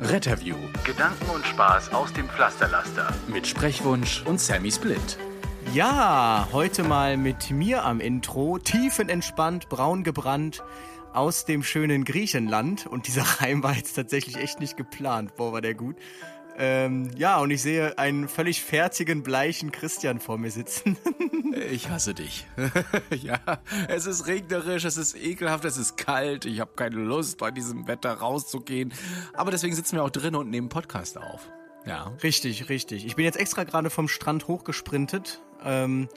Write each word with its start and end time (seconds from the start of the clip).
Retterview. 0.00 0.54
Gedanken 0.84 1.28
und 1.34 1.44
Spaß 1.44 1.92
aus 1.92 2.12
dem 2.12 2.28
Pflasterlaster. 2.28 3.12
Mit 3.26 3.48
Sprechwunsch 3.48 4.22
und 4.26 4.40
Sammy 4.40 4.70
Split. 4.70 5.18
Ja, 5.74 6.46
heute 6.52 6.84
mal 6.84 7.16
mit 7.16 7.50
mir 7.50 7.84
am 7.84 7.98
Intro, 7.98 8.58
tiefenentspannt, 8.58 9.68
braun 9.68 10.04
gebrannt 10.04 10.62
aus 11.12 11.46
dem 11.46 11.64
schönen 11.64 12.04
Griechenland. 12.04 12.86
Und 12.86 13.08
dieser 13.08 13.22
Reim 13.22 13.64
war 13.64 13.74
jetzt 13.74 13.94
tatsächlich 13.94 14.36
echt 14.36 14.60
nicht 14.60 14.76
geplant. 14.76 15.34
Boah, 15.34 15.52
war 15.52 15.60
der 15.60 15.74
gut. 15.74 15.96
Ähm, 16.60 17.10
ja, 17.16 17.38
und 17.38 17.52
ich 17.52 17.62
sehe 17.62 17.96
einen 17.98 18.28
völlig 18.28 18.62
fertigen, 18.62 19.22
bleichen 19.22 19.70
Christian 19.70 20.18
vor 20.18 20.38
mir 20.38 20.50
sitzen. 20.50 20.96
Ich 21.70 21.88
hasse 21.88 22.14
dich. 22.14 22.46
ja, 23.10 23.40
es 23.88 24.06
ist 24.06 24.26
regnerisch, 24.26 24.84
es 24.84 24.96
ist 24.96 25.16
ekelhaft, 25.16 25.64
es 25.64 25.76
ist 25.76 25.96
kalt. 25.96 26.44
Ich 26.44 26.60
habe 26.60 26.70
keine 26.76 26.96
Lust, 26.96 27.38
bei 27.38 27.50
diesem 27.50 27.88
Wetter 27.88 28.12
rauszugehen. 28.12 28.92
Aber 29.32 29.50
deswegen 29.50 29.74
sitzen 29.74 29.96
wir 29.96 30.04
auch 30.04 30.10
drin 30.10 30.36
und 30.36 30.50
nehmen 30.50 30.68
Podcast 30.68 31.18
auf. 31.18 31.48
Ja. 31.84 32.12
Richtig, 32.22 32.68
richtig. 32.68 33.06
Ich 33.06 33.16
bin 33.16 33.24
jetzt 33.24 33.38
extra 33.38 33.64
gerade 33.64 33.90
vom 33.90 34.08
Strand 34.08 34.46
hochgesprintet. 34.46 35.40
Ähm, 35.64 36.08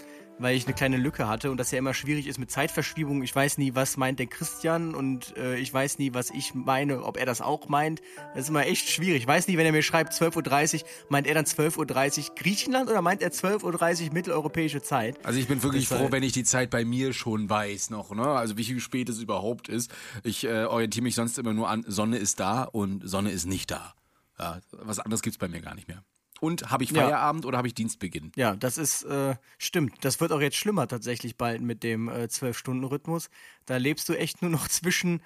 weil 0.42 0.56
ich 0.56 0.66
eine 0.66 0.74
kleine 0.74 0.98
Lücke 0.98 1.28
hatte 1.28 1.52
und 1.52 1.58
das 1.58 1.72
ja 1.72 1.78
immer 1.78 1.94
schwierig 1.94 2.28
ist 2.28 2.40
mit 2.40 2.52
Zeitverschiebung. 2.52 3.24
Ich 3.24 3.36
weiß 3.36 3.58
nie, 3.58 3.76
was 3.76 3.98
meint 3.98 4.20
der 4.20 4.28
Christian 4.28 4.96
und 4.96 5.36
äh, 5.38 5.58
ich 5.58 5.74
weiß 5.74 6.00
nie, 6.00 6.14
was 6.14 6.30
ich 6.32 6.54
meine, 6.54 7.04
ob 7.04 7.18
er 7.18 7.26
das 7.26 7.42
auch 7.42 7.70
meint. 7.70 8.02
Das 8.34 8.44
ist 8.44 8.50
immer 8.50 8.66
echt 8.66 8.90
schwierig. 8.90 9.22
Ich 9.22 9.28
weiß 9.28 9.48
nie, 9.48 9.58
wenn 9.58 9.66
er 9.66 9.72
mir 9.72 9.84
schreibt 9.84 10.14
12.30 10.14 10.82
Uhr, 10.82 10.90
meint 11.10 11.28
er 11.28 11.36
dann 11.36 11.46
12.30 11.46 12.30
Uhr 12.30 12.36
Griechenland 12.36 12.90
oder 12.90 13.02
meint 13.02 13.22
er 13.22 13.32
12.30 13.32 14.08
Uhr 14.08 14.14
mitteleuropäische 14.14 14.82
Zeit? 14.82 15.24
Also 15.26 15.40
ich 15.40 15.48
bin 15.48 15.62
wirklich 15.64 15.88
das 15.88 15.98
froh, 15.98 16.08
wenn 16.12 16.24
ich 16.24 16.34
die 16.34 16.44
Zeit 16.44 16.70
bei 16.70 16.86
mir 16.86 17.14
schon 17.14 17.50
weiß 17.50 17.90
noch, 17.90 18.12
ne? 18.12 18.28
Also 18.28 18.58
wie 18.58 18.80
spät 18.80 19.10
es 19.10 19.20
überhaupt 19.20 19.70
ist. 19.70 19.92
Ich 20.24 20.44
äh, 20.44 20.66
orientiere 20.66 21.04
mich 21.04 21.16
sonst 21.16 21.38
immer 21.38 21.54
nur 21.54 21.70
an, 21.70 21.84
Sonne 21.88 22.18
ist 22.18 22.40
da 22.40 22.64
und 22.64 23.08
Sonne 23.08 23.32
ist 23.32 23.46
nicht 23.46 23.72
da. 23.72 23.94
Ja, 24.40 24.60
was 24.72 25.00
anderes 25.00 25.22
gibt's 25.22 25.38
bei 25.38 25.48
mir 25.48 25.62
gar 25.62 25.76
nicht 25.76 25.88
mehr. 25.88 26.04
Und 26.42 26.72
habe 26.72 26.84
ich 26.84 26.92
Feierabend 26.92 27.44
ja. 27.44 27.48
oder 27.48 27.60
habe 27.60 27.68
ich 27.68 27.76
Dienstbeginn? 27.76 28.32
Ja, 28.36 28.56
das 28.56 28.80
ist 28.80 29.04
äh, 29.04 29.36
stimmt. 29.60 30.04
Das 30.04 30.20
wird 30.20 30.32
auch 30.32 30.42
jetzt 30.42 30.58
schlimmer 30.58 30.88
tatsächlich 30.88 31.38
bald 31.38 31.62
mit 31.62 31.84
dem 31.84 32.10
äh, 32.10 32.28
Zwölf-Stunden-Rhythmus. 32.30 33.30
Da 33.68 33.78
lebst 33.78 34.10
du 34.10 34.14
echt 34.14 34.42
nur 34.42 34.50
noch 34.50 34.68
zwischen 34.68 35.22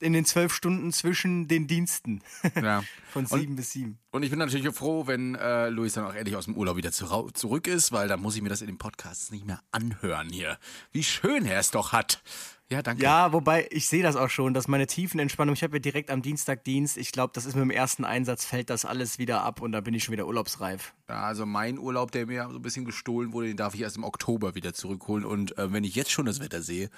in 0.00 0.12
den 0.12 0.24
zwölf 0.24 0.54
Stunden 0.54 0.92
zwischen 0.92 1.48
den 1.48 1.66
Diensten. 1.66 2.22
Ja. 2.54 2.82
Von 3.10 3.26
sieben 3.26 3.50
und, 3.52 3.56
bis 3.56 3.72
sieben. 3.72 3.98
Und 4.10 4.22
ich 4.22 4.30
bin 4.30 4.38
natürlich 4.38 4.68
froh, 4.74 5.06
wenn 5.06 5.34
äh, 5.34 5.70
Luis 5.70 5.94
dann 5.94 6.04
auch 6.04 6.14
endlich 6.14 6.36
aus 6.36 6.44
dem 6.44 6.56
Urlaub 6.56 6.76
wieder 6.76 6.92
zu, 6.92 7.06
zurück 7.32 7.66
ist, 7.66 7.90
weil 7.90 8.06
dann 8.06 8.20
muss 8.20 8.36
ich 8.36 8.42
mir 8.42 8.50
das 8.50 8.60
in 8.60 8.66
den 8.66 8.78
Podcasts 8.78 9.30
nicht 9.30 9.46
mehr 9.46 9.62
anhören 9.70 10.28
hier. 10.28 10.58
Wie 10.92 11.02
schön 11.02 11.46
er 11.46 11.58
es 11.58 11.70
doch 11.70 11.92
hat. 11.92 12.22
Ja, 12.70 12.82
danke. 12.82 13.02
Ja, 13.02 13.32
wobei 13.32 13.66
ich 13.70 13.88
sehe 13.88 14.02
das 14.02 14.14
auch 14.14 14.28
schon, 14.28 14.52
dass 14.52 14.68
meine 14.68 14.86
Tiefenentspannung, 14.86 15.54
ich 15.54 15.62
habe 15.62 15.76
ja 15.76 15.80
direkt 15.80 16.10
am 16.10 16.20
Dienstag 16.20 16.64
Dienst. 16.64 16.98
Ich 16.98 17.12
glaube, 17.12 17.32
das 17.32 17.46
ist 17.46 17.54
mit 17.54 17.62
dem 17.62 17.70
ersten 17.70 18.04
Einsatz 18.04 18.44
fällt 18.44 18.68
das 18.68 18.84
alles 18.84 19.18
wieder 19.18 19.42
ab 19.42 19.62
und 19.62 19.72
da 19.72 19.80
bin 19.80 19.94
ich 19.94 20.04
schon 20.04 20.12
wieder 20.12 20.26
urlaubsreif. 20.26 20.92
Ja, 21.08 21.22
also 21.22 21.46
mein 21.46 21.78
Urlaub, 21.78 22.12
der 22.12 22.26
mir 22.26 22.46
so 22.50 22.56
ein 22.56 22.62
bisschen 22.62 22.84
gestohlen 22.84 23.32
wurde, 23.32 23.48
den 23.48 23.56
darf 23.56 23.74
ich 23.74 23.80
erst 23.80 23.96
im 23.96 24.04
Oktober 24.04 24.54
wieder 24.54 24.74
zurückholen. 24.74 25.24
Und 25.24 25.56
äh, 25.56 25.72
wenn 25.72 25.82
ich 25.82 25.94
jetzt 25.94 26.10
schon 26.10 26.26
das 26.26 26.40
Wetter 26.40 26.60
sehe, 26.60 26.90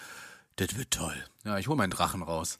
das 0.56 0.77
wird 0.77 0.91
toll. 0.91 1.15
Ja, 1.44 1.56
ich 1.59 1.69
hole 1.69 1.77
meinen 1.77 1.91
Drachen 1.91 2.23
raus. 2.23 2.59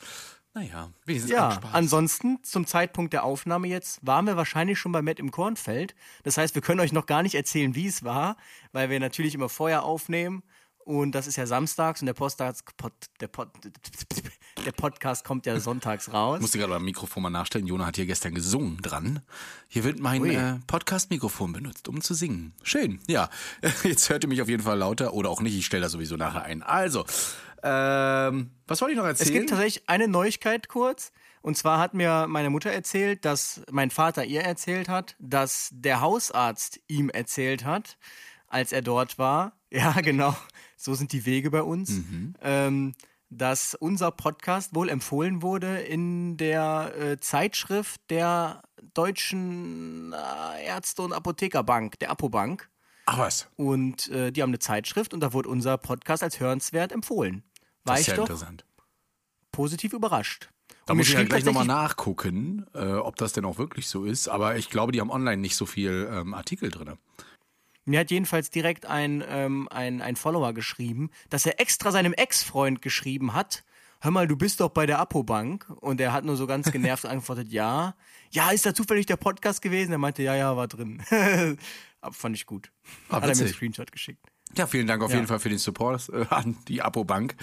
Naja, 0.55 0.93
wenigstens 1.05 1.33
Ja, 1.33 1.61
ansonsten 1.73 2.43
zum 2.43 2.67
Zeitpunkt 2.67 3.13
der 3.13 3.25
Aufnahme 3.25 3.67
jetzt 3.69 4.05
waren 4.05 4.27
wir 4.27 4.37
wahrscheinlich 4.37 4.79
schon 4.79 4.93
bei 4.93 5.03
Matt 5.03 5.19
im 5.19 5.33
Kornfeld. 5.33 5.95
Das 6.23 6.39
heißt, 6.39 6.55
wir 6.55 6.63
können 6.63 6.81
euch 6.81 6.93
noch 6.93 7.07
gar 7.07 7.23
nicht 7.23 7.34
erzählen, 7.34 7.75
wie 7.75 7.87
es 7.87 8.05
war, 8.05 8.37
weil 8.73 8.91
wir 8.91 9.01
natürlich 9.01 9.34
immer 9.34 9.49
vorher 9.49 9.84
aufnehmen 9.84 10.43
und 10.85 11.13
das 11.13 11.27
ist 11.27 11.37
ja 11.37 11.47
samstags 11.47 12.01
und 12.01 12.07
der, 12.07 12.15
Postdags, 12.15 12.63
Pod, 12.77 12.93
der, 13.21 13.29
Pod, 13.29 13.49
der 14.65 14.73
Podcast 14.73 15.25
kommt 15.25 15.47
ja 15.47 15.61
sonntags 15.61 16.13
raus. 16.13 16.37
Ich 16.37 16.43
musste 16.43 16.59
gerade 16.59 16.73
beim 16.73 16.85
Mikrofon 16.85 17.23
mal 17.23 17.31
nachstellen. 17.31 17.67
Jona 17.67 17.87
hat 17.87 17.97
hier 17.97 18.07
gestern 18.07 18.35
gesungen 18.35 18.79
dran. 18.79 19.21
Hier 19.69 19.85
wird 19.85 20.01
mein 20.01 20.25
äh, 20.25 20.59
Podcast-Mikrofon 20.67 21.53
benutzt, 21.53 21.89
um 21.89 22.01
zu 22.01 22.15
singen. 22.15 22.55
Schön, 22.63 23.01
ja. 23.07 23.29
Jetzt 23.83 24.09
hört 24.09 24.25
ihr 24.25 24.29
mich 24.29 24.43
auf 24.43 24.49
jeden 24.49 24.63
Fall 24.63 24.79
lauter 24.79 25.15
oder 25.15 25.29
auch 25.29 25.43
nicht. 25.43 25.57
Ich 25.57 25.67
stelle 25.67 25.83
das 25.83 25.93
sowieso 25.93 26.17
nachher 26.17 26.45
ein. 26.45 26.63
Also, 26.63 27.05
ähm, 27.63 28.51
was 28.67 28.81
wollte 28.81 28.93
ich 28.93 28.99
noch 28.99 29.07
erzählen? 29.07 29.29
Es 29.29 29.33
gibt 29.33 29.51
tatsächlich 29.51 29.89
eine 29.89 30.09
Neuigkeit 30.09 30.69
kurz. 30.69 31.13
Und 31.43 31.57
zwar 31.57 31.79
hat 31.79 31.95
mir 31.95 32.27
meine 32.27 32.51
Mutter 32.51 32.71
erzählt, 32.71 33.25
dass 33.25 33.63
mein 33.71 33.91
Vater 33.91 34.25
ihr 34.25 34.43
erzählt 34.43 34.89
hat, 34.89 35.17
dass 35.19 35.71
der 35.73 36.01
Hausarzt 36.01 36.81
ihm 36.87 37.09
erzählt 37.09 37.65
hat, 37.65 37.97
als 38.49 38.73
er 38.73 38.83
dort 38.83 39.19
war. 39.19 39.53
Ja, 39.73 39.93
genau 40.01 40.35
so 40.81 40.95
sind 40.95 41.13
die 41.13 41.27
Wege 41.27 41.51
bei 41.51 41.63
uns, 41.63 41.91
mhm. 41.91 42.35
ähm, 42.41 42.95
dass 43.29 43.75
unser 43.75 44.11
Podcast 44.11 44.75
wohl 44.75 44.89
empfohlen 44.89 45.43
wurde 45.43 45.79
in 45.79 46.39
der 46.39 46.95
äh, 46.99 47.21
Zeitschrift 47.21 48.01
der 48.09 48.63
Deutschen 48.95 50.15
äh, 50.15 50.65
Ärzte- 50.65 51.03
und 51.03 51.13
Apothekerbank, 51.13 51.99
der 51.99 52.11
Apobank. 52.11 52.71
Ach 53.05 53.19
was. 53.19 53.49
Und 53.57 54.09
äh, 54.09 54.33
die 54.33 54.43
haben 54.43 54.51
eine 54.51 54.59
Zeitschrift 54.59 55.13
und 55.13 55.21
da 55.21 55.33
wurde 55.35 55.51
unser 55.51 55.77
Podcast 55.77 56.23
als 56.23 56.41
hörenswert 56.41 56.93
empfohlen. 56.93 57.45
War 57.85 57.97
das 57.97 58.01
ist 58.01 58.09
ich 58.09 58.17
ja 58.17 58.23
interessant. 58.23 58.65
positiv 59.53 59.93
überrascht. 59.93 60.49
Da 60.87 60.95
muss 60.95 61.09
ich 61.09 61.15
ja 61.15 61.23
gleich 61.25 61.45
nochmal 61.45 61.67
nachgucken, 61.67 62.67
äh, 62.75 62.95
ob 62.95 63.17
das 63.17 63.33
denn 63.33 63.45
auch 63.45 63.59
wirklich 63.59 63.87
so 63.87 64.05
ist. 64.05 64.29
Aber 64.29 64.57
ich 64.57 64.71
glaube, 64.71 64.93
die 64.93 65.01
haben 65.01 65.11
online 65.11 65.37
nicht 65.37 65.57
so 65.57 65.67
viel 65.67 66.09
ähm, 66.11 66.35
Artikel 66.35 66.71
drin. 66.71 66.95
Mir 67.85 68.01
hat 68.01 68.11
jedenfalls 68.11 68.51
direkt 68.51 68.87
ein, 68.87 69.25
ähm, 69.29 69.69
ein, 69.71 70.03
ein 70.03 70.17
Follower 70.17 70.53
geschrieben, 70.53 71.11
dass 71.29 71.47
er 71.47 71.61
extra 71.61 71.93
seinem 71.93 72.13
Ex-Freund 72.13 72.83
geschrieben 72.83 73.35
hat, 73.35 73.65
hör 74.01 74.11
mal, 74.11 74.27
du 74.27 74.37
bist 74.37 74.61
doch 74.61 74.71
bei 74.71 74.87
der 74.87 74.99
Apobank. 74.99 75.67
Und 75.81 76.01
er 76.01 76.13
hat 76.13 76.25
nur 76.25 76.37
so 76.37 76.47
ganz 76.47 76.71
genervt 76.73 77.03
geantwortet, 77.05 77.49
ja. 77.49 77.95
Ja, 78.31 78.51
ist 78.51 78.67
da 78.67 78.75
zufällig 78.75 79.07
der 79.07 79.17
Podcast 79.17 79.63
gewesen? 79.63 79.93
Er 79.93 79.99
meinte, 79.99 80.23
ja, 80.23 80.35
ja, 80.35 80.57
war 80.57 80.69
drin. 80.69 81.03
Fand 82.11 82.37
ich 82.37 82.47
gut. 82.47 82.71
Ah, 83.09 83.17
hat 83.17 83.25
er 83.25 83.37
mir 83.37 83.43
einen 83.43 83.53
Screenshot 83.53 83.93
geschickt. 83.93 84.27
Ja, 84.57 84.67
vielen 84.67 84.87
Dank 84.87 85.03
auf 85.03 85.11
ja. 85.11 85.17
jeden 85.17 85.29
Fall 85.29 85.39
für 85.39 85.49
den 85.49 85.59
Support 85.59 86.09
äh, 86.09 86.27
an 86.31 86.57
die 86.67 86.83
Apobank. 86.83 87.37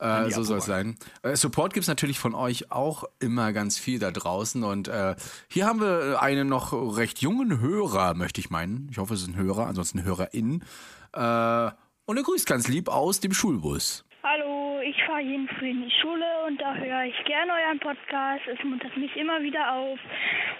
Äh, 0.00 0.30
so 0.30 0.42
soll 0.42 0.58
es 0.58 0.64
sein. 0.64 0.96
Äh, 1.22 1.36
Support 1.36 1.74
gibt's 1.74 1.88
natürlich 1.88 2.18
von 2.18 2.34
euch 2.34 2.72
auch 2.72 3.04
immer 3.20 3.52
ganz 3.52 3.78
viel 3.78 3.98
da 3.98 4.10
draußen. 4.10 4.64
Und 4.64 4.88
äh, 4.88 5.14
hier 5.48 5.66
haben 5.66 5.80
wir 5.80 6.22
einen 6.22 6.48
noch 6.48 6.72
recht 6.96 7.20
jungen 7.20 7.60
Hörer, 7.60 8.14
möchte 8.14 8.40
ich 8.40 8.50
meinen. 8.50 8.88
Ich 8.90 8.98
hoffe, 8.98 9.14
es 9.14 9.22
ist 9.22 9.28
ein 9.28 9.36
Hörer, 9.36 9.66
ansonsten 9.66 10.02
HörerIn. 10.02 10.64
Äh, 11.12 11.70
und 12.06 12.16
er 12.16 12.22
grüßt 12.22 12.46
ganz 12.46 12.66
lieb 12.68 12.88
aus 12.88 13.20
dem 13.20 13.32
Schulbus. 13.32 14.04
Hallo, 14.22 14.80
ich 14.80 14.96
fahre 15.04 15.20
jeden 15.20 15.48
Früh 15.48 15.70
in 15.70 15.82
die 15.82 15.94
Schule 16.00 16.26
und 16.46 16.60
da 16.60 16.74
höre 16.74 17.04
ich 17.04 17.24
gerne 17.24 17.52
euren 17.52 17.78
Podcast. 17.78 18.42
Es 18.52 18.62
muntert 18.64 18.96
mich 18.96 19.14
immer 19.16 19.40
wieder 19.42 19.72
auf 19.72 19.98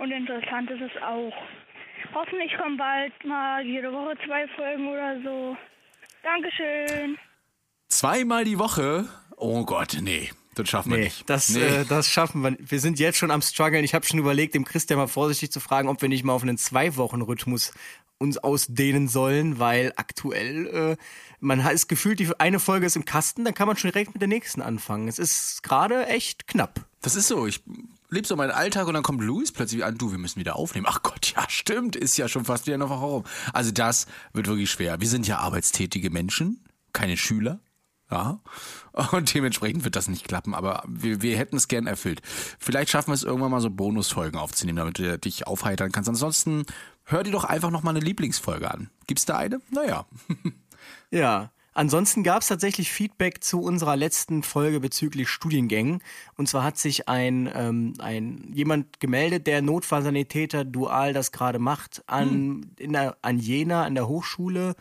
und 0.01 0.11
interessant 0.11 0.71
ist 0.71 0.83
es 0.83 1.03
auch. 1.03 1.33
Hoffentlich 2.15 2.57
kommen 2.57 2.77
bald 2.77 3.13
mal 3.25 3.65
jede 3.65 3.93
Woche 3.93 4.17
zwei 4.27 4.49
Folgen 4.49 4.89
oder 4.89 5.21
so. 5.23 5.57
Dankeschön. 6.23 7.19
Zweimal 7.91 8.45
die 8.45 8.59
Woche? 8.59 9.09
Oh 9.37 9.65
Gott, 9.65 9.99
nee. 10.01 10.31
Das 10.55 10.69
schaffen 10.69 10.91
wir 10.91 10.99
nee, 10.99 11.05
nicht. 11.05 11.29
Das, 11.29 11.51
nee. 11.51 11.61
äh, 11.61 11.85
das 11.85 12.09
schaffen 12.09 12.43
wir 12.43 12.53
nicht. 12.53 12.71
Wir 12.71 12.81
sind 12.81 12.99
jetzt 12.99 13.19
schon 13.19 13.31
am 13.31 13.43
struggeln. 13.43 13.85
Ich 13.85 13.95
habe 13.95 14.07
schon 14.07 14.19
überlegt, 14.19 14.55
dem 14.55 14.65
Christian 14.65 14.99
mal 14.99 15.07
vorsichtig 15.07 15.53
zu 15.53 15.61
fragen, 15.61 15.89
ob 15.89 16.01
wir 16.03 16.09
nicht 16.09 16.25
mal 16.25 16.33
auf 16.33 16.43
einen 16.43 16.59
Zwei-Wochen-Rhythmus 16.59 17.73
uns 18.19 18.39
ausdehnen 18.39 19.09
sollen, 19.09 19.59
weil 19.59 19.93
aktuell 19.97 20.67
äh, 20.67 20.97
man 21.41 21.61
ist 21.67 21.89
gefühlt, 21.89 22.21
die 22.21 22.29
eine 22.39 22.61
Folge 22.61 22.87
ist 22.87 22.97
im 22.97 23.05
Kasten, 23.05 23.45
dann 23.45 23.55
kann 23.55 23.67
man 23.67 23.77
schon 23.77 23.91
direkt 23.91 24.13
mit 24.13 24.21
der 24.21 24.29
nächsten 24.29 24.61
anfangen. 24.61 25.09
Es 25.09 25.19
ist 25.19 25.63
gerade 25.63 26.07
echt 26.07 26.47
knapp. 26.47 26.87
Das 27.01 27.17
ist 27.17 27.29
so. 27.29 27.47
Ich 27.47 27.63
lebe 28.11 28.27
so 28.27 28.37
meinen 28.37 28.51
Alltag 28.51 28.87
und 28.89 28.95
dann 28.95 29.03
kommt 29.03 29.23
Luis 29.23 29.53
plötzlich 29.53 29.85
an, 29.85 29.97
du, 29.97 30.11
wir 30.11 30.19
müssen 30.19 30.39
wieder 30.39 30.57
aufnehmen. 30.57 30.87
Ach 30.89 31.03
Gott, 31.03 31.33
ja, 31.35 31.49
stimmt, 31.49 31.97
ist 31.97 32.19
ja 32.19 32.29
schon 32.29 32.45
fast 32.45 32.67
wieder 32.67 32.75
eine 32.75 32.91
Woche 32.91 33.05
rum. 33.05 33.25
Also 33.53 33.71
das 33.71 34.07
wird 34.33 34.47
wirklich 34.49 34.71
schwer. 34.71 35.01
Wir 35.01 35.09
sind 35.09 35.27
ja 35.27 35.39
arbeitstätige 35.39 36.11
Menschen, 36.11 36.63
keine 36.93 37.17
Schüler. 37.17 37.61
Ja. 38.11 38.41
Und 39.13 39.33
dementsprechend 39.35 39.85
wird 39.85 39.97
das 39.97 40.09
nicht 40.09 40.27
klappen, 40.27 40.55
aber 40.55 40.83
wir, 40.89 41.23
wir 41.23 41.39
hätten 41.39 41.57
es 41.57 41.69
gern 41.69 41.87
erfüllt. 41.87 42.21
Vielleicht 42.59 42.91
schaffen 42.91 43.11
wir 43.11 43.15
es 43.15 43.23
irgendwann 43.23 43.51
mal 43.51 43.61
so 43.61 43.71
Bonusfolgen 43.71 44.39
aufzunehmen, 44.39 44.77
damit 44.77 44.99
du 44.99 45.19
dich 45.19 45.47
aufheitern 45.47 45.93
kannst. 45.93 46.09
Ansonsten 46.09 46.65
hör 47.05 47.23
dir 47.23 47.33
doch 47.33 47.45
einfach 47.45 47.71
noch 47.71 47.83
mal 47.83 47.91
eine 47.91 48.01
Lieblingsfolge 48.01 48.71
an. 48.71 48.91
Gibt's 49.07 49.27
da 49.27 49.37
eine? 49.37 49.61
Naja. 49.71 50.07
Ja. 51.13 51.51
Ansonsten 51.73 52.25
gab 52.25 52.43
es 52.43 52.49
tatsächlich 52.49 52.91
Feedback 52.91 53.45
zu 53.45 53.61
unserer 53.63 53.97
letzten 53.97 54.43
Folge 54.43 54.81
bezüglich 54.81 55.29
Studiengängen. 55.29 56.03
Und 56.37 56.49
zwar 56.49 56.65
hat 56.65 56.79
sich 56.79 57.09
ein, 57.09 57.51
ähm, 57.55 57.95
ein 58.01 58.51
jemand 58.53 58.99
gemeldet, 58.99 59.47
der 59.47 59.63
Notfallsanitäter 59.63 60.65
dual 60.65 61.13
das 61.13 61.31
gerade 61.31 61.59
macht, 61.59 62.03
an, 62.09 62.73
in 62.77 62.93
der, 62.93 63.17
an 63.23 63.39
Jena, 63.39 63.85
an 63.85 63.95
der 63.95 64.09
Hochschule 64.09 64.75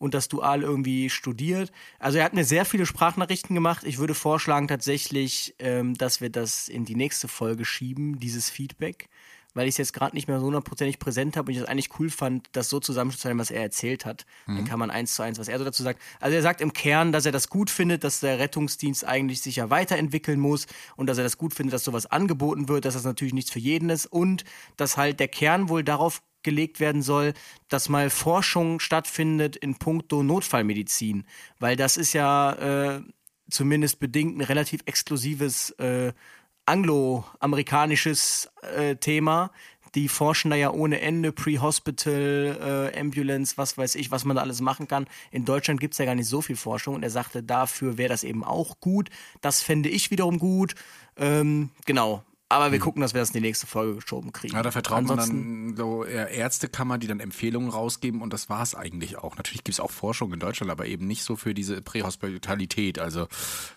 und 0.00 0.14
das 0.14 0.26
dual 0.28 0.62
irgendwie 0.62 1.10
studiert. 1.10 1.70
Also 2.00 2.18
er 2.18 2.24
hat 2.24 2.32
mir 2.32 2.44
sehr 2.44 2.64
viele 2.64 2.86
Sprachnachrichten 2.86 3.54
gemacht. 3.54 3.84
Ich 3.84 3.98
würde 3.98 4.14
vorschlagen 4.14 4.66
tatsächlich, 4.66 5.54
ähm, 5.60 5.94
dass 5.94 6.20
wir 6.20 6.30
das 6.30 6.68
in 6.68 6.84
die 6.84 6.96
nächste 6.96 7.28
Folge 7.28 7.64
schieben, 7.64 8.18
dieses 8.18 8.50
Feedback 8.50 9.08
weil 9.54 9.66
ich 9.66 9.74
es 9.74 9.78
jetzt 9.78 9.92
gerade 9.92 10.14
nicht 10.14 10.28
mehr 10.28 10.38
so 10.38 10.46
hundertprozentig 10.46 10.98
präsent 10.98 11.36
habe 11.36 11.48
und 11.48 11.56
ich 11.56 11.60
es 11.60 11.68
eigentlich 11.68 11.98
cool 11.98 12.10
fand, 12.10 12.48
das 12.52 12.68
so 12.68 12.80
zusammenzustellen, 12.80 13.38
was 13.38 13.50
er 13.50 13.62
erzählt 13.62 14.06
hat. 14.06 14.26
Dann 14.46 14.64
kann 14.64 14.78
man 14.78 14.90
eins 14.90 15.14
zu 15.14 15.22
eins, 15.22 15.38
was 15.38 15.48
er 15.48 15.58
so 15.58 15.64
dazu 15.64 15.82
sagt. 15.82 16.00
Also 16.20 16.36
er 16.36 16.42
sagt 16.42 16.60
im 16.60 16.72
Kern, 16.72 17.12
dass 17.12 17.26
er 17.26 17.32
das 17.32 17.48
gut 17.48 17.70
findet, 17.70 18.04
dass 18.04 18.20
der 18.20 18.38
Rettungsdienst 18.38 19.04
eigentlich 19.04 19.40
sich 19.40 19.56
ja 19.56 19.70
weiterentwickeln 19.70 20.38
muss 20.38 20.66
und 20.96 21.08
dass 21.08 21.18
er 21.18 21.24
das 21.24 21.38
gut 21.38 21.54
findet, 21.54 21.74
dass 21.74 21.84
sowas 21.84 22.06
angeboten 22.06 22.68
wird, 22.68 22.84
dass 22.84 22.94
das 22.94 23.04
natürlich 23.04 23.34
nichts 23.34 23.50
für 23.50 23.58
jeden 23.58 23.90
ist 23.90 24.06
und 24.06 24.44
dass 24.76 24.96
halt 24.96 25.20
der 25.20 25.28
Kern 25.28 25.68
wohl 25.68 25.82
darauf 25.82 26.22
gelegt 26.42 26.80
werden 26.80 27.02
soll, 27.02 27.34
dass 27.68 27.88
mal 27.88 28.10
Forschung 28.10 28.80
stattfindet 28.80 29.56
in 29.56 29.76
puncto 29.76 30.22
Notfallmedizin, 30.22 31.24
weil 31.58 31.76
das 31.76 31.96
ist 31.96 32.12
ja 32.12 32.52
äh, 32.96 33.02
zumindest 33.50 34.00
bedingt 34.00 34.38
ein 34.38 34.42
relativ 34.42 34.80
exklusives 34.86 35.70
äh, 35.78 36.12
angloamerikanisches 36.66 38.50
äh, 38.76 38.96
Thema. 38.96 39.50
Die 39.96 40.08
forschen 40.08 40.50
da 40.50 40.56
ja 40.56 40.70
ohne 40.70 41.00
Ende, 41.00 41.32
Pre-Hospital, 41.32 42.92
äh, 42.94 43.00
Ambulance, 43.00 43.56
was 43.56 43.76
weiß 43.76 43.96
ich, 43.96 44.12
was 44.12 44.24
man 44.24 44.36
da 44.36 44.42
alles 44.42 44.60
machen 44.60 44.86
kann. 44.86 45.06
In 45.32 45.44
Deutschland 45.44 45.80
gibt 45.80 45.94
es 45.94 45.98
ja 45.98 46.04
gar 46.04 46.14
nicht 46.14 46.28
so 46.28 46.40
viel 46.40 46.54
Forschung 46.54 46.94
und 46.94 47.02
er 47.02 47.10
sagte, 47.10 47.42
dafür 47.42 47.98
wäre 47.98 48.10
das 48.10 48.22
eben 48.22 48.44
auch 48.44 48.78
gut. 48.78 49.10
Das 49.40 49.62
fände 49.62 49.88
ich 49.88 50.12
wiederum 50.12 50.38
gut. 50.38 50.76
Ähm, 51.16 51.70
genau. 51.86 52.22
Aber 52.50 52.72
wir 52.72 52.80
gucken, 52.80 53.00
dass 53.00 53.14
wir 53.14 53.20
das 53.20 53.30
in 53.30 53.34
die 53.34 53.46
nächste 53.46 53.68
Folge 53.68 53.94
geschoben 53.94 54.32
kriegen. 54.32 54.54
Ja, 54.54 54.62
da 54.62 54.72
man 55.06 55.18
Ansonsten- 55.20 55.68
dann 55.68 55.76
so 55.76 56.04
Ärztekammer, 56.04 56.98
die 56.98 57.06
dann 57.06 57.20
Empfehlungen 57.20 57.70
rausgeben 57.70 58.20
und 58.22 58.32
das 58.32 58.50
war 58.50 58.62
es 58.62 58.74
eigentlich 58.74 59.18
auch. 59.18 59.36
Natürlich 59.36 59.62
gibt 59.62 59.74
es 59.74 59.80
auch 59.80 59.92
Forschung 59.92 60.32
in 60.32 60.40
Deutschland, 60.40 60.70
aber 60.70 60.86
eben 60.86 61.06
nicht 61.06 61.22
so 61.22 61.36
für 61.36 61.54
diese 61.54 61.80
Prähospitalität, 61.80 62.98
also 62.98 63.28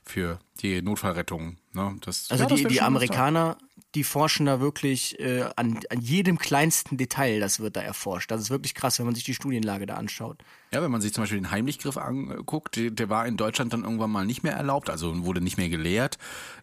für 0.04 0.40
die 0.62 0.81
Notfallrettung. 0.81 1.58
Ne? 1.74 1.96
Das, 2.02 2.30
Also 2.30 2.44
ja, 2.44 2.50
die, 2.56 2.66
die 2.66 2.81
Amerikaner, 2.81 3.58
die 3.96 4.04
forschen 4.04 4.46
da 4.46 4.60
wirklich 4.60 5.20
äh, 5.20 5.44
an, 5.56 5.80
an 5.90 6.02
jedem 6.02 6.38
kleinsten 6.38 6.98
Detail, 6.98 7.40
das 7.40 7.60
wird 7.60 7.75
da 7.75 7.81
erforscht. 7.81 8.31
Das 8.31 8.42
ist 8.42 8.50
wirklich 8.50 8.74
krass, 8.74 9.00
wenn 9.00 9.06
man 9.06 9.16
sich 9.16 9.24
die 9.24 9.34
Studienlage 9.34 9.86
da 9.86 9.96
anschaut. 9.96 10.44
Ja, 10.72 10.81
wenn 10.81 10.92
man 10.92 11.02
sich 11.02 11.14
zum 11.14 11.24
Beispiel 11.24 11.40
den 11.40 11.52
Heimlichgriff 11.52 11.98
anguckt, 11.98 12.75
der, 12.75 12.92
der 12.92 13.10
war 13.10 13.28
in 13.28 13.38
Deutschland 13.38 13.74
dann 13.74 13.84
irgendwann 13.84 14.12
mal 14.12 14.25
nicht 14.25 14.44
mehr 14.44 14.54
erlaubt, 14.54 14.90
also 14.90 15.25
wurde 15.25 15.42
nicht 15.42 15.58
mehr 15.58 15.70
gelehrt. 15.70 16.18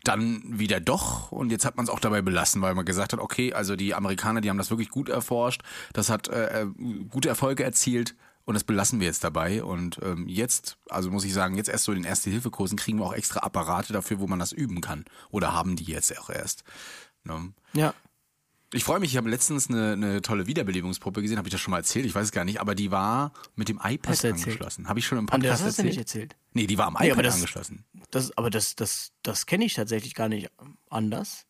Dann 0.05 0.43
wieder 0.47 0.81
doch 0.81 1.31
und 1.31 1.51
jetzt 1.51 1.65
hat 1.65 1.77
man 1.77 1.85
es 1.85 1.91
auch 1.91 2.01
dabei 2.01 2.23
belassen, 2.23 2.63
weil 2.63 2.75
man 2.75 2.85
gesagt 2.85 3.13
hat, 3.13 3.21
okay, 3.21 3.53
also 3.53 3.77
die 3.77 3.95
Amerikaner, 3.95 4.41
die 4.41 4.51
haben 4.51 4.59
das 4.59 4.71
wirklich 4.71 4.91
gut 4.91 5.09
erforscht, 5.09 5.63
das 5.93 6.11
hat 6.11 6.29
äh, 6.29 6.63
äh, 6.63 6.67
gute 7.09 7.29
Erfolge 7.29 7.63
erzielt 7.65 8.15
und 8.45 8.55
das 8.55 8.65
belassen 8.65 9.01
wir 9.01 9.07
jetzt 9.07 9.23
dabei. 9.25 9.63
Und 9.63 9.99
ähm, 10.03 10.27
jetzt, 10.29 10.77
also 10.89 11.11
muss 11.11 11.25
ich 11.25 11.33
sagen, 11.33 11.57
jetzt 11.57 11.69
erst 11.69 11.85
so 11.85 11.93
in 11.93 11.99
den 12.03 12.05
Erste-Hilfe-Kursen 12.05 12.77
kriegen 12.79 12.99
wir 12.99 13.07
auch 13.07 13.13
extra 13.15 13.41
Apparate 13.41 13.93
dafür, 13.93 14.19
wo 14.21 14.27
man 14.27 14.39
das 14.39 14.53
üben 14.53 14.81
kann. 14.81 15.05
Oder 15.31 15.53
haben 15.53 15.77
die 15.77 15.85
jetzt 15.85 16.17
auch 16.19 16.31
erst. 16.31 16.65
Ne? 17.25 17.53
Ja. 17.75 17.95
Ich 18.73 18.85
freue 18.85 19.01
mich, 19.01 19.11
ich 19.11 19.17
habe 19.17 19.29
letztens 19.29 19.69
eine, 19.69 19.93
eine 19.95 20.23
tolle 20.23 20.47
Wiederbelebungspuppe 20.47 21.23
gesehen, 21.23 21.39
habe 21.39 21.49
ich 21.49 21.53
das 21.53 21.61
schon 21.61 21.73
mal 21.73 21.79
erzählt, 21.79 22.07
ich 22.07 22.15
weiß 22.15 22.27
es 22.27 22.33
gar 22.33 22.45
nicht, 22.45 22.61
aber 22.61 22.77
die 22.77 22.93
war 22.93 23.33
mit 23.57 23.69
dem 23.69 23.81
iPad 23.83 24.25
angeschlossen. 24.25 24.89
Habe 24.89 25.01
ich 25.01 25.07
schon 25.07 25.19
im 25.19 25.25
Und 25.25 25.31
das 25.31 25.39
Podcast 25.41 25.53
hast 25.53 25.63
du 25.63 25.67
erzählt? 25.83 25.87
nicht 25.89 25.99
erzählt. 25.99 26.37
Nee, 26.53 26.67
die 26.69 26.79
war 26.79 26.87
am 26.87 26.95
Nee, 26.95 27.07
iPad 27.07 27.13
aber 27.15 27.23
das- 27.25 27.35
angeschlossen. 27.35 27.85
Das, 28.13 28.37
aber 28.39 28.49
das, 28.49 28.77
das, 28.77 29.11
das 29.25 29.47
kenne 29.47 29.65
ich 29.65 29.75
tatsächlich 29.75 30.15
gar 30.15 30.29
nicht 30.29 30.51
anders. 30.89 31.47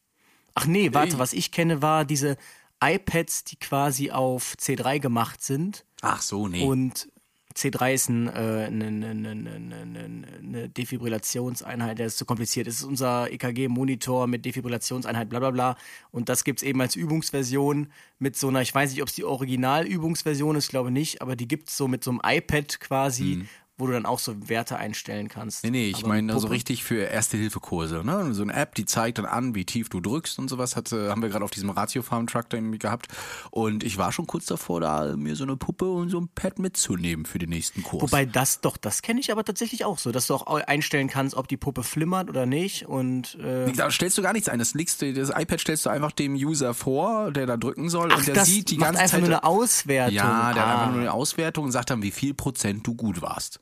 Ach 0.55 0.65
nee, 0.67 0.95
warte, 0.95 1.19
was 1.19 1.33
ich 1.35 1.53
kenne, 1.53 1.83
war 1.83 2.05
diese 2.07 2.37
iPads, 2.83 3.45
die 3.45 3.57
quasi 3.57 4.11
auf 4.11 4.55
C3 4.59 5.01
gemacht 5.01 5.43
sind. 5.43 5.85
Ach 6.03 6.23
so, 6.23 6.49
nee. 6.49 6.65
Und 6.65 7.09
C3 7.55 7.95
ist 7.95 8.09
ein, 8.09 8.29
äh, 8.29 8.31
eine, 8.31 8.87
eine, 8.87 9.11
eine, 9.11 9.31
eine, 9.31 10.27
eine 10.39 10.69
Defibrillationseinheit, 10.69 11.99
der 11.99 12.07
ist 12.07 12.17
zu 12.17 12.25
kompliziert. 12.25 12.69
Es 12.69 12.77
ist 12.77 12.85
unser 12.85 13.31
EKG-Monitor 13.31 14.27
mit 14.29 14.45
Defibrillationseinheit, 14.45 15.29
bla 15.29 15.41
bla 15.41 15.51
bla. 15.51 15.77
Und 16.13 16.29
das 16.29 16.45
gibt's 16.45 16.63
eben 16.63 16.81
als 16.81 16.95
Übungsversion 16.95 17.93
mit 18.19 18.37
so 18.37 18.49
einer, 18.49 18.63
ich 18.63 18.75
weiß 18.75 18.93
nicht, 18.93 19.03
ob 19.03 19.09
es 19.09 19.15
die 19.15 19.25
Originalübungsversion 19.25 20.57
ist, 20.57 20.69
glaube 20.69 20.91
nicht, 20.91 21.23
aber 21.23 21.35
die 21.35 21.49
gibt's 21.49 21.77
so 21.77 21.89
mit 21.89 22.05
so 22.05 22.13
einem 22.13 22.21
iPad 22.25 22.79
quasi, 22.79 23.45
wo 23.81 23.87
du 23.87 23.93
dann 23.93 24.07
auch 24.07 24.19
so 24.19 24.49
Werte 24.49 24.77
einstellen 24.77 25.29
kannst. 25.29 25.65
Nee, 25.65 25.71
nee, 25.71 25.89
ich 25.89 26.05
meine 26.07 26.33
so 26.35 26.41
Puppe- 26.41 26.53
richtig 26.53 26.85
für 26.85 27.03
Erste-Hilfe-Kurse. 27.03 28.03
Ne? 28.05 28.33
So 28.35 28.43
eine 28.43 28.53
App, 28.53 28.75
die 28.75 28.85
zeigt 28.85 29.19
dann 29.19 29.27
an, 29.27 29.55
wie 29.55 29.65
tief 29.65 29.89
du 29.89 30.01
drückst 30.01 30.39
und 30.39 30.49
sowas. 30.49 30.77
Hat, 30.77 30.93
haben 30.93 31.23
wir 31.23 31.29
gerade 31.29 31.45
auf 31.45 31.51
diesem 31.51 31.71
Ratio-Farm-Truck 31.71 32.51
da 32.51 32.57
irgendwie 32.57 32.79
gehabt. 32.79 33.09
Und 33.51 33.83
ich 33.83 33.99
war 33.99 34.13
schon 34.13 34.27
kurz 34.27 34.47
davor, 34.47 34.81
da 34.81 35.17
mir 35.17 35.35
so 35.37 35.45
eine 35.45 35.57
Puppe 35.57 35.91
und 35.91 36.11
so 36.11 36.21
ein 36.21 36.29
Pad 36.35 36.59
mitzunehmen 36.59 37.25
für 37.25 37.39
den 37.39 37.51
nächsten 37.51 37.83
Kurs. 37.83 38.03
Wobei 38.03 38.27
das 38.27 38.61
doch, 38.61 38.77
das 38.77 39.03
kenne 39.03 39.21
ich 39.21 39.33
aber 39.33 39.45
tatsächlich 39.45 39.85
auch 39.85 39.99
so, 39.99 40.13
dass 40.13 40.27
du 40.27 40.35
auch 40.35 40.47
einstellen 40.47 41.09
kannst, 41.09 41.35
ob 41.35 41.49
die 41.49 41.57
Puppe 41.57 41.83
flimmert 41.83 42.29
oder 42.29 42.47
nicht. 42.47 42.87
Und 42.87 43.37
äh, 43.37 43.73
da 43.73 43.91
stellst 43.91 44.19
du 44.19 44.23
gar 44.23 44.33
nichts 44.33 44.49
ein. 44.49 44.59
Das, 44.59 44.75
legst 44.75 45.03
das 45.03 45.31
iPad 45.31 45.61
stellst 45.61 45.87
du 45.87 45.91
einfach 45.91 46.13
dem 46.13 46.35
User 46.35 46.75
vor, 46.75 47.31
der 47.31 47.47
da 47.47 47.57
drücken 47.57 47.89
soll. 47.89 48.11
ach, 48.13 48.19
und 48.19 48.27
der 48.27 48.35
das 48.35 48.49
sieht 48.49 48.71
die 48.71 48.77
macht 48.77 48.89
ganze 48.89 49.03
einfach 49.03 49.19
Zeit. 49.19 49.21
nur 49.21 49.29
eine 49.29 49.45
Auswertung. 49.45 50.15
ja, 50.15 50.53
der 50.53 50.63
hat 50.63 50.69
ah. 50.69 50.73
einfach 50.73 50.93
nur 50.93 51.01
eine 51.01 51.13
Auswertung 51.13 51.65
und 51.65 51.73
sagt 51.73 51.91
dann, 51.91 52.03
wie 52.03 52.11
viel 52.11 52.35
Prozent 52.35 52.87
du 52.87 52.95
gut 52.95 53.23
warst. 53.23 53.61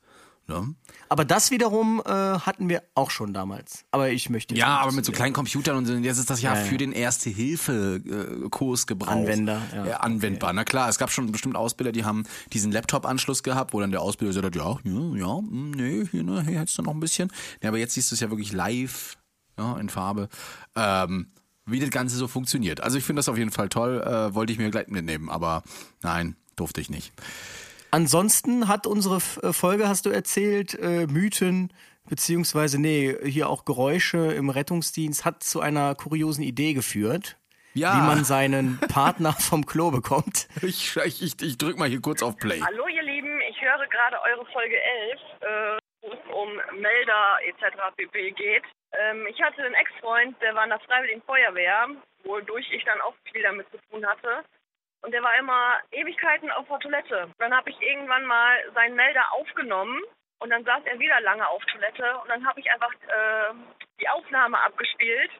Ne? 0.49 0.73
Aber 1.09 1.25
das 1.25 1.51
wiederum 1.51 2.01
äh, 2.03 2.09
hatten 2.09 2.69
wir 2.69 2.81
auch 2.95 3.11
schon 3.11 3.33
damals. 3.33 3.85
Aber 3.91 4.09
ich 4.09 4.31
möchte 4.31 4.55
Ja, 4.55 4.79
aber 4.79 4.91
mit 4.91 5.05
so 5.05 5.11
kleinen 5.11 5.33
Computern 5.33 5.77
und 5.77 5.85
so, 5.85 5.93
jetzt 5.93 6.17
ist 6.17 6.29
das 6.29 6.41
ja, 6.41 6.55
Ja, 6.55 6.59
ja. 6.59 6.65
für 6.65 6.77
den 6.77 6.91
Erste-Hilfe-Kurs 6.91 8.87
gebraucht. 8.87 9.11
Anwender, 9.11 9.61
ja. 9.73 9.85
Äh, 9.85 9.93
anwendbar. 9.93 10.51
Na 10.53 10.63
klar, 10.63 10.89
es 10.89 10.97
gab 10.97 11.11
schon 11.11 11.31
bestimmt 11.31 11.55
Ausbilder, 11.55 11.91
die 11.91 12.03
haben 12.03 12.25
diesen 12.51 12.71
Laptop-Anschluss 12.71 13.43
gehabt, 13.43 13.73
wo 13.73 13.79
dann 13.79 13.91
der 13.91 14.01
Ausbilder 14.01 14.33
gesagt 14.33 14.45
hat, 14.47 14.55
ja, 14.55 14.77
ja, 14.83 15.15
ja, 15.15 15.37
hm, 15.37 15.71
nee, 15.71 16.05
hier, 16.09 16.23
ne, 16.23 16.43
hier 16.43 16.59
hättest 16.59 16.79
du 16.79 16.81
noch 16.81 16.93
ein 16.93 16.99
bisschen. 16.99 17.31
Ja, 17.61 17.69
aber 17.69 17.77
jetzt 17.77 17.93
siehst 17.93 18.09
du 18.09 18.15
es 18.15 18.19
ja 18.19 18.31
wirklich 18.31 18.51
live, 18.51 19.17
ja, 19.57 19.77
in 19.77 19.89
Farbe. 19.89 20.29
Ähm, 20.75 21.31
wie 21.67 21.79
das 21.79 21.91
Ganze 21.91 22.15
so 22.15 22.27
funktioniert. 22.27 22.81
Also 22.81 22.97
ich 22.97 23.03
finde 23.03 23.19
das 23.19 23.29
auf 23.29 23.37
jeden 23.37 23.51
Fall 23.51 23.69
toll, 23.69 24.01
äh, 24.01 24.33
wollte 24.33 24.51
ich 24.51 24.57
mir 24.57 24.71
gleich 24.71 24.87
mitnehmen, 24.87 25.29
aber 25.29 25.61
nein, 26.01 26.35
durfte 26.55 26.81
ich 26.81 26.89
nicht. 26.89 27.13
Ansonsten 27.91 28.67
hat 28.67 28.85
unsere 28.87 29.17
F- 29.17 29.39
äh, 29.43 29.53
Folge, 29.53 29.87
hast 29.87 30.05
du 30.05 30.09
erzählt, 30.11 30.75
äh, 30.79 31.07
Mythen, 31.07 31.73
beziehungsweise, 32.07 32.79
nee, 32.79 33.15
hier 33.23 33.49
auch 33.49 33.65
Geräusche 33.65 34.31
im 34.33 34.49
Rettungsdienst, 34.49 35.25
hat 35.25 35.43
zu 35.43 35.59
einer 35.61 35.95
kuriosen 35.95 36.43
Idee 36.43 36.73
geführt. 36.73 37.37
Ja. 37.75 37.95
Wie 37.95 38.01
man 38.07 38.23
seinen 38.23 38.79
Partner 38.89 39.33
vom 39.33 39.65
Klo 39.65 39.91
bekommt. 39.91 40.47
Ich, 40.63 40.97
ich, 40.97 41.21
ich, 41.21 41.41
ich 41.41 41.57
drück 41.57 41.77
mal 41.77 41.87
hier 41.87 42.01
kurz 42.01 42.23
auf 42.23 42.35
Play. 42.37 42.59
Hallo 42.61 42.87
ihr 42.87 43.03
Lieben, 43.03 43.39
ich 43.49 43.61
höre 43.61 43.85
gerade 43.87 44.17
eure 44.21 44.45
Folge 44.51 44.75
11, 44.75 45.19
äh, 45.41 45.77
wo 46.01 46.13
es 46.13 46.19
um 46.33 46.79
Melder 46.81 47.37
etc. 47.45 47.77
pp. 47.95 48.31
geht. 48.31 48.63
Ähm, 48.91 49.27
ich 49.29 49.39
hatte 49.41 49.63
einen 49.63 49.75
Ex-Freund, 49.75 50.35
der 50.41 50.55
war 50.55 50.63
in 50.63 50.71
der 50.71 50.79
Freiwilligen 50.79 51.21
Feuerwehr, 51.21 51.87
wodurch 52.23 52.65
ich 52.71 52.83
dann 52.85 52.99
auch 53.01 53.13
viel 53.31 53.43
damit 53.43 53.67
zu 53.69 53.77
tun 53.91 54.03
hatte. 54.05 54.43
Und 55.01 55.11
der 55.11 55.23
war 55.23 55.37
immer 55.37 55.79
Ewigkeiten 55.91 56.51
auf 56.51 56.67
der 56.67 56.79
Toilette. 56.79 57.29
Dann 57.37 57.55
habe 57.55 57.69
ich 57.69 57.81
irgendwann 57.81 58.25
mal 58.25 58.57
seinen 58.73 58.95
Melder 58.95 59.31
aufgenommen 59.33 60.01
und 60.39 60.49
dann 60.49 60.63
saß 60.63 60.83
er 60.85 60.99
wieder 60.99 61.19
lange 61.21 61.47
auf 61.47 61.63
Toilette 61.65 62.17
und 62.19 62.29
dann 62.29 62.45
habe 62.45 62.59
ich 62.59 62.71
einfach 62.71 62.93
äh, 62.93 63.53
die 63.99 64.09
Aufnahme 64.09 64.59
abgespielt. 64.59 65.31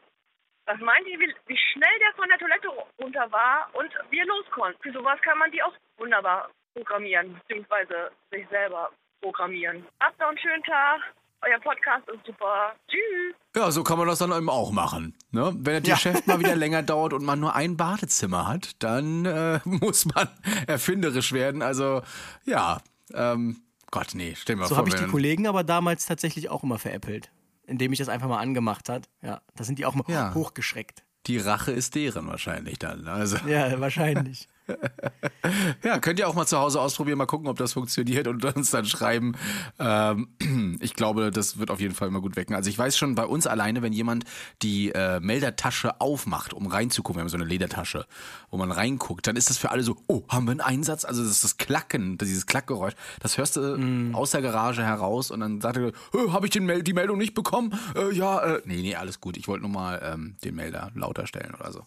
Was 0.65 0.79
meint 0.79 1.07
ihr, 1.07 1.19
wie, 1.19 1.35
wie 1.47 1.57
schnell 1.57 1.99
der 1.99 2.13
von 2.13 2.29
der 2.29 2.37
Toilette 2.37 2.69
runter 3.01 3.31
war 3.31 3.69
und 3.73 3.91
wir 4.11 4.25
los 4.25 4.45
konnten? 4.51 4.81
Für 4.81 4.91
sowas 4.91 5.19
kann 5.21 5.37
man 5.37 5.51
die 5.51 5.63
auch 5.63 5.73
wunderbar 5.97 6.49
programmieren, 6.75 7.33
beziehungsweise 7.39 8.11
sich 8.29 8.47
selber 8.49 8.91
programmieren. 9.21 9.87
Habt 9.99 10.19
noch 10.19 10.29
einen 10.29 10.37
schönen 10.37 10.63
Tag. 10.63 11.01
Euer 11.41 11.59
Podcast 11.61 12.07
ist 12.09 12.25
super. 12.25 12.73
Tschüss. 12.89 13.35
Ja, 13.55 13.71
so 13.71 13.83
kann 13.83 13.97
man 13.97 14.07
das 14.07 14.19
dann 14.19 14.31
eben 14.31 14.49
auch 14.49 14.71
machen. 14.71 15.15
Ne? 15.31 15.53
Wenn 15.57 15.81
das 15.83 15.93
Geschäft 15.93 16.27
mal 16.27 16.39
wieder 16.39 16.55
länger 16.55 16.83
dauert 16.83 17.13
und 17.13 17.23
man 17.23 17.39
nur 17.39 17.55
ein 17.55 17.77
Badezimmer 17.77 18.47
hat, 18.47 18.71
dann 18.83 19.25
äh, 19.25 19.59
muss 19.65 20.05
man 20.05 20.27
erfinderisch 20.67 21.31
werden. 21.31 21.61
Also 21.61 22.01
ja, 22.45 22.79
ähm, 23.13 23.61
Gott, 23.91 24.09
nee, 24.13 24.35
stell 24.37 24.55
dir 24.55 24.61
mal 24.61 24.67
So 24.67 24.75
vor. 24.75 24.79
habe 24.79 24.89
ich 24.89 24.95
die 24.95 25.07
Kollegen 25.09 25.47
aber 25.47 25.63
damals 25.63 26.05
tatsächlich 26.05 26.49
auch 26.49 26.63
immer 26.63 26.77
veräppelt. 26.77 27.31
Indem 27.65 27.93
ich 27.93 27.99
das 27.99 28.09
einfach 28.09 28.27
mal 28.27 28.39
angemacht 28.39 28.89
hat. 28.89 29.07
Ja, 29.21 29.41
da 29.55 29.63
sind 29.63 29.79
die 29.79 29.85
auch 29.85 29.95
mal 29.95 30.03
Ja. 30.07 30.33
hochgeschreckt. 30.33 31.03
die 31.27 31.37
Rache 31.37 31.71
ist 31.71 31.95
deren 31.95 32.27
wahrscheinlich 32.27 32.79
dann. 32.79 33.07
Also 33.07 33.37
Ja, 33.47 33.79
wahrscheinlich. 33.79 34.47
ja, 35.83 35.99
könnt 35.99 36.19
ihr 36.19 36.27
auch 36.27 36.33
mal 36.35 36.45
zu 36.45 36.57
Hause 36.57 36.79
ausprobieren, 36.81 37.17
mal 37.17 37.25
gucken, 37.25 37.47
ob 37.47 37.57
das 37.57 37.73
funktioniert 37.73 38.27
und 38.27 38.43
uns 38.43 38.71
dann 38.71 38.85
schreiben, 38.85 39.35
ähm, 39.79 40.27
Ich 40.81 40.93
glaube, 40.93 41.31
das 41.31 41.57
wird 41.57 41.71
auf 41.71 41.79
jeden 41.79 41.95
Fall 41.95 42.07
immer 42.07 42.21
gut 42.21 42.35
wecken. 42.35 42.55
Also 42.55 42.69
ich 42.69 42.77
weiß 42.77 42.97
schon, 42.97 43.15
bei 43.15 43.25
uns 43.25 43.47
alleine, 43.47 43.81
wenn 43.81 43.93
jemand 43.93 44.25
die 44.61 44.91
äh, 44.91 45.19
Meldertasche 45.19 45.99
aufmacht, 45.99 46.53
um 46.53 46.67
reinzugucken, 46.67 47.19
wir 47.19 47.21
haben 47.21 47.29
so 47.29 47.37
eine 47.37 47.45
Ledertasche, 47.45 48.05
wo 48.49 48.57
man 48.57 48.71
reinguckt, 48.71 49.27
dann 49.27 49.35
ist 49.35 49.49
das 49.49 49.57
für 49.57 49.71
alle 49.71 49.83
so, 49.83 49.97
oh, 50.07 50.23
haben 50.29 50.45
wir 50.45 50.51
einen 50.51 50.61
Einsatz? 50.61 51.05
Also 51.05 51.21
das 51.23 51.31
ist 51.31 51.43
das 51.43 51.57
Klacken, 51.57 52.17
dieses 52.17 52.45
Klackgeräusch. 52.45 52.93
Das 53.19 53.37
hörst 53.37 53.55
du 53.55 53.77
Mm. 53.77 54.15
aus 54.15 54.31
der 54.31 54.41
Garage 54.41 54.83
heraus 54.83 55.31
und 55.31 55.39
dann 55.39 55.61
sagt 55.61 55.77
er, 55.77 55.91
oh, 56.13 56.33
habe 56.33 56.45
ich 56.47 56.51
den 56.51 56.65
Mel 56.65 56.83
die 56.83 56.93
Meldung 56.93 57.17
nicht 57.17 57.33
bekommen? 57.33 57.77
Äh, 57.95 58.13
ja, 58.15 58.39
äh, 58.39 58.61
nee, 58.65 58.81
nee, 58.81 58.95
alles 58.95 59.19
gut. 59.21 59.37
Ich 59.37 59.47
wollte 59.47 59.61
nur 59.63 59.71
mal 59.71 60.01
ähm, 60.03 60.35
den 60.43 60.55
Melder 60.55 60.91
lauter 60.95 61.27
stellen 61.27 61.53
oder 61.59 61.71
so. 61.71 61.83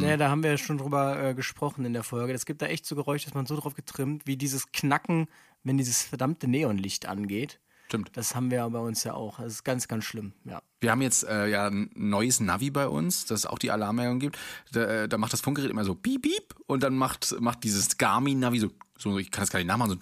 Ja, 0.00 0.16
da 0.16 0.30
haben 0.30 0.42
wir 0.42 0.50
ja 0.50 0.58
schon 0.58 0.78
drüber 0.78 1.22
äh, 1.22 1.34
gesprochen 1.34 1.84
in 1.84 1.92
der 1.92 2.02
Folge. 2.02 2.32
Es 2.32 2.46
gibt 2.46 2.62
da 2.62 2.66
echt 2.66 2.86
so 2.86 2.94
Geräusche, 2.94 3.26
dass 3.26 3.34
man 3.34 3.46
so 3.46 3.56
drauf 3.56 3.74
getrimmt, 3.74 4.26
wie 4.26 4.36
dieses 4.36 4.72
Knacken, 4.72 5.28
wenn 5.62 5.78
dieses 5.78 6.02
verdammte 6.02 6.48
Neonlicht 6.48 7.06
angeht. 7.06 7.60
Stimmt. 7.86 8.10
Das 8.14 8.34
haben 8.34 8.50
wir 8.50 8.58
ja 8.58 8.68
bei 8.68 8.78
uns 8.78 9.04
ja 9.04 9.14
auch. 9.14 9.38
Das 9.38 9.52
ist 9.52 9.64
ganz, 9.64 9.88
ganz 9.88 10.04
schlimm, 10.04 10.32
ja. 10.44 10.62
Wir 10.80 10.90
haben 10.90 11.02
jetzt 11.02 11.24
äh, 11.24 11.46
ja 11.46 11.68
ein 11.68 11.90
neues 11.94 12.40
Navi 12.40 12.70
bei 12.70 12.88
uns, 12.88 13.26
das 13.26 13.46
auch 13.46 13.58
die 13.58 13.70
Alarmmeldung 13.70 14.18
gibt. 14.18 14.38
Da, 14.72 14.84
äh, 14.84 15.08
da 15.08 15.18
macht 15.18 15.32
das 15.32 15.40
Funkgerät 15.40 15.70
immer 15.70 15.84
so 15.84 15.94
piep, 15.94 16.22
piep 16.22 16.54
und 16.66 16.82
dann 16.82 16.96
macht, 16.96 17.38
macht 17.40 17.62
dieses 17.62 17.98
Garmin-Navi 17.98 18.58
so, 18.58 18.70
so, 18.98 19.18
ich 19.18 19.30
kann 19.30 19.42
das 19.42 19.50
gar 19.50 19.58
nicht 19.58 19.68
nachmachen, 19.68 19.92
so, 19.92 19.98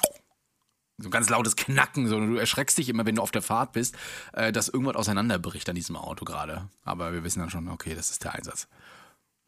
so 0.99 1.09
ein 1.09 1.11
ganz 1.11 1.29
lautes 1.29 1.57
Knacken. 1.57 2.07
So, 2.07 2.21
du 2.21 2.37
erschreckst 2.37 2.79
dich 2.79 2.89
immer, 2.89 3.05
wenn 3.05 3.17
du 3.17 3.23
auf 3.23 3.33
der 3.33 3.43
Fahrt 3.43 3.73
bist, 3.73 3.97
äh, 4.33 4.53
dass 4.53 4.69
irgendwas 4.69 4.97
auseinanderbricht 4.97 5.69
an 5.69 5.75
diesem 5.75 5.97
Auto 5.97 6.25
gerade. 6.25 6.69
Aber 6.85 7.13
wir 7.13 7.25
wissen 7.25 7.41
dann 7.41 7.51
schon, 7.51 7.69
okay, 7.69 7.95
das 7.95 8.11
ist 8.11 8.25
der 8.25 8.35
Einsatz. 8.35 8.69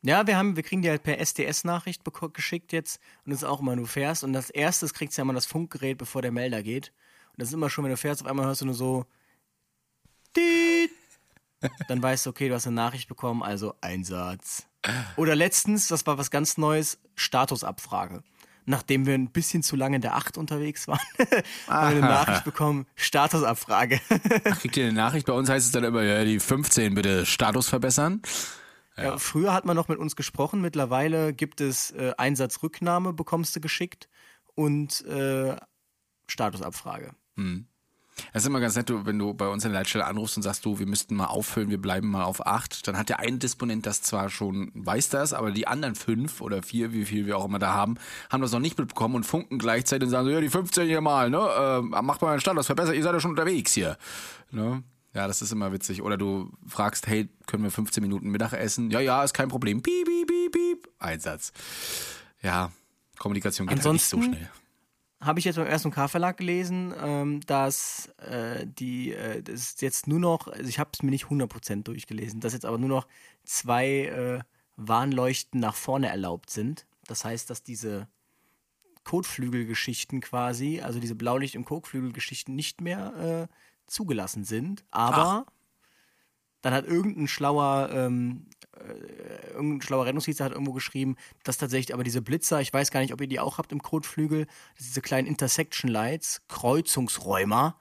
Ja, 0.06 0.26
wir 0.26 0.37
haben, 0.37 0.54
wir 0.54 0.62
kriegen 0.62 0.82
die 0.82 0.90
halt 0.90 1.02
per 1.02 1.18
SDS-Nachricht 1.18 2.02
geschickt 2.34 2.73
jetzt 2.73 3.00
und 3.25 3.30
das 3.30 3.40
ist 3.40 3.49
auch 3.49 3.61
immer, 3.61 3.75
du 3.75 3.87
fährst 3.87 4.23
und 4.23 4.37
als 4.37 4.50
erstes 4.50 4.92
kriegst 4.92 5.16
du 5.16 5.20
ja 5.20 5.25
immer 5.25 5.32
das 5.32 5.46
Funkgerät, 5.46 5.96
bevor 5.96 6.20
der 6.20 6.30
Melder 6.30 6.62
geht. 6.62 6.92
Und 7.32 7.40
das 7.40 7.49
ist 7.49 7.54
immer 7.54 7.70
schon, 7.70 7.84
wenn 7.84 7.90
du 7.90 7.96
fährst, 7.96 8.20
auf 8.20 8.28
einmal 8.28 8.44
hörst 8.44 8.61
du 8.61 8.66
nur 8.66 8.75
so 8.75 9.06
Diet. 10.37 10.90
Dann 11.88 12.02
weißt 12.02 12.26
du, 12.26 12.30
okay, 12.30 12.50
du 12.50 12.54
hast 12.54 12.66
eine 12.66 12.76
Nachricht 12.76 13.08
bekommen, 13.08 13.42
also 13.42 13.75
Einsatz. 13.80 14.66
Oder 15.16 15.34
letztens, 15.34 15.88
das 15.88 16.06
war 16.06 16.18
was 16.18 16.30
ganz 16.30 16.58
Neues, 16.58 16.99
Statusabfrage. 17.14 18.23
Nachdem 18.66 19.06
wir 19.06 19.14
ein 19.14 19.30
bisschen 19.30 19.62
zu 19.62 19.75
lange 19.75 19.96
in 19.96 20.02
der 20.02 20.16
8 20.16 20.37
unterwegs 20.37 20.87
waren, 20.87 21.00
haben 21.66 21.96
wir 21.96 21.96
eine 21.96 22.00
Nachricht 22.00 22.44
bekommen, 22.44 22.87
Statusabfrage. 22.94 24.00
Kriegt 24.61 24.76
ihr 24.76 24.84
eine 24.84 24.92
Nachricht? 24.92 25.26
Bei 25.26 25.32
uns 25.32 25.49
heißt 25.49 25.64
es 25.64 25.73
dann 25.73 25.84
immer, 25.84 26.02
ja, 26.02 26.25
die 26.25 26.40
15 26.40 26.94
bitte 26.94 27.25
Status 27.25 27.68
verbessern. 27.68 28.20
Ja. 28.96 29.18
früher 29.18 29.52
hat 29.52 29.64
man 29.64 29.76
noch 29.76 29.88
mit 29.88 29.98
uns 29.98 30.16
gesprochen, 30.16 30.60
mittlerweile 30.60 31.32
gibt 31.32 31.60
es 31.60 31.90
äh, 31.92 32.12
Einsatzrücknahme, 32.16 33.12
bekommst 33.12 33.56
du 33.56 33.60
geschickt 33.60 34.08
und 34.54 35.04
äh, 35.06 35.56
Statusabfrage. 36.28 37.14
Das 38.32 38.42
ist 38.42 38.46
immer 38.46 38.60
ganz 38.60 38.76
nett, 38.76 38.92
wenn 38.92 39.18
du 39.18 39.34
bei 39.34 39.48
uns 39.48 39.64
in 39.64 39.72
der 39.72 39.80
Leitstelle 39.80 40.04
anrufst 40.04 40.36
und 40.36 40.42
sagst, 40.42 40.64
du, 40.64 40.78
wir 40.78 40.86
müssten 40.86 41.16
mal 41.16 41.26
auffüllen, 41.26 41.70
wir 41.70 41.80
bleiben 41.80 42.10
mal 42.10 42.24
auf 42.24 42.46
acht. 42.46 42.86
Dann 42.86 42.96
hat 42.96 43.08
der 43.08 43.18
eine 43.18 43.38
Disponent 43.38 43.86
das 43.86 44.02
zwar 44.02 44.30
schon, 44.30 44.70
weiß 44.74 45.08
das, 45.08 45.32
aber 45.32 45.50
die 45.50 45.66
anderen 45.66 45.94
fünf 45.94 46.40
oder 46.40 46.62
vier, 46.62 46.92
wie 46.92 47.04
viel 47.04 47.26
wir 47.26 47.36
auch 47.36 47.44
immer 47.44 47.58
da 47.58 47.74
haben, 47.74 47.96
haben 48.30 48.40
das 48.40 48.52
noch 48.52 48.60
nicht 48.60 48.78
mitbekommen 48.78 49.16
und 49.16 49.24
funken 49.24 49.58
gleichzeitig 49.58 50.06
und 50.06 50.10
sagen 50.10 50.26
so, 50.26 50.32
ja, 50.32 50.40
die 50.40 50.48
15 50.48 50.86
hier 50.86 51.00
mal, 51.00 51.30
ne, 51.30 51.38
äh, 51.38 52.02
macht 52.02 52.22
mal 52.22 52.30
einen 52.30 52.40
Standard, 52.40 52.64
verbessert, 52.64 52.94
ihr 52.94 53.02
seid 53.02 53.14
ja 53.14 53.20
schon 53.20 53.32
unterwegs 53.32 53.72
hier. 53.72 53.96
Ne? 54.50 54.82
Ja, 55.14 55.28
das 55.28 55.40
ist 55.42 55.52
immer 55.52 55.73
witzig. 55.73 56.02
Oder 56.02 56.16
du 56.16 56.50
fragst, 56.66 57.06
hey, 57.06 57.28
können 57.47 57.62
wir 57.62 57.71
15 57.71 58.02
Minuten 58.02 58.30
Mittagessen? 58.30 58.90
Ja, 58.90 59.00
ja, 59.00 59.23
ist 59.23 59.33
kein 59.33 59.49
Problem. 59.49 59.80
Piep, 59.80 60.06
piep, 60.06 60.26
piep, 60.26 60.52
piep. 60.52 60.88
Einsatz. 60.99 61.52
Ja, 62.42 62.73
Kommunikation 63.18 63.66
geht 63.68 63.83
halt 63.83 63.92
nicht 63.92 64.04
so 64.04 64.16
Ansonsten- 64.16 64.35
schnell. 64.37 64.50
Habe 65.21 65.38
ich 65.38 65.47
jetzt 65.47 65.56
beim 65.56 65.66
ersten 65.66 65.90
K-Verlag 65.90 66.37
gelesen, 66.37 66.92
ähm, 67.00 67.40
dass 67.47 68.09
äh, 68.18 68.66
die, 68.66 69.12
äh, 69.14 69.40
das 69.42 69.54
ist 69.61 69.80
jetzt 69.83 70.06
nur 70.06 70.18
noch, 70.18 70.49
also 70.49 70.68
ich 70.68 70.78
habe 70.78 70.90
es 70.92 71.02
mir 71.02 71.11
nicht 71.11 71.26
100% 71.30 71.85
durchgelesen, 71.85 72.40
dass 72.40 72.52
jetzt 72.52 72.66
aber 72.66 72.76
nur 72.76 72.90
noch 72.90 73.06
zwei 73.44 73.87
äh, 74.06 74.40
Warnleuchten 74.76 75.61
nach 75.61 75.76
vorne 75.76 76.09
erlaubt 76.09 76.50
sind. 76.50 76.85
Das 77.06 77.25
heißt, 77.25 77.49
dass 77.49 77.62
diese 77.62 78.06
Kotflügelgeschichten 79.04 80.21
quasi, 80.21 80.80
also 80.80 80.99
diese 81.00 81.14
Blaulicht- 81.14 81.56
und 81.56 81.64
Kotflügelgeschichten 81.64 82.54
nicht 82.54 82.80
mehr 82.83 83.49
äh, 83.50 83.54
zugelassen 83.86 84.44
sind. 84.44 84.84
Aber 84.90 85.46
dann 86.62 86.72
hat 86.72 86.86
irgendein 86.86 87.28
schlauer, 87.28 87.90
ähm, 87.92 88.46
äh, 88.78 89.52
irgendein 89.52 89.82
schlauer 89.82 90.06
Rettungsdienst 90.06 90.40
hat 90.40 90.52
irgendwo 90.52 90.72
geschrieben, 90.72 91.16
dass 91.42 91.58
tatsächlich 91.58 91.92
aber 91.92 92.04
diese 92.04 92.22
Blitzer, 92.22 92.60
ich 92.60 92.72
weiß 92.72 92.90
gar 92.90 93.00
nicht, 93.00 93.12
ob 93.12 93.20
ihr 93.20 93.26
die 93.26 93.40
auch 93.40 93.58
habt 93.58 93.70
im 93.70 93.82
Kotflügel, 93.82 94.46
diese 94.78 95.02
kleinen 95.02 95.28
Intersection 95.28 95.90
Lights, 95.90 96.40
Kreuzungsräumer, 96.48 97.76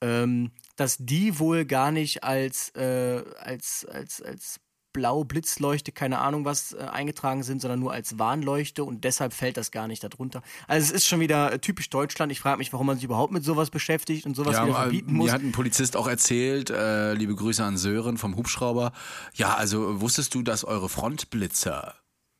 ähm, 0.00 0.50
dass 0.76 0.96
die 0.98 1.38
wohl 1.38 1.66
gar 1.66 1.90
nicht 1.92 2.24
als, 2.24 2.70
äh, 2.70 3.22
als, 3.38 3.84
als, 3.84 4.22
als 4.22 4.60
blau 4.92 5.24
Blitzleuchte, 5.24 5.92
keine 5.92 6.18
Ahnung 6.18 6.44
was, 6.44 6.72
äh, 6.72 6.78
eingetragen 6.78 7.42
sind, 7.42 7.60
sondern 7.60 7.80
nur 7.80 7.92
als 7.92 8.18
Warnleuchte 8.18 8.84
und 8.84 9.04
deshalb 9.04 9.32
fällt 9.32 9.56
das 9.56 9.70
gar 9.70 9.88
nicht 9.88 10.04
darunter. 10.04 10.42
Also 10.68 10.86
es 10.86 10.90
ist 10.90 11.06
schon 11.06 11.20
wieder 11.20 11.52
äh, 11.52 11.58
typisch 11.58 11.90
Deutschland. 11.90 12.32
Ich 12.32 12.40
frage 12.40 12.58
mich, 12.58 12.72
warum 12.72 12.86
man 12.86 12.96
sich 12.96 13.04
überhaupt 13.04 13.32
mit 13.32 13.44
sowas 13.44 13.70
beschäftigt 13.70 14.26
und 14.26 14.34
sowas 14.34 14.56
wieder 14.56 14.68
äh, 14.68 14.82
verbieten 14.82 15.14
muss. 15.14 15.26
Mir 15.26 15.32
hat 15.32 15.42
ein 15.42 15.52
Polizist 15.52 15.96
auch 15.96 16.06
erzählt, 16.06 16.70
äh, 16.70 17.14
liebe 17.14 17.34
Grüße 17.34 17.64
an 17.64 17.76
Sören 17.76 18.18
vom 18.18 18.36
Hubschrauber. 18.36 18.92
Ja, 19.34 19.54
also 19.54 20.00
wusstest 20.00 20.34
du, 20.34 20.42
dass 20.42 20.64
eure 20.64 20.88
Frontblitzer 20.88 21.94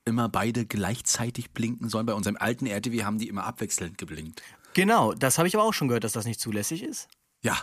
immer 0.05 0.29
beide 0.29 0.67
gleichzeitig 0.67 1.53
blinken 1.53 1.89
sollen? 1.89 2.07
Bei 2.07 2.15
unserem 2.15 2.37
alten 2.37 2.67
RTW 2.67 3.05
haben 3.05 3.19
die 3.19 3.29
immer 3.29 3.45
abwechselnd 3.45 3.99
geblinkt. 3.99 4.43
Genau, 4.75 5.13
das 5.13 5.39
habe 5.39 5.49
ich 5.49 5.55
aber 5.55 5.65
auch 5.65 5.75
schon 5.75 5.89
gehört, 5.89 6.05
dass 6.05 6.13
das 6.13 6.25
nicht 6.25 6.41
zulässig 6.41 6.83
ist. 6.83 7.09
Ja. 7.43 7.59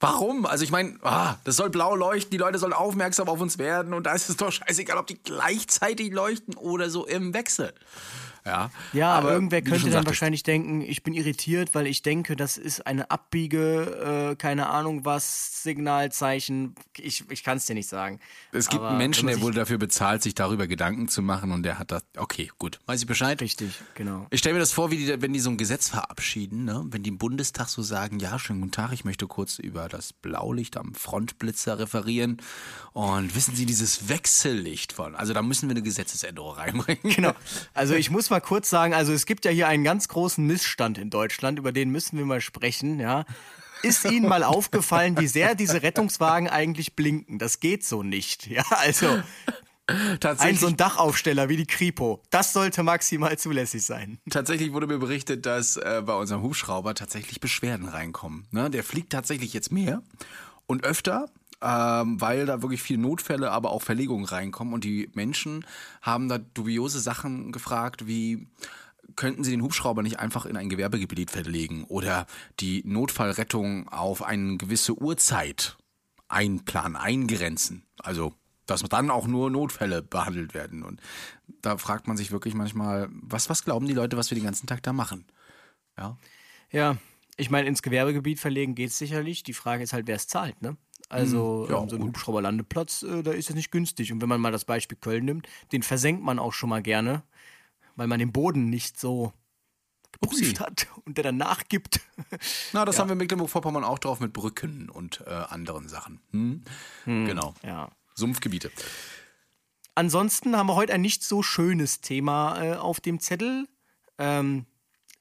Warum? 0.00 0.46
Also 0.46 0.62
ich 0.62 0.70
meine, 0.70 0.96
ah, 1.02 1.36
das 1.42 1.56
soll 1.56 1.70
blau 1.70 1.96
leuchten, 1.96 2.30
die 2.30 2.36
Leute 2.36 2.58
sollen 2.58 2.72
aufmerksam 2.72 3.28
auf 3.28 3.40
uns 3.40 3.58
werden 3.58 3.94
und 3.94 4.04
da 4.04 4.12
ist 4.12 4.28
es 4.28 4.36
doch 4.36 4.52
scheißegal, 4.52 4.96
ob 4.96 5.08
die 5.08 5.20
gleichzeitig 5.20 6.12
leuchten 6.12 6.54
oder 6.54 6.88
so 6.88 7.04
im 7.04 7.34
Wechsel. 7.34 7.72
Ja, 8.48 8.70
Ja, 8.94 9.10
aber 9.12 9.32
irgendwer 9.32 9.60
könnte 9.60 9.82
dann 9.84 9.92
sagtest, 9.92 10.06
wahrscheinlich 10.06 10.42
denken, 10.42 10.80
ich 10.80 11.02
bin 11.02 11.12
irritiert, 11.12 11.74
weil 11.74 11.86
ich 11.86 12.02
denke, 12.02 12.34
das 12.34 12.56
ist 12.56 12.86
eine 12.86 13.10
Abbiege, 13.10 14.30
äh, 14.32 14.36
keine 14.36 14.68
Ahnung 14.70 15.04
was, 15.04 15.62
Signalzeichen. 15.62 16.74
Ich, 16.96 17.24
ich 17.30 17.44
kann 17.44 17.58
es 17.58 17.66
dir 17.66 17.74
nicht 17.74 17.88
sagen. 17.88 18.20
Es 18.52 18.68
gibt 18.68 18.80
Aber 18.80 18.90
einen 18.90 18.98
Menschen, 18.98 19.28
der 19.28 19.40
wohl 19.42 19.52
dafür 19.52 19.76
bezahlt, 19.76 20.22
sich 20.22 20.34
darüber 20.34 20.66
Gedanken 20.66 21.08
zu 21.08 21.20
machen 21.20 21.52
und 21.52 21.62
der 21.62 21.78
hat 21.78 21.92
das. 21.92 22.02
Okay, 22.16 22.50
gut. 22.58 22.80
Weiß 22.86 23.00
ich 23.00 23.06
Bescheid? 23.06 23.40
Richtig, 23.40 23.72
genau. 23.94 24.26
Ich 24.30 24.40
stelle 24.40 24.54
mir 24.54 24.60
das 24.60 24.72
vor, 24.72 24.90
wie 24.90 24.96
die, 24.96 25.20
wenn 25.20 25.32
die 25.32 25.40
so 25.40 25.50
ein 25.50 25.58
Gesetz 25.58 25.90
verabschieden, 25.90 26.64
ne? 26.64 26.86
wenn 26.86 27.02
die 27.02 27.10
im 27.10 27.18
Bundestag 27.18 27.68
so 27.68 27.82
sagen, 27.82 28.18
ja, 28.18 28.38
schönen 28.38 28.60
guten 28.60 28.72
Tag, 28.72 28.92
ich 28.92 29.04
möchte 29.04 29.26
kurz 29.26 29.58
über 29.58 29.88
das 29.88 30.14
Blaulicht 30.14 30.76
am 30.78 30.94
Frontblitzer 30.94 31.78
referieren. 31.78 32.40
Und 32.92 33.34
wissen 33.34 33.54
Sie 33.54 33.66
dieses 33.66 34.08
Wechsellicht 34.08 34.92
von? 34.92 35.14
Also 35.14 35.34
da 35.34 35.42
müssen 35.42 35.68
wir 35.68 35.74
eine 35.74 35.82
Gesetzesänderung 35.82 36.54
reinbringen. 36.54 37.14
Genau. 37.14 37.32
Also 37.74 37.94
ich 37.94 38.10
muss 38.10 38.30
mal 38.30 38.37
kurz 38.40 38.70
sagen, 38.70 38.94
also 38.94 39.12
es 39.12 39.26
gibt 39.26 39.44
ja 39.44 39.50
hier 39.50 39.68
einen 39.68 39.84
ganz 39.84 40.08
großen 40.08 40.44
Missstand 40.46 40.98
in 40.98 41.10
Deutschland, 41.10 41.58
über 41.58 41.72
den 41.72 41.90
müssen 41.90 42.18
wir 42.18 42.24
mal 42.24 42.40
sprechen, 42.40 43.00
ja. 43.00 43.24
Ist 43.82 44.04
Ihnen 44.04 44.28
mal 44.28 44.42
aufgefallen, 44.42 45.18
wie 45.18 45.28
sehr 45.28 45.54
diese 45.54 45.82
Rettungswagen 45.82 46.48
eigentlich 46.48 46.96
blinken? 46.96 47.38
Das 47.38 47.60
geht 47.60 47.84
so 47.84 48.02
nicht. 48.02 48.48
Ja, 48.48 48.64
also 48.70 49.06
ein 49.88 50.20
Tatsächlich, 50.20 50.60
so 50.60 50.66
ein 50.66 50.76
Dachaufsteller 50.76 51.48
wie 51.48 51.56
die 51.56 51.66
Kripo, 51.66 52.22
das 52.30 52.52
sollte 52.52 52.82
maximal 52.82 53.38
zulässig 53.38 53.84
sein. 53.84 54.18
tatsächlich 54.30 54.72
wurde 54.72 54.86
mir 54.86 54.98
berichtet, 54.98 55.46
dass 55.46 55.76
äh, 55.76 56.02
bei 56.04 56.14
unserem 56.14 56.42
Hubschrauber 56.42 56.94
tatsächlich 56.94 57.40
Beschwerden 57.40 57.88
reinkommen. 57.88 58.46
Ne? 58.50 58.68
Der 58.68 58.84
fliegt 58.84 59.10
tatsächlich 59.10 59.54
jetzt 59.54 59.72
mehr 59.72 60.02
und 60.66 60.84
öfter. 60.84 61.30
Ähm, 61.60 62.20
weil 62.20 62.46
da 62.46 62.62
wirklich 62.62 62.82
viele 62.82 63.00
Notfälle, 63.00 63.50
aber 63.50 63.70
auch 63.70 63.82
Verlegungen 63.82 64.24
reinkommen. 64.24 64.74
Und 64.74 64.84
die 64.84 65.10
Menschen 65.14 65.66
haben 66.02 66.28
da 66.28 66.38
dubiose 66.38 67.00
Sachen 67.00 67.50
gefragt, 67.50 68.06
wie 68.06 68.46
könnten 69.16 69.42
sie 69.42 69.50
den 69.50 69.62
Hubschrauber 69.62 70.02
nicht 70.02 70.20
einfach 70.20 70.46
in 70.46 70.56
ein 70.56 70.68
Gewerbegebiet 70.68 71.30
verlegen 71.30 71.84
oder 71.84 72.26
die 72.60 72.82
Notfallrettung 72.84 73.88
auf 73.88 74.22
eine 74.22 74.56
gewisse 74.56 74.96
Uhrzeit 75.00 75.76
einplanen, 76.28 76.96
eingrenzen. 76.96 77.84
Also, 77.98 78.34
dass 78.66 78.82
dann 78.82 79.10
auch 79.10 79.26
nur 79.26 79.50
Notfälle 79.50 80.02
behandelt 80.02 80.54
werden. 80.54 80.82
Und 80.82 81.00
da 81.62 81.78
fragt 81.78 82.06
man 82.06 82.16
sich 82.16 82.30
wirklich 82.30 82.54
manchmal, 82.54 83.08
was, 83.10 83.48
was 83.48 83.64
glauben 83.64 83.86
die 83.86 83.94
Leute, 83.94 84.16
was 84.16 84.30
wir 84.30 84.36
den 84.36 84.44
ganzen 84.44 84.66
Tag 84.66 84.82
da 84.82 84.92
machen? 84.92 85.24
Ja. 85.96 86.18
Ja, 86.70 86.98
ich 87.38 87.50
meine, 87.50 87.66
ins 87.66 87.82
Gewerbegebiet 87.82 88.38
verlegen 88.38 88.74
geht 88.74 88.90
es 88.90 88.98
sicherlich. 88.98 89.42
Die 89.42 89.54
Frage 89.54 89.82
ist 89.82 89.94
halt, 89.94 90.06
wer 90.06 90.16
es 90.16 90.28
zahlt, 90.28 90.60
ne? 90.60 90.76
Also 91.08 91.66
ja, 91.70 91.82
ähm, 91.82 91.88
so 91.88 91.96
ein. 91.96 92.02
Hubschrauberlandeplatz, 92.02 93.02
äh, 93.02 93.22
da 93.22 93.32
ist 93.32 93.48
es 93.48 93.56
nicht 93.56 93.70
günstig. 93.70 94.12
Und 94.12 94.20
wenn 94.20 94.28
man 94.28 94.40
mal 94.40 94.52
das 94.52 94.64
Beispiel 94.64 94.98
Köln 95.00 95.24
nimmt, 95.24 95.48
den 95.72 95.82
versenkt 95.82 96.22
man 96.22 96.38
auch 96.38 96.52
schon 96.52 96.68
mal 96.68 96.82
gerne, 96.82 97.22
weil 97.96 98.06
man 98.06 98.18
den 98.18 98.32
Boden 98.32 98.68
nicht 98.68 98.98
so 99.00 99.32
geprüft 100.12 100.60
hat 100.60 100.88
und 101.04 101.16
der 101.16 101.24
dann 101.24 101.36
nachgibt. 101.36 102.00
Na, 102.72 102.84
das 102.84 102.98
haben 102.98 103.08
wir 103.08 103.12
in 103.12 103.18
Mecklenburg-Vorpommern 103.18 103.84
auch 103.84 103.98
drauf 103.98 104.20
mit 104.20 104.32
Brücken 104.32 104.88
und 104.90 105.22
äh, 105.26 105.30
anderen 105.30 105.88
Sachen. 105.88 106.20
Hm? 106.32 106.62
Genau. 107.04 107.54
ja. 107.62 107.90
Sumpfgebiete. 108.14 108.70
Ansonsten 109.94 110.56
haben 110.56 110.68
wir 110.68 110.74
heute 110.74 110.92
ein 110.92 111.00
nicht 111.00 111.24
so 111.24 111.42
schönes 111.42 112.00
Thema 112.00 112.62
äh, 112.62 112.76
auf 112.76 113.00
dem 113.00 113.20
Zettel. 113.20 113.66
Ähm, 114.18 114.66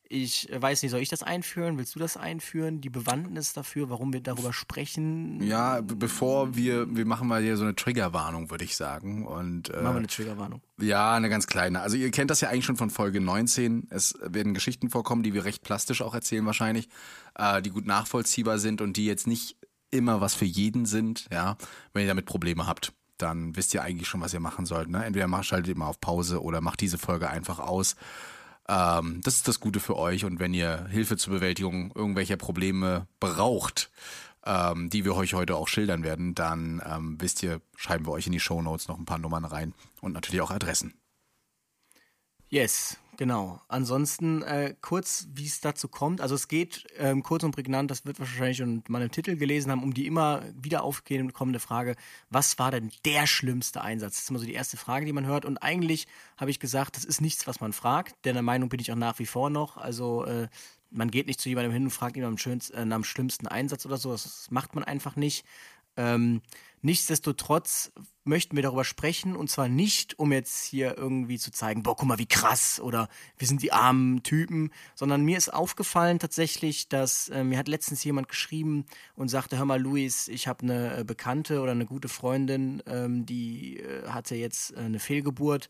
Ich 0.09 0.47
weiß 0.53 0.83
nicht, 0.83 0.91
soll 0.91 1.01
ich 1.01 1.09
das 1.09 1.21
einführen? 1.23 1.77
Willst 1.77 1.93
du 1.95 1.99
das 1.99 2.15
einführen? 2.15 2.79
Die 2.79 2.89
Bewandtnis 2.89 3.51
dafür, 3.53 3.89
warum 3.89 4.13
wir 4.13 4.21
darüber 4.21 4.53
sprechen? 4.53 5.41
Ja, 5.43 5.81
be- 5.81 5.95
bevor 5.95 6.55
wir, 6.55 6.95
wir 6.95 7.05
machen 7.05 7.27
mal 7.27 7.41
hier 7.41 7.57
so 7.57 7.63
eine 7.63 7.75
Triggerwarnung, 7.75 8.49
würde 8.49 8.63
ich 8.63 8.77
sagen. 8.77 9.25
Und, 9.25 9.69
äh, 9.69 9.81
Machen 9.81 9.95
wir 9.95 9.97
eine 9.97 10.07
Triggerwarnung. 10.07 10.61
Ja, 10.79 11.13
eine 11.15 11.27
ganz 11.29 11.47
kleine. 11.47 11.81
Also 11.81 11.97
ihr 11.97 12.09
kennt 12.11 12.31
das 12.31 12.39
ja 12.41 12.49
eigentlich 12.49 12.65
schon 12.65 12.77
von 12.77 12.89
Folge 12.89 13.19
19. 13.19 13.87
Es 13.89 14.13
werden 14.21 14.53
Geschichten 14.53 14.89
vorkommen, 14.89 15.23
die 15.23 15.33
wir 15.33 15.43
recht 15.43 15.63
plastisch 15.63 16.01
auch 16.01 16.13
erzählen 16.15 16.45
wahrscheinlich, 16.45 16.87
äh, 17.35 17.61
die 17.61 17.69
gut 17.71 17.85
nachvollziehbar 17.85 18.59
sind 18.59 18.79
und 18.81 18.95
die 18.97 19.05
jetzt 19.05 19.27
nicht 19.27 19.57
immer 19.91 20.21
was 20.21 20.35
für 20.35 20.45
jeden 20.45 20.85
sind. 20.85 21.27
Ja, 21.33 21.57
wenn 21.93 22.03
ihr 22.03 22.07
damit 22.07 22.25
Probleme 22.25 22.65
habt, 22.65 22.93
dann 23.17 23.55
wisst 23.55 23.73
ihr 23.73 23.81
eigentlich 23.81 24.07
schon, 24.07 24.21
was 24.21 24.33
ihr 24.33 24.39
machen 24.39 24.65
sollt. 24.65 24.89
Ne? 24.89 25.03
Entweder 25.03 25.27
macht, 25.27 25.45
schaltet 25.45 25.69
ihr 25.69 25.77
mal 25.77 25.87
auf 25.87 25.99
Pause 25.99 26.41
oder 26.43 26.61
macht 26.61 26.79
diese 26.81 26.97
Folge 26.97 27.29
einfach 27.29 27.59
aus. 27.59 27.95
Ähm, 28.67 29.21
das 29.23 29.35
ist 29.35 29.47
das 29.47 29.59
Gute 29.59 29.79
für 29.79 29.97
euch 29.97 30.25
und 30.25 30.39
wenn 30.39 30.53
ihr 30.53 30.87
Hilfe 30.87 31.17
zur 31.17 31.33
Bewältigung 31.33 31.91
irgendwelcher 31.95 32.37
Probleme 32.37 33.07
braucht, 33.19 33.89
ähm, 34.45 34.89
die 34.89 35.05
wir 35.05 35.15
euch 35.15 35.33
heute 35.33 35.55
auch 35.55 35.67
schildern 35.67 36.03
werden, 36.03 36.35
dann 36.35 36.81
ähm, 36.85 37.17
wisst 37.19 37.43
ihr, 37.43 37.61
schreiben 37.75 38.05
wir 38.05 38.11
euch 38.11 38.27
in 38.27 38.33
die 38.33 38.39
Shownotes 38.39 38.87
noch 38.87 38.97
ein 38.97 39.05
paar 39.05 39.19
Nummern 39.19 39.45
rein 39.45 39.73
und 40.01 40.13
natürlich 40.13 40.41
auch 40.41 40.51
Adressen. 40.51 40.93
Yes, 42.49 42.97
genau. 43.17 43.61
Ansonsten 43.67 44.41
äh, 44.43 44.75
kurz, 44.81 45.27
wie 45.33 45.45
es 45.45 45.59
dazu 45.59 45.87
kommt. 45.87 46.21
Also 46.21 46.35
es 46.35 46.47
geht 46.47 46.85
ähm, 46.97 47.23
kurz 47.23 47.43
und 47.43 47.51
prägnant, 47.51 47.91
das 47.91 48.05
wird 48.05 48.19
wahrscheinlich 48.19 48.57
schon 48.57 48.83
mal 48.87 49.01
im 49.01 49.11
Titel 49.11 49.35
gelesen 49.35 49.71
haben, 49.71 49.83
um 49.83 49.93
die 49.93 50.07
immer 50.07 50.43
wieder 50.55 50.83
aufkommende 50.83 51.59
Frage, 51.59 51.95
was 52.29 52.57
war 52.59 52.71
denn 52.71 52.91
der 53.05 53.27
schlimmste 53.27 53.81
Einsatz? 53.81 54.13
Das 54.13 54.23
ist 54.23 54.29
immer 54.29 54.39
so 54.39 54.45
die 54.45 54.53
erste 54.53 54.77
Frage, 54.77 55.05
die 55.05 55.13
man 55.13 55.25
hört. 55.25 55.45
Und 55.45 55.57
eigentlich 55.57 56.07
habe 56.37 56.51
ich 56.51 56.59
gesagt, 56.59 56.95
das 56.95 57.05
ist 57.05 57.19
nichts, 57.19 57.47
was 57.47 57.59
man 57.59 57.73
fragt. 57.73 58.15
Denn 58.25 58.35
der 58.35 58.43
Meinung 58.43 58.69
bin 58.69 58.79
ich 58.79 58.91
auch 58.91 58.95
nach 58.95 59.19
wie 59.19 59.25
vor 59.25 59.49
noch. 59.49 59.77
Also 59.77 60.23
äh, 60.25 60.47
man 60.89 61.11
geht 61.11 61.27
nicht 61.27 61.41
zu 61.41 61.49
jemandem 61.49 61.73
hin 61.73 61.83
und 61.83 61.91
fragt 61.91 62.17
ihn 62.17 62.23
am, 62.23 62.37
schönsten, 62.37 62.91
äh, 62.91 62.93
am 62.93 63.03
schlimmsten 63.03 63.47
Einsatz 63.47 63.85
oder 63.85 63.97
so. 63.97 64.11
Das 64.11 64.47
macht 64.51 64.75
man 64.75 64.83
einfach 64.83 65.15
nicht. 65.15 65.45
Ähm, 65.97 66.41
nichtsdestotrotz 66.81 67.91
möchten 68.23 68.55
wir 68.55 68.63
darüber 68.63 68.83
sprechen 68.83 69.35
und 69.35 69.49
zwar 69.49 69.67
nicht, 69.67 70.19
um 70.19 70.31
jetzt 70.31 70.65
hier 70.65 70.97
irgendwie 70.97 71.39
zu 71.39 71.51
zeigen, 71.51 71.81
boah, 71.81 71.95
guck 71.95 72.07
mal, 72.07 72.19
wie 72.19 72.27
krass 72.27 72.79
oder 72.79 73.09
wir 73.37 73.47
sind 73.47 73.63
die 73.63 73.71
armen 73.71 74.21
Typen, 74.21 74.71
sondern 74.95 75.23
mir 75.23 75.37
ist 75.37 75.53
aufgefallen 75.53 76.19
tatsächlich, 76.19 76.89
dass 76.89 77.29
äh, 77.29 77.43
mir 77.43 77.57
hat 77.57 77.67
letztens 77.67 78.03
jemand 78.03 78.27
geschrieben 78.27 78.85
und 79.15 79.29
sagte, 79.29 79.57
hör 79.57 79.65
mal, 79.65 79.81
Luis, 79.81 80.27
ich 80.27 80.47
habe 80.47 80.63
eine 80.63 80.97
äh, 80.99 81.03
Bekannte 81.03 81.61
oder 81.61 81.71
eine 81.71 81.85
gute 81.85 82.09
Freundin, 82.09 82.83
ähm, 82.85 83.25
die 83.25 83.79
äh, 83.79 84.07
hatte 84.09 84.35
jetzt 84.35 84.73
äh, 84.73 84.79
eine 84.79 84.99
Fehlgeburt 84.99 85.69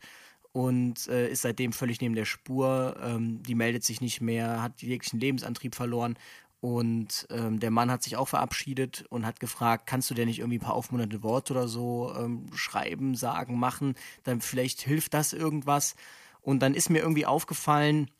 und 0.52 1.06
äh, 1.08 1.30
ist 1.30 1.42
seitdem 1.42 1.72
völlig 1.72 2.00
neben 2.00 2.14
der 2.14 2.24
Spur. 2.24 2.96
Ähm, 3.02 3.42
die 3.42 3.54
meldet 3.54 3.84
sich 3.84 4.00
nicht 4.00 4.20
mehr, 4.20 4.62
hat 4.62 4.82
jeglichen 4.82 5.20
Lebensantrieb 5.20 5.74
verloren. 5.74 6.18
Und 6.60 7.26
ähm, 7.30 7.60
der 7.60 7.70
Mann 7.70 7.90
hat 7.90 8.02
sich 8.02 8.16
auch 8.16 8.28
verabschiedet 8.28 9.04
und 9.10 9.24
hat 9.24 9.38
gefragt, 9.38 9.86
kannst 9.86 10.10
du 10.10 10.14
dir 10.14 10.26
nicht 10.26 10.40
irgendwie 10.40 10.58
ein 10.58 10.62
paar 10.62 10.74
aufmunternde 10.74 11.22
Worte 11.22 11.52
oder 11.52 11.68
so 11.68 12.12
ähm, 12.16 12.50
schreiben, 12.54 13.14
sagen, 13.14 13.58
machen? 13.58 13.94
Dann 14.24 14.40
vielleicht 14.40 14.80
hilft 14.80 15.14
das 15.14 15.32
irgendwas. 15.32 15.94
Und 16.40 16.60
dann 16.60 16.74
ist 16.74 16.90
mir 16.90 16.98
irgendwie 16.98 17.26
aufgefallen, 17.26 18.10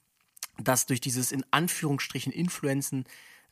dass 0.59 0.87
durch 0.87 1.00
dieses 1.00 1.33
in 1.33 1.45
Anführungsstrichen 1.50 2.33
Influenzen 2.33 3.04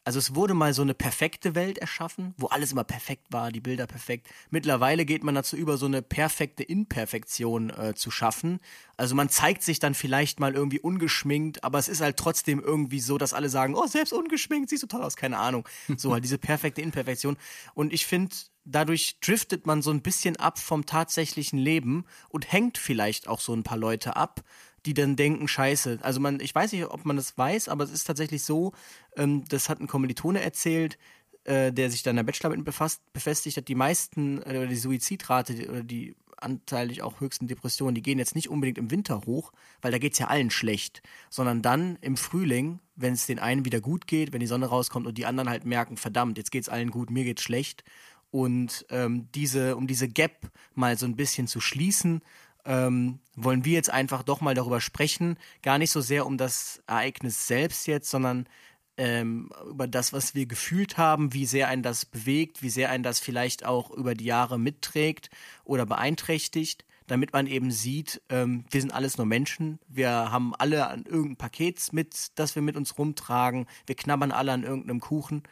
also 0.07 0.21
es 0.21 0.37
wurde 0.37 0.55
mal 0.55 0.73
so 0.73 0.83
eine 0.83 0.95
perfekte 0.95 1.57
Welt 1.57 1.79
erschaffen, 1.79 2.33
wo 2.39 2.47
alles 2.47 2.71
immer 2.71 2.85
perfekt 2.85 3.27
war, 3.33 3.51
die 3.51 3.61
Bilder 3.61 3.89
perfekt. 3.89 4.29
Mittlerweile 4.51 5.05
geht 5.05 5.25
man 5.25 5.35
dazu 5.35 5.57
über, 5.57 5.79
so 5.79 5.87
eine 5.87 6.01
perfekte 6.01 6.63
Imperfektion 6.63 7.71
äh, 7.71 7.93
zu 7.97 8.13
schaffen. 8.13 8.61
Also 8.97 9.17
man 9.17 9.29
zeigt 9.31 9.65
sich 9.65 9.81
dann 9.81 9.95
vielleicht 9.95 10.39
mal 10.39 10.55
irgendwie 10.55 10.79
ungeschminkt, 10.79 11.65
aber 11.65 11.81
es 11.81 11.89
ist 11.89 12.03
halt 12.03 12.19
trotzdem 12.19 12.61
irgendwie 12.61 13.01
so, 13.01 13.19
dass 13.19 13.35
alle 13.35 13.49
sagen, 13.49 13.75
oh, 13.75 13.89
selbst 13.89 14.13
ungeschminkt, 14.13 14.71
siehst 14.71 14.85
du 14.85 14.87
toll 14.87 15.03
aus, 15.03 15.17
keine 15.17 15.39
Ahnung. 15.39 15.69
So 15.97 16.13
halt 16.13 16.23
diese 16.23 16.39
perfekte 16.39 16.83
Imperfektion. 16.83 17.37
Und 17.75 17.93
ich 17.93 18.07
finde, 18.07 18.37
dadurch 18.65 19.19
driftet 19.21 19.67
man 19.67 19.83
so 19.83 19.91
ein 19.91 20.03
bisschen 20.03 20.37
ab 20.37 20.59
vom 20.59 20.87
tatsächlichen 20.87 21.59
Leben 21.59 22.05
und 22.29 22.53
hängt 22.53 22.79
vielleicht 22.79 23.27
auch 23.27 23.41
so 23.41 23.55
ein 23.55 23.63
paar 23.63 23.79
Leute 23.79 24.15
ab, 24.15 24.43
die 24.87 24.95
dann 24.95 25.17
denken, 25.17 25.49
scheiße. 25.49 25.99
Also 26.03 26.21
man, 26.21 26.41
ich 26.41 26.55
weiß 26.55 26.73
nicht, 26.73 26.87
ob 26.87 27.05
man 27.05 27.17
das 27.17 27.37
weiß, 27.37 27.69
aber 27.69 27.85
es 27.85 27.91
ist 27.91 28.05
tatsächlich 28.05 28.45
so, 28.45 28.73
ähm, 29.17 29.45
das 29.49 29.69
hat 29.69 29.81
ein 29.81 29.89
Kommilitone 29.89 30.41
erzählt, 30.41 30.97
äh, 31.45 31.73
der 31.73 31.91
sich 31.91 32.03
da 32.03 32.11
in 32.11 32.17
der 32.17 32.23
Bachelorarbeit 32.23 32.65
befasst, 32.65 33.01
befestigt 33.13 33.57
hat, 33.57 33.69
die 33.69 33.75
meisten, 33.75 34.43
äh, 34.43 34.67
die 34.67 34.77
Suizidrate 34.77 35.55
die, 35.55 35.69
oder 35.69 35.83
die 35.83 36.17
anteilig 36.39 37.03
auch 37.03 37.21
höchsten 37.21 37.47
Depressionen, 37.47 37.95
die 37.95 38.03
gehen 38.03 38.19
jetzt 38.19 38.35
nicht 38.35 38.51
unbedingt 38.51 38.79
im 38.79 38.91
Winter 38.91 39.23
hoch, 39.27 39.53
weil 39.81 39.91
da 39.91 39.99
geht's 39.99 40.19
ja 40.19 40.27
allen 40.27 40.51
schlecht, 40.51 41.03
sondern 41.31 41.63
dann 41.63 41.97
im 42.03 42.17
Frühling, 42.17 42.81
wenn 42.95 43.15
es 43.15 43.27
den 43.27 43.39
einen 43.39 43.65
wieder 43.65 43.81
gut 43.81 44.07
geht, 44.07 44.33
wenn 44.33 44.41
die 44.41 44.47
Sonne 44.47 44.67
rauskommt 44.67 45.07
und 45.07 45.19
die 45.19 45.27
anderen 45.27 45.49
halt 45.49 45.65
merken, 45.65 45.97
verdammt, 45.97 46.37
jetzt 46.39 46.51
geht's 46.51 46.69
allen 46.69 46.91
gut, 46.91 47.11
mir 47.11 47.25
geht's 47.25 47.43
schlecht. 47.43 47.85
Und 48.31 48.85
ähm, 48.91 49.29
diese, 49.35 49.77
um 49.77 49.87
diese 49.87 50.09
Gap 50.09 50.51
mal 50.75 50.99
so 50.99 51.07
ein 51.07 51.17
bisschen 51.17 51.47
zu 51.47 51.61
schließen, 51.61 52.21
ähm, 52.67 53.21
wollen 53.35 53.65
wir 53.65 53.73
jetzt 53.73 53.91
einfach 53.91 54.23
doch 54.23 54.41
mal 54.41 54.55
darüber 54.55 54.81
sprechen. 54.81 55.39
Gar 55.63 55.79
nicht 55.79 55.91
so 55.93 56.01
sehr 56.01 56.27
um 56.27 56.37
das 56.37 56.83
Ereignis 56.87 57.47
selbst 57.47 57.87
jetzt, 57.87 58.11
sondern 58.11 58.49
ähm, 58.97 59.51
über 59.69 59.87
das, 59.87 60.13
was 60.13 60.35
wir 60.35 60.47
gefühlt 60.47 60.99
haben, 60.99 61.33
wie 61.33 61.47
sehr 61.47 61.69
einen 61.69 61.83
das 61.83 62.05
bewegt, 62.05 62.63
wie 62.63 62.71
sehr 62.71 62.91
einen 62.91 63.05
das 63.05 63.21
vielleicht 63.21 63.65
auch 63.65 63.91
über 63.91 64.15
die 64.15 64.25
Jahre 64.25 64.59
mitträgt 64.59 65.31
oder 65.65 65.87
beeinträchtigt, 65.87 66.85
damit 67.07 67.33
man 67.33 67.47
eben 67.47 67.71
sieht, 67.71 68.23
ähm, 68.31 68.65
wir 68.71 68.81
sind 68.81 68.93
alles 68.93 69.17
nur 69.17 69.27
Menschen, 69.27 69.79
wir 69.87 70.11
haben 70.11 70.55
alle 70.57 70.89
an 70.89 71.05
irgendein 71.05 71.37
Paket 71.37 71.93
mit, 71.93 72.39
das 72.39 72.55
wir 72.55 72.63
mit 72.63 72.77
uns 72.77 72.99
rumtragen, 72.99 73.67
wir 73.87 73.95
knabbern 73.95 74.33
alle 74.33 74.53
an 74.53 74.65
irgendeinem 74.65 75.01
Kuchen, 75.01 75.43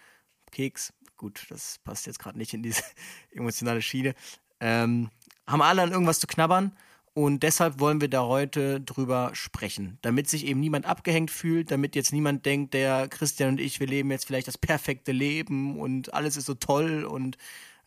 Keks, 0.51 0.93
gut, 1.17 1.47
das 1.51 1.79
passt 1.85 2.07
jetzt 2.07 2.19
gerade 2.19 2.39
nicht 2.39 2.55
in 2.55 2.63
diese 2.63 2.83
emotionale 3.31 3.83
Schiene, 3.83 4.15
ähm, 4.59 5.11
haben 5.47 5.63
alle 5.63 5.83
an 5.83 5.93
irgendwas 5.93 6.19
zu 6.19 6.27
knabbern 6.27 6.73
und 7.15 7.45
deshalb 7.45 7.79
wollen 7.79 8.01
wir 8.01 8.09
da 8.09 8.25
heute 8.25 8.81
drüber 8.81 9.31
sprechen, 9.35 9.99
damit 10.03 10.29
sich 10.29 10.47
eben 10.47 10.59
niemand 10.59 10.85
abgehängt 10.85 11.31
fühlt, 11.31 11.71
damit 11.71 11.95
jetzt 11.95 12.13
niemand 12.13 12.45
denkt, 12.45 12.75
der 12.75 13.07
Christian 13.09 13.51
und 13.51 13.61
ich, 13.61 13.79
wir 13.79 13.87
leben 13.87 14.11
jetzt 14.11 14.27
vielleicht 14.27 14.49
das 14.49 14.59
perfekte 14.59 15.13
Leben 15.13 15.79
und 15.79 16.13
alles 16.13 16.37
ist 16.37 16.47
so 16.47 16.55
toll 16.55 17.05
und 17.05 17.39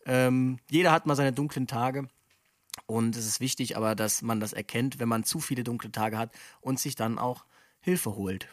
ähm, 0.06 0.58
jeder 0.70 0.92
hat 0.92 1.04
mal 1.04 1.14
seine 1.14 1.32
dunklen 1.34 1.66
Tage. 1.66 2.08
Und 2.86 3.16
es 3.16 3.26
ist 3.26 3.40
wichtig 3.40 3.76
aber, 3.76 3.94
dass 3.94 4.22
man 4.22 4.40
das 4.40 4.54
erkennt, 4.54 4.98
wenn 4.98 5.08
man 5.08 5.24
zu 5.24 5.40
viele 5.40 5.62
dunkle 5.62 5.92
Tage 5.92 6.16
hat 6.16 6.32
und 6.62 6.80
sich 6.80 6.94
dann 6.94 7.18
auch 7.18 7.44
Hilfe 7.80 8.16
holt. 8.16 8.48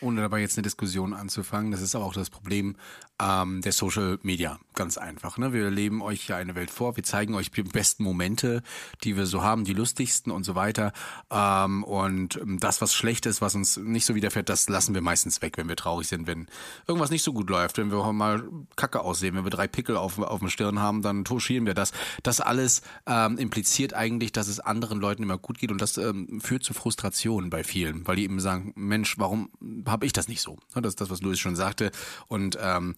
Ohne 0.00 0.22
dabei 0.22 0.40
jetzt 0.40 0.56
eine 0.56 0.62
Diskussion 0.62 1.14
anzufangen, 1.14 1.70
das 1.70 1.82
ist 1.82 1.94
aber 1.94 2.04
auch 2.04 2.14
das 2.14 2.30
Problem 2.30 2.76
ähm, 3.20 3.60
der 3.60 3.72
Social 3.72 4.18
Media. 4.22 4.58
Ganz 4.74 4.96
einfach. 4.96 5.36
Ne? 5.36 5.52
Wir 5.52 5.70
leben 5.70 6.00
euch 6.02 6.28
ja 6.28 6.36
eine 6.36 6.54
Welt 6.54 6.70
vor, 6.70 6.96
wir 6.96 7.04
zeigen 7.04 7.34
euch 7.34 7.50
die 7.50 7.62
besten 7.62 8.02
Momente, 8.04 8.62
die 9.04 9.16
wir 9.16 9.26
so 9.26 9.42
haben, 9.42 9.64
die 9.64 9.74
lustigsten 9.74 10.32
und 10.32 10.44
so 10.44 10.54
weiter. 10.54 10.92
Ähm, 11.30 11.84
und 11.84 12.40
das, 12.44 12.80
was 12.80 12.94
schlecht 12.94 13.26
ist, 13.26 13.40
was 13.40 13.54
uns 13.54 13.76
nicht 13.76 14.06
so 14.06 14.14
widerfährt, 14.14 14.48
das 14.48 14.68
lassen 14.68 14.94
wir 14.94 15.02
meistens 15.02 15.42
weg, 15.42 15.58
wenn 15.58 15.68
wir 15.68 15.76
traurig 15.76 16.08
sind, 16.08 16.26
wenn 16.26 16.46
irgendwas 16.86 17.10
nicht 17.10 17.22
so 17.22 17.32
gut 17.32 17.50
läuft, 17.50 17.78
wenn 17.78 17.90
wir 17.90 18.12
mal 18.12 18.42
kacke 18.76 19.00
aussehen, 19.00 19.34
wenn 19.34 19.44
wir 19.44 19.50
drei 19.50 19.68
Pickel 19.68 19.96
auf, 19.96 20.18
auf 20.18 20.40
der 20.40 20.48
Stirn 20.48 20.78
haben, 20.78 21.02
dann 21.02 21.24
touchieren 21.24 21.66
wir 21.66 21.74
das. 21.74 21.92
Das 22.22 22.40
alles 22.40 22.82
ähm, 23.06 23.36
impliziert 23.36 23.92
eigentlich, 23.92 24.32
dass 24.32 24.48
es 24.48 24.60
anderen 24.60 25.00
Leuten 25.00 25.22
immer 25.22 25.38
gut 25.38 25.58
geht 25.58 25.70
und 25.70 25.80
das 25.80 25.98
ähm, 25.98 26.40
führt 26.40 26.64
zu 26.64 26.72
Frustration 26.72 27.50
bei 27.50 27.64
vielen, 27.64 28.06
weil 28.06 28.16
die 28.16 28.24
eben 28.24 28.40
sagen, 28.40 28.72
Mensch, 28.76 29.18
warum 29.18 29.50
habe 29.90 30.06
ich 30.06 30.12
das 30.12 30.28
nicht 30.28 30.40
so? 30.40 30.58
Das 30.74 30.90
ist 30.90 31.00
das, 31.00 31.10
was 31.10 31.20
Louis 31.20 31.38
schon 31.38 31.56
sagte. 31.56 31.90
Und 32.28 32.58
ähm, 32.60 32.96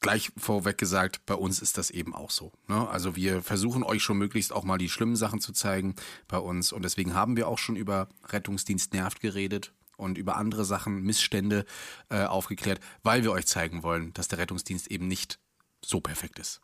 gleich 0.00 0.30
vorweg 0.36 0.78
gesagt, 0.78 1.24
bei 1.26 1.34
uns 1.34 1.60
ist 1.60 1.78
das 1.78 1.90
eben 1.90 2.14
auch 2.14 2.30
so. 2.30 2.52
Ne? 2.68 2.88
Also 2.88 3.16
wir 3.16 3.42
versuchen 3.42 3.82
euch 3.82 4.02
schon 4.02 4.18
möglichst 4.18 4.52
auch 4.52 4.64
mal 4.64 4.78
die 4.78 4.88
schlimmen 4.88 5.16
Sachen 5.16 5.40
zu 5.40 5.52
zeigen 5.52 5.94
bei 6.28 6.38
uns. 6.38 6.72
Und 6.72 6.84
deswegen 6.84 7.14
haben 7.14 7.36
wir 7.36 7.48
auch 7.48 7.58
schon 7.58 7.76
über 7.76 8.08
Rettungsdienst 8.28 8.92
nervt 8.92 9.20
geredet 9.20 9.72
und 9.96 10.18
über 10.18 10.36
andere 10.36 10.64
Sachen, 10.64 11.02
Missstände 11.02 11.64
äh, 12.10 12.24
aufgeklärt, 12.24 12.80
weil 13.02 13.22
wir 13.22 13.32
euch 13.32 13.46
zeigen 13.46 13.82
wollen, 13.82 14.12
dass 14.12 14.28
der 14.28 14.38
Rettungsdienst 14.38 14.90
eben 14.90 15.08
nicht 15.08 15.38
so 15.84 16.00
perfekt 16.00 16.38
ist. 16.38 16.60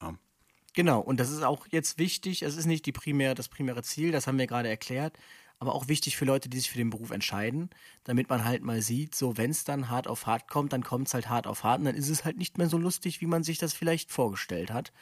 Ja. 0.00 0.14
Genau, 0.74 1.00
und 1.00 1.20
das 1.20 1.30
ist 1.30 1.42
auch 1.42 1.66
jetzt 1.70 1.98
wichtig, 1.98 2.42
es 2.42 2.56
ist 2.56 2.66
nicht 2.66 2.86
die 2.86 2.92
primär, 2.92 3.34
das 3.34 3.48
primäre 3.48 3.82
Ziel, 3.82 4.12
das 4.12 4.26
haben 4.26 4.38
wir 4.38 4.46
gerade 4.46 4.68
erklärt, 4.68 5.18
aber 5.58 5.74
auch 5.74 5.88
wichtig 5.88 6.16
für 6.16 6.24
Leute, 6.24 6.48
die 6.48 6.58
sich 6.58 6.70
für 6.70 6.78
den 6.78 6.90
Beruf 6.90 7.10
entscheiden, 7.10 7.70
damit 8.04 8.28
man 8.28 8.44
halt 8.44 8.62
mal 8.62 8.80
sieht, 8.80 9.14
so 9.14 9.36
wenn 9.36 9.50
es 9.50 9.64
dann 9.64 9.90
hart 9.90 10.06
auf 10.06 10.26
hart 10.26 10.48
kommt, 10.48 10.72
dann 10.72 10.84
kommt 10.84 11.08
es 11.08 11.14
halt 11.14 11.28
hart 11.28 11.46
auf 11.46 11.64
hart 11.64 11.80
und 11.80 11.86
dann 11.86 11.96
ist 11.96 12.08
es 12.08 12.24
halt 12.24 12.38
nicht 12.38 12.58
mehr 12.58 12.68
so 12.68 12.78
lustig, 12.78 13.20
wie 13.20 13.26
man 13.26 13.42
sich 13.42 13.58
das 13.58 13.74
vielleicht 13.74 14.10
vorgestellt 14.12 14.70
hat. 14.70 14.92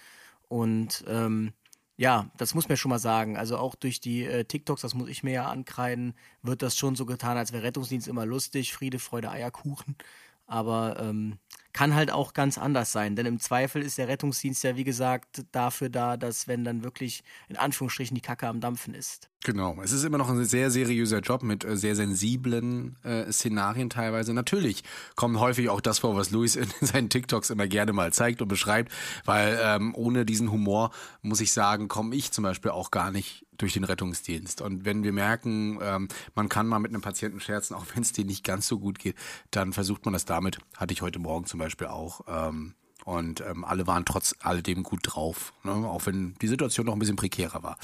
Und 0.49 1.05
ähm, 1.09 1.53
ja, 1.99 2.31
das 2.37 2.55
muss 2.55 2.69
man 2.69 2.77
schon 2.77 2.91
mal 2.91 2.99
sagen. 2.99 3.37
Also 3.37 3.59
auch 3.59 3.75
durch 3.75 4.01
die 4.01 4.25
äh, 4.25 4.45
TikToks, 4.45 4.83
das 4.83 4.95
muss 4.95 5.09
ich 5.09 5.23
mir 5.23 5.33
ja 5.33 5.47
ankreiden, 5.51 6.15
wird 6.43 6.63
das 6.63 6.77
schon 6.77 6.95
so 6.95 7.07
getan, 7.07 7.37
als 7.39 7.53
wäre 7.53 7.63
Rettungsdienst 7.63 8.09
immer 8.09 8.27
lustig, 8.27 8.73
Friede, 8.75 8.99
Freude, 8.99 9.31
Eierkuchen. 9.31 9.97
Aber 10.47 10.97
ähm, 11.01 11.39
kann 11.77 11.95
halt 11.95 12.11
auch 12.11 12.33
ganz 12.33 12.57
anders 12.57 12.91
sein, 12.91 13.17
denn 13.17 13.27
im 13.27 13.39
Zweifel 13.39 13.83
ist 13.83 13.99
der 13.99 14.09
Rettungsdienst 14.09 14.65
ja, 14.65 14.77
wie 14.77 14.85
gesagt, 14.85 15.45
dafür 15.53 15.91
da, 15.91 16.17
dass 16.17 16.49
wenn 16.49 16.65
dann 16.65 16.83
wirklich 16.83 17.23
in 17.51 17.57
Anführungsstrichen 17.59 18.15
die 18.15 18.23
Kacke 18.23 18.49
am 18.49 18.61
Dampfen 18.61 18.95
ist. 18.95 19.29
Genau, 19.45 19.79
es 19.83 19.93
ist 19.93 20.03
immer 20.03 20.17
noch 20.17 20.31
ein 20.31 20.43
sehr 20.47 20.71
seriöser 20.71 21.21
Job 21.21 21.43
mit 21.43 21.65
äh, 21.65 21.77
sehr 21.77 21.95
sensiblen 21.95 22.97
äh, 23.05 23.31
Szenarien 23.31 23.91
teilweise. 23.91 24.33
Natürlich 24.33 24.85
kommt 25.17 25.39
häufig 25.39 25.69
auch 25.69 25.83
das 25.83 25.99
vor, 25.99 26.17
was 26.17 26.31
Luis 26.31 26.57
in 26.57 26.67
seinen 26.81 27.11
TikToks 27.11 27.51
immer 27.51 27.69
gerne 27.69 27.93
mal 27.93 28.11
zeigt 28.13 28.41
und 28.41 28.49
beschreibt, 28.49 28.91
weil 29.27 29.59
ähm, 29.63 29.95
ohne 29.95 30.25
diesen 30.25 30.51
Humor, 30.51 30.91
muss 31.21 31.43
ich 31.43 31.53
sagen, 31.53 31.89
komme 31.89 32.17
ich 32.17 32.33
zum 32.33 32.43
Beispiel 32.43 32.71
auch 32.71 32.91
gar 32.91 33.11
nicht 33.11 33.46
durch 33.59 33.75
den 33.75 33.85
Rettungsdienst. 33.85 34.61
Und 34.61 34.85
wenn 34.85 35.03
wir 35.03 35.13
merken, 35.13 35.79
ähm, 35.83 36.09
man 36.35 36.49
kann 36.49 36.67
mal 36.67 36.79
mit 36.79 36.93
einem 36.93 37.03
Patienten 37.03 37.41
scherzen, 37.41 37.75
auch 37.75 37.87
wenn 37.95 38.03
es 38.03 38.13
dir 38.13 38.25
nicht 38.25 38.45
ganz 38.45 38.67
so 38.67 38.79
gut 38.79 38.99
geht, 38.99 39.17
dann 39.51 39.73
versucht 39.73 40.05
man 40.05 40.13
das 40.13 40.25
damit. 40.25 40.59
Hatte 40.77 40.93
ich 40.93 41.03
heute 41.03 41.19
Morgen 41.19 41.47
zum 41.47 41.59
Beispiel 41.59 41.87
auch. 41.89 42.21
Ähm, 42.29 42.75
und 43.05 43.41
ähm, 43.41 43.65
alle 43.65 43.87
waren 43.87 44.05
trotz 44.05 44.35
alledem 44.41 44.83
gut 44.83 45.01
drauf, 45.05 45.53
ne? 45.63 45.71
auch 45.71 46.07
wenn 46.07 46.35
die 46.43 46.49
Situation 46.49 46.87
noch 46.87 46.95
ein 46.95 46.99
bisschen 46.99 47.15
prekärer 47.15 47.63
war. 47.63 47.79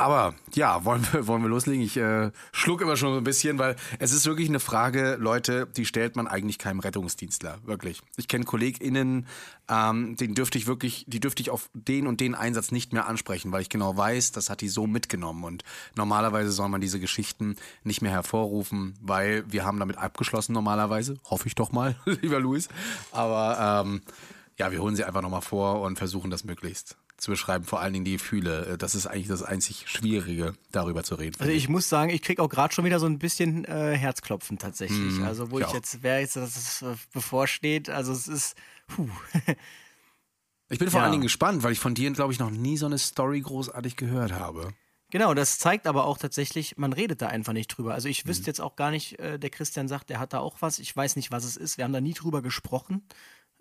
Aber 0.00 0.34
ja, 0.54 0.86
wollen 0.86 1.06
wir, 1.12 1.26
wollen 1.26 1.42
wir 1.42 1.50
loslegen? 1.50 1.84
Ich 1.84 1.98
äh, 1.98 2.30
schluck 2.52 2.80
immer 2.80 2.96
schon 2.96 3.12
so 3.12 3.18
ein 3.18 3.24
bisschen, 3.24 3.58
weil 3.58 3.76
es 3.98 4.12
ist 4.12 4.24
wirklich 4.24 4.48
eine 4.48 4.58
Frage, 4.58 5.18
Leute, 5.20 5.66
die 5.76 5.84
stellt 5.84 6.16
man 6.16 6.26
eigentlich 6.26 6.58
keinem 6.58 6.80
Rettungsdienstler, 6.80 7.58
wirklich. 7.66 8.00
Ich 8.16 8.26
kenne 8.26 8.46
KollegInnen, 8.46 9.26
ähm, 9.68 10.16
den 10.16 10.34
dürfte 10.34 10.56
ich 10.56 10.66
wirklich, 10.66 11.04
die 11.06 11.20
dürfte 11.20 11.42
ich 11.42 11.50
auf 11.50 11.68
den 11.74 12.06
und 12.06 12.22
den 12.22 12.34
Einsatz 12.34 12.72
nicht 12.72 12.94
mehr 12.94 13.08
ansprechen, 13.08 13.52
weil 13.52 13.60
ich 13.60 13.68
genau 13.68 13.94
weiß, 13.94 14.32
das 14.32 14.48
hat 14.48 14.62
die 14.62 14.70
so 14.70 14.86
mitgenommen. 14.86 15.44
Und 15.44 15.64
normalerweise 15.96 16.50
soll 16.50 16.70
man 16.70 16.80
diese 16.80 16.98
Geschichten 16.98 17.56
nicht 17.84 18.00
mehr 18.00 18.12
hervorrufen, 18.12 18.94
weil 19.02 19.44
wir 19.52 19.66
haben 19.66 19.78
damit 19.78 19.98
abgeschlossen 19.98 20.54
normalerweise. 20.54 21.18
Hoffe 21.28 21.46
ich 21.46 21.56
doch 21.56 21.72
mal, 21.72 21.94
lieber 22.22 22.40
Luis. 22.40 22.70
Aber 23.12 23.84
ähm, 23.84 24.00
ja, 24.56 24.72
wir 24.72 24.80
holen 24.80 24.96
sie 24.96 25.04
einfach 25.04 25.20
nochmal 25.20 25.42
vor 25.42 25.82
und 25.82 25.98
versuchen 25.98 26.30
das 26.30 26.44
möglichst 26.44 26.96
zu 27.20 27.30
beschreiben, 27.30 27.64
vor 27.64 27.80
allen 27.80 27.92
Dingen 27.92 28.04
die 28.04 28.12
Gefühle. 28.12 28.66
Äh, 28.66 28.78
das 28.78 28.94
ist 28.94 29.06
eigentlich 29.06 29.28
das 29.28 29.42
einzig 29.42 29.84
Schwierige, 29.86 30.54
darüber 30.72 31.04
zu 31.04 31.14
reden. 31.14 31.36
Also 31.38 31.52
ich 31.52 31.68
muss 31.68 31.88
sagen, 31.88 32.10
ich 32.10 32.22
kriege 32.22 32.42
auch 32.42 32.48
gerade 32.48 32.74
schon 32.74 32.84
wieder 32.84 32.98
so 32.98 33.06
ein 33.06 33.18
bisschen 33.18 33.64
äh, 33.66 33.96
Herzklopfen 33.96 34.58
tatsächlich. 34.58 35.18
Mhm, 35.18 35.24
also 35.24 35.50
wo 35.50 35.58
ich 35.60 35.66
ich, 35.66 35.72
jetzt, 35.72 36.02
wer 36.02 36.20
jetzt 36.20 36.36
das 36.36 36.82
äh, 36.82 36.94
bevorsteht, 37.12 37.90
also 37.90 38.12
es 38.12 38.26
ist, 38.28 38.56
puh. 38.88 39.08
Ich 40.68 40.78
bin 40.78 40.88
vor 40.90 41.00
Ja. 41.00 41.04
allen 41.04 41.12
Dingen 41.12 41.22
gespannt, 41.22 41.62
weil 41.62 41.72
ich 41.72 41.78
von 41.80 41.94
dir, 41.94 42.10
glaube 42.12 42.32
ich, 42.32 42.38
noch 42.38 42.50
nie 42.50 42.76
so 42.76 42.86
eine 42.86 42.98
Story 42.98 43.40
großartig 43.40 43.96
gehört 43.96 44.32
habe. 44.32 44.72
Genau, 45.12 45.34
das 45.34 45.58
zeigt 45.58 45.88
aber 45.88 46.04
auch 46.04 46.18
tatsächlich, 46.18 46.76
man 46.76 46.92
redet 46.92 47.20
da 47.20 47.26
einfach 47.26 47.52
nicht 47.52 47.66
drüber. 47.66 47.94
Also 47.94 48.08
ich 48.08 48.26
wüsste 48.26 48.46
jetzt 48.46 48.60
auch 48.60 48.76
gar 48.76 48.92
nicht, 48.92 49.18
äh, 49.18 49.38
der 49.40 49.50
Christian 49.50 49.88
sagt, 49.88 50.08
der 50.08 50.20
hat 50.20 50.32
da 50.32 50.38
auch 50.38 50.58
was. 50.60 50.78
Ich 50.78 50.94
weiß 50.94 51.16
nicht, 51.16 51.32
was 51.32 51.44
es 51.44 51.56
ist. 51.56 51.78
Wir 51.78 51.84
haben 51.84 51.92
da 51.92 52.00
nie 52.00 52.14
drüber 52.14 52.42
gesprochen. 52.42 53.02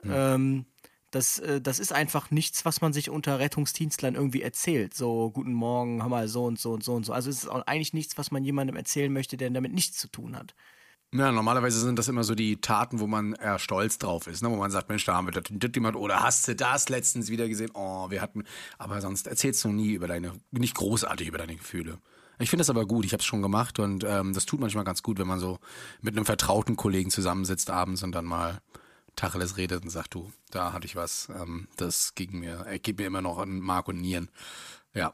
Ähm, 0.04 0.66
das, 1.12 1.40
äh, 1.40 1.62
das 1.62 1.80
ist 1.80 1.94
einfach 1.94 2.32
nichts, 2.32 2.66
was 2.66 2.82
man 2.82 2.94
sich 2.94 3.10
unter 3.10 3.40
Rettungsdienstlern 3.40 4.16
irgendwie 4.16 4.42
erzählt. 4.42 4.94
So, 4.94 5.32
guten 5.32 5.54
Morgen, 5.54 6.02
hör 6.02 6.10
mal, 6.10 6.28
so 6.28 6.46
und 6.46 6.60
so 6.60 6.74
und 6.74 6.84
so 6.84 6.94
und 6.94 7.06
so. 7.06 7.14
Also 7.14 7.30
es 7.30 7.44
ist 7.44 7.50
auch 7.50 7.66
eigentlich 7.68 7.94
nichts, 7.94 8.18
was 8.18 8.32
man 8.32 8.44
jemandem 8.44 8.76
erzählen 8.76 9.12
möchte, 9.12 9.38
der 9.38 9.50
damit 9.50 9.74
nichts 9.74 9.98
zu 9.98 10.08
tun 10.08 10.36
hat. 10.36 10.56
Ja, 11.12 11.32
normalerweise 11.32 11.80
sind 11.80 11.98
das 11.98 12.08
immer 12.08 12.24
so 12.24 12.36
die 12.36 12.62
Taten, 12.62 13.00
wo 13.00 13.08
man 13.08 13.34
eher 13.34 13.58
stolz 13.58 13.98
drauf 13.98 14.28
ist, 14.28 14.44
ne? 14.44 14.52
wo 14.52 14.56
man 14.58 14.70
sagt, 14.70 14.90
Mensch, 14.90 15.06
da 15.06 15.16
haben 15.16 15.26
wir 15.26 15.32
das, 15.32 15.46
das 15.50 15.72
gemacht 15.72 15.96
oder 15.96 16.22
hast 16.22 16.48
du 16.48 16.56
das 16.56 16.88
letztens 16.88 17.32
wieder 17.32 17.48
gesehen? 17.48 17.72
Oh, 17.74 18.12
wir 18.12 18.22
hatten, 18.22 18.44
aber 18.78 19.02
sonst 19.02 19.26
erzählst 19.26 19.64
du 19.64 19.70
nie 19.70 19.94
über 19.94 20.08
deine, 20.08 20.34
nicht 20.52 20.76
großartig 20.76 21.28
über 21.28 21.40
deine 21.40 21.56
Gefühle. 21.56 21.98
Ich 22.38 22.52
finde 22.52 22.62
das 22.62 22.70
aber 22.70 22.86
gut, 22.86 23.06
ich 23.06 23.14
habe 23.14 23.22
es 23.22 23.26
schon 23.26 23.42
gemacht 23.42 23.80
und 23.80 24.04
ähm, 24.04 24.34
das 24.34 24.46
tut 24.46 24.60
manchmal 24.60 24.84
ganz 24.84 25.02
gut, 25.02 25.18
wenn 25.18 25.28
man 25.28 25.40
so 25.40 25.58
mit 26.02 26.16
einem 26.16 26.26
vertrauten 26.26 26.76
Kollegen 26.76 27.10
zusammensitzt 27.10 27.72
abends 27.72 28.04
und 28.04 28.12
dann 28.12 28.26
mal 28.26 28.60
Tacheles 29.20 29.58
redet 29.58 29.84
und 29.84 29.90
sagt, 29.90 30.14
du, 30.14 30.32
da 30.52 30.72
hatte 30.74 30.86
ich 30.86 30.96
was, 30.96 31.28
ähm, 31.30 31.68
das 31.76 32.16
ging 32.16 32.40
mir, 32.40 32.66
äh, 32.68 32.80
geht 32.80 32.98
mir 32.98 33.06
immer 33.08 33.22
noch 33.22 33.38
an 33.38 33.60
Mark 33.60 33.88
und 33.88 34.00
Nieren. 34.02 34.30
Ja. 34.94 35.14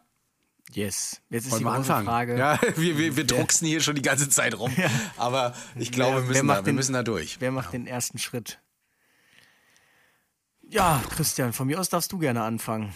Yes. 0.74 1.22
Jetzt 1.30 1.46
ist 1.46 1.52
Wollen 1.52 1.60
die 1.60 1.66
große 1.66 1.78
anfangen? 1.78 2.06
Frage. 2.08 2.38
Ja, 2.38 2.60
wir, 2.76 2.98
wir, 2.98 3.16
wir 3.18 3.24
drucksen 3.26 3.68
hier 3.68 3.82
schon 3.82 3.96
die 3.96 4.02
ganze 4.02 4.30
Zeit 4.30 4.58
rum. 4.58 4.74
Aber 5.18 5.54
ich 5.76 5.92
glaube, 5.92 6.18
Wer- 6.18 6.22
wir 6.24 6.28
müssen, 6.30 6.48
da, 6.48 6.56
wir 6.58 6.64
den- 6.64 6.76
müssen 6.76 6.94
da 6.94 7.04
durch. 7.04 7.38
Wer 7.40 7.52
macht 7.52 7.74
den 7.74 7.88
ersten 7.88 8.18
Schritt? 8.20 8.60
Ja, 10.68 11.04
Christian, 11.10 11.54
von 11.54 11.68
mir 11.68 11.80
aus 11.80 11.90
darfst 11.90 12.12
du 12.12 12.18
gerne 12.18 12.42
anfangen. 12.44 12.94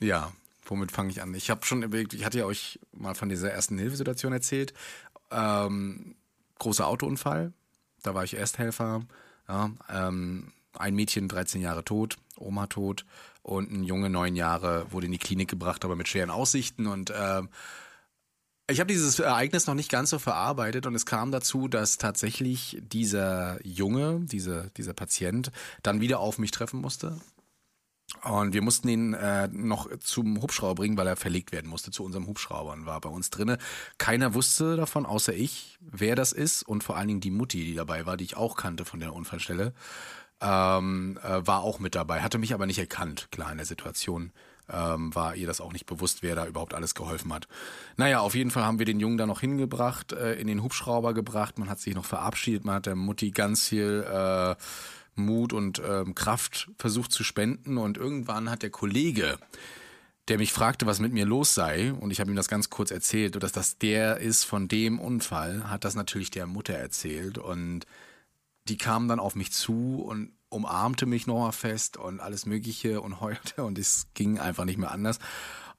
Ja, 0.00 0.32
womit 0.66 0.92
fange 0.92 1.10
ich 1.10 1.22
an? 1.22 1.34
Ich 1.34 1.48
habe 1.50 1.64
schon 1.64 1.82
überlegt, 1.82 2.12
ich 2.12 2.24
hatte 2.24 2.38
ja 2.38 2.44
euch 2.44 2.78
mal 2.92 3.14
von 3.14 3.28
dieser 3.28 3.50
ersten 3.50 3.78
Hilfesituation 3.78 4.32
erzählt. 4.32 4.74
Ähm, 5.30 6.14
großer 6.58 6.86
Autounfall, 6.86 7.52
da 8.02 8.14
war 8.14 8.24
ich 8.24 8.34
Ersthelfer. 8.36 9.02
Ja, 9.48 9.70
ähm, 9.90 10.52
ein 10.74 10.94
Mädchen 10.94 11.28
13 11.28 11.60
Jahre 11.60 11.84
tot, 11.84 12.18
Oma 12.36 12.66
tot 12.66 13.04
und 13.42 13.70
ein 13.70 13.84
Junge 13.84 14.10
neun 14.10 14.36
Jahre 14.36 14.86
wurde 14.90 15.06
in 15.06 15.12
die 15.12 15.18
Klinik 15.18 15.48
gebracht, 15.48 15.84
aber 15.84 15.96
mit 15.96 16.08
schweren 16.08 16.30
Aussichten 16.30 16.86
und 16.86 17.12
ähm, 17.16 17.48
ich 18.68 18.80
habe 18.80 18.92
dieses 18.92 19.20
Ereignis 19.20 19.68
noch 19.68 19.74
nicht 19.74 19.90
ganz 19.90 20.10
so 20.10 20.18
verarbeitet 20.18 20.86
und 20.86 20.94
es 20.96 21.06
kam 21.06 21.30
dazu, 21.30 21.68
dass 21.68 21.98
tatsächlich 21.98 22.78
dieser 22.82 23.64
Junge, 23.64 24.22
diese, 24.24 24.72
dieser 24.76 24.92
Patient, 24.92 25.52
dann 25.84 26.00
wieder 26.00 26.18
auf 26.18 26.38
mich 26.38 26.50
treffen 26.50 26.80
musste. 26.80 27.20
Und 28.26 28.54
wir 28.54 28.62
mussten 28.62 28.88
ihn 28.88 29.14
äh, 29.14 29.48
noch 29.52 29.88
zum 30.00 30.42
Hubschrauber 30.42 30.74
bringen, 30.74 30.96
weil 30.96 31.06
er 31.06 31.16
verlegt 31.16 31.52
werden 31.52 31.70
musste 31.70 31.92
zu 31.92 32.02
unserem 32.02 32.26
Hubschrauber 32.26 32.72
und 32.72 32.84
war 32.84 33.00
bei 33.00 33.08
uns 33.08 33.30
drinne. 33.30 33.58
Keiner 33.98 34.34
wusste 34.34 34.76
davon, 34.76 35.06
außer 35.06 35.32
ich, 35.32 35.78
wer 35.80 36.16
das 36.16 36.32
ist 36.32 36.64
und 36.64 36.82
vor 36.82 36.96
allen 36.96 37.06
Dingen 37.06 37.20
die 37.20 37.30
Mutti, 37.30 37.64
die 37.64 37.74
dabei 37.74 38.04
war, 38.04 38.16
die 38.16 38.24
ich 38.24 38.36
auch 38.36 38.56
kannte 38.56 38.84
von 38.84 38.98
der 38.98 39.14
Unfallstelle, 39.14 39.72
ähm, 40.40 41.18
äh, 41.22 41.46
war 41.46 41.62
auch 41.62 41.78
mit 41.78 41.94
dabei, 41.94 42.22
hatte 42.22 42.38
mich 42.38 42.52
aber 42.52 42.66
nicht 42.66 42.78
erkannt, 42.78 43.28
klar 43.30 43.52
in 43.52 43.58
der 43.58 43.66
Situation. 43.66 44.32
Ähm, 44.68 45.14
war 45.14 45.36
ihr 45.36 45.46
das 45.46 45.60
auch 45.60 45.72
nicht 45.72 45.86
bewusst, 45.86 46.24
wer 46.24 46.34
da 46.34 46.44
überhaupt 46.44 46.74
alles 46.74 46.96
geholfen 46.96 47.32
hat. 47.32 47.46
Naja, 47.96 48.18
auf 48.18 48.34
jeden 48.34 48.50
Fall 48.50 48.64
haben 48.64 48.80
wir 48.80 48.86
den 48.86 48.98
Jungen 48.98 49.18
da 49.18 49.24
noch 49.24 49.38
hingebracht, 49.38 50.12
äh, 50.12 50.34
in 50.34 50.48
den 50.48 50.64
Hubschrauber 50.64 51.14
gebracht, 51.14 51.60
man 51.60 51.70
hat 51.70 51.78
sich 51.78 51.94
noch 51.94 52.04
verabschiedet, 52.04 52.64
man 52.64 52.74
hat 52.74 52.86
der 52.86 52.96
Mutti 52.96 53.30
ganz 53.30 53.68
viel 53.68 54.04
äh, 54.10 54.56
Mut 55.16 55.52
und 55.52 55.82
ähm, 55.84 56.14
Kraft 56.14 56.70
versucht 56.78 57.12
zu 57.12 57.24
spenden. 57.24 57.78
Und 57.78 57.96
irgendwann 57.98 58.50
hat 58.50 58.62
der 58.62 58.70
Kollege, 58.70 59.38
der 60.28 60.38
mich 60.38 60.52
fragte, 60.52 60.86
was 60.86 61.00
mit 61.00 61.12
mir 61.12 61.24
los 61.24 61.54
sei, 61.54 61.92
und 61.92 62.10
ich 62.10 62.20
habe 62.20 62.30
ihm 62.30 62.36
das 62.36 62.48
ganz 62.48 62.70
kurz 62.70 62.90
erzählt, 62.90 63.40
dass 63.42 63.52
das 63.52 63.78
der 63.78 64.18
ist 64.18 64.44
von 64.44 64.68
dem 64.68 64.98
Unfall, 64.98 65.70
hat 65.70 65.84
das 65.84 65.94
natürlich 65.94 66.30
der 66.30 66.46
Mutter 66.46 66.74
erzählt. 66.74 67.38
Und 67.38 67.86
die 68.68 68.76
kam 68.76 69.08
dann 69.08 69.20
auf 69.20 69.34
mich 69.34 69.52
zu 69.52 70.02
und 70.02 70.32
umarmte 70.48 71.06
mich 71.06 71.26
nochmal 71.26 71.52
fest 71.52 71.96
und 71.96 72.20
alles 72.20 72.46
Mögliche 72.46 73.00
und 73.00 73.20
heulte. 73.20 73.64
Und 73.64 73.78
es 73.78 74.08
ging 74.14 74.38
einfach 74.38 74.64
nicht 74.64 74.78
mehr 74.78 74.90
anders. 74.90 75.18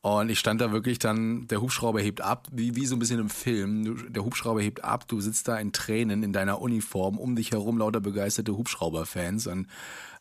Und 0.08 0.30
ich 0.30 0.39
stand 0.39 0.62
da 0.62 0.72
wirklich 0.72 1.00
dann, 1.00 1.48
der 1.50 1.62
Hubschrauber 1.62 2.00
hebt 2.00 2.22
ab, 2.22 2.48
wie, 2.50 2.78
wie 2.78 2.86
so 2.86 2.96
ein 2.96 3.00
bisschen 3.00 3.20
im 3.20 3.30
Film. 3.30 4.13
Der 4.13 4.24
Hubschrauber 4.24 4.62
hebt 4.62 4.82
ab, 4.82 5.06
du 5.10 5.20
sitzt 5.20 5.50
da 5.50 5.58
in 5.58 5.74
Tränen 5.74 6.24
in 6.24 6.32
deiner 6.32 6.62
Uniform, 6.62 7.17
um 7.17 7.36
dich 7.36 7.52
herum 7.52 7.78
lauter 7.78 8.00
begeisterte 8.00 8.56
Hubschrauberfans 8.56 9.48
und 9.48 9.67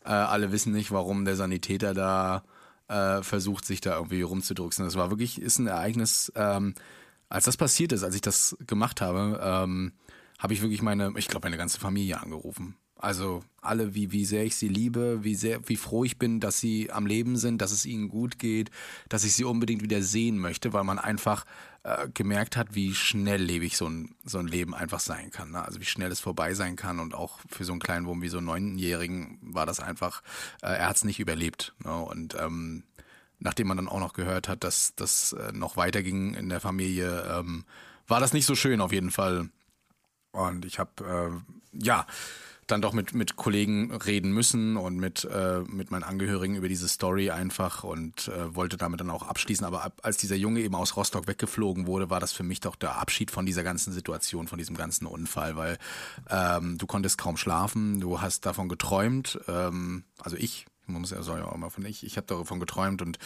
äh, 0.03 0.09
alle 0.09 0.51
wissen 0.51 0.73
nicht, 0.73 0.91
warum 0.91 1.23
der 1.23 1.37
Sanitäter 1.37 1.93
da 1.93 2.43
äh, 2.89 3.23
versucht, 3.23 3.63
sich 3.63 3.79
da 3.79 3.95
irgendwie 3.95 4.23
rumzudrucksen. 4.23 4.83
Das 4.83 4.97
war 4.97 5.09
wirklich, 5.09 5.41
ist 5.41 5.57
ein 5.57 5.67
Ereignis, 5.67 6.33
ähm, 6.35 6.73
als 7.29 7.45
das 7.45 7.55
passiert 7.55 7.93
ist, 7.93 8.03
als 8.03 8.13
ich 8.13 8.21
das 8.21 8.57
gemacht 8.67 8.99
habe, 8.99 9.39
ähm, 9.41 9.93
habe 10.37 10.53
ich 10.53 10.61
wirklich 10.61 10.81
meine, 10.81 11.13
ich 11.15 11.29
glaube, 11.29 11.45
meine 11.45 11.57
ganze 11.57 11.79
Familie 11.79 12.21
angerufen. 12.21 12.75
Also 12.99 13.43
alle, 13.61 13.93
wie, 13.93 14.11
wie 14.11 14.25
sehr 14.25 14.45
ich 14.45 14.55
sie 14.55 14.67
liebe, 14.67 15.23
wie 15.23 15.35
sehr, 15.35 15.67
wie 15.67 15.75
froh 15.75 16.03
ich 16.03 16.17
bin, 16.17 16.39
dass 16.39 16.59
sie 16.59 16.91
am 16.91 17.05
Leben 17.05 17.37
sind, 17.37 17.61
dass 17.61 17.71
es 17.71 17.85
ihnen 17.85 18.09
gut 18.09 18.39
geht, 18.39 18.71
dass 19.09 19.23
ich 19.23 19.33
sie 19.33 19.43
unbedingt 19.43 19.83
wieder 19.83 20.01
sehen 20.01 20.37
möchte, 20.39 20.73
weil 20.73 20.83
man 20.83 20.97
einfach 20.97 21.45
äh, 21.83 22.07
gemerkt 22.13 22.57
hat, 22.57 22.75
wie 22.75 22.95
schnelllebig 22.95 23.77
so 23.77 23.87
ein, 23.87 24.15
so 24.25 24.39
ein 24.39 24.47
Leben 24.47 24.73
einfach 24.73 24.99
sein 24.99 25.31
kann. 25.31 25.51
Ne? 25.51 25.63
Also 25.63 25.79
wie 25.79 25.85
schnell 25.85 26.11
es 26.11 26.19
vorbei 26.19 26.53
sein 26.53 26.75
kann 26.75 26.99
und 26.99 27.13
auch 27.13 27.39
für 27.49 27.65
so 27.65 27.71
einen 27.71 27.81
kleinen 27.81 28.05
Wurm 28.05 28.21
wie 28.21 28.29
so 28.29 28.37
einen 28.37 28.47
Neunjährigen 28.47 29.37
war 29.41 29.65
das 29.65 29.79
einfach, 29.79 30.23
äh, 30.61 30.67
er 30.67 30.89
hat 30.89 30.95
es 30.95 31.03
nicht 31.03 31.19
überlebt. 31.19 31.73
Ne? 31.83 31.95
Und 31.95 32.35
ähm, 32.39 32.83
nachdem 33.39 33.67
man 33.67 33.77
dann 33.77 33.89
auch 33.89 33.99
noch 33.99 34.13
gehört 34.13 34.47
hat, 34.47 34.63
dass 34.63 34.95
das 34.95 35.33
äh, 35.33 35.51
noch 35.51 35.77
weiterging 35.77 36.33
in 36.33 36.49
der 36.49 36.61
Familie, 36.61 37.23
ähm, 37.37 37.65
war 38.07 38.19
das 38.19 38.33
nicht 38.33 38.45
so 38.45 38.55
schön 38.55 38.81
auf 38.81 38.91
jeden 38.91 39.11
Fall. 39.11 39.49
Und 40.31 40.65
ich 40.65 40.79
habe, 40.79 41.41
äh, 41.73 41.83
ja, 41.83 42.05
dann 42.67 42.81
doch 42.81 42.93
mit, 42.93 43.13
mit 43.13 43.37
Kollegen 43.37 43.91
reden 43.93 44.31
müssen 44.31 44.77
und 44.77 44.97
mit, 44.97 45.25
äh, 45.25 45.61
mit 45.61 45.89
meinen 45.89 46.03
Angehörigen 46.03 46.55
über 46.55 46.67
diese 46.67 46.87
Story 46.87 47.31
einfach 47.31 47.83
und 47.83 48.27
äh, 48.27 48.55
wollte 48.55 48.77
damit 48.77 48.99
dann 48.99 49.09
auch 49.09 49.23
abschließen. 49.23 49.65
Aber 49.65 49.83
ab, 49.83 49.99
als 50.03 50.17
dieser 50.17 50.35
Junge 50.35 50.59
eben 50.59 50.75
aus 50.75 50.95
Rostock 50.97 51.27
weggeflogen 51.27 51.87
wurde, 51.87 52.09
war 52.09 52.19
das 52.19 52.33
für 52.33 52.43
mich 52.43 52.59
doch 52.59 52.75
der 52.75 52.97
Abschied 52.97 53.31
von 53.31 53.45
dieser 53.45 53.63
ganzen 53.63 53.93
Situation, 53.93 54.47
von 54.47 54.57
diesem 54.57 54.75
ganzen 54.75 55.07
Unfall, 55.07 55.55
weil 55.55 55.77
ähm, 56.29 56.77
du 56.77 56.85
konntest 56.85 57.17
kaum 57.17 57.37
schlafen, 57.37 57.99
du 58.01 58.21
hast 58.21 58.45
davon 58.45 58.69
geträumt, 58.69 59.39
ähm, 59.47 60.03
also 60.19 60.35
ich, 60.35 60.65
man 60.85 61.01
muss 61.01 61.11
ja 61.11 61.21
ja 61.21 61.45
auch 61.45 61.55
immer 61.55 61.69
von 61.69 61.85
ich, 61.85 62.05
ich 62.05 62.17
habe 62.17 62.27
davon 62.27 62.59
geträumt 62.59 63.01
und 63.01 63.17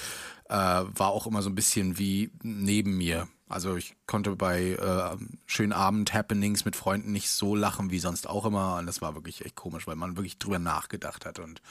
äh, 0.49 0.53
war 0.55 1.09
auch 1.09 1.27
immer 1.27 1.41
so 1.41 1.49
ein 1.49 1.55
bisschen 1.55 1.97
wie 1.97 2.31
neben 2.43 2.97
mir. 2.97 3.27
Also 3.51 3.75
ich 3.75 3.95
konnte 4.07 4.35
bei 4.35 4.71
äh, 4.71 5.17
schönen 5.45 5.73
Abend-Happenings 5.73 6.65
mit 6.65 6.75
Freunden 6.75 7.11
nicht 7.11 7.29
so 7.29 7.55
lachen 7.55 7.91
wie 7.91 7.99
sonst 7.99 8.27
auch 8.27 8.45
immer. 8.45 8.77
Und 8.77 8.85
das 8.85 9.01
war 9.01 9.15
wirklich 9.15 9.45
echt 9.45 9.55
komisch, 9.55 9.87
weil 9.87 9.95
man 9.95 10.17
wirklich 10.17 10.39
drüber 10.39 10.59
nachgedacht 10.59 11.25
hat. 11.25 11.39
Und 11.39 11.61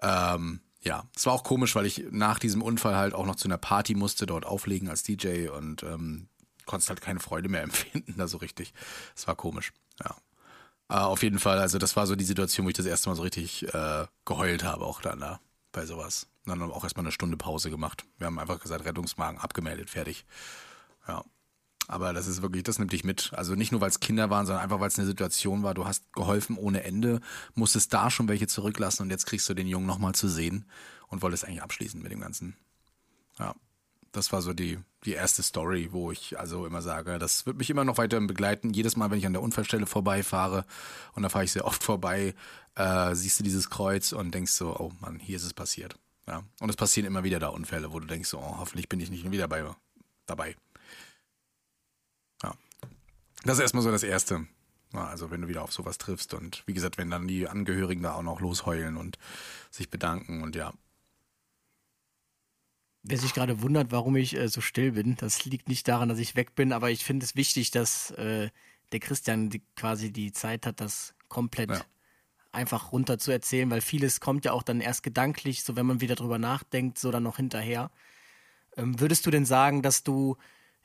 ähm, 0.00 0.60
ja, 0.82 1.04
es 1.14 1.26
war 1.26 1.32
auch 1.32 1.44
komisch, 1.44 1.74
weil 1.74 1.86
ich 1.86 2.04
nach 2.10 2.38
diesem 2.38 2.60
Unfall 2.60 2.96
halt 2.96 3.14
auch 3.14 3.26
noch 3.26 3.36
zu 3.36 3.48
einer 3.48 3.58
Party 3.58 3.94
musste, 3.94 4.26
dort 4.26 4.44
auflegen 4.44 4.88
als 4.88 5.02
DJ 5.02 5.48
und 5.48 5.82
ähm, 5.84 6.28
konnte 6.66 6.88
halt 6.88 7.00
keine 7.00 7.20
Freude 7.20 7.48
mehr 7.48 7.62
empfinden, 7.62 8.14
da 8.16 8.28
so 8.28 8.38
richtig. 8.38 8.74
Es 9.14 9.26
war 9.26 9.36
komisch, 9.36 9.72
ja. 10.02 10.16
Äh, 10.88 10.94
auf 10.94 11.22
jeden 11.22 11.38
Fall, 11.38 11.58
also 11.58 11.78
das 11.78 11.96
war 11.96 12.06
so 12.06 12.16
die 12.16 12.24
Situation, 12.24 12.66
wo 12.66 12.70
ich 12.70 12.76
das 12.76 12.86
erste 12.86 13.08
Mal 13.08 13.16
so 13.16 13.22
richtig 13.22 13.72
äh, 13.72 14.06
geheult 14.24 14.64
habe, 14.64 14.84
auch 14.84 15.00
dann 15.00 15.20
da 15.20 15.40
bei 15.70 15.86
sowas. 15.86 16.26
Und 16.44 16.50
dann 16.50 16.60
haben 16.60 16.70
wir 16.70 16.76
auch 16.76 16.84
erstmal 16.84 17.04
eine 17.04 17.12
Stunde 17.12 17.36
Pause 17.36 17.70
gemacht. 17.70 18.04
Wir 18.18 18.26
haben 18.26 18.38
einfach 18.38 18.60
gesagt, 18.60 18.84
Rettungsmagen 18.84 19.40
abgemeldet, 19.40 19.88
fertig. 19.90 20.26
Ja. 21.08 21.24
Aber 21.88 22.12
das 22.12 22.26
ist 22.26 22.42
wirklich, 22.42 22.62
das 22.62 22.78
nimmt 22.78 22.92
dich 22.92 23.04
mit. 23.04 23.32
Also 23.34 23.54
nicht 23.54 23.72
nur, 23.72 23.80
weil 23.80 23.90
es 23.90 24.00
Kinder 24.00 24.30
waren, 24.30 24.46
sondern 24.46 24.62
einfach, 24.62 24.80
weil 24.80 24.88
es 24.88 24.98
eine 24.98 25.06
Situation 25.06 25.62
war. 25.62 25.74
Du 25.74 25.84
hast 25.84 26.12
geholfen 26.12 26.56
ohne 26.56 26.84
Ende, 26.84 27.20
musstest 27.54 27.92
da 27.92 28.10
schon 28.10 28.28
welche 28.28 28.46
zurücklassen 28.46 29.02
und 29.02 29.10
jetzt 29.10 29.26
kriegst 29.26 29.48
du 29.48 29.54
den 29.54 29.66
Jungen 29.66 29.86
nochmal 29.86 30.14
zu 30.14 30.28
sehen 30.28 30.64
und 31.08 31.22
wolltest 31.22 31.44
eigentlich 31.44 31.62
abschließen 31.62 32.00
mit 32.00 32.12
dem 32.12 32.20
Ganzen. 32.20 32.56
Ja. 33.38 33.54
Das 34.12 34.30
war 34.30 34.42
so 34.42 34.52
die, 34.52 34.78
die 35.04 35.12
erste 35.12 35.42
Story, 35.42 35.88
wo 35.90 36.12
ich 36.12 36.38
also 36.38 36.66
immer 36.66 36.82
sage, 36.82 37.18
das 37.18 37.46
wird 37.46 37.56
mich 37.56 37.70
immer 37.70 37.84
noch 37.84 37.96
weiter 37.96 38.20
begleiten. 38.20 38.74
Jedes 38.74 38.94
Mal, 38.94 39.10
wenn 39.10 39.18
ich 39.18 39.26
an 39.26 39.32
der 39.32 39.42
Unfallstelle 39.42 39.86
vorbeifahre, 39.86 40.66
und 41.14 41.22
da 41.22 41.30
fahre 41.30 41.46
ich 41.46 41.52
sehr 41.52 41.64
oft 41.64 41.82
vorbei, 41.82 42.34
äh, 42.74 43.14
siehst 43.14 43.40
du 43.40 43.44
dieses 43.44 43.70
Kreuz 43.70 44.12
und 44.12 44.34
denkst 44.34 44.52
so, 44.52 44.76
oh 44.78 44.92
Mann, 45.00 45.18
hier 45.18 45.36
ist 45.36 45.44
es 45.44 45.54
passiert. 45.54 45.98
Ja. 46.26 46.42
Und 46.60 46.68
es 46.68 46.76
passieren 46.76 47.06
immer 47.06 47.24
wieder 47.24 47.40
da 47.40 47.48
Unfälle, 47.48 47.92
wo 47.92 48.00
du 48.00 48.06
denkst, 48.06 48.28
so, 48.28 48.38
oh, 48.38 48.58
hoffentlich 48.58 48.88
bin 48.88 49.00
ich 49.00 49.10
nicht 49.10 49.30
wieder 49.30 49.48
bei, 49.48 49.64
dabei. 50.26 50.56
Das 53.44 53.54
ist 53.58 53.60
erstmal 53.62 53.82
so 53.82 53.90
das 53.90 54.02
Erste. 54.02 54.46
Also 54.92 55.30
wenn 55.30 55.40
du 55.40 55.48
wieder 55.48 55.62
auf 55.62 55.72
sowas 55.72 55.96
triffst 55.98 56.34
und 56.34 56.62
wie 56.66 56.74
gesagt, 56.74 56.98
wenn 56.98 57.10
dann 57.10 57.26
die 57.26 57.48
Angehörigen 57.48 58.02
da 58.02 58.14
auch 58.14 58.22
noch 58.22 58.40
losheulen 58.40 58.96
und 58.96 59.18
sich 59.70 59.88
bedanken 59.88 60.42
und 60.42 60.54
ja. 60.54 60.74
Wer 63.02 63.18
sich 63.18 63.34
gerade 63.34 63.62
wundert, 63.62 63.90
warum 63.90 64.14
ich 64.16 64.36
äh, 64.36 64.48
so 64.48 64.60
still 64.60 64.92
bin, 64.92 65.16
das 65.16 65.44
liegt 65.44 65.68
nicht 65.68 65.88
daran, 65.88 66.08
dass 66.08 66.18
ich 66.18 66.36
weg 66.36 66.54
bin, 66.54 66.72
aber 66.72 66.90
ich 66.90 67.04
finde 67.04 67.24
es 67.24 67.34
wichtig, 67.34 67.70
dass 67.70 68.12
äh, 68.12 68.50
der 68.92 69.00
Christian 69.00 69.50
die, 69.50 69.62
quasi 69.74 70.12
die 70.12 70.32
Zeit 70.32 70.66
hat, 70.66 70.80
das 70.80 71.14
komplett 71.28 71.70
Ja. 71.70 71.84
einfach 72.52 72.92
runter 72.92 73.18
zu 73.18 73.32
erzählen, 73.32 73.70
weil 73.70 73.80
vieles 73.80 74.20
kommt 74.20 74.44
ja 74.44 74.52
auch 74.52 74.62
dann 74.62 74.80
erst 74.80 75.02
gedanklich, 75.02 75.64
so 75.64 75.74
wenn 75.74 75.86
man 75.86 76.00
wieder 76.00 76.14
drüber 76.14 76.38
nachdenkt, 76.38 76.98
so 76.98 77.10
dann 77.10 77.22
noch 77.24 77.36
hinterher. 77.36 77.90
Ähm, 78.76 79.00
würdest 79.00 79.26
du 79.26 79.30
denn 79.30 79.46
sagen, 79.46 79.82
dass 79.82 80.04
du 80.04 80.36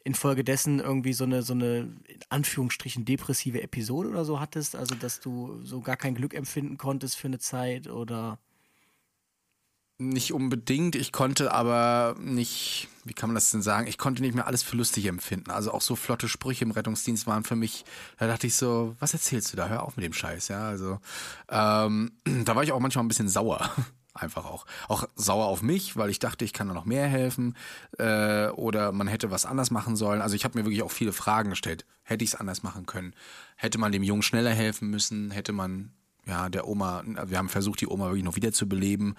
infolgedessen 0.08 0.80
irgendwie 0.80 1.14
so 1.14 1.26
eine, 1.26 1.44
so 1.44 1.54
eine, 1.54 1.80
in 2.08 2.20
Anführungsstrichen, 2.30 3.06
depressive 3.06 3.62
Episode 3.62 4.10
oder 4.10 4.26
so 4.26 4.40
hattest? 4.40 4.76
Also, 4.76 4.96
dass 4.96 5.20
du 5.20 5.60
so 5.64 5.82
gar 5.82 5.98
kein 5.98 6.16
Glück 6.16 6.34
empfinden 6.34 6.78
konntest 6.78 7.18
für 7.18 7.28
eine 7.28 7.40
Zeit 7.40 7.88
oder. 7.88 8.40
Nicht 10.00 10.32
unbedingt, 10.32 10.96
ich 10.96 11.12
konnte 11.12 11.52
aber 11.52 12.16
nicht, 12.20 12.88
wie 13.04 13.14
kann 13.14 13.30
man 13.30 13.36
das 13.36 13.50
denn 13.50 13.64
sagen, 13.64 13.88
ich 13.88 13.98
konnte 13.98 14.22
nicht 14.22 14.36
mehr 14.36 14.46
alles 14.46 14.62
für 14.62 14.78
lustig 14.78 15.08
empfinden. 15.08 15.50
Also 15.50 15.72
auch 15.72 15.82
so 15.82 15.96
flotte 15.96 16.30
Sprüche 16.30 16.64
im 16.66 16.72
Rettungsdienst 16.72 17.26
waren 17.26 17.44
für 17.44 17.56
mich, 17.56 17.84
da 18.20 18.28
dachte 18.28 18.46
ich 18.46 18.54
so, 18.54 18.96
was 19.00 19.14
erzählst 19.14 19.52
du 19.52 19.58
da? 19.58 19.68
Hör 19.70 19.82
auf 19.84 19.98
mit 19.98 20.06
dem 20.06 20.14
Scheiß, 20.14 20.50
ja. 20.50 20.68
Also 20.68 21.00
ähm, 21.50 22.12
da 22.46 22.56
war 22.56 22.64
ich 22.64 22.72
auch 22.72 22.80
manchmal 22.80 23.06
ein 23.06 23.08
bisschen 23.08 23.30
sauer. 23.30 23.72
Einfach 24.18 24.46
auch. 24.46 24.66
Auch 24.88 25.08
sauer 25.16 25.46
auf 25.46 25.62
mich, 25.62 25.96
weil 25.96 26.10
ich 26.10 26.20
dachte, 26.20 26.46
ich 26.46 26.54
kann 26.54 26.68
da 26.68 26.74
noch 26.74 26.86
mehr 26.86 27.08
helfen 27.08 27.56
äh, 27.98 28.48
oder 28.50 28.92
man 28.92 29.08
hätte 29.08 29.32
was 29.32 29.46
anders 29.46 29.72
machen 29.72 29.96
sollen. 29.96 30.22
Also 30.22 30.36
ich 30.36 30.44
habe 30.44 30.58
mir 30.58 30.66
wirklich 30.66 30.84
auch 30.84 30.92
viele 30.92 31.14
Fragen 31.14 31.52
gestellt. 31.52 31.86
Hätte 32.04 32.24
ich 32.24 32.32
es 32.32 32.36
anders 32.40 32.64
machen 32.64 32.86
können? 32.86 33.14
Hätte 33.56 33.78
man 33.78 33.92
dem 33.92 34.04
Jungen 34.04 34.24
schneller 34.24 34.52
helfen 34.52 34.90
müssen? 34.90 35.32
Hätte 35.32 35.54
man 35.54 35.92
ja, 36.28 36.50
der 36.50 36.68
Oma, 36.68 37.04
wir 37.06 37.38
haben 37.38 37.48
versucht, 37.50 37.80
die 37.80 37.88
Oma 37.88 38.08
wirklich 38.08 38.26
noch 38.26 38.36
wieder 38.36 38.52
zu 38.52 38.68
beleben, 38.68 39.16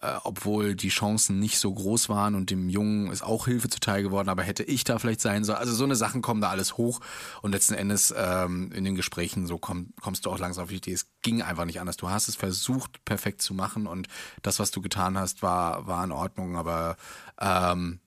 äh, 0.00 0.14
obwohl 0.24 0.74
die 0.74 0.88
Chancen 0.88 1.38
nicht 1.38 1.58
so 1.58 1.72
groß 1.72 2.08
waren 2.08 2.34
und 2.34 2.50
dem 2.50 2.68
Jungen 2.68 3.10
ist 3.10 3.22
auch 3.22 3.46
Hilfe 3.46 3.68
zuteil 3.68 4.02
geworden, 4.02 4.28
aber 4.28 4.42
hätte 4.42 4.62
ich 4.62 4.84
da 4.84 4.98
vielleicht 4.98 5.20
sein 5.20 5.44
sollen. 5.44 5.58
Also 5.58 5.74
so 5.74 5.84
eine 5.84 5.96
Sachen 5.96 6.22
kommen 6.22 6.40
da 6.40 6.50
alles 6.50 6.76
hoch 6.76 7.00
und 7.42 7.52
letzten 7.52 7.74
Endes 7.74 8.14
ähm, 8.16 8.72
in 8.72 8.84
den 8.84 8.94
Gesprächen 8.94 9.46
so 9.46 9.58
komm, 9.58 9.94
kommst 10.00 10.26
du 10.26 10.30
auch 10.30 10.38
langsam 10.38 10.64
auf 10.64 10.70
die 10.70 10.76
Idee, 10.76 10.92
es 10.92 11.06
ging 11.22 11.42
einfach 11.42 11.64
nicht 11.64 11.80
anders. 11.80 11.96
Du 11.96 12.10
hast 12.10 12.28
es 12.28 12.36
versucht, 12.36 13.04
perfekt 13.04 13.42
zu 13.42 13.54
machen 13.54 13.86
und 13.86 14.08
das, 14.42 14.58
was 14.58 14.70
du 14.70 14.80
getan 14.80 15.18
hast, 15.18 15.42
war, 15.42 15.86
war 15.86 16.04
in 16.04 16.12
Ordnung, 16.12 16.56
aber 16.56 16.96
ähm, 17.40 18.00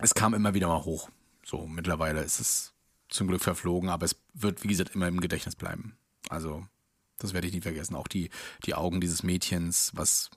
es 0.00 0.14
kam 0.14 0.34
immer 0.34 0.54
wieder 0.54 0.68
mal 0.68 0.84
hoch. 0.84 1.10
So, 1.44 1.66
mittlerweile 1.66 2.22
ist 2.22 2.40
es 2.40 2.72
zum 3.08 3.28
Glück 3.28 3.42
verflogen, 3.42 3.88
aber 3.88 4.04
es 4.04 4.16
wird, 4.34 4.64
wie 4.64 4.68
gesagt, 4.68 4.94
immer 4.94 5.08
im 5.08 5.20
Gedächtnis 5.20 5.54
bleiben. 5.54 5.96
Also 6.28 6.66
das 7.18 7.32
werde 7.32 7.46
ich 7.46 7.54
nie 7.54 7.60
vergessen. 7.60 7.94
Auch 7.94 8.08
die, 8.08 8.30
die 8.64 8.74
Augen 8.74 9.00
dieses 9.00 9.22
Mädchens, 9.22 9.92
was, 9.94 10.30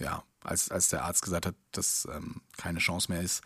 ja, 0.00 0.24
als, 0.42 0.70
als 0.70 0.88
der 0.88 1.04
Arzt 1.04 1.22
gesagt 1.22 1.46
hat, 1.46 1.54
dass 1.72 2.08
ähm, 2.12 2.40
keine 2.56 2.78
Chance 2.80 3.12
mehr 3.12 3.20
ist. 3.20 3.42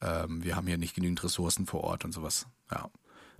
Ähm, 0.00 0.42
wir 0.42 0.56
haben 0.56 0.66
hier 0.66 0.78
nicht 0.78 0.94
genügend 0.94 1.22
Ressourcen 1.22 1.66
vor 1.66 1.84
Ort 1.84 2.04
und 2.04 2.12
sowas. 2.12 2.46
Ja. 2.70 2.90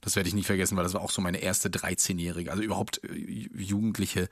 Das 0.00 0.16
werde 0.16 0.28
ich 0.28 0.34
nie 0.34 0.42
vergessen, 0.42 0.76
weil 0.76 0.82
das 0.84 0.94
war 0.94 1.00
auch 1.00 1.10
so 1.10 1.22
meine 1.22 1.38
erste 1.38 1.68
13-Jährige, 1.68 2.50
also 2.50 2.62
überhaupt 2.62 3.02
äh, 3.04 3.12
Jugendliche, 3.14 4.28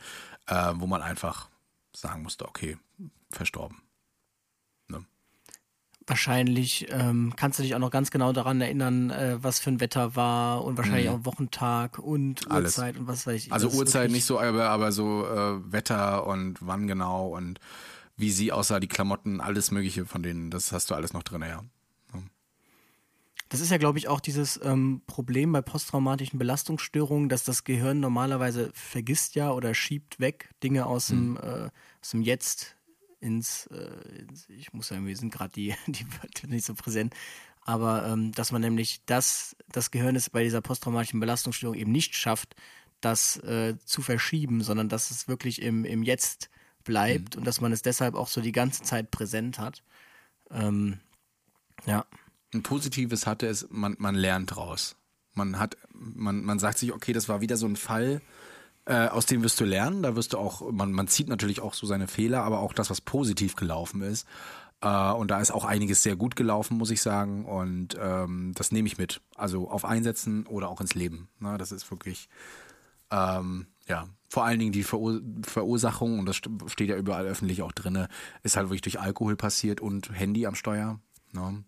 äh, 0.47 0.73
wo 0.75 0.87
man 0.87 1.01
einfach 1.01 1.49
sagen 1.97 2.23
musste, 2.23 2.47
okay, 2.49 2.77
verstorben. 3.31 3.81
Ne? 4.89 5.05
Wahrscheinlich 6.07 6.89
ähm, 6.91 7.35
kannst 7.37 7.59
du 7.59 7.63
dich 7.63 7.75
auch 7.77 7.79
noch 7.81 7.93
ganz 7.93 8.11
genau 8.11 8.33
daran 8.33 8.61
erinnern, 8.61 9.11
äh, 9.11 9.43
was 9.43 9.61
für 9.61 9.71
ein 9.71 9.81
Wetter 9.81 10.17
war 10.17 10.65
und 10.65 10.77
wahrscheinlich 10.77 11.07
Mhm. 11.09 11.15
auch 11.21 11.25
Wochentag 11.25 11.99
und 11.99 12.51
Alles. 12.51 12.77
Uhrzeit 12.77 12.99
und 12.99 13.07
was 13.07 13.27
weiß 13.27 13.47
ich. 13.47 13.53
Also 13.53 13.71
Uhrzeit 13.71 14.11
nicht 14.11 14.25
so, 14.25 14.41
aber, 14.41 14.71
aber 14.71 14.91
so 14.91 15.25
äh, 15.25 15.73
Wetter 15.73 16.27
und 16.27 16.59
wann 16.61 16.89
genau 16.89 17.29
und 17.29 17.61
wie 18.21 18.31
sie 18.31 18.53
aussah, 18.53 18.81
die 18.81 18.89
Klamotten, 18.89 19.41
alles 19.41 19.71
Mögliche 19.71 20.07
von 20.07 20.23
denen, 20.23 20.51
das 20.51 20.73
hast 20.73 20.91
du 20.91 20.95
alles 20.95 21.13
noch 21.13 21.23
drin, 21.23 21.43
ja. 21.43 21.65
Das 23.51 23.61
ist 23.61 23.71
ja, 23.73 23.79
glaube 23.79 23.99
ich, 23.99 24.07
auch 24.07 24.21
dieses 24.21 24.61
ähm, 24.63 25.03
Problem 25.09 25.51
bei 25.51 25.61
posttraumatischen 25.61 26.39
Belastungsstörungen, 26.39 27.29
dass 27.29 27.43
das 27.43 27.65
Gehirn 27.65 27.99
normalerweise 27.99 28.71
vergisst 28.75 29.35
ja 29.35 29.51
oder 29.51 29.75
schiebt 29.75 30.21
weg 30.21 30.51
Dinge 30.63 30.87
aus, 30.87 31.09
dem, 31.09 31.37
äh, 31.37 31.69
aus 32.01 32.11
dem 32.13 32.23
Jetzt 32.23 32.77
ins, 33.19 33.67
äh, 33.67 34.21
ins 34.21 34.49
ich 34.49 34.73
muss 34.73 34.87
sagen, 34.87 35.05
wir 35.05 35.17
sind 35.17 35.33
gerade 35.33 35.53
die, 35.53 35.75
die 35.89 36.07
Wörter 36.13 36.47
nicht 36.47 36.65
so 36.65 36.75
präsent, 36.75 37.13
aber 37.63 38.07
ähm, 38.07 38.31
dass 38.31 38.53
man 38.53 38.63
nämlich 38.63 39.01
das, 39.07 39.57
das 39.73 39.91
Gehirn 39.91 40.15
es 40.15 40.31
bei 40.31 40.45
dieser 40.45 40.61
posttraumatischen 40.61 41.19
Belastungsstörung 41.19 41.77
eben 41.77 41.91
nicht 41.91 42.15
schafft, 42.15 42.55
das 43.01 43.37
äh, 43.39 43.77
zu 43.85 44.01
verschieben, 44.01 44.63
sondern 44.63 44.89
dass 44.89 45.11
es 45.11 45.27
wirklich 45.27 45.61
im, 45.61 45.85
im 45.85 46.05
Jetzt 46.05 46.51
bleibt 46.85 47.37
und 47.37 47.47
dass 47.47 47.61
man 47.61 47.73
es 47.73 47.83
deshalb 47.83 48.15
auch 48.15 48.29
so 48.29 48.41
die 48.41 48.53
ganze 48.53 48.83
Zeit 48.83 49.11
präsent 49.11 49.59
hat. 49.59 49.83
Ähm, 50.51 50.99
ja. 51.87 52.05
Ein 52.53 52.63
Positives 52.63 53.27
hatte 53.27 53.47
es, 53.47 53.69
man, 53.71 53.97
man 53.99 54.15
lernt 54.15 54.55
draus. 54.55 54.97
Man 55.35 55.59
hat, 55.59 55.77
man, 55.93 56.43
man 56.43 56.59
sagt 56.59 56.79
sich, 56.79 56.93
okay, 56.93 57.13
das 57.13 57.29
war 57.29 57.41
wieder 57.41 57.57
so 57.57 57.67
ein 57.67 57.77
Fall, 57.77 58.21
äh, 58.87 59.07
aus 59.07 59.27
dem 59.27 59.43
wirst 59.43 59.61
du 59.61 59.65
lernen. 59.65 60.03
Da 60.03 60.17
wirst 60.17 60.33
du 60.33 60.39
auch, 60.39 60.71
man, 60.73 60.93
man 60.93 61.07
zieht 61.07 61.29
natürlich 61.29 61.61
auch 61.61 61.75
so 61.75 61.87
seine 61.87 62.09
Fehler, 62.09 62.43
aber 62.43 62.61
auch 62.61 62.73
das, 62.73 62.91
was 62.91 63.01
positiv 63.01 63.55
gelaufen 63.55 64.03
ist. 64.03 64.27
Äh, 64.81 65.13
und 65.13 65.31
da 65.31 65.41
ist 65.41 65.53
auch 65.53 65.65
einiges 65.65 66.03
sehr 66.03 66.17
gut 66.17 66.37
gelaufen, 66.37 66.77
muss 66.79 66.91
ich 66.91 67.03
sagen. 67.03 67.45
Und 67.45 67.97
ähm, 68.01 68.53
das 68.55 68.73
nehme 68.73 68.89
ich 68.89 68.99
mit. 68.99 69.21
Also 69.37 69.71
auf 69.71 69.85
Einsätzen 69.85 70.47
oder 70.47 70.69
auch 70.69 70.81
ins 70.81 70.95
Leben. 70.95 71.29
Na, 71.39 71.59
das 71.59 71.71
ist 71.73 71.91
wirklich, 71.91 72.29
ähm, 73.11 73.67
ja, 73.87 74.09
vor 74.31 74.45
allen 74.45 74.61
Dingen 74.61 74.73
die 74.73 74.85
Verur 74.85 75.21
Verursachung, 75.43 76.21
und 76.21 76.27
das 76.27 76.37
st- 76.37 76.69
steht 76.71 76.89
ja 76.89 76.97
überall 76.97 77.27
öffentlich 77.27 77.63
auch 77.63 77.73
drinne, 77.73 78.09
ist 78.45 78.57
halt 78.57 78.69
wirklich 78.69 78.81
durch 78.81 79.01
Alkohol 79.01 79.37
passiert 79.37 79.81
und 79.81 80.17
Handy 80.17 80.47
am 80.47 80.55
Steuer. 80.55 81.01
Ne? 81.33 81.65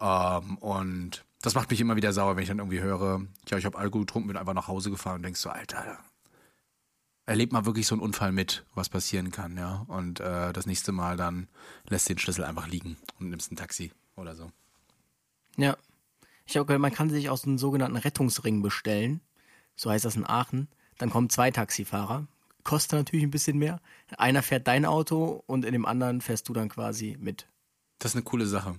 Ähm, 0.00 0.58
und 0.58 1.24
das 1.40 1.54
macht 1.54 1.70
mich 1.70 1.80
immer 1.80 1.96
wieder 1.96 2.12
sauer, 2.12 2.36
wenn 2.36 2.42
ich 2.42 2.48
dann 2.48 2.58
irgendwie 2.58 2.80
höre, 2.80 3.22
ja, 3.48 3.58
ich 3.58 3.64
habe 3.64 3.78
Alkohol 3.78 4.04
getrunken, 4.04 4.28
bin 4.28 4.36
einfach 4.36 4.54
nach 4.54 4.68
Hause 4.68 4.90
gefahren 4.90 5.16
und 5.16 5.22
denkst 5.22 5.40
so, 5.40 5.48
Alter, 5.48 5.98
erlebt 7.26 7.54
mal 7.54 7.64
wirklich 7.64 7.86
so 7.86 7.94
einen 7.94 8.02
Unfall 8.02 8.32
mit, 8.32 8.66
was 8.74 8.90
passieren 8.90 9.30
kann, 9.30 9.56
ja. 9.56 9.86
Und 9.88 10.20
äh, 10.20 10.52
das 10.52 10.66
nächste 10.66 10.92
Mal 10.92 11.16
dann 11.16 11.48
lässt 11.88 12.08
den 12.10 12.18
Schlüssel 12.18 12.44
einfach 12.44 12.68
liegen 12.68 12.98
und 13.18 13.30
nimmst 13.30 13.50
ein 13.50 13.56
Taxi 13.56 13.92
oder 14.16 14.36
so. 14.36 14.52
Ja. 15.56 15.76
Ich 16.46 16.56
habe 16.56 16.66
gehört, 16.66 16.82
man 16.82 16.92
kann 16.92 17.08
sich 17.08 17.30
aus 17.30 17.44
einem 17.44 17.56
sogenannten 17.56 17.96
Rettungsring 17.96 18.60
bestellen. 18.60 19.22
So 19.76 19.90
heißt 19.90 20.04
das 20.04 20.16
in 20.16 20.28
Aachen. 20.28 20.68
Dann 20.98 21.10
kommen 21.10 21.30
zwei 21.30 21.50
Taxifahrer. 21.50 22.26
Kostet 22.62 22.98
natürlich 22.98 23.24
ein 23.26 23.30
bisschen 23.30 23.58
mehr. 23.58 23.80
Einer 24.16 24.42
fährt 24.42 24.66
dein 24.66 24.84
Auto 24.86 25.42
und 25.46 25.64
in 25.64 25.72
dem 25.72 25.84
anderen 25.86 26.20
fährst 26.20 26.48
du 26.48 26.52
dann 26.54 26.68
quasi 26.68 27.16
mit. 27.20 27.46
Das 27.98 28.12
ist 28.12 28.16
eine 28.16 28.24
coole 28.24 28.46
Sache. 28.46 28.76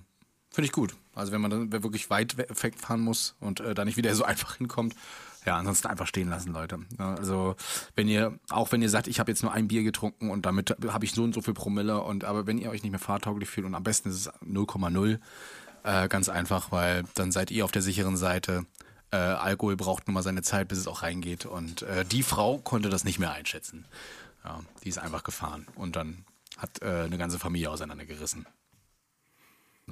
Finde 0.50 0.66
ich 0.66 0.72
gut. 0.72 0.96
Also 1.14 1.32
wenn 1.32 1.40
man 1.40 1.50
dann 1.50 1.72
wirklich 1.72 2.10
weit 2.10 2.36
we- 2.38 2.46
wegfahren 2.62 3.00
muss 3.00 3.36
und 3.40 3.60
äh, 3.60 3.74
da 3.74 3.84
nicht 3.84 3.96
wieder 3.96 4.14
so 4.14 4.24
einfach 4.32 4.56
hinkommt, 4.56 4.94
ja, 5.44 5.56
ansonsten 5.56 5.86
einfach 5.86 6.08
stehen 6.08 6.28
lassen, 6.28 6.52
Leute. 6.52 6.80
Also 6.98 7.54
wenn 7.94 8.08
ihr, 8.08 8.36
auch 8.48 8.72
wenn 8.72 8.82
ihr 8.82 8.90
sagt, 8.90 9.06
ich 9.06 9.20
habe 9.20 9.30
jetzt 9.30 9.42
nur 9.44 9.52
ein 9.52 9.68
Bier 9.68 9.84
getrunken 9.84 10.30
und 10.30 10.44
damit 10.46 10.76
habe 10.88 11.04
ich 11.04 11.12
so 11.12 11.22
und 11.22 11.34
so 11.34 11.40
viel 11.40 11.54
Promille 11.54 12.02
und 12.02 12.24
aber 12.24 12.46
wenn 12.48 12.58
ihr 12.58 12.70
euch 12.70 12.82
nicht 12.82 12.90
mehr 12.90 12.98
fahrtauglich 12.98 13.48
fühlt 13.48 13.66
und 13.66 13.74
am 13.76 13.84
besten 13.84 14.08
ist 14.08 14.16
es 14.26 14.32
0,0, 14.42 15.18
Äh, 15.84 16.08
ganz 16.08 16.28
einfach, 16.28 16.72
weil 16.72 17.04
dann 17.14 17.30
seid 17.30 17.52
ihr 17.52 17.64
auf 17.64 17.70
der 17.70 17.82
sicheren 17.82 18.16
Seite. 18.16 18.66
Äh, 19.10 19.16
Alkohol 19.16 19.76
braucht 19.76 20.06
nun 20.06 20.14
mal 20.14 20.22
seine 20.22 20.42
Zeit, 20.42 20.68
bis 20.68 20.78
es 20.78 20.86
auch 20.86 21.02
reingeht. 21.02 21.46
Und 21.46 21.82
äh, 21.82 22.04
die 22.04 22.22
Frau 22.22 22.58
konnte 22.58 22.88
das 22.88 23.04
nicht 23.04 23.18
mehr 23.18 23.32
einschätzen. 23.32 23.86
Ja, 24.44 24.60
die 24.84 24.88
ist 24.88 24.98
einfach 24.98 25.24
gefahren 25.24 25.66
und 25.74 25.96
dann 25.96 26.24
hat 26.56 26.80
äh, 26.80 27.02
eine 27.02 27.18
ganze 27.18 27.38
Familie 27.38 27.70
auseinandergerissen. 27.70 28.46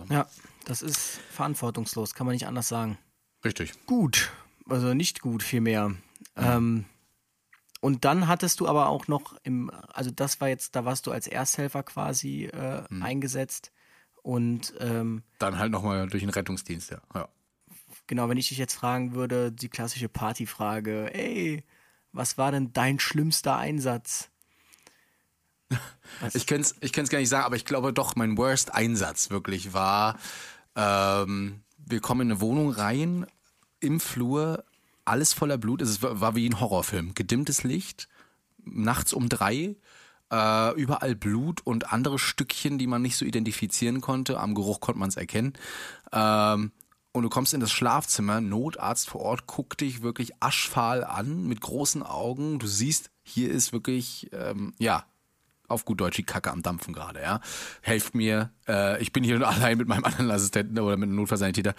Ja, 0.08 0.26
das 0.64 0.82
ist 0.82 1.20
verantwortungslos, 1.30 2.14
kann 2.14 2.26
man 2.26 2.34
nicht 2.34 2.46
anders 2.46 2.68
sagen. 2.68 2.98
Richtig. 3.44 3.72
Gut, 3.86 4.32
also 4.68 4.94
nicht 4.94 5.20
gut, 5.20 5.42
vielmehr. 5.42 5.94
Ähm, 6.36 6.84
und 7.80 8.04
dann 8.04 8.28
hattest 8.28 8.60
du 8.60 8.68
aber 8.68 8.88
auch 8.88 9.08
noch 9.08 9.36
im, 9.42 9.70
also 9.92 10.10
das 10.10 10.40
war 10.40 10.48
jetzt, 10.48 10.74
da 10.74 10.84
warst 10.84 11.06
du 11.06 11.12
als 11.12 11.26
Ersthelfer 11.26 11.82
quasi 11.82 12.46
äh, 12.46 12.82
eingesetzt. 13.00 13.72
Und 14.22 14.72
ähm, 14.80 15.22
Dann 15.38 15.58
halt 15.58 15.70
nochmal 15.70 16.08
durch 16.08 16.22
den 16.22 16.30
Rettungsdienst, 16.30 16.90
ja. 16.90 17.02
ja. 17.14 17.28
Genau, 18.06 18.28
wenn 18.28 18.38
ich 18.38 18.48
dich 18.48 18.58
jetzt 18.58 18.74
fragen 18.74 19.14
würde, 19.14 19.52
die 19.52 19.68
klassische 19.68 20.08
Partyfrage, 20.08 21.12
ey, 21.14 21.64
was 22.12 22.38
war 22.38 22.52
denn 22.52 22.72
dein 22.72 22.98
schlimmster 22.98 23.56
Einsatz? 23.56 24.30
Ich 26.32 26.46
kann 26.46 26.60
es 26.60 26.76
ich 26.80 26.92
gar 26.92 27.18
nicht 27.18 27.28
sagen, 27.28 27.44
aber 27.44 27.56
ich 27.56 27.64
glaube 27.64 27.92
doch, 27.92 28.14
mein 28.14 28.36
worst 28.36 28.74
Einsatz 28.74 29.30
wirklich 29.30 29.72
war, 29.72 30.18
ähm, 30.76 31.62
wir 31.78 32.00
kommen 32.00 32.22
in 32.22 32.32
eine 32.32 32.40
Wohnung 32.40 32.70
rein, 32.70 33.26
im 33.80 34.00
Flur, 34.00 34.64
alles 35.04 35.32
voller 35.32 35.58
Blut. 35.58 35.82
Es 35.82 36.02
war, 36.02 36.20
war 36.20 36.34
wie 36.34 36.48
ein 36.48 36.60
Horrorfilm. 36.60 37.14
Gedimmtes 37.14 37.62
Licht, 37.64 38.08
nachts 38.64 39.12
um 39.12 39.28
drei, 39.28 39.76
äh, 40.32 40.74
überall 40.80 41.14
Blut 41.14 41.60
und 41.64 41.92
andere 41.92 42.18
Stückchen, 42.18 42.78
die 42.78 42.86
man 42.86 43.02
nicht 43.02 43.16
so 43.16 43.24
identifizieren 43.24 44.00
konnte. 44.00 44.40
Am 44.40 44.54
Geruch 44.54 44.80
konnte 44.80 44.98
man 44.98 45.08
es 45.08 45.16
erkennen. 45.16 45.52
Ähm, 46.12 46.72
und 47.14 47.22
du 47.22 47.28
kommst 47.28 47.54
in 47.54 47.60
das 47.60 47.70
Schlafzimmer, 47.70 48.40
Notarzt 48.40 49.08
vor 49.08 49.20
Ort 49.20 49.46
guckt 49.46 49.80
dich 49.80 50.02
wirklich 50.02 50.32
aschfahl 50.40 51.04
an, 51.04 51.46
mit 51.46 51.60
großen 51.60 52.02
Augen. 52.02 52.58
Du 52.58 52.66
siehst, 52.66 53.10
hier 53.22 53.52
ist 53.52 53.72
wirklich, 53.72 54.30
ähm, 54.32 54.74
ja, 54.78 55.04
auf 55.68 55.84
gut 55.84 56.00
Deutsch 56.00 56.16
die 56.16 56.24
Kacke 56.24 56.50
am 56.50 56.62
Dampfen 56.62 56.92
gerade, 56.92 57.22
ja. 57.22 57.40
Helft 57.82 58.16
mir, 58.16 58.50
äh, 58.66 59.00
ich 59.00 59.12
bin 59.12 59.22
hier 59.22 59.40
allein 59.48 59.78
mit 59.78 59.86
meinem 59.86 60.04
anderen 60.04 60.28
Assistenten 60.32 60.76
oder 60.80 60.96
mit 60.96 61.06
einem 61.06 61.14
Notfallsanitäter. 61.14 61.76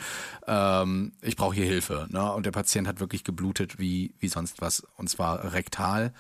Ähm, 0.48 1.12
ich 1.21 1.36
brauche 1.36 1.54
hier 1.54 1.65
Hilfe. 1.65 2.08
Ne? 2.10 2.32
Und 2.32 2.45
der 2.45 2.52
Patient 2.52 2.88
hat 2.88 3.02
wirklich 3.02 3.26
geblutet 3.26 3.78
wie, 3.78 4.15
wie 4.19 4.30
sonst 4.30 4.62
was. 4.62 4.88
Und 4.95 5.10
zwar 5.10 5.52
rektal. 5.52 6.13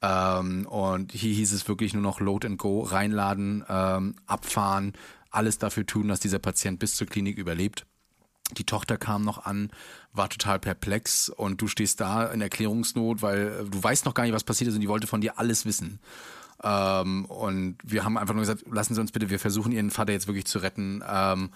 Ähm, 0.00 0.66
und 0.68 1.12
hier 1.12 1.34
hieß 1.34 1.52
es 1.52 1.68
wirklich 1.68 1.92
nur 1.92 2.02
noch 2.02 2.18
Load 2.18 2.46
and 2.46 2.58
Go, 2.58 2.80
reinladen, 2.80 3.62
ähm, 3.68 4.14
abfahren, 4.24 4.94
alles 5.30 5.58
dafür 5.58 5.84
tun, 5.84 6.08
dass 6.08 6.20
dieser 6.20 6.38
Patient 6.38 6.78
bis 6.78 6.96
zur 6.96 7.06
Klinik 7.06 7.36
überlebt. 7.36 7.84
Die 8.52 8.64
Tochter 8.64 8.98
kam 8.98 9.22
noch 9.22 9.46
an, 9.46 9.70
war 10.12 10.28
total 10.28 10.58
perplex 10.58 11.28
und 11.28 11.60
du 11.60 11.66
stehst 11.66 12.00
da 12.00 12.26
in 12.26 12.40
Erklärungsnot, 12.40 13.22
weil 13.22 13.46
äh, 13.48 13.70
du 13.70 13.82
weißt 13.82 14.04
noch 14.04 14.14
gar 14.14 14.24
nicht, 14.24 14.34
was 14.34 14.44
passiert 14.44 14.68
ist 14.68 14.74
und 14.74 14.80
die 14.80 14.88
wollte 14.88 15.06
von 15.06 15.20
dir 15.20 15.38
alles 15.38 15.64
wissen. 15.64 15.98
Ähm, 16.62 17.24
und 17.26 17.78
wir 17.82 18.04
haben 18.04 18.18
einfach 18.18 18.34
nur 18.34 18.42
gesagt, 18.42 18.64
lassen 18.70 18.94
Sie 18.94 19.00
uns 19.00 19.12
bitte, 19.12 19.30
wir 19.30 19.38
versuchen 19.38 19.72
Ihren 19.72 19.90
Vater 19.90 20.12
jetzt 20.12 20.26
wirklich 20.26 20.46
zu 20.46 20.58
retten, 20.58 21.02
ähm, 21.08 21.50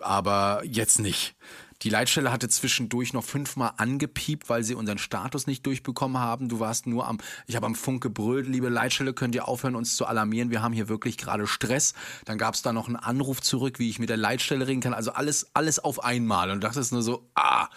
aber 0.00 0.62
jetzt 0.64 0.98
nicht. 0.98 1.34
Die 1.82 1.90
Leitstelle 1.90 2.32
hatte 2.32 2.48
zwischendurch 2.48 3.12
noch 3.12 3.24
fünfmal 3.24 3.72
angepiept, 3.76 4.48
weil 4.48 4.64
sie 4.64 4.74
unseren 4.74 4.98
Status 4.98 5.46
nicht 5.46 5.66
durchbekommen 5.66 6.18
haben. 6.18 6.48
Du 6.48 6.60
warst 6.60 6.86
nur 6.86 7.06
am, 7.06 7.18
ich 7.46 7.56
habe 7.56 7.66
am 7.66 7.74
Funk 7.74 8.02
gebrüllt, 8.02 8.46
liebe 8.46 8.68
Leitstelle, 8.68 9.12
könnt 9.12 9.34
ihr 9.34 9.48
aufhören, 9.48 9.76
uns 9.76 9.96
zu 9.96 10.06
alarmieren? 10.06 10.50
Wir 10.50 10.62
haben 10.62 10.72
hier 10.72 10.88
wirklich 10.88 11.18
gerade 11.18 11.46
Stress. 11.46 11.94
Dann 12.24 12.38
gab 12.38 12.54
es 12.54 12.62
da 12.62 12.72
noch 12.72 12.86
einen 12.86 12.96
Anruf 12.96 13.42
zurück, 13.42 13.78
wie 13.78 13.90
ich 13.90 13.98
mit 13.98 14.08
der 14.08 14.16
Leitstelle 14.16 14.66
reden 14.66 14.80
kann. 14.80 14.94
Also 14.94 15.12
alles, 15.12 15.48
alles 15.54 15.78
auf 15.78 16.02
einmal. 16.02 16.50
Und 16.50 16.62
du 16.62 16.66
dachtest 16.66 16.92
nur 16.92 17.02
so, 17.02 17.28
ah, 17.34 17.68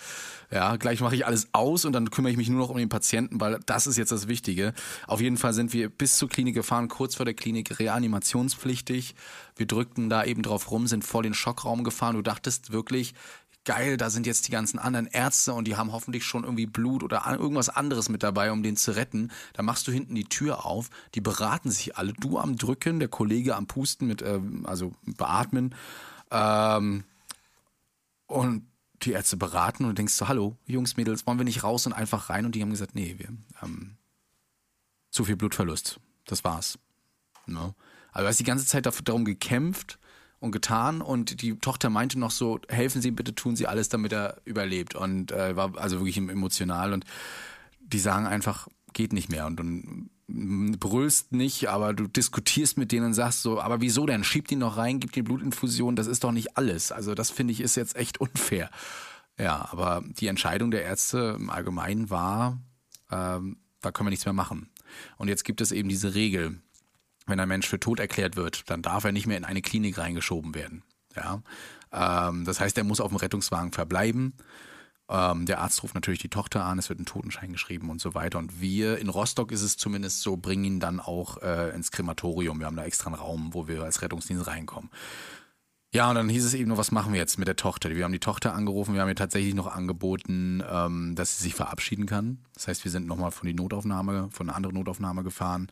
ja, 0.50 0.78
gleich 0.78 1.02
mache 1.02 1.16
ich 1.16 1.26
alles 1.26 1.50
aus 1.52 1.84
und 1.84 1.92
dann 1.92 2.10
kümmere 2.10 2.32
ich 2.32 2.38
mich 2.38 2.48
nur 2.48 2.60
noch 2.60 2.70
um 2.70 2.78
den 2.78 2.88
Patienten, 2.88 3.42
weil 3.42 3.60
das 3.66 3.86
ist 3.86 3.98
jetzt 3.98 4.14
das 4.14 4.30
Wichtige. 4.30 4.74
Auf 5.06 5.20
jeden 5.20 5.36
Fall 5.36 5.54
sind 5.54 5.74
wir 5.74 5.90
bis 5.90 6.18
zur 6.18 6.30
Klinik 6.30 6.56
gefahren, 6.56 6.88
kurz 6.88 7.16
vor 7.16 7.26
der 7.26 7.34
Klinik 7.34 7.80
reanimationspflichtig. 7.80 9.16
Wir 9.58 9.66
drückten 9.66 10.10
da 10.10 10.24
eben 10.24 10.44
drauf 10.44 10.72
rum, 10.72 10.88
sind 10.88 11.04
vor 11.04 11.22
den 11.22 11.34
Schockraum 11.34 11.84
gefahren. 11.84 12.16
Du 12.16 12.22
dachtest 12.22 12.72
wirklich, 12.72 13.14
geil, 13.68 13.98
da 13.98 14.10
sind 14.10 14.26
jetzt 14.26 14.48
die 14.48 14.52
ganzen 14.52 14.80
anderen 14.80 15.08
Ärzte 15.08 15.54
und 15.54 15.68
die 15.68 15.76
haben 15.76 15.92
hoffentlich 15.92 16.24
schon 16.24 16.46
irgendwie 16.46 16.66
Blut 16.66 17.04
oder 17.04 17.24
irgendwas 17.28 17.68
anderes 17.68 18.08
mit 18.08 18.24
dabei, 18.24 18.54
um 18.54 18.64
den 18.64 18.78
zu 18.78 18.96
retten. 18.96 19.30
Da 19.52 19.62
machst 19.62 19.88
du 19.88 19.92
hinten 19.92 20.16
die 20.16 20.24
Tür 20.24 20.66
auf, 20.66 20.90
die 21.16 21.22
beraten 21.22 21.70
sich 21.70 21.98
alle, 21.98 22.14
du 22.14 22.40
am 22.40 22.56
Drücken, 22.56 23.00
der 23.00 23.10
Kollege 23.10 23.58
am 23.58 23.68
Pusten 23.68 24.08
mit, 24.08 24.22
ähm, 24.22 24.66
also 24.66 24.94
beatmen. 25.06 25.76
Ähm, 26.32 27.04
und 28.26 28.66
die 29.04 29.12
Ärzte 29.12 29.36
beraten 29.36 29.84
und 29.84 29.98
denkst 29.98 30.14
so, 30.14 30.30
hallo, 30.30 30.56
Jungs, 30.66 30.96
Mädels, 30.96 31.28
wollen 31.28 31.38
wir 31.38 31.44
nicht 31.44 31.64
raus 31.64 31.86
und 31.86 31.94
einfach 31.94 32.30
rein? 32.30 32.46
Und 32.46 32.56
die 32.56 32.62
haben 32.62 32.72
gesagt, 32.72 32.96
nee, 32.96 33.16
wir 33.18 33.28
haben 33.56 33.98
zu 35.12 35.26
viel 35.26 35.36
Blutverlust. 35.36 36.00
Das 36.24 36.46
war's. 36.46 36.80
Ne? 37.46 37.76
Aber 38.14 38.22
du 38.22 38.28
hast 38.30 38.40
die 38.40 38.46
ganze 38.46 38.66
Zeit 38.66 38.86
darum 38.86 39.26
gekämpft 39.26 40.00
und 40.40 40.52
getan 40.52 41.02
und 41.02 41.42
die 41.42 41.58
Tochter 41.58 41.90
meinte 41.90 42.20
noch 42.20 42.32
so, 42.32 42.60
helfen 42.70 43.02
Sie 43.02 43.12
bitte, 43.12 43.34
tun 43.34 43.56
Sie 43.56 43.68
alles, 43.68 43.90
damit 43.90 44.14
er 44.14 44.38
überlebt. 44.46 44.96
Und 44.96 45.32
äh, 45.32 45.56
war 45.56 45.78
also 45.78 46.00
wirklich 46.00 46.18
emotional 46.18 46.94
und 46.94 47.06
die 47.80 48.00
sagen 48.00 48.28
einfach, 48.28 48.68
geht 48.94 49.14
nicht 49.14 49.30
mehr. 49.30 49.46
Und 49.46 49.58
du 50.28 50.78
brüllst 50.78 51.32
nicht, 51.32 51.70
aber 51.70 51.94
du 51.94 52.08
diskutierst 52.08 52.78
mit 52.78 52.92
denen 52.92 53.08
und 53.08 53.14
sagst 53.14 53.42
so, 53.42 53.62
aber 53.62 53.82
wieso 53.82 54.06
denn? 54.06 54.24
Schiebt 54.24 54.52
ihn 54.52 54.60
noch 54.60 54.78
rein, 54.78 55.00
gibt 55.00 55.16
die 55.16 55.22
Blutinfusion, 55.22 55.96
das 55.96 56.08
ist 56.08 56.24
doch 56.24 56.32
nicht 56.32 56.58
alles. 56.58 56.92
Also 56.92 57.16
das 57.16 57.30
finde 57.30 57.54
ich 57.54 57.62
ist 57.62 57.76
jetzt 57.76 57.96
echt 57.96 58.18
unfair. 58.22 58.70
Ja, 59.40 59.70
aber 59.72 60.04
die 60.20 60.28
Entscheidung 60.28 60.72
der 60.72 60.84
Ärzte 60.84 61.36
im 61.38 61.50
Allgemeinen 61.50 62.10
war, 62.10 62.60
ähm, 63.12 63.58
da 63.82 63.92
können 63.92 64.08
wir 64.08 64.12
nichts 64.12 64.26
mehr 64.26 64.34
machen. 64.34 64.70
Und 65.18 65.28
jetzt 65.28 65.46
gibt 65.46 65.62
es 65.62 65.72
eben 65.72 65.90
diese 65.90 66.16
Regel, 66.16 66.60
wenn 67.28 67.40
ein 67.40 67.48
Mensch 67.48 67.68
für 67.68 67.80
tot 67.80 68.00
erklärt 68.00 68.36
wird, 68.36 68.70
dann 68.70 68.82
darf 68.82 69.04
er 69.04 69.12
nicht 69.12 69.28
mehr 69.28 69.38
in 69.38 69.46
eine 69.46 69.62
Klinik 69.62 69.98
reingeschoben 69.98 70.56
werden. 70.56 70.84
Ja, 71.16 71.42
ähm, 71.92 72.46
das 72.46 72.60
heißt, 72.60 72.78
er 72.78 72.84
muss 72.84 73.02
auf 73.02 73.10
dem 73.10 73.18
Rettungswagen 73.18 73.72
verbleiben. 73.72 74.34
Ähm, 75.10 75.46
der 75.46 75.60
Arzt 75.62 75.84
ruft 75.84 75.96
natürlich 75.96 76.20
die 76.20 76.30
Tochter 76.30 76.66
an, 76.66 76.80
es 76.80 76.90
wird 76.90 77.00
ein 77.00 77.06
Totenschein 77.06 77.54
geschrieben 77.54 77.90
und 77.90 78.02
so 78.02 78.14
weiter. 78.14 78.40
Und 78.40 78.60
wir 78.60 78.98
in 78.98 79.10
Rostock 79.10 79.52
ist 79.52 79.62
es 79.62 79.78
zumindest 79.78 80.22
so, 80.22 80.38
bringen 80.38 80.66
ihn 80.66 80.80
dann 80.80 81.00
auch 81.00 81.42
äh, 81.42 81.74
ins 81.74 81.92
Krematorium. 81.92 82.60
Wir 82.60 82.66
haben 82.66 82.76
da 82.76 82.84
extra 82.84 83.08
einen 83.08 83.16
Raum, 83.16 83.54
wo 83.54 83.68
wir 83.68 83.84
als 83.84 84.02
Rettungsdienst 84.02 84.48
reinkommen. 84.48 84.90
Ja, 85.94 86.10
und 86.10 86.16
dann 86.16 86.28
hieß 86.28 86.44
es 86.44 86.54
eben 86.54 86.68
nur, 86.68 86.78
was 86.78 86.92
machen 86.92 87.14
wir 87.14 87.20
jetzt 87.20 87.40
mit 87.40 87.48
der 87.48 87.56
Tochter? 87.56 87.90
Wir 87.90 88.04
haben 88.04 88.12
die 88.12 88.20
Tochter 88.20 88.54
angerufen, 88.54 88.94
wir 88.94 89.02
haben 89.02 89.08
ihr 89.08 89.16
tatsächlich 89.16 89.56
noch 89.56 89.68
angeboten, 89.68 90.62
ähm, 90.70 91.16
dass 91.16 91.38
sie 91.38 91.44
sich 91.44 91.56
verabschieden 91.56 92.06
kann. 92.06 92.40
Das 92.54 92.68
heißt, 92.68 92.84
wir 92.84 92.92
sind 92.92 93.08
nochmal 93.08 93.32
von 93.32 93.48
die 93.48 93.54
Notaufnahme, 93.54 94.28
von 94.32 94.50
einer 94.50 94.58
anderen 94.58 94.76
Notaufnahme 94.76 95.24
gefahren, 95.24 95.70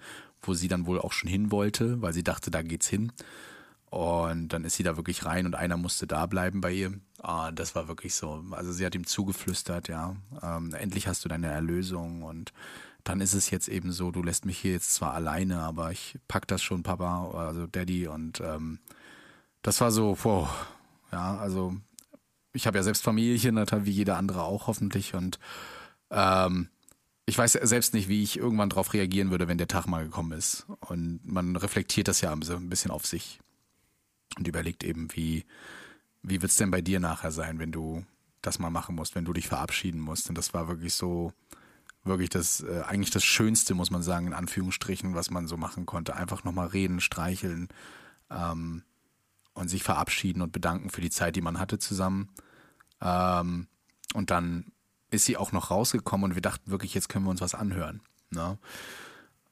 wo 0.47 0.53
sie 0.53 0.67
dann 0.67 0.86
wohl 0.86 0.99
auch 0.99 1.12
schon 1.12 1.29
hin 1.29 1.51
wollte, 1.51 2.01
weil 2.01 2.13
sie 2.13 2.23
dachte, 2.23 2.51
da 2.51 2.62
geht's 2.62 2.88
hin. 2.88 3.12
Und 3.89 4.49
dann 4.49 4.65
ist 4.65 4.75
sie 4.75 4.84
da 4.84 4.97
wirklich 4.97 5.25
rein 5.25 5.45
und 5.45 5.55
einer 5.55 5.77
musste 5.77 6.08
da 6.08 6.25
bleiben 6.25 6.60
bei 6.60 6.73
ihr. 6.73 6.93
Ah, 7.21 7.51
das 7.51 7.75
war 7.75 7.88
wirklich 7.88 8.13
so. 8.13 8.43
Also 8.51 8.71
sie 8.71 8.86
hat 8.86 8.93
ihm 8.93 9.05
zugeflüstert, 9.05 9.88
ja, 9.88 10.15
ähm, 10.41 10.73
endlich 10.73 11.08
hast 11.08 11.23
du 11.23 11.29
deine 11.29 11.47
Erlösung 11.47 12.23
und 12.23 12.51
dann 13.05 13.21
ist 13.21 13.34
es 13.34 13.51
jetzt 13.51 13.67
eben 13.67 13.91
so, 13.91 14.12
du 14.12 14.23
lässt 14.23 14.45
mich 14.45 14.58
hier 14.58 14.73
jetzt 14.73 14.95
zwar 14.95 15.13
alleine, 15.13 15.60
aber 15.60 15.91
ich 15.91 16.19
pack 16.27 16.47
das 16.47 16.62
schon, 16.62 16.84
Papa, 16.84 17.31
also 17.31 17.67
Daddy 17.67 18.08
und 18.08 18.41
ähm, 18.41 18.79
das 19.62 19.79
war 19.79 19.91
so, 19.91 20.17
wow, 20.23 20.49
ja, 21.12 21.38
also 21.38 21.75
ich 22.51 22.67
habe 22.67 22.77
ja 22.77 22.84
selbst 22.84 23.03
Familienkinder, 23.03 23.86
wie 23.86 23.91
jeder 23.91 24.17
andere 24.17 24.43
auch 24.43 24.67
hoffentlich 24.67 25.13
und 25.13 25.39
ähm, 26.10 26.69
ich 27.25 27.38
weiß 27.38 27.53
selbst 27.53 27.93
nicht, 27.93 28.07
wie 28.07 28.21
ich 28.21 28.38
irgendwann 28.38 28.69
darauf 28.69 28.93
reagieren 28.93 29.31
würde, 29.31 29.47
wenn 29.47 29.57
der 29.57 29.67
Tag 29.67 29.88
mal 29.88 30.03
gekommen 30.03 30.31
ist. 30.31 30.67
Und 30.79 31.21
man 31.23 31.55
reflektiert 31.55 32.07
das 32.07 32.21
ja 32.21 32.35
so 32.41 32.55
ein 32.55 32.69
bisschen 32.69 32.91
auf 32.91 33.05
sich 33.05 33.39
und 34.38 34.47
überlegt 34.47 34.83
eben, 34.83 35.07
wie, 35.13 35.45
wie 36.21 36.41
wird's 36.41 36.55
denn 36.55 36.71
bei 36.71 36.81
dir 36.81 36.99
nachher 36.99 37.31
sein, 37.31 37.57
wenn 37.57 37.71
du 37.71 38.05
das 38.41 38.59
mal 38.59 38.69
machen 38.69 38.95
musst, 38.95 39.15
wenn 39.15 39.25
du 39.25 39.33
dich 39.33 39.47
verabschieden 39.47 39.99
musst. 39.99 40.29
Und 40.29 40.38
das 40.38 40.53
war 40.53 40.67
wirklich 40.67 40.93
so, 40.93 41.33
wirklich 42.03 42.29
das, 42.29 42.61
äh, 42.61 42.83
eigentlich 42.85 43.09
das 43.09 43.23
Schönste, 43.23 43.73
muss 43.73 43.89
man 43.89 44.03
sagen, 44.03 44.27
in 44.27 44.33
Anführungsstrichen, 44.33 45.15
was 45.15 45.31
man 45.31 45.47
so 45.47 45.57
machen 45.57 45.88
konnte. 45.88 46.15
Einfach 46.15 46.43
nochmal 46.43 46.67
reden, 46.67 47.01
streicheln 47.01 47.69
ähm, 48.29 48.83
und 49.53 49.69
sich 49.69 49.83
verabschieden 49.83 50.43
und 50.43 50.51
bedanken 50.51 50.91
für 50.91 51.01
die 51.01 51.09
Zeit, 51.09 51.35
die 51.35 51.41
man 51.41 51.59
hatte 51.59 51.79
zusammen. 51.79 52.29
Ähm, 53.01 53.67
und 54.13 54.29
dann 54.29 54.71
ist 55.11 55.25
sie 55.25 55.37
auch 55.37 55.51
noch 55.51 55.71
rausgekommen 55.71 56.31
und 56.31 56.35
wir 56.35 56.41
dachten 56.41 56.71
wirklich, 56.71 56.93
jetzt 56.93 57.09
können 57.09 57.25
wir 57.25 57.31
uns 57.31 57.41
was 57.41 57.55
anhören. 57.55 58.01
Ne? 58.31 58.57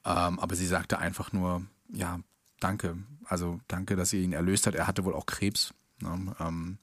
Ähm, 0.04 0.38
aber 0.38 0.54
sie 0.56 0.66
sagte 0.66 0.98
einfach 0.98 1.32
nur, 1.32 1.64
ja, 1.92 2.20
danke. 2.60 2.96
Also 3.24 3.60
danke, 3.68 3.96
dass 3.96 4.12
ihr 4.12 4.20
ihn 4.20 4.32
erlöst 4.32 4.66
hat. 4.66 4.74
Er 4.74 4.86
hatte 4.86 5.04
wohl 5.04 5.14
auch 5.14 5.26
Krebs. 5.26 5.72
Ne? 6.00 6.34
Ähm, 6.38 6.78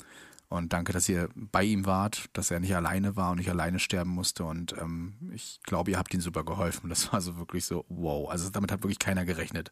und 0.50 0.74
danke, 0.74 0.92
dass 0.92 1.08
ihr 1.08 1.30
bei 1.36 1.64
ihm 1.64 1.86
wart, 1.86 2.26
dass 2.34 2.52
er 2.52 2.60
nicht 2.60 2.76
alleine 2.76 3.16
war 3.16 3.32
und 3.32 3.38
nicht 3.38 3.50
alleine 3.50 3.80
sterben 3.80 4.10
musste. 4.10 4.44
Und 4.44 4.76
ähm, 4.78 5.32
ich 5.34 5.60
glaube, 5.64 5.92
ihr 5.92 5.98
habt 5.98 6.14
ihm 6.14 6.22
super 6.22 6.44
geholfen. 6.44 6.90
Das 6.90 7.14
war 7.14 7.22
so 7.22 7.38
wirklich 7.38 7.66
so, 7.66 7.86
wow. 7.90 8.30
Also 8.30 8.50
damit 8.50 8.72
hat 8.72 8.84
wirklich 8.84 9.00
keiner 9.00 9.26
gerechnet. 9.26 9.72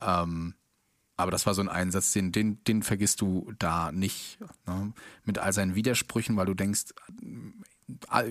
Ähm, 0.00 0.54
Aber 1.16 1.30
das 1.30 1.46
war 1.46 1.54
so 1.54 1.62
ein 1.62 1.68
Einsatz, 1.68 2.12
den, 2.12 2.32
den, 2.32 2.62
den 2.64 2.82
vergisst 2.82 3.20
du 3.20 3.52
da 3.58 3.92
nicht. 3.92 4.38
Ne? 4.66 4.92
Mit 5.24 5.38
all 5.38 5.52
seinen 5.52 5.74
Widersprüchen, 5.74 6.36
weil 6.36 6.46
du 6.46 6.54
denkst, 6.54 6.94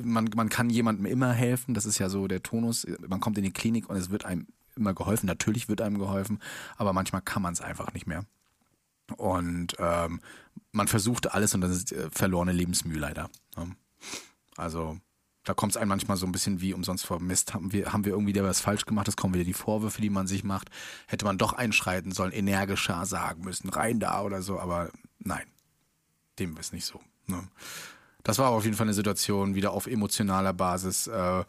man, 0.04 0.30
man 0.36 0.50
kann 0.50 0.70
jemandem 0.70 1.06
immer 1.06 1.34
helfen. 1.34 1.74
Das 1.74 1.86
ist 1.86 2.00
ja 2.00 2.10
so 2.10 2.28
der 2.28 2.44
Tonus. 2.44 2.86
Man 3.08 3.20
kommt 3.20 3.38
in 3.38 3.44
die 3.44 3.52
Klinik 3.52 3.90
und 3.90 3.96
es 3.96 4.10
wird 4.10 4.26
einem 4.26 4.48
immer 4.76 4.94
geholfen. 4.94 5.26
Natürlich 5.26 5.70
wird 5.70 5.82
einem 5.82 5.98
geholfen, 5.98 6.40
aber 6.78 6.94
manchmal 6.94 7.22
kann 7.22 7.42
man 7.42 7.54
es 7.54 7.62
einfach 7.62 7.94
nicht 7.94 8.08
mehr. 8.08 8.26
Und 9.18 9.76
ähm, 9.80 10.22
man 10.72 10.88
versucht 10.88 11.34
alles 11.34 11.54
und 11.54 11.62
das 11.62 11.72
ist 11.72 11.92
äh, 11.92 12.10
verlorene 12.12 12.54
Lebensmühe 12.54 12.98
leider. 12.98 13.30
Ne? 13.58 13.76
Also 14.56 14.98
da 15.44 15.54
kommt 15.54 15.74
es 15.74 15.78
einem 15.78 15.90
manchmal 15.90 16.18
so 16.18 16.26
ein 16.26 16.32
bisschen 16.32 16.62
wie 16.62 16.74
umsonst 16.74 17.06
vor 17.06 17.20
Mist. 17.20 17.54
Haben 17.54 17.74
wir, 17.74 17.92
haben 17.92 18.06
wir 18.06 18.14
irgendwie 18.14 18.34
da 18.34 18.44
was 18.44 18.62
falsch 18.62 18.86
gemacht? 18.86 19.08
Es 19.08 19.18
kommen 19.18 19.34
wieder 19.34 19.44
die 19.44 19.54
Vorwürfe, 19.54 20.02
die 20.02 20.10
man 20.10 20.28
sich 20.28 20.44
macht. 20.44 20.70
Hätte 21.08 21.26
man 21.26 21.38
doch 21.38 21.54
einschreiten 21.54 22.12
sollen, 22.12 22.32
energischer 22.32 23.06
sagen 23.06 23.44
müssen, 23.44 23.70
rein 23.70 24.00
da 24.00 24.22
oder 24.22 24.42
so. 24.42 24.60
Aber 24.60 24.92
nein, 25.20 25.46
dem 26.38 26.56
ist 26.58 26.74
nicht 26.74 26.86
so. 26.86 27.02
Ne? 27.26 27.48
Das 28.24 28.38
war 28.38 28.50
auf 28.50 28.64
jeden 28.64 28.76
Fall 28.76 28.86
eine 28.86 28.94
Situation 28.94 29.56
wieder 29.56 29.72
auf 29.72 29.88
emotionaler 29.88 30.54
Basis, 30.54 31.08
äh, 31.08 31.44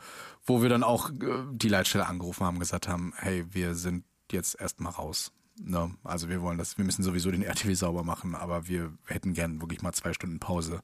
wo 0.45 0.63
wir 0.63 0.69
dann 0.69 0.83
auch 0.83 1.11
äh, 1.11 1.45
die 1.53 1.69
Leitstelle 1.69 2.07
angerufen 2.07 2.47
haben, 2.47 2.59
gesagt 2.59 2.89
haben, 2.89 3.13
hey, 3.17 3.45
wir 3.51 3.75
sind 3.75 4.05
jetzt 4.31 4.61
erstmal 4.61 4.93
raus. 4.93 5.33
Ne? 5.61 5.95
Also 6.05 6.29
wir 6.29 6.41
wollen 6.43 6.59
das, 6.59 6.79
wir 6.79 6.85
müssen 6.85 7.03
sowieso 7.03 7.31
den 7.31 7.43
RTW 7.43 7.75
sauber 7.75 8.05
machen, 8.05 8.35
aber 8.35 8.67
wir 8.69 8.93
hätten 9.07 9.35
gern 9.35 9.61
wirklich 9.61 9.83
mal 9.83 9.93
zwei 9.93 10.13
Stunden 10.13 10.41
Pause. 10.41 10.81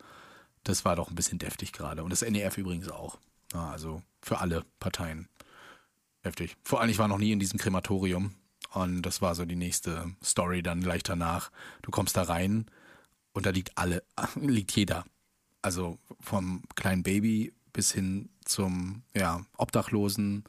Das 0.65 0.85
war 0.85 0.97
doch 0.97 1.09
ein 1.09 1.15
bisschen 1.15 1.39
deftig 1.39 1.73
gerade. 1.73 2.05
Und 2.05 2.11
das 2.11 2.23
NEF 2.23 2.59
übrigens 2.59 2.91
auch. 2.91 3.19
Ja, 3.55 3.71
also 3.71 4.03
für 4.21 4.39
alle 4.39 4.65
Parteien 4.79 5.29
heftig. 6.23 6.57
Vor 6.65 6.81
allem, 6.81 6.91
ich 6.91 6.99
war 6.99 7.09
noch 7.09 7.19
nie 7.19 7.33
in 7.33 7.41
diesem 7.41 7.59
Krematorium. 7.59 8.35
Und 8.75 9.03
das 9.03 9.23
war 9.23 9.35
so 9.35 9.47
die 9.47 9.57
nächste 9.57 10.15
Story 10.23 10.63
dann 10.63 10.83
gleich 10.83 11.03
danach. 11.03 11.51
Du 11.83 11.91
kommst 11.91 12.17
da 12.17 12.23
rein 12.23 12.67
und 13.33 13.47
da 13.47 13.51
liegt 13.51 13.79
alle, 13.79 14.03
liegt 14.35 14.73
jeder. 14.73 15.05
Also 15.63 15.99
vom 16.21 16.63
kleinen 16.75 17.03
Baby 17.03 17.53
bis 17.73 17.93
hin 17.93 18.29
zum 18.45 19.03
ja, 19.15 19.41
Obdachlosen, 19.57 20.45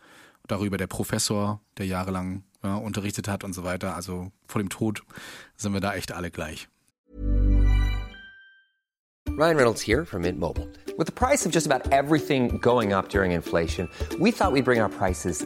darüber 0.48 0.78
der 0.78 0.88
Professor, 0.88 1.62
der 1.78 1.86
jahrelang 1.86 2.44
ja, 2.64 2.76
unterrichtet 2.76 3.28
hat 3.28 3.44
und 3.44 3.54
so 3.54 3.64
weiter. 3.64 3.96
Also 3.96 4.32
vor 4.48 4.62
dem 4.62 4.70
Tod 4.70 5.04
sind 5.56 5.74
wir 5.74 5.80
da 5.80 5.94
echt 5.94 6.12
alle 6.12 6.32
gleich. 6.32 6.68
Ryan 9.38 9.56
Reynolds 9.56 9.82
here 9.82 10.06
from 10.06 10.24
Mint 10.24 10.38
Mobile. 10.38 10.68
With 10.98 11.08
the 11.08 11.14
price 11.14 11.46
of 11.46 11.54
just 11.54 11.66
about 11.66 11.94
everything 11.94 12.60
going 12.60 12.94
up 12.94 13.10
during 13.10 13.32
inflation, 13.32 13.88
we 14.20 14.32
thought 14.32 14.52
we'd 14.52 14.66
bring 14.66 14.82
our 14.82 14.90
prices 14.90 15.46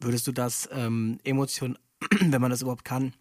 Würdest 0.00 0.26
du 0.26 0.32
das 0.32 0.68
ähm, 0.72 1.18
emotion, 1.24 1.78
wenn 2.20 2.40
man 2.40 2.50
das 2.50 2.62
überhaupt 2.62 2.84
kann, 2.84 3.14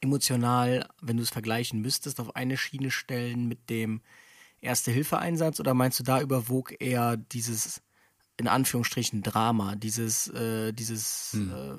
emotional, 0.00 0.88
wenn 1.00 1.16
du 1.16 1.22
es 1.22 1.30
vergleichen 1.30 1.80
müsstest, 1.80 2.20
auf 2.20 2.36
eine 2.36 2.56
Schiene 2.56 2.90
stellen 2.90 3.46
mit 3.48 3.70
dem 3.70 4.00
Erste-Hilfe-Einsatz? 4.60 5.60
Oder 5.60 5.74
meinst 5.74 5.98
du, 5.98 6.02
da 6.02 6.20
überwog 6.20 6.74
eher 6.80 7.16
dieses, 7.16 7.82
in 8.36 8.48
Anführungsstrichen, 8.48 9.22
Drama, 9.22 9.76
dieses, 9.76 10.28
äh, 10.28 10.72
dieses, 10.72 11.34
äh, 11.34 11.76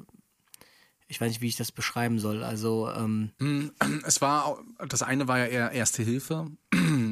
ich 1.08 1.20
weiß 1.20 1.30
nicht, 1.30 1.42
wie 1.42 1.48
ich 1.48 1.58
das 1.58 1.72
beschreiben 1.72 2.20
soll, 2.20 2.44
also, 2.44 2.90
ähm, 2.90 3.32
Es 4.06 4.22
war, 4.22 4.64
das 4.88 5.04
eine 5.04 5.28
war 5.28 5.40
ja 5.40 5.46
eher 5.46 5.72
Erste 5.72 6.04
Hilfe, 6.04 6.52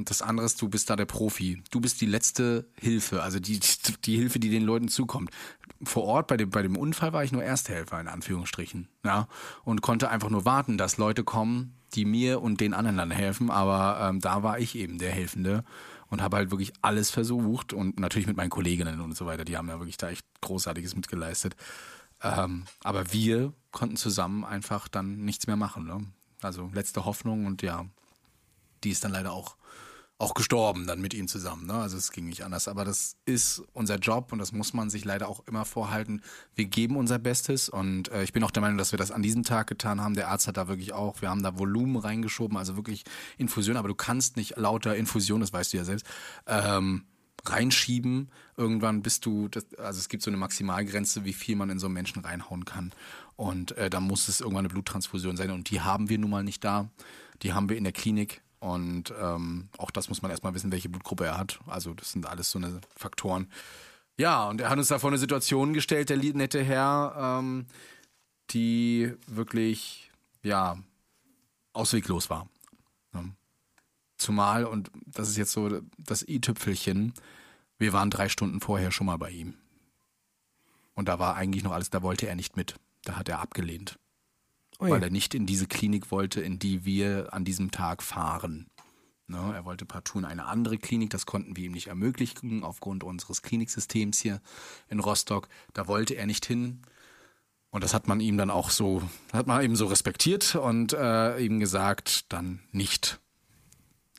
das 0.05 0.21
andere 0.21 0.45
ist, 0.45 0.61
du 0.61 0.69
bist 0.69 0.89
da 0.89 0.95
der 0.95 1.05
Profi. 1.05 1.61
Du 1.71 1.79
bist 1.79 2.01
die 2.01 2.05
letzte 2.05 2.67
Hilfe, 2.79 3.23
also 3.23 3.39
die, 3.39 3.59
die 4.05 4.17
Hilfe, 4.17 4.39
die 4.39 4.49
den 4.49 4.63
Leuten 4.63 4.87
zukommt. 4.87 5.31
Vor 5.83 6.03
Ort 6.03 6.27
bei 6.27 6.37
dem, 6.37 6.49
bei 6.49 6.61
dem 6.61 6.77
Unfall 6.77 7.13
war 7.13 7.23
ich 7.23 7.31
nur 7.31 7.43
Ersthelfer, 7.43 7.99
in 7.99 8.07
Anführungsstrichen. 8.07 8.87
Ja, 9.03 9.27
und 9.63 9.81
konnte 9.81 10.09
einfach 10.09 10.29
nur 10.29 10.45
warten, 10.45 10.77
dass 10.77 10.97
Leute 10.97 11.23
kommen, 11.23 11.75
die 11.93 12.05
mir 12.05 12.41
und 12.41 12.61
den 12.61 12.73
anderen 12.73 12.97
dann 12.97 13.11
helfen. 13.11 13.49
Aber 13.49 14.09
ähm, 14.09 14.19
da 14.19 14.43
war 14.43 14.59
ich 14.59 14.75
eben 14.75 14.97
der 14.97 15.11
Helfende 15.11 15.63
und 16.09 16.21
habe 16.21 16.37
halt 16.37 16.51
wirklich 16.51 16.73
alles 16.81 17.11
versucht 17.11 17.73
und 17.73 17.99
natürlich 17.99 18.27
mit 18.27 18.37
meinen 18.37 18.49
Kolleginnen 18.49 18.99
und 18.99 19.15
so 19.15 19.25
weiter. 19.25 19.45
Die 19.45 19.57
haben 19.57 19.69
ja 19.69 19.79
wirklich 19.79 19.97
da 19.97 20.09
echt 20.09 20.25
Großartiges 20.41 20.95
mitgeleistet. 20.95 21.55
Ähm, 22.21 22.65
aber 22.83 23.13
wir 23.13 23.53
konnten 23.71 23.95
zusammen 23.95 24.43
einfach 24.43 24.87
dann 24.87 25.23
nichts 25.23 25.47
mehr 25.47 25.55
machen. 25.55 25.85
Ne? 25.85 26.05
Also 26.41 26.69
letzte 26.73 27.05
Hoffnung 27.05 27.45
und 27.45 27.61
ja, 27.61 27.85
die 28.83 28.89
ist 28.89 29.03
dann 29.03 29.11
leider 29.11 29.31
auch, 29.31 29.55
auch 30.19 30.33
gestorben 30.33 30.85
dann 30.85 30.99
mit 30.99 31.13
ihm 31.13 31.29
zusammen. 31.29 31.65
Ne? 31.65 31.73
Also 31.73 31.97
es 31.97 32.11
ging 32.11 32.27
nicht 32.27 32.43
anders. 32.43 32.67
Aber 32.67 32.83
das 32.83 33.15
ist 33.25 33.63
unser 33.71 33.95
Job 33.95 34.33
und 34.33 34.39
das 34.39 34.51
muss 34.51 34.73
man 34.73 34.89
sich 34.89 35.05
leider 35.05 35.29
auch 35.29 35.47
immer 35.47 35.63
vorhalten. 35.63 36.21
Wir 36.55 36.65
geben 36.65 36.97
unser 36.97 37.17
Bestes 37.17 37.69
und 37.69 38.11
äh, 38.11 38.23
ich 38.23 38.33
bin 38.33 38.43
auch 38.43 38.51
der 38.51 38.61
Meinung, 38.61 38.77
dass 38.77 38.91
wir 38.91 38.99
das 38.99 39.11
an 39.11 39.21
diesem 39.21 39.43
Tag 39.43 39.67
getan 39.67 40.01
haben. 40.01 40.15
Der 40.15 40.27
Arzt 40.27 40.47
hat 40.47 40.57
da 40.57 40.67
wirklich 40.67 40.91
auch, 40.91 41.21
wir 41.21 41.29
haben 41.29 41.41
da 41.41 41.57
Volumen 41.57 41.95
reingeschoben, 41.95 42.57
also 42.57 42.75
wirklich 42.75 43.05
Infusion, 43.37 43.77
aber 43.77 43.87
du 43.87 43.95
kannst 43.95 44.35
nicht 44.35 44.57
lauter 44.57 44.93
Infusion, 44.97 45.39
das 45.39 45.53
weißt 45.53 45.71
du 45.71 45.77
ja 45.77 45.85
selbst, 45.85 46.05
ähm, 46.47 47.05
reinschieben. 47.45 48.29
Irgendwann 48.57 49.01
bist 49.01 49.25
du, 49.25 49.47
das, 49.47 49.73
also 49.75 49.99
es 49.99 50.09
gibt 50.09 50.21
so 50.21 50.29
eine 50.29 50.37
Maximalgrenze, 50.37 51.23
wie 51.23 51.31
viel 51.31 51.55
man 51.55 51.69
in 51.69 51.79
so 51.79 51.87
einen 51.87 51.93
Menschen 51.93 52.21
reinhauen 52.25 52.65
kann. 52.65 52.91
Und 53.37 53.71
äh, 53.77 53.89
da 53.89 54.01
muss 54.01 54.27
es 54.27 54.41
irgendwann 54.41 54.65
eine 54.65 54.69
Bluttransfusion 54.69 55.37
sein. 55.37 55.51
Und 55.51 55.69
die 55.69 55.79
haben 55.79 56.09
wir 56.09 56.17
nun 56.17 56.29
mal 56.29 56.43
nicht 56.43 56.61
da. 56.65 56.89
Die 57.41 57.53
haben 57.53 57.69
wir 57.69 57.77
in 57.77 57.85
der 57.85 57.93
Klinik. 57.93 58.41
Und 58.59 59.13
ähm, 59.19 59.69
auch 59.77 59.91
das 59.91 60.09
muss 60.09 60.21
man 60.21 60.31
erstmal 60.31 60.53
wissen, 60.53 60.71
welche 60.71 60.89
Blutgruppe 60.89 61.25
er 61.25 61.37
hat. 61.37 61.59
Also 61.65 61.93
das 61.93 62.11
sind 62.11 62.25
alles 62.25 62.51
so 62.51 62.59
eine 62.59 62.81
Faktoren. 62.95 63.47
Ja, 64.17 64.49
und 64.49 64.59
er 64.59 64.69
hat 64.69 64.77
uns 64.77 64.89
da 64.89 64.99
vor 64.99 65.09
eine 65.09 65.17
Situation 65.17 65.73
gestellt, 65.73 66.09
der 66.09 66.17
nette 66.17 66.61
Herr, 66.61 67.39
ähm, 67.39 67.67
die 68.49 69.13
wirklich, 69.27 70.11
ja, 70.43 70.77
ausweglos 71.71 72.29
war. 72.29 72.49
Ne? 73.13 73.31
Zumal, 74.17 74.65
und 74.65 74.91
das 75.05 75.29
ist 75.29 75.37
jetzt 75.37 75.53
so 75.53 75.81
das 75.97 76.27
i-Tüpfelchen, 76.27 77.13
wir 77.77 77.93
waren 77.93 78.09
drei 78.09 78.27
Stunden 78.27 78.59
vorher 78.59 78.91
schon 78.91 79.07
mal 79.07 79.17
bei 79.17 79.29
ihm. 79.29 79.53
Und 80.95 81.07
da 81.07 81.17
war 81.17 81.37
eigentlich 81.37 81.63
noch 81.63 81.71
alles, 81.71 81.89
da 81.89 82.01
wollte 82.01 82.27
er 82.27 82.35
nicht 82.35 82.57
mit. 82.57 82.75
Da 83.05 83.15
hat 83.15 83.29
er 83.29 83.39
abgelehnt. 83.39 83.97
Ui. 84.79 84.89
Weil 84.89 85.03
er 85.03 85.09
nicht 85.09 85.33
in 85.35 85.45
diese 85.45 85.67
Klinik 85.67 86.11
wollte, 86.11 86.41
in 86.41 86.59
die 86.59 86.85
wir 86.85 87.33
an 87.33 87.45
diesem 87.45 87.71
Tag 87.71 88.03
fahren. 88.03 88.67
Ne, 89.27 89.53
er 89.53 89.63
wollte 89.63 89.85
partout 89.85 90.19
in 90.19 90.25
eine 90.25 90.45
andere 90.45 90.79
Klinik, 90.79 91.11
das 91.11 91.27
konnten 91.27 91.55
wir 91.55 91.65
ihm 91.65 91.73
nicht 91.73 91.87
ermöglichen, 91.87 92.63
aufgrund 92.63 93.03
unseres 93.03 93.43
Kliniksystems 93.43 94.19
hier 94.19 94.41
in 94.87 94.99
Rostock. 94.99 95.47
Da 95.73 95.87
wollte 95.87 96.15
er 96.15 96.25
nicht 96.25 96.47
hin. 96.47 96.81
Und 97.69 97.83
das 97.83 97.93
hat 97.93 98.07
man 98.07 98.19
ihm 98.19 98.37
dann 98.37 98.49
auch 98.49 98.71
so, 98.71 99.03
hat 99.31 99.45
man 99.45 99.63
eben 99.63 99.75
so 99.75 99.85
respektiert 99.85 100.55
und 100.55 100.93
äh, 100.93 101.37
ihm 101.37 101.59
gesagt, 101.59 102.33
dann 102.33 102.61
nicht. 102.71 103.19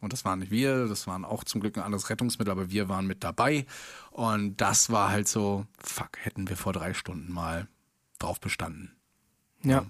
Und 0.01 0.13
das 0.13 0.25
waren 0.25 0.39
nicht 0.39 0.53
wir, 0.53 0.87
das 0.87 1.09
waren 1.09 1.25
auch 1.25 1.43
zum 1.43 1.61
Glück 1.61 1.77
ein 1.77 1.83
anderes 1.83 2.09
Rettungsmittel, 2.09 2.53
aber 2.53 2.71
wir 2.71 2.89
waren 2.89 3.07
mit 3.07 3.25
dabei. 3.25 3.67
Und 4.13 4.61
das 4.61 4.91
war 4.91 5.11
halt 5.11 5.27
so, 5.27 5.67
fuck, 5.79 6.19
hätten 6.19 6.49
wir 6.49 6.57
vor 6.57 6.73
drei 6.73 6.95
Stunden 6.95 7.33
mal 7.33 7.67
drauf 8.21 8.41
bestanden. 8.41 8.93
Ja. 9.65 9.85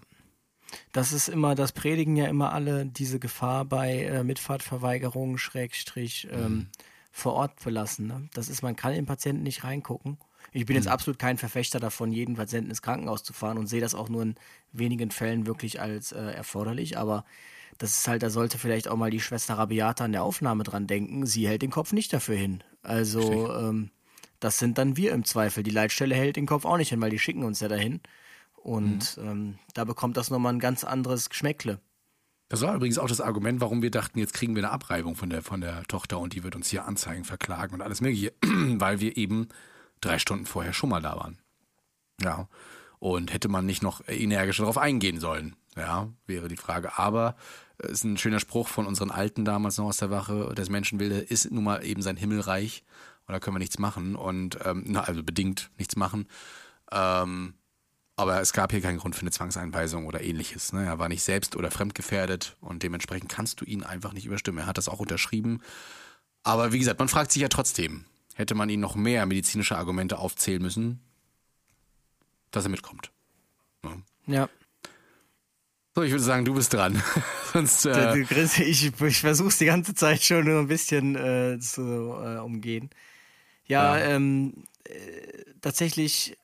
Das 0.93 1.13
ist 1.13 1.29
immer, 1.29 1.55
das 1.55 1.73
predigen 1.73 2.17
ja 2.17 2.27
immer 2.27 2.53
alle, 2.53 2.87
diese 2.87 3.19
Gefahr 3.19 3.65
bei 3.65 4.05
äh, 4.05 4.25
Mitfahrtverweigerung, 4.25 5.39
Schrägstrich, 5.39 6.29
ähm, 6.31 6.69
vor 7.11 7.35
Ort 7.35 7.63
belassen. 7.63 8.07
Ne? 8.07 8.29
Das 8.35 8.49
ist, 8.49 8.63
man 8.63 8.77
kann 8.77 8.95
den 8.95 9.07
Patienten 9.07 9.43
nicht 9.43 9.65
reingucken. 9.65 10.19
Ich 10.53 10.67
bin 10.67 10.77
jetzt 10.77 10.89
absolut 10.89 11.19
kein 11.19 11.39
Verfechter 11.39 11.79
davon, 11.79 12.13
jeden 12.13 12.35
Patienten 12.35 12.71
ins 12.71 12.83
Krankenhaus 12.83 13.23
zu 13.23 13.33
fahren 13.33 13.59
und 13.59 13.67
sehe 13.67 13.81
das 13.81 13.95
auch 13.95 14.09
nur 14.09 14.23
in 14.23 14.35
wenigen 14.73 15.11
Fällen 15.11 15.47
wirklich 15.47 15.81
als 15.81 16.13
äh, 16.13 16.19
erforderlich. 16.19 16.99
Aber 16.99 17.25
das 17.79 17.99
ist 17.99 18.09
halt, 18.09 18.23
da 18.23 18.31
sollte 18.31 18.59
vielleicht 18.59 18.89
auch 18.89 18.97
mal 18.97 19.11
die 19.11 19.21
Schwester 19.21 19.55
Rabiata 19.55 20.05
an 20.05 20.13
der 20.13 20.25
Aufnahme 20.25 20.65
dran 20.65 20.87
denken. 20.87 21.25
Sie 21.25 21.47
hält 21.47 21.63
den 21.63 21.71
Kopf 21.71 21.93
nicht 21.93 22.13
dafür 22.13 22.37
hin. 22.37 22.65
Also, 22.83 23.55
ähm, 23.55 23.91
das 24.41 24.59
sind 24.59 24.79
dann 24.79 24.97
wir 24.97 25.13
im 25.13 25.25
Zweifel. 25.25 25.63
Die 25.63 25.71
Leitstelle 25.71 26.15
hält 26.15 26.37
den 26.37 26.47
Kopf 26.47 26.65
auch 26.65 26.79
nicht 26.79 26.89
hin, 26.89 27.01
weil 27.01 27.11
die 27.11 27.19
schicken 27.19 27.45
uns 27.45 27.61
ja 27.61 27.69
dahin. 27.69 28.01
Und 28.63 29.19
ähm, 29.23 29.59
da 29.75 29.85
bekommt 29.85 30.17
das 30.17 30.31
nochmal 30.31 30.53
ein 30.53 30.61
ganz 30.61 30.85
anderes 30.85 31.31
Geschmäckle. 31.31 31.81
Das 32.49 32.63
war 32.63 32.75
übrigens 32.75 32.99
auch 32.99 33.09
das 33.09 33.21
Argument, 33.21 33.61
warum 33.61 33.81
wir 33.81 33.93
dachten, 33.93 34.19
jetzt 34.19 34.35
kriegen 34.35 34.57
wir 34.57 34.65
eine 34.65 34.73
Abreibung 34.73 35.15
von 35.15 35.31
der, 35.31 35.41
von 35.43 35.61
der 35.61 35.85
Tochter 35.85 36.19
und 36.19 36.35
die 36.35 36.43
wird 36.43 36.57
uns 36.57 36.69
hier 36.69 36.85
anzeigen, 36.85 37.25
verklagen 37.25 37.75
und 37.75 37.81
alles 37.81 38.01
mögliche, 38.01 38.35
weil 38.43 39.01
wir 39.01 39.17
eben 39.17 39.49
drei 40.01 40.19
Stunden 40.19 40.47
vorher 40.47 40.73
schon 40.73 40.91
mal 40.91 41.01
da 41.01 41.17
waren. 41.17 41.39
Ja. 42.21 42.49
Und 42.99 43.33
hätte 43.33 43.49
man 43.49 43.67
nicht 43.67 43.83
noch 43.83 44.03
energisch 44.09 44.59
darauf 44.59 44.77
eingehen 44.77 45.21
sollen, 45.21 45.57
ja, 45.77 46.09
wäre 46.27 46.49
die 46.49 46.57
Frage. 46.57 46.99
Aber 46.99 47.37
ist 47.79 48.05
ein 48.05 48.19
schöner 48.19 48.41
Spruch 48.41 48.69
von 48.69 48.87
unseren 48.87 49.11
Alten 49.11 49.45
damals 49.45 49.79
noch 49.79 49.87
aus 49.87 49.99
der 49.99 50.11
Wache, 50.11 50.53
das 50.55 50.69
Menschenbilde 50.69 51.19
ist 51.19 51.51
nun 51.51 51.65
mal 51.65 51.85
eben 51.85 52.03
sein 52.03 52.17
Himmelreich 52.17 52.85
und 53.27 53.33
da 53.33 53.41
können 53.41 53.55
wir 53.55 53.61
nichts 53.61 53.79
machen 53.79 54.17
und 54.17 54.59
ähm, 54.65 54.85
na, 54.87 55.03
also 55.03 55.23
bedingt 55.23 55.71
nichts 55.79 55.97
machen. 55.97 56.27
Ähm, 56.93 57.55
aber 58.21 58.41
es 58.41 58.53
gab 58.53 58.71
hier 58.71 58.81
keinen 58.81 58.99
Grund 58.99 59.17
für 59.17 59.23
eine 59.23 59.31
Zwangseinweisung 59.31 60.07
oder 60.07 60.21
ähnliches. 60.21 60.73
Ne? 60.73 60.85
Er 60.85 60.99
war 60.99 61.09
nicht 61.09 61.23
selbst 61.23 61.57
oder 61.57 61.71
fremdgefährdet 61.71 62.57
und 62.61 62.83
dementsprechend 62.83 63.31
kannst 63.31 63.61
du 63.61 63.65
ihn 63.65 63.83
einfach 63.83 64.13
nicht 64.13 64.27
überstimmen. 64.27 64.59
Er 64.59 64.67
hat 64.67 64.79
das 64.79 64.89
auch 64.89 65.01
unterschrieben. 65.01 65.63
Aber 66.43 66.73
wie 66.73 66.79
gesagt, 66.79 66.99
man 66.99 67.09
fragt 67.09 67.33
sich 67.33 67.43
ja 67.43 67.49
trotzdem, 67.49 68.05
hätte 68.35 68.55
man 68.55 68.69
ihn 68.69 68.81
noch 68.81 68.95
mehr 68.95 69.25
medizinische 69.27 69.77
Argumente 69.77 70.19
aufzählen 70.19 70.61
müssen, 70.61 71.01
dass 72.51 72.65
er 72.65 72.71
mitkommt. 72.71 73.11
Ne? 73.83 74.03
Ja. 74.27 74.49
So, 75.95 76.03
ich 76.03 76.13
würde 76.13 76.23
sagen, 76.23 76.45
du 76.45 76.55
bist 76.55 76.73
dran. 76.73 77.03
Sonst, 77.53 77.87
äh, 77.87 78.21
Ich, 78.21 78.93
ich 79.01 79.21
versuche 79.21 79.49
es 79.49 79.59
die 79.59 79.65
ganze 79.65 79.95
Zeit 79.95 80.23
schon 80.23 80.45
nur 80.45 80.61
ein 80.61 80.69
bisschen 80.69 81.17
äh, 81.17 81.59
zu 81.59 81.83
äh, 81.83 82.39
umgehen. 82.39 82.91
Ja, 83.67 83.97
Ja. 83.99 84.05
Ähm, 84.05 84.65
äh, 84.85 85.45
tatsächlich, 85.61 86.37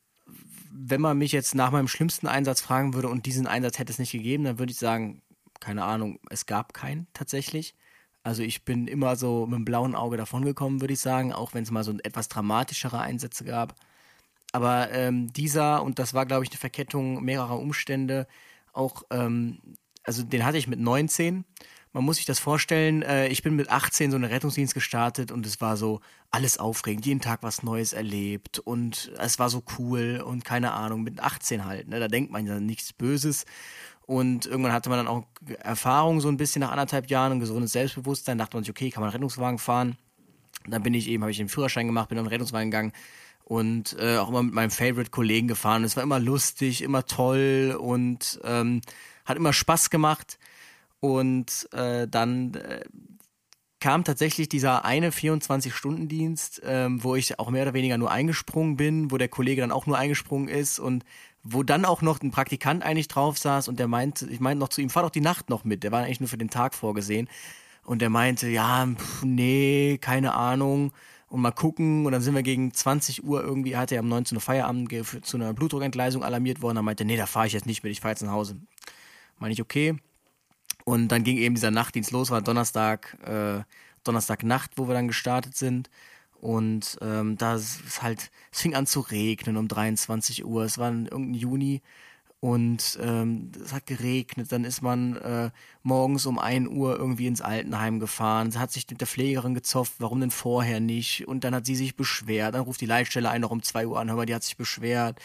wenn 0.79 1.01
man 1.01 1.19
mich 1.19 1.33
jetzt 1.33 1.55
nach 1.55 1.71
meinem 1.71 1.89
schlimmsten 1.89 2.27
Einsatz 2.27 2.61
fragen 2.61 2.95
würde 2.95 3.09
und 3.09 3.27
diesen 3.27 3.47
Einsatz 3.47 3.79
hätte 3.79 3.93
es 3.93 3.99
nicht 3.99 4.13
gegeben, 4.13 4.45
dann 4.45 4.59
würde 4.59 4.73
ich 4.73 4.79
sagen, 4.79 5.23
keine 5.61 5.85
Ahnung, 5.85 6.19
es 6.31 6.47
gab 6.47 6.75
keinen 6.75 7.07
tatsächlich. 7.13 7.75
Also 8.23 8.43
ich 8.43 8.65
bin 8.65 8.89
immer 8.89 9.17
so 9.17 9.47
mit 9.47 9.57
dem 9.57 9.65
blauen 9.65 9.95
Auge 9.95 10.17
davongekommen, 10.17 10.81
würde 10.81 10.95
ich 10.95 11.01
sagen, 11.01 11.33
auch 11.33 11.55
wenn 11.55 11.63
es 11.63 11.71
mal 11.71 11.85
so 11.85 11.97
etwas 12.03 12.29
dramatischere 12.29 13.01
Einsätze 13.01 13.45
gab. 13.45 13.77
Aber 14.53 14.91
ähm, 14.91 15.33
dieser, 15.33 15.83
und 15.83 15.99
das 15.99 16.15
war, 16.15 16.27
glaube 16.27 16.45
ich, 16.45 16.51
eine 16.51 16.59
Verkettung 16.59 17.23
mehrerer 17.23 17.59
Umstände, 17.59 18.27
auch, 18.73 19.05
ähm, 19.11 19.61
also 20.03 20.23
den 20.23 20.45
hatte 20.45 20.59
ich 20.59 20.67
mit 20.67 20.81
19. 20.81 21.45
Man 21.97 22.05
muss 22.05 22.17
sich 22.17 22.27
das 22.27 22.39
vorstellen, 22.39 23.01
äh, 23.01 23.29
ich 23.29 23.43
bin 23.43 23.57
mit 23.57 23.71
18 23.71 24.11
so 24.11 24.19
einen 24.19 24.27
Rettungsdienst 24.27 24.75
gestartet 24.75 25.33
und 25.33 25.47
es 25.47 25.63
war 25.63 25.79
so 25.79 26.03
alles 26.31 26.59
aufregend, 26.59 27.07
jeden 27.07 27.23
Tag 27.23 27.43
was 27.43 27.63
Neues 27.63 27.95
erlebt 27.95 28.59
und 28.59 29.13
es 29.19 29.39
war 29.39 29.49
so 29.49 29.63
cool 29.79 30.23
und 30.23 30.45
keine 30.45 30.73
Ahnung, 30.73 31.05
mit 31.05 31.21
18 31.21 31.65
halt, 31.65 31.89
ne, 31.89 31.99
da 31.99 32.09
denkt 32.09 32.31
man 32.31 32.47
ja 32.47 32.61
nichts 32.61 32.93
Böses. 32.93 33.47
Und 34.05 34.45
irgendwann 34.45 34.75
hatte 34.75 34.91
man 34.91 34.99
dann 34.99 35.09
auch 35.09 35.25
Erfahrung 35.61 36.21
so 36.21 36.29
ein 36.29 36.37
bisschen 36.37 36.61
nach 36.61 36.71
anderthalb 36.71 37.09
Jahren 37.09 37.33
und 37.33 37.41
gesundes 37.41 37.73
Selbstbewusstsein, 37.73 38.37
dachte 38.37 38.59
man 38.59 38.65
sich, 38.65 38.71
okay, 38.73 38.91
kann 38.91 39.03
man 39.03 39.09
Rettungswagen 39.09 39.59
fahren. 39.59 39.97
Dann 40.67 40.83
bin 40.83 40.93
ich 40.93 41.09
eben, 41.09 41.23
habe 41.23 41.31
ich 41.31 41.39
den 41.39 41.49
Führerschein 41.49 41.87
gemacht, 41.87 42.11
bin 42.11 42.19
in 42.19 42.25
den 42.25 42.29
Rettungswagen 42.29 42.71
gegangen 42.71 42.93
und 43.45 43.97
äh, 43.99 44.19
auch 44.19 44.29
immer 44.29 44.43
mit 44.43 44.53
meinem 44.53 44.71
Favorite-Kollegen 44.71 45.49
gefahren. 45.49 45.83
Es 45.83 45.97
war 45.97 46.03
immer 46.03 46.21
lustig, 46.21 46.83
immer 46.83 47.07
toll 47.07 47.75
und 47.81 48.39
ähm, 48.45 48.83
hat 49.25 49.39
immer 49.39 49.55
Spaß 49.55 49.89
gemacht. 49.89 50.39
Und 51.01 51.69
äh, 51.73 52.09
dann 52.09 52.55
äh, 52.55 52.81
kam 53.81 54.05
tatsächlich 54.05 54.49
dieser 54.49 54.85
eine 54.85 55.11
24-Stunden-Dienst, 55.11 56.63
ähm, 56.65 57.05
wo 57.05 57.15
ich 57.15 57.39
auch 57.39 57.51
mehr 57.51 57.63
oder 57.63 57.75
weniger 57.75 57.99
nur 57.99 58.11
eingesprungen 58.11 58.77
bin, 58.77 59.11
wo 59.11 59.19
der 59.19 59.29
Kollege 59.29 59.61
dann 59.61 59.73
auch 59.73 59.87
nur 59.87 59.99
eingesprungen 59.99 60.49
ist 60.49 60.79
und 60.79 61.05
wo 61.43 61.63
dann 61.63 61.85
auch 61.85 62.03
noch 62.03 62.21
ein 62.21 62.31
Praktikant 62.31 62.83
eigentlich 62.83 63.09
drauf 63.09 63.39
saß 63.39 63.69
und 63.69 63.79
der 63.79 63.87
meinte, 63.87 64.27
ich 64.29 64.41
meinte 64.41 64.59
noch 64.59 64.71
zu 64.71 64.81
ihm, 64.81 64.91
fahr 64.91 65.05
doch 65.05 65.11
die 65.11 65.21
Nacht 65.21 65.51
noch 65.51 65.65
mit, 65.65 65.85
der 65.85 65.93
war 65.93 66.03
eigentlich 66.03 66.21
nur 66.21 66.29
für 66.29 66.39
den 66.39 66.51
Tag 66.51 66.75
vorgesehen. 66.75 67.29
Und 67.85 68.03
der 68.03 68.11
meinte, 68.11 68.49
ja, 68.49 68.85
pf, 68.87 69.23
nee, 69.23 69.99
keine 70.01 70.35
Ahnung. 70.35 70.93
Und 71.29 71.41
mal 71.41 71.53
gucken. 71.53 72.05
Und 72.05 72.13
dann 72.13 72.21
sind 72.21 72.35
wir 72.35 72.43
gegen 72.43 72.75
20 72.75 73.25
Uhr 73.25 73.43
irgendwie, 73.45 73.77
hat 73.77 73.93
er 73.93 74.01
um 74.01 74.09
19 74.09 74.37
Uhr 74.37 74.43
Feierabend 74.43 74.93
zu 75.25 75.37
einer 75.37 75.55
Blutdruckentgleisung 75.55 76.25
alarmiert 76.25 76.63
worden. 76.63 76.77
Dann 76.77 76.85
meinte, 76.85 77.05
er, 77.05 77.07
nee, 77.07 77.17
da 77.17 77.27
fahre 77.27 77.47
ich 77.47 77.53
jetzt 77.53 77.67
nicht 77.67 77.85
mit, 77.85 77.93
ich 77.93 78.01
fahre 78.01 78.13
jetzt 78.13 78.23
nach 78.23 78.33
Hause. 78.33 78.57
Meine 79.39 79.53
ich, 79.53 79.63
okay. 79.63 79.97
Und 80.87 81.09
dann 81.09 81.25
ging 81.25 81.37
eben 81.37 81.57
dieser 81.57 81.73
Nachtdienst 81.73 82.13
los, 82.13 82.31
war 82.31 82.43
Donnerstag, 82.43 83.19
äh, 83.25 83.65
Donnerstagnacht, 84.05 84.71
wo 84.77 84.87
wir 84.87 84.95
dann 84.95 85.09
gestartet 85.09 85.57
sind. 85.57 85.91
Und 86.41 86.97
ähm, 87.01 87.37
da 87.37 87.57
ist 87.57 88.03
halt, 88.03 88.31
es 88.53 88.61
fing 88.61 88.77
an 88.77 88.87
zu 88.87 89.01
regnen 89.01 89.57
um 89.57 89.67
23 89.67 90.45
Uhr. 90.45 90.63
Es 90.63 90.79
war 90.79 90.93
irgendein 90.93 91.35
Juni 91.35 91.83
und 92.39 93.01
ähm, 93.03 93.51
es 93.61 93.73
hat 93.73 93.87
geregnet. 93.87 94.53
Dann 94.53 94.63
ist 94.63 94.81
man 94.81 95.17
äh, 95.17 95.51
morgens 95.83 96.25
um 96.25 96.39
1 96.39 96.69
Uhr 96.69 96.97
irgendwie 96.97 97.27
ins 97.27 97.41
Altenheim 97.41 97.99
gefahren. 97.99 98.53
Sie 98.53 98.61
hat 98.61 98.71
sich 98.71 98.89
mit 98.89 99.01
der 99.01 99.09
Pflegerin 99.09 99.55
gezofft, 99.55 99.95
warum 99.99 100.21
denn 100.21 100.31
vorher 100.31 100.79
nicht? 100.79 101.27
Und 101.27 101.43
dann 101.43 101.53
hat 101.53 101.67
sie 101.67 101.75
sich 101.75 101.97
beschwert. 101.97 102.55
Dann 102.55 102.63
ruft 102.63 102.81
die 102.81 102.87
Leitstelle 102.87 103.29
ein 103.29 103.41
noch 103.41 103.51
um 103.51 103.65
2 103.65 103.89
Uhr 103.89 103.99
an, 103.99 104.09
hör 104.09 104.15
mal, 104.15 104.27
die 104.27 104.35
hat 104.37 104.45
sich 104.45 104.57
beschwert. 104.57 105.19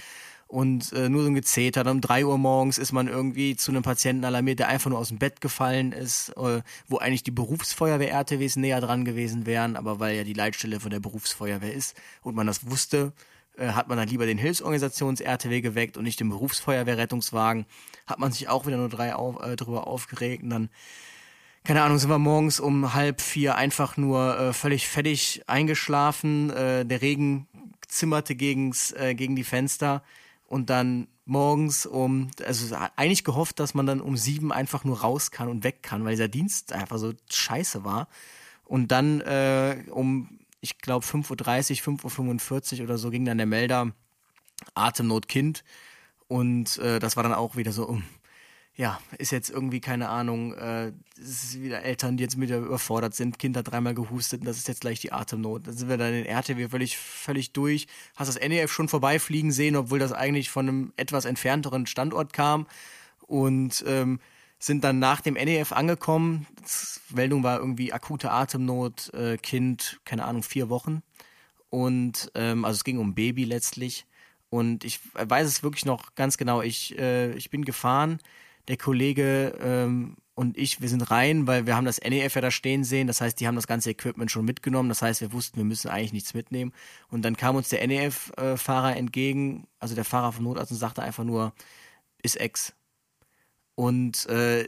Und 0.52 0.92
äh, 0.92 1.08
nur 1.08 1.24
so 1.24 1.30
ein 1.30 1.34
Gezeter. 1.34 1.86
Dann 1.86 1.96
um 1.96 2.02
3 2.02 2.26
Uhr 2.26 2.38
morgens 2.38 2.78
ist 2.78 2.92
man 2.92 3.08
irgendwie 3.08 3.56
zu 3.56 3.72
einem 3.72 3.84
Patienten 3.84 4.26
alarmiert, 4.26 4.60
der 4.60 4.68
einfach 4.68 4.90
nur 4.90 5.00
aus 5.00 5.08
dem 5.08 5.18
Bett 5.18 5.40
gefallen 5.40 5.94
ist, 5.94 6.28
äh, 6.36 6.62
wo 6.90 6.98
eigentlich 6.98 7.24
die 7.24 7.32
Berufsfeuerwehr-RTWs 7.32 8.58
näher 8.58 8.82
dran 8.82 9.06
gewesen 9.06 9.46
wären, 9.46 9.78
aber 9.78 10.02
weil 10.02 10.18
ja 10.18 10.26
die 10.26 10.34
Leitstelle 10.34 10.82
von 10.82 10.92
der 10.92 11.00
Berufsfeuerwehr 11.00 11.74
ist 11.74 11.96
und 12.22 12.36
man 12.36 12.48
das 12.48 12.70
wusste, 12.70 13.14
äh, 13.58 13.70
hat 13.70 13.88
man 13.88 13.98
dann 13.98 14.10
lieber 14.10 14.26
den 14.26 14.38
Hilfsorganisations-RTW 14.38 15.62
geweckt 15.62 15.96
und 15.96 16.04
nicht 16.04 16.20
den 16.20 16.28
Berufsfeuerwehr-Rettungswagen. 16.28 17.66
Hat 18.06 18.20
man 18.20 18.34
sich 18.34 18.50
auch 18.50 18.68
wieder 18.68 18.76
nur 18.76 18.90
drei 18.90 19.16
auf, 19.16 19.42
äh, 19.42 19.56
drüber 19.56 19.88
aufgeregt 19.88 20.44
und 20.44 20.50
dann 20.50 20.70
keine 21.64 21.82
Ahnung, 21.84 21.98
sind 21.98 22.10
wir 22.10 22.20
morgens 22.20 22.60
um 22.60 22.94
halb 22.94 23.22
vier 23.22 23.56
einfach 23.56 23.96
nur 23.96 24.38
äh, 24.38 24.52
völlig 24.52 24.90
fertig 24.90 25.44
eingeschlafen. 25.48 26.50
Äh, 26.50 26.86
der 26.86 27.02
Regen 27.02 27.48
zimmerte 27.88 28.36
gegens, 28.36 28.92
äh, 28.92 29.16
gegen 29.16 29.38
die 29.38 29.46
Fenster 29.46 30.04
und 30.52 30.70
dann 30.70 31.08
morgens 31.24 31.86
um, 31.86 32.30
also 32.46 32.76
eigentlich 32.98 33.24
gehofft, 33.24 33.62
dass 33.62 33.74
man 33.74 33.86
dann 33.86 34.02
um 34.02 34.18
sieben 34.18 34.52
einfach 34.52 34.84
nur 34.84 35.00
raus 35.00 35.32
kann 35.32 35.48
und 35.48 35.64
weg 35.64 35.82
kann, 35.82 36.04
weil 36.04 36.12
dieser 36.12 36.28
Dienst 36.28 36.74
einfach 36.74 36.98
so 36.98 37.14
scheiße 37.32 37.86
war. 37.86 38.10
Und 38.66 38.92
dann 38.92 39.22
äh, 39.22 39.86
um, 39.92 40.40
ich 40.60 40.80
glaube, 40.80 41.06
5.30 41.06 41.88
Uhr, 41.88 42.00
5.45 42.00 42.80
Uhr 42.80 42.84
oder 42.84 42.98
so 42.98 43.12
ging 43.12 43.24
dann 43.24 43.38
der 43.38 43.48
Melder 43.48 43.94
Atemnot 44.74 45.30
Kind. 45.30 45.64
Und 46.28 46.78
äh, 46.80 47.00
das 47.00 47.16
war 47.16 47.24
dann 47.24 47.34
auch 47.34 47.56
wieder 47.56 47.72
so, 47.72 47.88
um, 47.88 48.04
ja, 48.82 49.00
ist 49.20 49.32
jetzt 49.32 49.52
irgendwie, 49.52 49.80
keine 49.80 50.10
Ahnung, 50.10 50.56
äh, 50.56 50.92
es 51.16 51.44
ist 51.44 51.62
wieder 51.62 51.84
Eltern, 51.84 52.18
die 52.18 52.24
jetzt 52.24 52.42
wieder 52.42 52.58
überfordert 52.58 53.14
sind, 53.14 53.38
Kind 53.38 53.56
hat 53.56 53.70
dreimal 53.70 53.94
gehustet 53.94 54.40
und 54.40 54.48
das 54.48 54.58
ist 54.58 54.68
jetzt 54.68 54.82
gleich 54.82 55.00
die 55.00 55.12
Atemnot. 55.12 55.68
Dann 55.68 55.78
sind 55.78 55.88
wir 55.88 55.98
dann 55.98 56.16
in 56.16 56.26
RTW 56.26 56.68
völlig, 56.68 56.98
völlig 56.98 57.52
durch. 57.54 57.86
Hast 58.16 58.28
das 58.28 58.40
NEF 58.40 58.72
schon 58.72 58.88
vorbeifliegen 58.88 59.52
sehen, 59.52 59.76
obwohl 59.76 60.00
das 60.00 60.14
eigentlich 60.14 60.50
von 60.50 60.68
einem 60.68 60.94
etwas 60.98 61.26
entfernteren 61.26 61.86
Standort 61.86 62.34
kam. 62.34 62.66
Und 63.28 63.84
ähm, 63.86 64.20
sind 64.58 64.84
dann 64.84 64.98
nach 64.98 65.22
dem 65.22 65.36
NEF 65.36 65.74
angekommen. 65.74 66.48
Das 66.60 67.02
Meldung 67.10 67.44
war 67.44 67.60
irgendwie 67.60 67.94
akute 67.94 68.32
Atemnot, 68.32 69.14
äh, 69.14 69.38
Kind, 69.38 70.00
keine 70.06 70.26
Ahnung, 70.26 70.42
vier 70.42 70.70
Wochen. 70.70 71.04
Und 71.70 72.32
ähm, 72.34 72.66
also 72.66 72.78
es 72.78 72.84
ging 72.84 72.98
um 72.98 73.14
Baby 73.14 73.44
letztlich. 73.44 74.08
Und 74.50 74.84
ich 74.86 75.00
weiß 75.14 75.48
es 75.48 75.62
wirklich 75.62 75.86
noch 75.86 76.16
ganz 76.16 76.38
genau. 76.38 76.64
Ich, 76.64 76.98
äh, 76.98 77.32
ich 77.34 77.52
bin 77.52 77.64
gefahren, 77.64 78.20
der 78.68 78.78
Kollege 78.78 79.58
ähm, 79.62 80.18
und 80.34 80.58
ich, 80.58 80.82
wir 80.82 80.90
sind 80.90 81.12
rein, 81.12 81.46
weil 81.46 81.66
wir 81.66 81.76
haben 81.76 81.86
das 81.86 82.00
NEF 82.02 82.36
ja 82.36 82.42
da 82.42 82.52
stehen 82.52 82.84
sehen. 82.84 83.08
Das 83.08 83.22
heißt, 83.22 83.40
die 83.40 83.48
haben 83.48 83.56
das 83.56 83.68
ganze 83.68 83.92
Equipment 83.92 84.32
schon 84.32 84.46
mitgenommen. 84.46 84.90
Das 84.90 85.02
heißt, 85.02 85.22
wir 85.22 85.34
wussten, 85.34 85.58
wir 85.58 85.66
müssen 85.66 85.90
eigentlich 85.90 86.14
nichts 86.14 86.34
mitnehmen. 86.34 86.74
Und 87.10 87.24
dann 87.24 87.38
kam 87.38 87.56
uns 87.56 87.70
der 87.70 87.86
NEF-Fahrer 87.86 88.96
entgegen, 88.96 89.68
also 89.80 89.94
der 89.94 90.06
Fahrer 90.06 90.32
vom 90.32 90.46
Notarzt 90.46 90.72
und 90.72 90.78
sagte 90.78 91.04
einfach 91.04 91.24
nur, 91.24 91.54
ist 92.24 92.40
Ex. 92.40 92.74
Und 93.76 94.26
äh, 94.28 94.68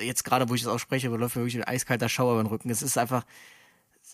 jetzt 0.00 0.24
gerade, 0.24 0.48
wo 0.48 0.54
ich 0.54 0.62
das 0.62 0.72
ausspreche, 0.72 1.08
läuft 1.08 1.36
mir 1.36 1.42
wirklich 1.42 1.62
ein 1.62 1.68
eiskalter 1.68 2.08
Schauer 2.08 2.32
über 2.32 2.42
den 2.42 2.48
Rücken. 2.48 2.70
Es 2.70 2.82
ist 2.82 2.98
einfach, 2.98 3.24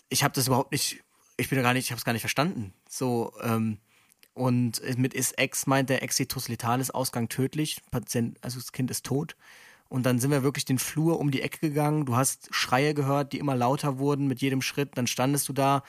ich 0.09 0.23
habe 0.23 0.33
das 0.33 0.47
überhaupt 0.47 0.71
nicht, 0.71 1.03
ich 1.37 1.49
bin 1.49 1.57
da 1.57 1.63
gar 1.63 1.73
nicht, 1.73 1.85
ich 1.85 1.91
habe 1.91 1.99
es 1.99 2.05
gar 2.05 2.13
nicht 2.13 2.21
verstanden. 2.21 2.73
So, 2.89 3.33
ähm, 3.41 3.79
und 4.35 4.81
mit 4.97 5.13
ist 5.13 5.39
Ex 5.39 5.65
meint 5.65 5.89
der 5.89 6.03
Exitus 6.03 6.49
letalis, 6.49 6.91
Ausgang 6.91 7.29
tödlich, 7.29 7.81
Patient, 7.89 8.37
also 8.41 8.59
das 8.59 8.73
Kind 8.73 8.91
ist 8.91 9.05
tot. 9.05 9.35
Und 9.87 10.05
dann 10.05 10.19
sind 10.19 10.29
wir 10.29 10.43
wirklich 10.43 10.65
den 10.65 10.77
Flur 10.77 11.19
um 11.19 11.31
die 11.31 11.41
Ecke 11.41 11.69
gegangen. 11.69 12.05
Du 12.05 12.17
hast 12.17 12.53
Schreie 12.53 12.93
gehört, 12.93 13.31
die 13.31 13.39
immer 13.39 13.55
lauter 13.55 13.97
wurden 13.97 14.27
mit 14.27 14.41
jedem 14.41 14.61
Schritt. 14.61 14.97
Dann 14.97 15.07
standest 15.07 15.47
du 15.47 15.53
da 15.53 15.83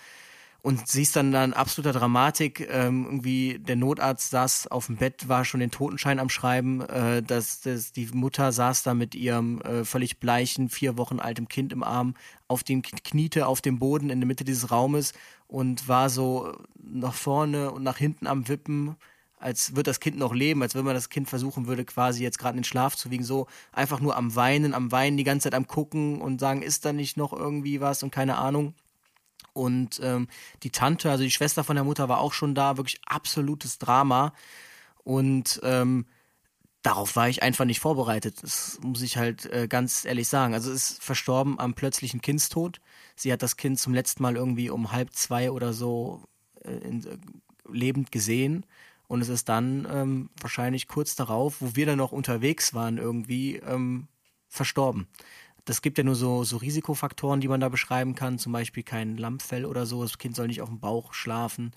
und 0.67 0.89
siehst 0.89 1.15
dann 1.15 1.31
dann 1.31 1.53
absoluter 1.53 1.97
Dramatik. 1.97 2.69
Ähm, 2.69 3.05
irgendwie 3.05 3.61
der 3.61 3.77
Notarzt 3.77 4.31
saß 4.31 4.67
auf 4.67 4.87
dem 4.87 4.97
Bett, 4.97 5.29
war 5.29 5.45
schon 5.45 5.61
den 5.61 5.71
Totenschein 5.71 6.19
am 6.19 6.29
Schreiben. 6.29 6.81
Äh, 6.81 7.23
dass, 7.23 7.61
dass 7.61 7.93
die 7.93 8.07
Mutter 8.13 8.51
saß 8.51 8.83
da 8.83 8.93
mit 8.93 9.15
ihrem 9.15 9.61
äh, 9.61 9.85
völlig 9.85 10.19
bleichen, 10.19 10.69
vier 10.69 10.99
Wochen 10.99 11.21
altem 11.21 11.47
Kind 11.47 11.73
im 11.73 11.85
Arm, 11.85 12.15
auf 12.49 12.65
den 12.65 12.83
Kniete 12.83 13.47
auf 13.47 13.61
dem 13.61 13.79
Boden 13.79 14.11
in 14.11 14.19
der 14.19 14.27
Mitte 14.27 14.43
dieses 14.43 14.73
Raumes 14.73 15.13
und 15.47 15.87
war 15.87 16.11
so 16.11 16.53
nach 16.83 17.15
vorne 17.15 17.71
und 17.71 17.85
nach 17.85 17.99
hinten 17.99 18.27
am 18.27 18.49
Wippen, 18.49 18.97
als 19.39 19.77
würde 19.77 19.85
das 19.85 20.01
Kind 20.01 20.19
noch 20.19 20.35
leben, 20.35 20.63
als 20.63 20.75
wenn 20.75 20.85
man 20.85 20.95
das 20.95 21.11
Kind 21.11 21.29
versuchen 21.29 21.69
würde, 21.69 21.85
quasi 21.85 22.25
jetzt 22.25 22.41
gerade 22.41 22.57
in 22.57 22.63
den 22.63 22.65
Schlaf 22.65 22.97
zu 22.97 23.13
wiegen, 23.13 23.23
so 23.23 23.47
einfach 23.71 24.01
nur 24.01 24.17
am 24.17 24.35
Weinen, 24.35 24.75
am 24.75 24.91
Weinen, 24.91 25.17
die 25.17 25.23
ganze 25.23 25.45
Zeit 25.45 25.55
am 25.55 25.69
Gucken 25.69 26.21
und 26.21 26.41
sagen, 26.41 26.63
ist 26.63 26.85
da 26.85 26.93
nicht 26.93 27.17
noch 27.17 27.33
irgendwie 27.33 27.81
was 27.81 28.03
und 28.03 28.11
keine 28.11 28.37
Ahnung. 28.39 28.75
Und 29.57 30.01
ähm, 30.03 30.29
die 30.63 30.71
Tante, 30.71 31.11
also 31.11 31.25
die 31.25 31.31
Schwester 31.31 31.65
von 31.65 31.77
der 31.77 31.85
Mutter, 31.85 32.09
war 32.09 32.21
auch 32.21 32.35
schon 32.35 32.55
da, 32.55 32.77
wirklich 32.77 33.01
absolutes 33.07 33.79
Drama. 33.79 34.35
Und 35.03 35.61
ähm, 35.63 36.05
darauf 36.83 37.17
war 37.17 37.29
ich 37.31 37.43
einfach 37.43 37.65
nicht 37.65 37.81
vorbereitet. 37.81 38.43
Das 38.43 38.79
muss 38.83 39.01
ich 39.01 39.17
halt 39.17 39.47
äh, 39.47 39.67
ganz 39.67 40.05
ehrlich 40.05 40.29
sagen. 40.29 40.53
Also 40.53 40.71
es 40.71 40.91
ist 40.93 41.03
verstorben 41.03 41.59
am 41.59 41.73
plötzlichen 41.73 42.21
Kindstod. 42.21 42.81
Sie 43.17 43.33
hat 43.33 43.43
das 43.43 43.57
Kind 43.57 43.81
zum 43.81 43.95
letzten 43.95 44.23
Mal 44.23 44.37
irgendwie 44.37 44.69
um 44.69 44.93
halb 44.93 45.15
zwei 45.15 45.51
oder 45.51 45.73
so 45.73 46.23
äh, 46.63 46.73
in, 46.73 47.07
äh, 47.07 47.17
lebend 47.73 48.13
gesehen. 48.13 48.67
Und 49.09 49.23
es 49.23 49.31
ist 49.31 49.49
dann 49.49 49.89
ähm, 49.91 50.29
wahrscheinlich 50.39 50.87
kurz 50.87 51.17
darauf, 51.17 51.63
wo 51.63 51.77
wir 51.77 51.87
dann 51.87 51.99
noch 51.99 52.13
unterwegs 52.13 52.75
waren, 52.75 52.99
irgendwie 52.99 53.57
ähm, 53.57 54.09
verstorben. 54.49 55.07
Das 55.67 55.83
gibt 55.83 55.99
ja 55.99 56.05
nur 56.05 56.15
so, 56.15 56.45
so 56.45 56.57
Risikofaktoren, 56.57 57.41
die 57.41 57.49
man 57.49 57.61
da 57.61 57.69
beschreiben 57.69 58.15
kann, 58.15 58.39
zum 58.39 58.53
Beispiel 58.53 58.85
kein 58.85 59.17
Lammfell 59.17 59.67
oder 59.67 59.85
so. 59.85 60.03
Das 60.03 60.17
Kind 60.17 60.37
soll 60.37 60.47
nicht 60.47 60.63
auf 60.63 60.69
dem 60.69 60.81
Bauch 60.81 61.13
schlafen. 61.13 61.73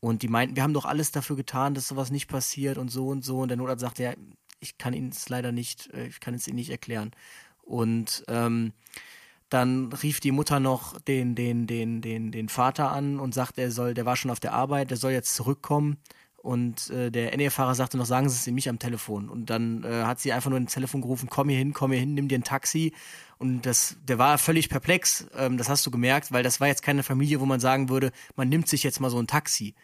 Und 0.00 0.22
die 0.22 0.28
meinten, 0.28 0.56
wir 0.56 0.62
haben 0.62 0.72
doch 0.72 0.86
alles 0.86 1.12
dafür 1.12 1.36
getan, 1.36 1.74
dass 1.74 1.88
sowas 1.88 2.10
nicht 2.10 2.28
passiert 2.28 2.78
und 2.78 2.90
so 2.90 3.08
und 3.08 3.24
so. 3.24 3.40
Und 3.40 3.48
der 3.48 3.58
Notarzt 3.58 3.82
sagte, 3.82 4.02
ja, 4.04 4.14
ich 4.58 4.78
kann 4.78 4.94
Ihnen 4.94 5.10
es 5.10 5.28
leider 5.28 5.52
nicht, 5.52 5.92
äh, 5.92 6.06
ich 6.06 6.18
kann 6.18 6.34
es 6.34 6.48
Ihnen 6.48 6.56
nicht 6.56 6.70
erklären. 6.70 7.10
Und 7.62 8.24
ähm, 8.28 8.72
dann 9.50 9.92
rief 9.92 10.20
die 10.20 10.32
Mutter 10.32 10.58
noch 10.58 11.00
den, 11.02 11.34
den, 11.34 11.66
den, 11.66 12.00
den, 12.00 12.32
den 12.32 12.48
Vater 12.48 12.90
an 12.90 13.20
und 13.20 13.34
sagte, 13.34 13.60
er 13.60 13.70
soll, 13.70 13.94
der 13.94 14.06
war 14.06 14.16
schon 14.16 14.30
auf 14.30 14.40
der 14.40 14.54
Arbeit, 14.54 14.90
der 14.90 14.96
soll 14.96 15.12
jetzt 15.12 15.34
zurückkommen. 15.34 15.98
Und 16.36 16.90
äh, 16.90 17.10
der 17.10 17.36
NE-Fahrer 17.36 17.74
sagte 17.74 17.96
noch, 17.96 18.06
sagen 18.06 18.28
Sie 18.28 18.36
es 18.36 18.54
mich 18.54 18.68
am 18.68 18.78
Telefon. 18.78 19.28
Und 19.28 19.50
dann 19.50 19.82
äh, 19.82 20.04
hat 20.04 20.20
sie 20.20 20.32
einfach 20.32 20.48
nur 20.48 20.60
ins 20.60 20.74
Telefon 20.74 21.00
gerufen, 21.00 21.28
komm 21.28 21.48
hier 21.48 21.58
hin, 21.58 21.72
komm 21.72 21.90
hier 21.90 21.98
hin, 21.98 22.14
nimm 22.14 22.28
dir 22.28 22.38
ein 22.38 22.44
Taxi. 22.44 22.92
Und 23.38 23.62
das, 23.66 23.96
der 24.02 24.18
war 24.18 24.38
völlig 24.38 24.68
perplex, 24.68 25.26
ähm, 25.36 25.58
das 25.58 25.68
hast 25.68 25.84
du 25.84 25.90
gemerkt, 25.90 26.32
weil 26.32 26.42
das 26.42 26.60
war 26.60 26.68
jetzt 26.68 26.82
keine 26.82 27.02
Familie, 27.02 27.40
wo 27.40 27.46
man 27.46 27.60
sagen 27.60 27.88
würde, 27.88 28.10
man 28.34 28.48
nimmt 28.48 28.68
sich 28.68 28.82
jetzt 28.82 29.00
mal 29.00 29.10
so 29.10 29.18
ein 29.18 29.26
Taxi. 29.26 29.74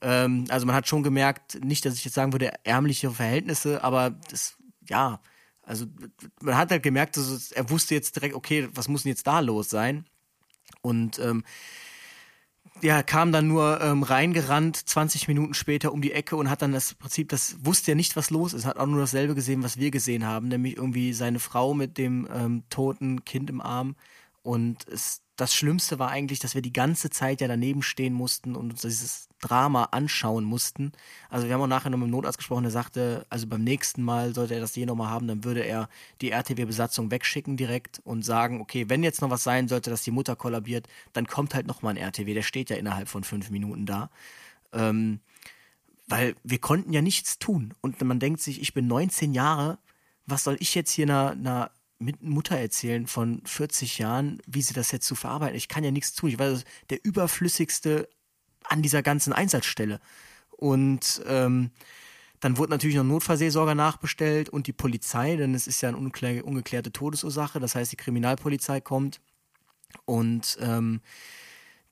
Ähm, 0.00 0.44
also 0.48 0.66
man 0.66 0.76
hat 0.76 0.86
schon 0.86 1.02
gemerkt, 1.02 1.62
nicht, 1.64 1.84
dass 1.84 1.94
ich 1.94 2.04
jetzt 2.04 2.14
sagen 2.14 2.32
würde, 2.32 2.52
ärmliche 2.64 3.10
Verhältnisse, 3.10 3.82
aber 3.82 4.10
das, 4.30 4.56
ja, 4.88 5.20
also 5.62 5.86
man 6.40 6.56
hat 6.56 6.70
halt 6.70 6.82
gemerkt, 6.82 7.16
dass 7.16 7.52
er 7.52 7.68
wusste 7.70 7.94
jetzt 7.94 8.16
direkt, 8.16 8.34
okay, 8.34 8.68
was 8.74 8.88
muss 8.88 9.02
denn 9.02 9.10
jetzt 9.10 9.26
da 9.26 9.40
los 9.40 9.70
sein? 9.70 10.04
Und 10.82 11.18
ähm, 11.18 11.44
ja, 12.82 13.02
kam 13.02 13.32
dann 13.32 13.48
nur 13.48 13.80
ähm, 13.80 14.02
reingerannt, 14.02 14.76
20 14.76 15.28
Minuten 15.28 15.54
später 15.54 15.92
um 15.92 16.00
die 16.00 16.12
Ecke 16.12 16.36
und 16.36 16.48
hat 16.48 16.62
dann 16.62 16.72
das 16.72 16.94
Prinzip, 16.94 17.28
das 17.28 17.56
wusste 17.64 17.90
ja 17.90 17.94
nicht, 17.94 18.16
was 18.16 18.30
los 18.30 18.54
ist, 18.54 18.64
hat 18.64 18.78
auch 18.78 18.86
nur 18.86 19.00
dasselbe 19.00 19.34
gesehen, 19.34 19.62
was 19.62 19.76
wir 19.76 19.90
gesehen 19.90 20.26
haben, 20.26 20.48
nämlich 20.48 20.76
irgendwie 20.76 21.12
seine 21.12 21.40
Frau 21.40 21.74
mit 21.74 21.98
dem 21.98 22.26
ähm, 22.32 22.62
toten 22.70 23.24
Kind 23.24 23.50
im 23.50 23.60
Arm. 23.60 23.96
Und 24.42 24.88
es 24.88 25.22
das 25.40 25.54
Schlimmste 25.54 25.98
war 25.98 26.10
eigentlich, 26.10 26.38
dass 26.38 26.54
wir 26.54 26.62
die 26.62 26.72
ganze 26.72 27.08
Zeit 27.08 27.40
ja 27.40 27.48
daneben 27.48 27.82
stehen 27.82 28.12
mussten 28.12 28.54
und 28.54 28.72
uns 28.72 28.82
dieses 28.82 29.29
Drama 29.40 29.84
anschauen 29.84 30.44
mussten. 30.44 30.92
Also 31.28 31.46
wir 31.46 31.54
haben 31.54 31.62
auch 31.62 31.66
nachher 31.66 31.90
noch 31.90 31.98
mit 31.98 32.08
dem 32.08 32.12
Notarzt 32.12 32.38
gesprochen, 32.38 32.62
der 32.62 32.70
sagte, 32.70 33.26
also 33.28 33.46
beim 33.46 33.64
nächsten 33.64 34.02
Mal 34.02 34.34
sollte 34.34 34.54
er 34.54 34.60
das 34.60 34.76
je 34.76 34.86
nochmal 34.86 35.10
haben, 35.10 35.26
dann 35.26 35.44
würde 35.44 35.64
er 35.64 35.88
die 36.20 36.30
RTW-Besatzung 36.30 37.10
wegschicken 37.10 37.56
direkt 37.56 38.00
und 38.04 38.24
sagen, 38.24 38.60
okay, 38.60 38.88
wenn 38.88 39.02
jetzt 39.02 39.20
noch 39.20 39.30
was 39.30 39.42
sein 39.42 39.68
sollte, 39.68 39.90
dass 39.90 40.02
die 40.02 40.10
Mutter 40.10 40.36
kollabiert, 40.36 40.88
dann 41.12 41.26
kommt 41.26 41.54
halt 41.54 41.66
nochmal 41.66 41.94
ein 41.94 42.02
RTW, 42.02 42.34
der 42.34 42.42
steht 42.42 42.70
ja 42.70 42.76
innerhalb 42.76 43.08
von 43.08 43.24
fünf 43.24 43.50
Minuten 43.50 43.86
da. 43.86 44.10
Ähm, 44.72 45.20
weil 46.06 46.34
wir 46.42 46.58
konnten 46.58 46.92
ja 46.92 47.02
nichts 47.02 47.38
tun. 47.38 47.72
Und 47.80 48.00
man 48.02 48.18
denkt 48.18 48.40
sich, 48.40 48.60
ich 48.60 48.74
bin 48.74 48.86
19 48.86 49.32
Jahre, 49.32 49.78
was 50.26 50.44
soll 50.44 50.56
ich 50.60 50.74
jetzt 50.74 50.90
hier 50.90 51.06
einer, 51.06 51.30
einer 51.30 51.70
Mutter 52.20 52.56
erzählen 52.56 53.06
von 53.06 53.42
40 53.44 53.98
Jahren, 53.98 54.40
wie 54.46 54.62
sie 54.62 54.74
das 54.74 54.90
jetzt 54.90 55.06
zu 55.06 55.14
verarbeiten. 55.14 55.56
Ich 55.56 55.68
kann 55.68 55.84
ja 55.84 55.90
nichts 55.90 56.14
tun. 56.14 56.30
Ich 56.30 56.38
war 56.38 56.58
der 56.90 57.04
überflüssigste 57.04 58.08
an 58.64 58.82
dieser 58.82 59.02
ganzen 59.02 59.32
Einsatzstelle. 59.32 60.00
Und 60.50 61.22
ähm, 61.26 61.70
dann 62.40 62.56
wurde 62.56 62.70
natürlich 62.70 62.96
noch 62.96 63.04
Notfallseelsorger 63.04 63.74
nachbestellt 63.74 64.48
und 64.48 64.66
die 64.66 64.72
Polizei, 64.72 65.36
denn 65.36 65.54
es 65.54 65.66
ist 65.66 65.82
ja 65.82 65.90
eine 65.90 65.98
ungeklär 65.98 66.44
ungeklärte 66.44 66.90
Todesursache. 66.90 67.60
Das 67.60 67.74
heißt, 67.74 67.92
die 67.92 67.96
Kriminalpolizei 67.96 68.80
kommt 68.80 69.20
und 70.06 70.56
ähm, 70.60 71.00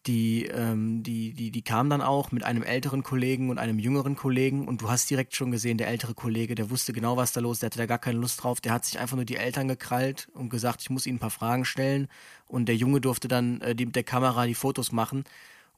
die, 0.06 0.46
ähm, 0.46 1.02
die, 1.02 1.34
die, 1.34 1.50
die 1.50 1.62
kam 1.62 1.90
dann 1.90 2.00
auch 2.00 2.32
mit 2.32 2.42
einem 2.44 2.62
älteren 2.62 3.02
Kollegen 3.02 3.50
und 3.50 3.58
einem 3.58 3.78
jüngeren 3.78 4.16
Kollegen. 4.16 4.66
Und 4.66 4.80
du 4.80 4.88
hast 4.88 5.10
direkt 5.10 5.34
schon 5.34 5.50
gesehen, 5.50 5.76
der 5.76 5.88
ältere 5.88 6.14
Kollege, 6.14 6.54
der 6.54 6.70
wusste 6.70 6.94
genau, 6.94 7.18
was 7.18 7.32
da 7.32 7.40
los 7.40 7.56
ist, 7.56 7.62
der 7.62 7.66
hatte 7.66 7.78
da 7.78 7.86
gar 7.86 7.98
keine 7.98 8.18
Lust 8.18 8.42
drauf, 8.42 8.60
der 8.62 8.72
hat 8.72 8.86
sich 8.86 8.98
einfach 8.98 9.16
nur 9.16 9.26
die 9.26 9.36
Eltern 9.36 9.68
gekrallt 9.68 10.28
und 10.32 10.48
gesagt, 10.48 10.80
ich 10.80 10.88
muss 10.88 11.06
ihnen 11.06 11.16
ein 11.16 11.20
paar 11.20 11.30
Fragen 11.30 11.66
stellen. 11.66 12.08
Und 12.46 12.66
der 12.66 12.76
Junge 12.76 13.02
durfte 13.02 13.28
dann 13.28 13.60
äh, 13.60 13.74
die, 13.74 13.84
mit 13.84 13.96
der 13.96 14.04
Kamera 14.04 14.46
die 14.46 14.54
Fotos 14.54 14.92
machen 14.92 15.24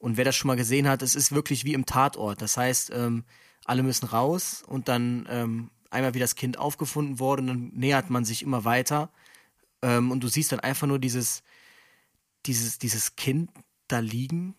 und 0.01 0.17
wer 0.17 0.25
das 0.25 0.35
schon 0.35 0.47
mal 0.47 0.57
gesehen 0.57 0.87
hat, 0.87 1.01
es 1.01 1.15
ist 1.15 1.31
wirklich 1.31 1.63
wie 1.63 1.73
im 1.73 1.85
Tatort, 1.85 2.41
das 2.41 2.57
heißt, 2.57 2.91
ähm, 2.93 3.23
alle 3.65 3.83
müssen 3.83 4.07
raus 4.07 4.63
und 4.67 4.87
dann 4.87 5.27
ähm, 5.29 5.69
einmal 5.91 6.15
wie 6.15 6.19
das 6.19 6.35
Kind 6.35 6.57
aufgefunden 6.57 7.19
wurde 7.19 7.43
dann 7.43 7.69
nähert 7.73 8.09
man 8.09 8.25
sich 8.25 8.41
immer 8.41 8.65
weiter. 8.65 9.11
Ähm, 9.83 10.09
und 10.11 10.23
du 10.23 10.27
siehst 10.27 10.51
dann 10.51 10.59
einfach 10.59 10.87
nur 10.87 10.99
dieses, 10.99 11.43
dieses, 12.47 12.79
dieses 12.79 13.15
Kind, 13.15 13.51
da 13.87 13.99
liegen. 13.99 14.55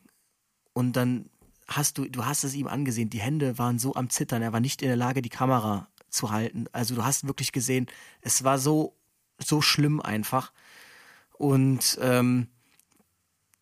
Und 0.73 0.95
dann 0.95 1.31
hast 1.67 1.99
du, 1.99 2.05
du 2.09 2.25
hast 2.25 2.45
es 2.45 2.55
ihm 2.55 2.69
angesehen, 2.69 3.11
die 3.11 3.21
Hände 3.21 3.59
waren 3.59 3.79
so 3.79 3.95
am 3.95 4.11
Zittern, 4.11 4.43
er 4.43 4.53
war 4.53 4.61
nicht 4.61 4.83
in 4.83 4.89
der 4.89 4.97
Lage, 4.97 5.23
die 5.23 5.29
Kamera 5.29 5.89
zu 6.09 6.31
halten. 6.31 6.67
Also 6.73 6.95
du 6.95 7.05
hast 7.05 7.27
wirklich 7.27 7.51
gesehen, 7.51 7.87
es 8.21 8.45
war 8.45 8.59
so, 8.59 8.97
so 9.39 9.61
schlimm 9.61 10.01
einfach. 10.01 10.53
Und 11.33 11.99
ähm, 12.01 12.49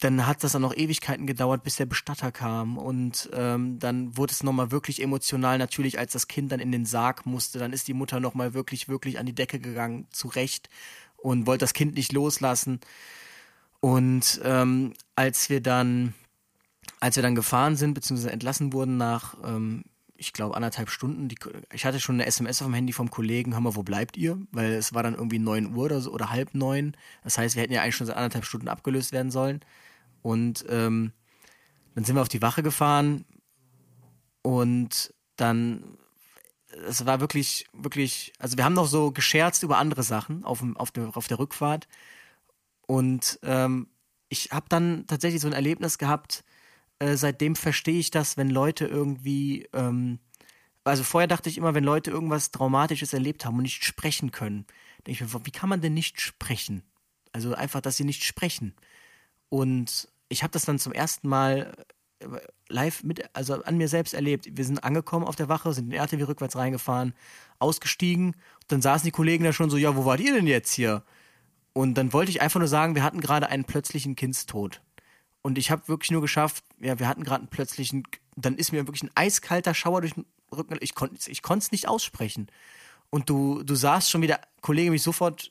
dann 0.01 0.27
hat 0.27 0.43
das 0.43 0.53
dann 0.53 0.63
noch 0.63 0.75
Ewigkeiten 0.75 1.27
gedauert, 1.27 1.63
bis 1.63 1.77
der 1.77 1.87
Bestatter 1.87 2.33
kam. 2.33 2.79
Und 2.79 3.29
ähm, 3.35 3.79
dann 3.79 4.17
wurde 4.17 4.33
es 4.33 4.43
nochmal 4.43 4.71
wirklich 4.71 5.03
emotional, 5.03 5.59
natürlich, 5.59 5.99
als 5.99 6.13
das 6.13 6.27
Kind 6.27 6.51
dann 6.53 6.61
in 6.61 6.73
den 6.73 6.87
Sarg 6.87 7.27
musste. 7.27 7.59
Dann 7.59 7.73
ist 7.73 7.87
die 7.87 7.95
Mutter 7.95 8.19
nochmal 8.19 8.55
wirklich, 8.55 8.89
wirklich 8.89 9.19
an 9.19 9.27
die 9.27 9.35
Decke 9.35 9.61
gegangen, 9.61 10.07
zurecht, 10.11 10.71
und 11.19 11.47
wollte 11.47 11.65
das 11.65 11.75
Kind 11.75 11.95
nicht 11.95 12.13
loslassen. 12.13 12.81
Und 13.81 14.41
ähm, 14.43 14.95
als 15.17 15.51
wir 15.51 15.61
dann, 15.61 16.15
als 17.01 17.17
wir 17.17 17.23
dann 17.23 17.35
gefahren 17.35 17.77
sind, 17.77 17.93
beziehungsweise 17.93 18.33
entlassen 18.33 18.73
wurden 18.73 18.97
nach, 18.97 19.37
ähm, 19.45 19.85
ich 20.17 20.33
glaube, 20.33 20.55
anderthalb 20.55 20.91
Stunden, 20.91 21.29
die, 21.29 21.37
ich 21.73 21.85
hatte 21.85 22.01
schon 22.01 22.17
eine 22.17 22.27
SMS 22.27 22.61
auf 22.61 22.69
dem 22.69 22.75
Handy 22.75 22.93
vom 22.93 23.11
Kollegen, 23.11 23.53
hör 23.53 23.61
mal, 23.61 23.77
wo 23.77 23.83
bleibt 23.83 24.17
ihr? 24.19 24.39
Weil 24.53 24.73
es 24.73 24.93
war 24.95 25.03
dann 25.03 25.15
irgendwie 25.15 25.39
neun 25.39 25.75
Uhr 25.75 25.85
oder 25.85 26.01
so 26.01 26.13
oder 26.13 26.31
halb 26.31 26.55
neun. 26.55 26.95
Das 27.25 27.39
heißt, 27.39 27.55
wir 27.57 27.63
hätten 27.63 27.73
ja 27.73 27.83
eigentlich 27.83 27.97
schon 27.97 28.07
seit 28.07 28.17
anderthalb 28.17 28.45
Stunden 28.45 28.69
abgelöst 28.69 29.13
werden 29.13 29.31
sollen. 29.31 29.61
Und 30.23 30.65
ähm, 30.69 31.13
dann 31.95 32.05
sind 32.05 32.15
wir 32.15 32.23
auf 32.23 32.29
die 32.29 32.43
Wache 32.43 32.63
gefahren 32.63 33.25
und 34.43 35.15
dann 35.37 35.99
es 36.87 37.05
war 37.07 37.21
wirklich, 37.21 37.67
wirklich, 37.73 38.33
also 38.39 38.57
wir 38.57 38.65
haben 38.65 38.75
noch 38.75 38.87
so 38.87 39.11
gescherzt 39.11 39.63
über 39.63 39.79
andere 39.79 40.03
Sachen 40.03 40.45
auf, 40.45 40.61
dem, 40.61 40.77
auf, 40.77 40.91
der, 40.91 41.17
auf 41.17 41.27
der 41.27 41.39
Rückfahrt. 41.39 41.89
Und 42.87 43.39
ähm, 43.43 43.89
ich 44.29 44.51
habe 44.53 44.67
dann 44.69 45.07
tatsächlich 45.07 45.43
so 45.43 45.49
ein 45.49 45.53
Erlebnis 45.53 45.99
gehabt, 45.99 46.45
äh, 46.99 47.17
seitdem 47.17 47.57
verstehe 47.57 47.99
ich 47.99 48.11
das, 48.11 48.37
wenn 48.37 48.51
Leute 48.51 48.87
irgendwie, 48.87 49.69
ähm, 49.73 50.21
also 50.85 51.03
vorher 51.03 51.29
dachte 51.29 51.49
ich 51.49 51.59
immer, 51.59 51.75
wenn 51.75 51.85
Leute 51.85 52.11
irgendwas 52.11 52.51
Traumatisches 52.51 53.13
erlebt 53.13 53.45
haben 53.45 53.57
und 53.57 53.63
nicht 53.63 53.85
sprechen 53.85 54.31
können, 54.31 54.67
denke 55.07 55.25
ich 55.25 55.33
mir, 55.33 55.47
wie 55.47 55.51
kann 55.51 55.69
man 55.69 55.81
denn 55.81 55.95
nicht 55.95 56.21
sprechen? 56.21 56.83
Also 57.33 57.55
einfach, 57.55 57.81
dass 57.81 57.97
sie 57.97 58.05
nicht 58.05 58.25
sprechen. 58.25 58.75
Und 59.51 60.09
ich 60.31 60.43
habe 60.43 60.53
das 60.53 60.65
dann 60.65 60.79
zum 60.79 60.93
ersten 60.93 61.29
Mal 61.29 61.75
äh, 62.21 62.27
live 62.69 63.03
mit, 63.03 63.29
also 63.35 63.63
an 63.63 63.77
mir 63.77 63.89
selbst 63.89 64.15
erlebt. 64.15 64.49
Wir 64.51 64.65
sind 64.65 64.83
angekommen 64.83 65.27
auf 65.27 65.37
der 65.37 65.49
Wache, 65.51 65.75
sind 65.75 65.85
in 65.85 65.91
den 65.91 66.01
RTW 66.01 66.23
rückwärts 66.23 66.57
reingefahren, 66.57 67.13
ausgestiegen. 67.59 68.37
Dann 68.69 68.81
saßen 68.81 69.05
die 69.05 69.11
Kollegen 69.11 69.45
da 69.45 69.53
schon 69.53 69.69
so, 69.69 69.77
ja, 69.77 69.97
wo 69.97 70.07
wart 70.07 70.21
ihr 70.21 70.33
denn 70.33 70.47
jetzt 70.47 70.73
hier? 70.73 71.03
Und 71.73 71.95
dann 71.95 72.13
wollte 72.13 72.31
ich 72.31 72.41
einfach 72.41 72.61
nur 72.61 72.69
sagen, 72.69 72.95
wir 72.95 73.03
hatten 73.03 73.21
gerade 73.21 73.49
einen 73.49 73.65
plötzlichen 73.65 74.17
Kindstod. 74.17 74.81
Und 75.43 75.59
ich 75.59 75.71
habe 75.71 75.89
wirklich 75.89 76.11
nur 76.11 76.21
geschafft, 76.21 76.65
ja, 76.81 76.99
wir 76.99 77.09
hatten 77.09 77.25
gerade 77.25 77.41
einen 77.41 77.51
plötzlichen, 77.51 78.05
dann 78.37 78.57
ist 78.57 78.73
mir 78.73 78.87
wirklich 78.87 79.03
ein 79.03 79.11
eiskalter 79.15 79.75
Schauer 79.75 80.01
durch 80.01 80.15
den 80.15 80.27
Rücken, 80.55 80.77
ich 80.81 80.95
konnte 80.95 81.17
ich 81.31 81.43
es 81.45 81.73
nicht 81.73 81.89
aussprechen. 81.89 82.49
Und 83.09 83.29
du, 83.29 83.63
du 83.63 83.75
sahst 83.75 84.11
schon, 84.11 84.23
wie 84.23 84.27
der 84.27 84.41
Kollege 84.61 84.91
mich 84.91 85.03
sofort 85.03 85.51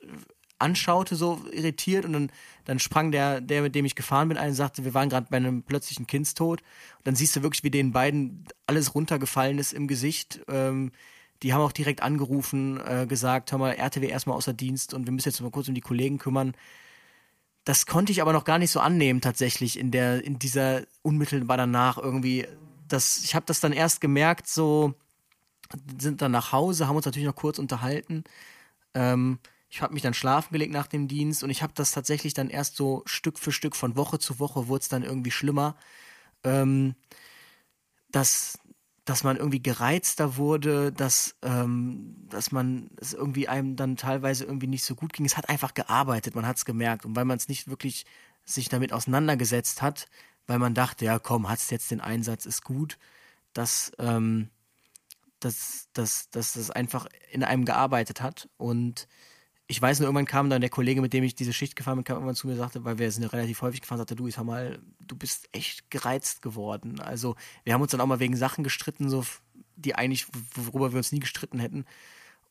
anschaute, 0.60 1.16
so 1.16 1.42
irritiert. 1.52 2.06
Und 2.06 2.14
dann, 2.14 2.32
dann 2.66 2.80
sprang 2.80 3.12
der, 3.12 3.42
der, 3.42 3.62
mit 3.62 3.76
dem 3.76 3.86
ich 3.86 3.96
gefahren 3.96 4.30
bin, 4.30 4.38
ein 4.38 4.50
und 4.50 4.56
sagte, 4.56 4.86
wir 4.86 4.94
waren 4.94 5.10
gerade 5.10 5.28
bei 5.30 5.38
einem 5.38 5.64
plötzlichen 5.64 6.08
Kindstod. 6.08 6.62
Und 6.62 7.08
dann 7.08 7.16
siehst 7.16 7.36
du 7.36 7.42
wirklich, 7.42 7.64
wie 7.64 7.72
den 7.72 7.92
beiden 7.92 8.46
alles 8.68 8.96
runtergefallen 8.96 9.60
ist 9.60 9.74
im 9.74 9.88
Gesicht. 9.88 10.42
Ähm, 10.48 10.92
die 11.42 11.54
haben 11.54 11.62
auch 11.62 11.72
direkt 11.72 12.04
angerufen, 12.04 12.80
äh, 12.86 13.06
gesagt, 13.08 13.52
hör 13.52 13.60
mal, 13.60 13.72
RTW 13.72 14.08
erstmal 14.08 14.36
außer 14.36 14.54
Dienst 14.54 14.94
und 14.94 15.06
wir 15.06 15.14
müssen 15.14 15.30
jetzt 15.30 15.40
mal 15.42 15.52
kurz 15.52 15.70
um 15.70 15.74
die 15.74 15.82
Kollegen 15.82 16.18
kümmern. 16.18 16.54
Das 17.64 17.86
konnte 17.86 18.12
ich 18.12 18.22
aber 18.22 18.34
noch 18.34 18.46
gar 18.46 18.58
nicht 18.58 18.72
so 18.72 18.80
annehmen 18.80 19.22
tatsächlich 19.22 19.80
in 19.80 19.92
der 19.92 20.24
in 20.24 20.40
dieser 20.40 20.84
unmittelbar 21.02 21.58
danach 21.58 21.98
irgendwie. 21.98 22.48
Das, 22.88 23.24
ich 23.24 23.36
habe 23.36 23.46
das 23.46 23.60
dann 23.60 23.74
erst 23.74 24.02
gemerkt, 24.02 24.48
so 24.48 24.96
sind 26.00 26.22
dann 26.22 26.32
nach 26.32 26.52
Hause, 26.52 26.88
haben 26.88 26.96
uns 26.96 27.06
natürlich 27.06 27.28
noch 27.28 27.36
kurz 27.36 27.60
unterhalten. 27.60 28.24
Ähm, 28.94 29.40
ich 29.70 29.82
habe 29.82 29.94
mich 29.94 30.04
dann 30.04 30.14
schlafen 30.14 30.52
gelegt 30.52 30.74
nach 30.74 30.88
dem 30.88 31.08
Dienst 31.08 31.44
und 31.44 31.50
ich 31.50 31.62
habe 31.62 31.74
das 31.76 31.92
tatsächlich 31.92 32.34
dann 32.34 32.50
erst 32.50 32.76
so 32.76 33.04
Stück 33.06 33.38
für 33.40 33.52
Stück 33.52 33.76
von 33.76 33.96
Woche 33.96 34.20
zu 34.20 34.40
Woche 34.40 34.68
wurde 34.68 34.82
es 34.82 34.90
dann 34.90 35.04
irgendwie 35.04 35.32
schlimmer. 35.32 35.76
Ähm, 36.44 36.96
dass 38.12 38.58
dass 39.10 39.24
man 39.24 39.38
irgendwie 39.38 39.62
gereizter 39.62 40.38
wurde, 40.38 40.92
dass, 40.92 41.36
ähm, 41.42 42.16
dass 42.30 42.52
man 42.52 42.92
es 42.98 43.14
irgendwie 43.14 43.48
einem 43.48 43.76
dann 43.76 43.98
teilweise 43.98 44.46
irgendwie 44.46 44.68
nicht 44.68 44.84
so 44.84 44.94
gut 44.94 45.14
ging. 45.14 45.26
Es 45.26 45.36
hat 45.36 45.50
einfach 45.50 45.74
gearbeitet, 45.74 46.36
man 46.36 46.46
hat 46.46 46.58
es 46.58 46.66
gemerkt. 46.66 47.06
Und 47.06 47.16
weil 47.16 47.26
man 47.26 47.38
es 47.38 47.48
nicht 47.48 47.68
wirklich 47.68 48.06
sich 48.46 48.70
damit 48.70 48.94
auseinandergesetzt 48.94 49.82
hat, 49.82 50.08
weil 50.46 50.60
man 50.60 50.76
dachte, 50.76 51.06
ja 51.06 51.18
komm, 51.18 51.50
hat's 51.50 51.72
jetzt 51.72 51.90
den 51.90 52.02
Einsatz, 52.02 52.46
ist 52.46 52.64
gut, 52.64 53.00
dass, 53.54 53.92
ähm, 53.98 54.52
dass, 55.40 55.88
dass, 55.94 56.30
dass 56.30 56.54
das 56.54 56.70
einfach 56.70 57.08
in 57.32 57.44
einem 57.44 57.66
gearbeitet 57.66 58.22
hat. 58.22 58.48
Und 58.58 59.08
ich 59.72 59.80
weiß 59.80 60.00
nur, 60.00 60.08
irgendwann 60.08 60.26
kam 60.26 60.50
dann 60.50 60.62
der 60.62 60.72
Kollege, 60.72 61.00
mit 61.00 61.14
dem 61.14 61.24
ich 61.24 61.36
diese 61.36 61.54
Schicht 61.54 61.76
gefahren 61.76 61.98
bin, 61.98 62.04
kam 62.04 62.16
irgendwann 62.16 62.36
zu 62.36 62.48
mir 62.48 62.54
und 62.54 62.60
sagte, 62.60 62.84
weil 62.86 62.98
wir 62.98 63.12
sind 63.12 63.22
ja 63.22 63.30
relativ 63.30 63.62
häufig 63.62 63.82
gefahren, 63.82 64.00
sagte, 64.00 64.16
du, 64.16 64.28
ich 64.28 64.34
sag 64.34 64.44
mal, 64.44 64.80
du 65.00 65.16
bist 65.16 65.48
echt 65.52 65.92
gereizt 65.92 66.42
geworden. 66.42 67.00
Also 67.00 67.36
wir 67.64 67.76
haben 67.76 67.82
uns 67.84 67.92
dann 67.92 68.02
auch 68.02 68.08
mal 68.08 68.20
wegen 68.20 68.36
Sachen 68.36 68.64
gestritten, 68.64 69.12
so 69.12 69.24
die 69.76 69.94
eigentlich, 69.94 70.26
worüber 70.56 70.92
wir 70.92 70.98
uns 70.98 71.12
nie 71.12 71.20
gestritten 71.20 71.60
hätten. 71.60 71.86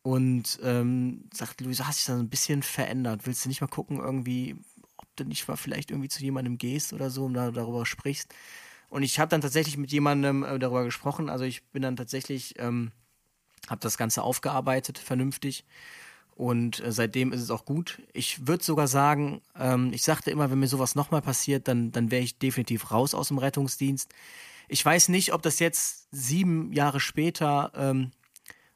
Und 0.03 0.61
ähm, 0.63 1.29
sagte, 1.35 1.65
Luis, 1.65 1.83
hast 1.83 1.99
dich 1.99 2.07
dann 2.07 2.21
ein 2.21 2.31
bisschen 2.31 2.63
verändert. 2.63 3.27
Willst 3.27 3.45
du 3.45 3.49
nicht 3.49 3.61
mal 3.61 3.67
gucken, 3.67 3.99
irgendwie, 3.99 4.55
ob 4.97 5.09
du 5.17 5.25
nicht 5.25 5.49
mal 5.49 5.57
vielleicht 5.57 5.91
irgendwie 5.91 6.09
zu 6.09 6.23
jemandem 6.23 6.57
gehst 6.57 6.93
oder 6.93 7.11
so 7.11 7.25
und 7.25 7.35
da, 7.35 7.51
darüber 7.51 7.85
sprichst? 7.85 8.33
Und 8.91 9.03
ich 9.03 9.19
habe 9.19 9.29
dann 9.29 9.41
tatsächlich 9.41 9.77
mit 9.77 9.91
jemandem 9.91 10.45
äh, 10.45 10.57
darüber 10.61 10.85
gesprochen. 10.85 11.29
Also 11.31 11.45
ich 11.45 11.65
bin 11.73 11.83
dann 11.83 11.97
tatsächlich, 11.97 12.55
ähm, 12.61 12.93
habe 13.69 13.81
das 13.81 13.99
Ganze 13.99 14.23
aufgearbeitet, 14.23 14.99
vernünftig. 14.99 15.65
Und 16.39 16.79
äh, 16.85 16.93
seitdem 16.93 17.33
ist 17.33 17.43
es 17.43 17.51
auch 17.51 17.65
gut. 17.65 18.01
Ich 18.13 18.47
würde 18.47 18.63
sogar 18.63 18.87
sagen, 18.87 19.43
ähm, 19.59 19.93
ich 19.93 20.05
sagte 20.05 20.31
immer, 20.31 20.53
wenn 20.53 20.61
mir 20.61 20.69
sowas 20.69 20.95
nochmal 20.95 21.21
passiert, 21.21 21.67
dann, 21.67 21.91
dann 21.91 22.13
wäre 22.13 22.23
ich 22.23 22.39
definitiv 22.39 22.93
raus 22.93 23.13
aus 23.13 23.27
dem 23.27 23.39
Rettungsdienst. 23.39 24.15
Ich 24.69 24.85
weiß 24.85 25.09
nicht, 25.09 25.33
ob 25.33 25.43
das 25.43 25.59
jetzt 25.59 26.07
sieben 26.13 26.73
Jahre 26.73 27.01
später, 27.01 27.73
ähm, 27.75 28.13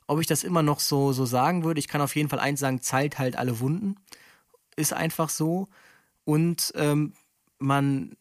ob 0.09 0.21
ich 0.21 0.27
das 0.27 0.43
immer 0.43 0.65
noch 0.65 0.81
so, 0.81 1.13
so 1.13 1.25
sagen 1.25 1.63
würde. 1.63 1.79
Ich 1.79 1.87
kann 1.87 2.01
auf 2.01 2.17
jeden 2.17 2.29
Fall 2.29 2.41
eins 2.41 2.59
sagen, 2.59 2.83
Zeit 2.83 3.21
halt 3.21 3.37
alle 3.37 3.61
Wunden. 3.61 3.95
Ist 4.75 4.93
einfach 4.93 5.29
so. 5.29 5.69
Und 6.25 6.73
ähm, 6.75 7.13
man, 7.61 8.17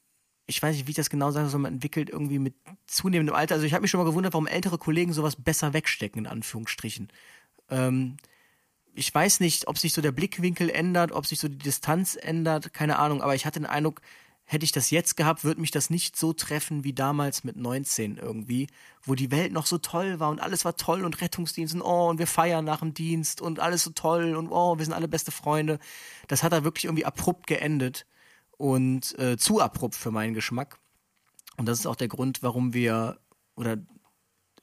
ich 0.46 0.62
weiß 0.62 0.76
nicht, 0.76 0.86
wie 0.86 0.92
ich 0.92 0.98
das 0.98 1.10
genau 1.10 1.32
sagen 1.32 1.50
soll, 1.50 1.62
man 1.62 1.74
entwickelt 1.74 2.12
irgendwie 2.12 2.38
mit 2.38 2.54
zunehmendem 2.86 3.36
Alter. 3.36 3.56
Also 3.56 3.66
ich 3.66 3.74
habe 3.74 3.82
mich 3.82 3.90
schon 3.90 4.00
mal 4.00 4.08
gewundert, 4.08 4.34
warum 4.34 4.46
ältere 4.46 4.78
Kollegen 4.78 5.14
sowas 5.14 5.36
besser 5.36 5.74
wegstecken, 5.74 6.26
in 6.26 6.32
Anführungsstrichen. 6.32 7.08
Ähm, 7.72 8.18
ich 8.94 9.14
weiß 9.14 9.40
nicht, 9.40 9.68
ob 9.68 9.78
sich 9.78 9.94
so 9.94 10.02
der 10.02 10.12
Blickwinkel 10.12 10.70
ändert, 10.70 11.12
ob 11.12 11.26
sich 11.26 11.40
so 11.40 11.48
die 11.48 11.58
Distanz 11.58 12.18
ändert, 12.20 12.74
keine 12.74 13.00
Ahnung, 13.00 13.22
aber 13.22 13.36
ich 13.36 13.46
hatte 13.46 13.60
den 13.60 13.66
Eindruck, 13.66 14.02
hätte 14.46 14.66
ich 14.66 14.74
das 14.74 14.90
jetzt 14.90 15.16
gehabt, 15.16 15.46
würde 15.46 15.62
mich 15.62 15.72
das 15.72 15.90
nicht 15.90 16.18
so 16.18 16.34
treffen 16.34 16.84
wie 16.84 16.92
damals 16.92 17.46
mit 17.46 17.56
19 17.56 18.18
irgendwie, 18.18 18.68
wo 19.02 19.16
die 19.16 19.32
Welt 19.32 19.54
noch 19.54 19.66
so 19.66 19.78
toll 19.78 20.20
war 20.20 20.30
und 20.30 20.42
alles 20.42 20.66
war 20.66 20.76
toll 20.76 21.06
und 21.06 21.22
Rettungsdienst 21.22 21.74
und 21.76 21.82
oh, 21.82 22.10
und 22.10 22.20
wir 22.20 22.28
feiern 22.28 22.66
nach 22.66 22.82
dem 22.82 22.94
Dienst 22.94 23.40
und 23.42 23.60
alles 23.60 23.84
so 23.84 23.92
toll 23.92 24.36
und 24.36 24.50
oh, 24.50 24.78
wir 24.78 24.84
sind 24.84 24.94
alle 24.94 25.08
beste 25.08 25.32
Freunde. 25.32 25.80
Das 26.28 26.44
hat 26.44 26.52
da 26.52 26.66
wirklich 26.66 26.86
irgendwie 26.86 27.06
abrupt 27.06 27.48
geendet 27.48 28.06
und 28.58 29.18
äh, 29.20 29.38
zu 29.38 29.62
abrupt 29.62 29.96
für 29.96 30.12
meinen 30.12 30.34
Geschmack. 30.34 30.80
Und 31.56 31.68
das 31.68 31.80
ist 31.80 31.86
auch 31.86 31.96
der 31.96 32.10
Grund, 32.10 32.44
warum 32.44 32.74
wir 32.74 33.20
oder 33.56 33.78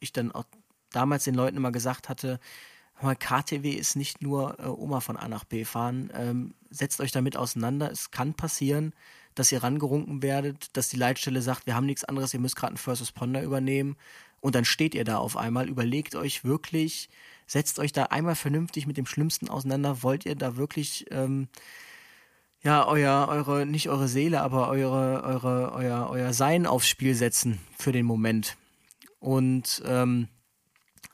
ich 0.01 0.13
dann 0.13 0.33
auch 0.33 0.45
damals 0.91 1.25
den 1.25 1.35
Leuten 1.35 1.57
immer 1.57 1.73
gesagt 1.73 2.09
hatte, 2.09 2.41
KTW 3.01 3.71
ist 3.71 3.97
nicht 3.97 4.23
nur 4.23 4.59
äh, 4.59 4.67
Oma 4.67 5.01
von 5.01 5.17
A 5.17 5.29
nach 5.29 5.45
B 5.45 5.65
fahren. 5.65 6.11
Ähm, 6.15 6.55
setzt 6.71 7.01
euch 7.01 7.13
damit 7.13 7.37
auseinander. 7.37 7.91
Es 7.91 8.11
kann 8.11 8.35
passieren, 8.35 8.93
dass 9.35 9.53
ihr 9.53 9.63
rangerunken 9.63 10.23
werdet, 10.23 10.77
dass 10.77 10.89
die 10.89 10.97
Leitstelle 10.97 11.43
sagt, 11.43 11.67
wir 11.67 11.75
haben 11.75 11.87
nichts 11.87 12.05
anderes, 12.05 12.35
ihr 12.35 12.41
müsst 12.41 12.57
gerade 12.57 12.73
einen 12.73 12.79
First 12.79 13.03
Responder 13.03 13.43
übernehmen. 13.43 13.97
Und 14.41 14.55
dann 14.55 14.65
steht 14.65 14.95
ihr 14.95 15.05
da 15.05 15.19
auf 15.19 15.37
einmal. 15.37 15.69
Überlegt 15.69 16.15
euch 16.15 16.45
wirklich, 16.45 17.09
setzt 17.47 17.79
euch 17.79 17.93
da 17.93 18.05
einmal 18.05 18.37
vernünftig 18.37 18.87
mit 18.87 18.97
dem 18.97 19.07
Schlimmsten 19.07 19.49
auseinander. 19.49 20.03
Wollt 20.03 20.27
ihr 20.27 20.37
da 20.37 20.57
wirklich, 20.57 21.07
ähm, 21.11 21.49
ja, 22.63 22.87
euer, 22.87 23.27
eure, 23.29 23.67
nicht 23.67 23.89
eure 23.89 24.09
Seele, 24.09 24.41
aber 24.43 24.69
eure, 24.69 25.23
eure, 25.23 25.73
euer, 25.73 26.09
euer 26.11 26.33
Sein 26.33 26.67
aufs 26.67 26.89
Spiel 26.89 27.15
setzen 27.15 27.61
für 27.77 27.93
den 27.93 28.07
Moment? 28.07 28.57
Und 29.21 29.83
ähm, 29.87 30.29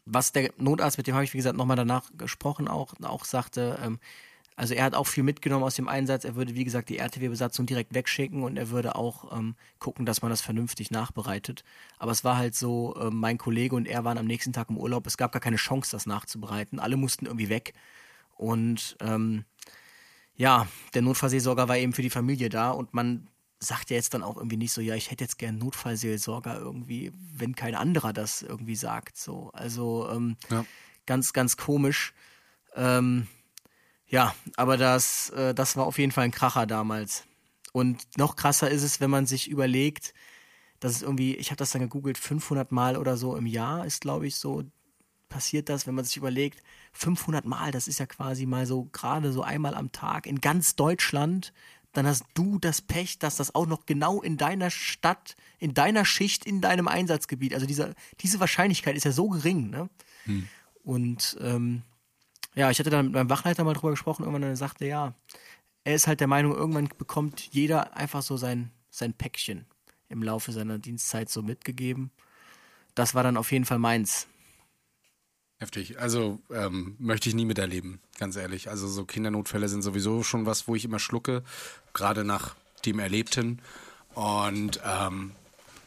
was 0.04 0.32
der 0.32 0.52
Notarzt, 0.56 0.98
mit 0.98 1.06
dem 1.06 1.14
habe 1.14 1.24
ich, 1.24 1.32
wie 1.32 1.38
gesagt, 1.38 1.56
nochmal 1.56 1.76
danach 1.76 2.10
gesprochen, 2.16 2.68
auch, 2.68 2.94
auch 3.02 3.24
sagte, 3.24 3.78
ähm, 3.82 3.98
also 4.56 4.74
er 4.74 4.84
hat 4.84 4.94
auch 4.94 5.08
viel 5.08 5.24
mitgenommen 5.24 5.64
aus 5.64 5.74
dem 5.74 5.88
Einsatz. 5.88 6.24
Er 6.24 6.36
würde, 6.36 6.54
wie 6.54 6.62
gesagt, 6.64 6.88
die 6.88 6.98
RTW-Besatzung 6.98 7.66
direkt 7.66 7.92
wegschicken 7.92 8.44
und 8.44 8.56
er 8.56 8.70
würde 8.70 8.94
auch 8.94 9.36
ähm, 9.36 9.56
gucken, 9.80 10.06
dass 10.06 10.22
man 10.22 10.30
das 10.30 10.42
vernünftig 10.42 10.92
nachbereitet. 10.92 11.64
Aber 11.98 12.12
es 12.12 12.22
war 12.22 12.36
halt 12.36 12.54
so, 12.54 12.94
äh, 12.94 13.10
mein 13.10 13.36
Kollege 13.36 13.74
und 13.74 13.88
er 13.88 14.04
waren 14.04 14.18
am 14.18 14.26
nächsten 14.26 14.52
Tag 14.52 14.70
im 14.70 14.78
Urlaub. 14.78 15.06
Es 15.06 15.16
gab 15.16 15.32
gar 15.32 15.40
keine 15.40 15.56
Chance, 15.56 15.90
das 15.90 16.06
nachzubereiten. 16.06 16.78
Alle 16.78 16.96
mussten 16.96 17.26
irgendwie 17.26 17.48
weg. 17.48 17.72
Und 18.36 18.96
ähm, 19.00 19.44
ja, 20.36 20.68
der 20.94 21.02
Notfallseelsorger 21.02 21.68
war 21.68 21.76
eben 21.76 21.92
für 21.92 22.02
die 22.02 22.10
Familie 22.10 22.48
da 22.48 22.70
und 22.70 22.94
man 22.94 23.28
sagt 23.64 23.90
ja 23.90 23.96
jetzt 23.96 24.14
dann 24.14 24.22
auch 24.22 24.36
irgendwie 24.36 24.56
nicht 24.56 24.72
so, 24.72 24.80
ja, 24.80 24.94
ich 24.94 25.10
hätte 25.10 25.24
jetzt 25.24 25.38
gern 25.38 25.58
Notfallseelsorger 25.58 26.58
irgendwie, 26.58 27.12
wenn 27.14 27.54
kein 27.54 27.74
anderer 27.74 28.12
das 28.12 28.42
irgendwie 28.42 28.76
sagt. 28.76 29.16
So, 29.16 29.50
also 29.52 30.08
ähm, 30.10 30.36
ja. 30.50 30.64
ganz, 31.06 31.32
ganz 31.32 31.56
komisch. 31.56 32.14
Ähm, 32.74 33.28
ja, 34.06 34.34
aber 34.56 34.76
das, 34.76 35.30
äh, 35.30 35.54
das 35.54 35.76
war 35.76 35.86
auf 35.86 35.98
jeden 35.98 36.12
Fall 36.12 36.24
ein 36.24 36.30
Kracher 36.30 36.66
damals. 36.66 37.24
Und 37.72 38.06
noch 38.16 38.36
krasser 38.36 38.70
ist 38.70 38.82
es, 38.82 39.00
wenn 39.00 39.10
man 39.10 39.26
sich 39.26 39.48
überlegt, 39.48 40.14
dass 40.80 40.92
es 40.92 41.02
irgendwie, 41.02 41.34
ich 41.34 41.50
habe 41.50 41.56
das 41.56 41.70
dann 41.70 41.82
gegoogelt, 41.82 42.18
500 42.18 42.70
Mal 42.70 42.96
oder 42.96 43.16
so 43.16 43.36
im 43.36 43.46
Jahr 43.46 43.86
ist, 43.86 44.02
glaube 44.02 44.26
ich, 44.26 44.36
so 44.36 44.64
passiert 45.28 45.68
das, 45.68 45.86
wenn 45.86 45.96
man 45.96 46.04
sich 46.04 46.16
überlegt, 46.16 46.62
500 46.92 47.44
Mal, 47.44 47.72
das 47.72 47.88
ist 47.88 47.98
ja 47.98 48.06
quasi 48.06 48.46
mal 48.46 48.66
so 48.66 48.84
gerade 48.92 49.32
so 49.32 49.42
einmal 49.42 49.74
am 49.74 49.90
Tag 49.90 50.26
in 50.26 50.40
ganz 50.40 50.76
Deutschland 50.76 51.52
dann 51.94 52.06
hast 52.06 52.24
du 52.34 52.58
das 52.58 52.82
Pech, 52.82 53.18
dass 53.18 53.36
das 53.36 53.54
auch 53.54 53.66
noch 53.66 53.86
genau 53.86 54.20
in 54.20 54.36
deiner 54.36 54.70
Stadt, 54.70 55.36
in 55.58 55.74
deiner 55.74 56.04
Schicht, 56.04 56.44
in 56.44 56.60
deinem 56.60 56.88
Einsatzgebiet, 56.88 57.54
also 57.54 57.66
diese, 57.66 57.94
diese 58.20 58.40
Wahrscheinlichkeit 58.40 58.96
ist 58.96 59.04
ja 59.04 59.12
so 59.12 59.28
gering, 59.28 59.70
ne? 59.70 59.88
Hm. 60.24 60.48
Und 60.82 61.38
ähm, 61.40 61.82
ja, 62.54 62.70
ich 62.70 62.78
hatte 62.78 62.90
dann 62.90 63.06
mit 63.06 63.14
meinem 63.14 63.30
Wachleiter 63.30 63.64
mal 63.64 63.74
drüber 63.74 63.90
gesprochen, 63.90 64.24
irgendwann 64.24 64.42
dann 64.42 64.56
sagte, 64.56 64.86
ja, 64.86 65.14
er 65.84 65.94
ist 65.94 66.06
halt 66.06 66.20
der 66.20 66.26
Meinung, 66.26 66.52
irgendwann 66.54 66.88
bekommt 66.98 67.48
jeder 67.52 67.96
einfach 67.96 68.22
so 68.22 68.36
sein, 68.36 68.70
sein 68.90 69.14
Päckchen 69.14 69.64
im 70.08 70.22
Laufe 70.22 70.52
seiner 70.52 70.78
Dienstzeit 70.78 71.30
so 71.30 71.42
mitgegeben. 71.42 72.10
Das 72.94 73.14
war 73.14 73.22
dann 73.22 73.36
auf 73.36 73.50
jeden 73.52 73.64
Fall 73.64 73.78
meins. 73.78 74.28
Heftig. 75.58 75.98
Also 75.98 76.40
ähm, 76.50 76.96
möchte 76.98 77.28
ich 77.28 77.34
nie 77.34 77.44
miterleben, 77.44 78.00
ganz 78.18 78.36
ehrlich. 78.36 78.68
Also 78.68 78.88
so 78.88 79.04
Kindernotfälle 79.04 79.68
sind 79.68 79.82
sowieso 79.82 80.22
schon 80.22 80.46
was, 80.46 80.68
wo 80.68 80.74
ich 80.74 80.84
immer 80.84 80.98
schlucke, 80.98 81.42
gerade 81.94 82.24
nach 82.24 82.54
dem 82.84 82.98
Erlebten. 82.98 83.60
Und 84.14 84.80
ähm, 84.84 85.32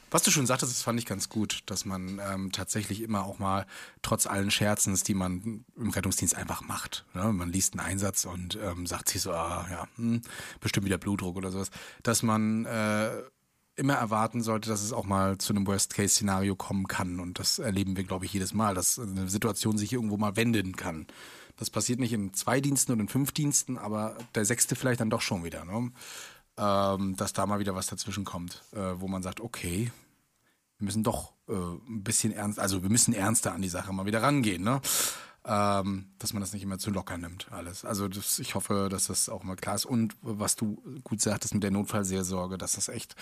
was 0.10 0.24
du 0.24 0.32
schon 0.32 0.46
sagtest, 0.46 0.72
das 0.72 0.82
fand 0.82 1.00
ich 1.00 1.06
ganz 1.06 1.28
gut, 1.28 1.64
dass 1.66 1.86
man 1.86 2.20
ähm, 2.20 2.52
tatsächlich 2.52 3.02
immer 3.02 3.26
auch 3.26 3.40
mal 3.40 3.66
trotz 4.02 4.26
allen 4.26 4.52
Scherzens, 4.52 5.04
die 5.04 5.14
man 5.14 5.66
im 5.76 5.90
Rettungsdienst 5.90 6.36
einfach 6.36 6.62
macht. 6.62 7.06
Ne? 7.14 7.32
Man 7.34 7.52
liest 7.52 7.74
einen 7.74 7.86
Einsatz 7.86 8.26
und 8.26 8.58
ähm, 8.62 8.88
sagt 8.88 9.10
sich 9.10 9.22
so, 9.22 9.32
ah, 9.32 9.68
ja, 9.70 9.88
hm, 9.98 10.22
bestimmt 10.62 10.86
wieder 10.86 10.98
Blutdruck 10.98 11.36
oder 11.36 11.52
sowas, 11.52 11.72
dass 12.04 12.24
man 12.24 12.66
äh, 12.66 13.12
immer 13.76 13.96
erwarten 13.96 14.42
sollte, 14.42 14.70
dass 14.70 14.82
es 14.82 14.94
auch 14.94 15.06
mal 15.06 15.38
zu 15.38 15.54
einem 15.54 15.68
Worst-Case-Szenario 15.68 16.56
kommen 16.56 16.88
kann. 16.88 17.20
Und 17.20 17.38
das 17.38 17.60
erleben 17.60 17.98
wir, 17.98 18.06
glaube 18.06 18.26
ich, 18.26 18.34
jedes 18.34 18.54
Mal, 18.54 18.76
dass 18.76 18.98
eine 18.98 19.30
Situation 19.30 19.78
sich 19.78 19.94
irgendwo 19.94 20.18
mal 20.18 20.36
wenden 20.36 20.76
kann. 20.76 21.06
Das 21.58 21.70
passiert 21.70 22.00
nicht 22.00 22.14
in 22.14 22.34
zwei 22.34 22.62
Diensten 22.62 22.92
und 22.92 23.00
in 23.00 23.08
fünf 23.08 23.32
Diensten, 23.32 23.78
aber 23.78 24.16
der 24.36 24.46
sechste 24.46 24.76
vielleicht 24.76 25.02
dann 25.02 25.10
doch 25.10 25.22
schon 25.22 25.44
wieder. 25.44 25.66
Ne? 25.66 25.92
Ähm, 26.58 27.16
dass 27.16 27.34
da 27.34 27.46
mal 27.46 27.60
wieder 27.60 27.76
was 27.76 27.88
dazwischen 27.88 28.24
kommt, 28.24 28.64
äh, 28.74 28.94
wo 28.96 29.08
man 29.08 29.22
sagt, 29.22 29.42
okay, 29.42 29.92
wir 30.78 30.86
müssen 30.86 31.04
doch 31.04 31.34
äh, 31.48 31.54
ein 31.54 32.04
bisschen 32.04 32.32
ernst, 32.32 32.60
also 32.60 32.84
wir 32.84 32.90
müssen 32.90 33.14
ernster 33.14 33.54
an 33.54 33.62
die 33.62 33.70
Sache 33.70 33.92
mal 33.94 34.06
wieder 34.06 34.22
rangehen. 34.22 34.64
Ne? 34.64 34.82
Ähm, 35.48 36.08
dass 36.20 36.34
man 36.34 36.42
das 36.42 36.52
nicht 36.52 36.64
immer 36.64 36.78
zu 36.78 36.92
locker 36.92 37.18
nimmt, 37.18 37.48
alles. 37.52 37.86
Also 37.86 38.08
das, 38.10 38.38
ich 38.40 38.54
hoffe, 38.54 38.90
dass 38.92 39.08
das 39.08 39.30
auch 39.30 39.44
mal 39.44 39.56
klar 39.56 39.76
ist. 39.76 39.86
Und 39.86 40.16
was 40.22 40.58
du 40.58 40.84
gut 41.04 41.22
sagtest 41.22 41.54
mit 41.54 41.64
der 41.64 41.72
Notfallseelsorge, 41.72 42.58
dass 42.58 42.74
das 42.74 42.90
echt 42.90 43.16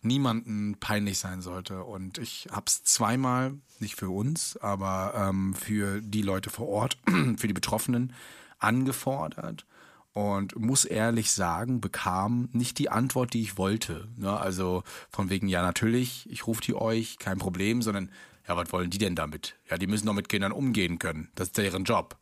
niemanden 0.00 0.76
peinlich 0.80 1.18
sein 1.18 1.42
sollte. 1.42 1.84
Und 1.84 2.16
ich 2.18 2.48
habe 2.50 2.64
es 2.66 2.82
zweimal, 2.82 3.54
nicht 3.78 3.96
für 3.96 4.08
uns, 4.08 4.56
aber 4.56 5.12
ähm, 5.14 5.54
für 5.54 6.00
die 6.00 6.22
Leute 6.22 6.48
vor 6.48 6.68
Ort, 6.68 6.98
für 7.36 7.46
die 7.46 7.52
Betroffenen 7.52 8.14
angefordert 8.58 9.66
und 10.14 10.56
muss 10.58 10.86
ehrlich 10.86 11.30
sagen, 11.30 11.82
bekam 11.82 12.48
nicht 12.52 12.78
die 12.78 12.88
Antwort, 12.88 13.34
die 13.34 13.42
ich 13.42 13.58
wollte. 13.58 14.08
Ne? 14.16 14.34
Also 14.34 14.82
von 15.10 15.28
wegen, 15.28 15.46
ja 15.46 15.60
natürlich, 15.60 16.26
ich 16.30 16.46
rufe 16.46 16.62
die 16.62 16.74
euch, 16.74 17.18
kein 17.18 17.36
Problem, 17.36 17.82
sondern 17.82 18.10
ja, 18.48 18.56
was 18.56 18.72
wollen 18.72 18.90
die 18.90 18.98
denn 18.98 19.14
damit? 19.14 19.56
Ja, 19.68 19.78
die 19.78 19.86
müssen 19.86 20.06
doch 20.06 20.14
mit 20.14 20.28
Kindern 20.28 20.52
umgehen 20.52 20.98
können. 20.98 21.30
Das 21.34 21.48
ist 21.48 21.58
deren 21.58 21.84
Job. 21.84 22.16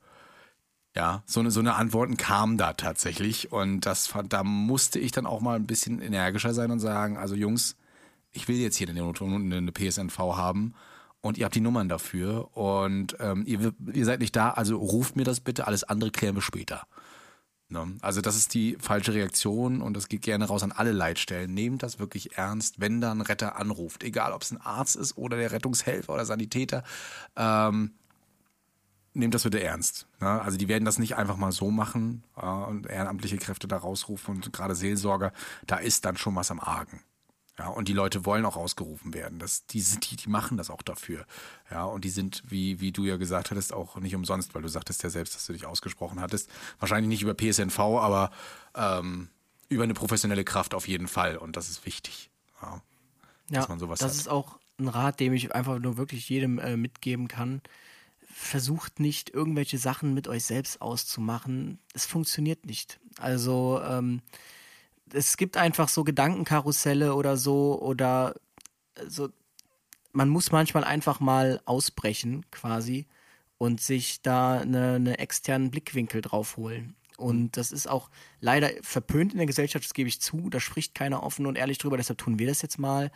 Ja, 0.97 1.25
so 1.27 1.41
eine, 1.41 1.51
so 1.51 1.61
eine 1.61 1.75
Antworten 1.75 2.17
kamen 2.17 2.57
da 2.57 2.73
tatsächlich. 2.73 3.53
Und 3.53 3.81
das, 3.81 4.13
da 4.29 4.45
musste 4.45 4.99
ich 4.99 5.13
dann 5.13 5.27
auch 5.27 5.41
mal 5.41 5.57
ein 5.57 5.67
bisschen 5.67 6.01
energischer 6.01 6.55
sein 6.55 6.71
und 6.71 6.81
sagen, 6.81 7.17
also 7.19 7.35
Jungs, 7.35 7.77
ich 8.33 8.49
will 8.49 8.57
jetzt 8.57 8.77
hier 8.77 8.89
eine, 8.89 9.03
eine 9.03 9.73
PSNV 9.73 10.19
haben. 10.19 10.75
und 11.21 11.39
ihr 11.39 11.47
habt 11.47 11.55
die 11.55 11.61
Nummern 11.61 11.89
dafür 11.89 12.57
und 12.57 13.17
ähm, 13.19 13.45
ihr, 13.47 13.73
ihr 13.93 14.05
seid 14.05 14.21
nicht 14.21 14.37
da, 14.37 14.51
also 14.51 14.77
ruft 14.77 15.17
mir 15.17 15.25
das 15.25 15.41
bitte, 15.41 15.67
alles 15.67 15.85
andere 15.85 16.11
klären 16.11 16.35
wir 16.35 16.43
später. 16.43 16.87
Ne? 17.69 17.97
Also 18.03 18.21
das 18.21 18.37
ist 18.37 18.55
die 18.55 18.77
falsche 18.81 19.15
Reaktion 19.15 19.81
und 19.81 19.95
das 19.95 20.09
geht 20.09 20.23
gerne 20.23 20.47
raus 20.47 20.63
an 20.63 20.73
alle 20.73 20.93
Leitstellen. 20.93 21.53
Nehmt 21.55 21.83
das 21.83 21.99
wirklich 21.99 22.37
ernst, 22.37 22.81
wenn 22.81 23.01
da 23.01 23.11
ein 23.11 23.21
Retter 23.21 23.57
anruft, 23.57 24.03
egal 24.03 24.33
ob 24.33 24.43
es 24.43 24.51
ein 24.51 24.61
Arzt 24.61 24.97
ist 24.97 25.17
oder 25.17 25.37
der 25.37 25.53
Rettungshelfer 25.53 26.13
oder 26.13 26.27
Sanitäter. 26.27 26.85
Ähm, 27.37 27.93
nehmt 29.15 29.35
das 29.35 29.45
bitte 29.45 29.63
ernst. 29.63 30.07
Ne? 30.21 30.29
Also 30.29 30.59
die 30.59 30.69
werden 30.69 30.85
das 30.85 30.99
nicht 30.99 31.17
einfach 31.17 31.37
mal 31.37 31.53
so 31.53 31.71
machen 31.71 32.25
äh, 32.37 32.47
und 32.47 32.87
ehrenamtliche 32.87 33.39
Kräfte 33.39 33.67
da 33.67 33.79
rausrufen 33.79 34.37
und 34.37 34.53
gerade 34.53 34.75
Seelsorger, 34.75 35.33
da 35.67 35.77
ist 35.77 36.05
dann 36.05 36.17
schon 36.17 36.35
was 36.35 36.51
am 36.51 36.61
Argen. 36.61 37.01
Ja, 37.59 37.69
und 37.69 37.87
die 37.87 37.93
Leute 37.93 38.25
wollen 38.25 38.45
auch 38.45 38.57
ausgerufen 38.57 39.15
werden. 39.15 39.39
Das, 39.39 39.67
die, 39.67 39.81
die, 39.81 40.17
die 40.17 40.29
machen 40.29 40.57
das 40.57 40.71
auch 40.71 40.83
dafür. 40.83 41.25
Ja, 41.71 41.85
und 41.85 42.05
die 42.05 42.11
sind, 42.11 42.43
wie, 42.47 42.81
wie 42.81 42.91
du 42.91 43.05
ja 43.05 43.17
gesagt 43.17 43.53
hattest, 43.53 43.73
auch 43.73 43.97
nicht 43.97 44.15
umsonst, 44.15 44.55
weil 44.55 44.63
du 44.63 44.69
sagtest 44.69 45.05
ja 45.05 45.11
selbst, 45.11 45.37
dass 45.37 45.47
du 45.47 45.53
dich 45.53 45.65
ausgesprochen 45.65 46.21
hattest. 46.21 46.51
Wahrscheinlich 46.81 47.09
nicht 47.09 47.23
über 47.23 47.35
PSNV, 47.35 47.79
aber 47.79 48.31
ähm, 48.75 49.29
über 49.69 49.85
eine 49.85 49.95
professionelle 49.95 50.45
Kraft 50.45 50.75
auf 50.75 50.89
jeden 50.89 51.07
Fall. 51.07 51.37
Und 51.37 51.57
das 51.57 51.69
ist 51.69 51.87
wichtig. 51.87 52.31
Ja, 52.61 52.83
ja 53.51 53.61
dass 53.61 53.69
man 53.69 53.79
sowas 53.79 54.01
das 54.01 54.13
hat. 54.13 54.19
ist 54.19 54.29
auch 54.29 54.59
ein 54.79 54.89
Rat, 54.89 55.21
dem 55.21 55.33
ich 55.33 55.55
einfach 55.55 55.79
nur 55.79 55.97
wirklich 55.97 56.29
jedem 56.29 56.59
äh, 56.59 56.77
mitgeben 56.77 57.29
kann. 57.29 57.63
Versucht 58.29 58.99
nicht, 58.99 59.31
irgendwelche 59.31 59.79
Sachen 59.79 60.13
mit 60.13 60.27
euch 60.27 60.45
selbst 60.45 60.83
auszumachen. 60.83 61.79
Es 61.93 62.05
funktioniert 62.05 62.67
nicht. 62.67 62.99
Also, 63.21 63.81
ähm, 63.87 64.23
es 65.13 65.37
gibt 65.37 65.57
einfach 65.57 65.89
so 65.89 66.05
Gedankenkarusselle 66.05 67.15
oder 67.15 67.37
so 67.37 67.81
oder 67.81 68.35
so. 69.07 69.29
Man 70.13 70.29
muss 70.29 70.53
manchmal 70.53 70.85
einfach 70.85 71.21
mal 71.21 71.61
ausbrechen 71.65 72.47
quasi 72.51 73.07
und 73.59 73.81
sich 73.81 74.23
da 74.23 74.61
einen 74.61 75.07
eine 75.07 75.19
externen 75.19 75.71
Blickwinkel 75.71 76.21
drauf 76.21 76.57
holen. 76.57 76.97
Und 77.17 77.57
das 77.57 77.71
ist 77.71 77.89
auch 77.89 78.11
leider 78.41 78.71
verpönt 78.83 79.33
in 79.33 79.39
der 79.39 79.47
Gesellschaft, 79.47 79.85
das 79.85 79.95
gebe 79.95 80.09
ich 80.09 80.21
zu. 80.21 80.51
Da 80.51 80.61
spricht 80.61 80.95
keiner 80.95 81.23
offen 81.23 81.47
und 81.47 81.57
ehrlich 81.57 81.79
drüber, 81.79 81.97
deshalb 81.97 82.19
tun 82.19 82.39
wir 82.39 82.47
das 82.47 82.63
jetzt 82.63 82.79
mal. 82.79 83.11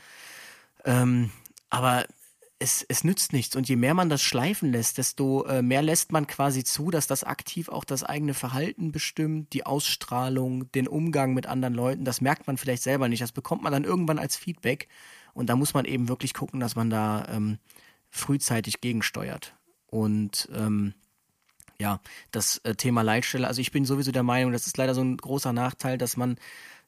Ähm, 0.84 1.30
aber 1.70 2.07
es, 2.59 2.85
es 2.89 3.05
nützt 3.05 3.33
nichts. 3.33 3.57
Und 3.57 3.69
je 3.69 3.77
mehr 3.77 3.95
man 3.95 4.09
das 4.09 4.23
schleifen 4.23 4.73
lässt, 4.73 4.99
desto 4.99 5.45
äh, 5.45 5.63
mehr 5.63 5.83
lässt 5.83 6.13
man 6.13 6.27
quasi 6.27 6.65
zu, 6.65 6.91
dass 6.91 7.07
das 7.07 7.25
aktiv 7.25 7.69
auch 7.69 7.85
das 7.85 8.03
eigene 8.03 8.35
Verhalten 8.35 8.91
bestimmt, 8.91 9.53
die 9.53 9.65
Ausstrahlung, 9.65 10.71
den 10.73 10.89
Umgang 10.89 11.35
mit 11.35 11.47
anderen 11.47 11.75
Leuten. 11.75 12.05
Das 12.05 12.21
merkt 12.21 12.47
man 12.47 12.57
vielleicht 12.57 12.83
selber 12.83 13.09
nicht. 13.09 13.23
Das 13.23 13.33
bekommt 13.33 13.63
man 13.63 13.73
dann 13.73 13.85
irgendwann 13.85 14.19
als 14.19 14.37
Feedback. 14.37 14.89
Und 15.35 15.49
da 15.49 15.57
muss 15.57 15.75
man 15.75 15.85
eben 15.85 16.09
wirklich 16.09 16.35
gucken, 16.35 16.59
dass 16.59 16.75
man 16.75 16.91
da 16.91 17.27
ähm, 17.29 17.59
frühzeitig 18.11 18.81
gegensteuert. 18.81 19.55
Und 19.87 20.49
ähm, 20.53 20.95
ja, 21.81 22.01
das 22.33 22.59
äh, 22.59 22.75
Thema 22.75 23.03
Leitstelle, 23.03 23.47
also 23.47 23.61
ich 23.61 23.71
bin 23.71 23.85
sowieso 23.85 24.11
der 24.11 24.25
Meinung, 24.25 24.53
das 24.53 24.67
ist 24.67 24.77
leider 24.77 24.95
so 24.95 25.01
ein 25.01 25.17
großer 25.17 25.53
Nachteil, 25.53 25.97
dass 25.97 26.17
man 26.17 26.37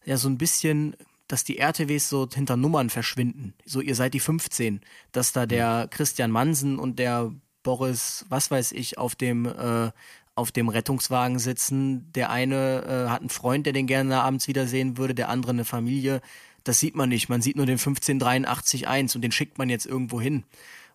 ja 0.04 0.16
so 0.16 0.28
ein 0.28 0.38
bisschen 0.38 0.96
dass 1.30 1.44
die 1.44 1.58
RTWs 1.58 2.08
so 2.08 2.28
hinter 2.32 2.56
Nummern 2.56 2.90
verschwinden. 2.90 3.54
So, 3.64 3.80
ihr 3.80 3.94
seid 3.94 4.14
die 4.14 4.20
15. 4.20 4.80
Dass 5.12 5.32
da 5.32 5.46
der 5.46 5.86
Christian 5.88 6.32
Mansen 6.32 6.78
und 6.78 6.98
der 6.98 7.32
Boris, 7.62 8.26
was 8.28 8.50
weiß 8.50 8.72
ich, 8.72 8.98
auf 8.98 9.14
dem, 9.14 9.46
äh, 9.46 9.92
auf 10.34 10.50
dem 10.50 10.68
Rettungswagen 10.68 11.38
sitzen. 11.38 12.10
Der 12.14 12.30
eine 12.30 12.82
äh, 12.82 13.10
hat 13.10 13.20
einen 13.20 13.28
Freund, 13.28 13.66
der 13.66 13.72
den 13.72 13.86
gerne 13.86 14.22
abends 14.22 14.48
wiedersehen 14.48 14.96
würde, 14.96 15.14
der 15.14 15.28
andere 15.28 15.52
eine 15.52 15.64
Familie. 15.64 16.20
Das 16.64 16.80
sieht 16.80 16.96
man 16.96 17.08
nicht. 17.08 17.28
Man 17.28 17.42
sieht 17.42 17.56
nur 17.56 17.66
den 17.66 17.78
15881 17.78 19.14
und 19.14 19.22
den 19.22 19.32
schickt 19.32 19.56
man 19.56 19.68
jetzt 19.70 19.86
irgendwo 19.86 20.20
hin. 20.20 20.44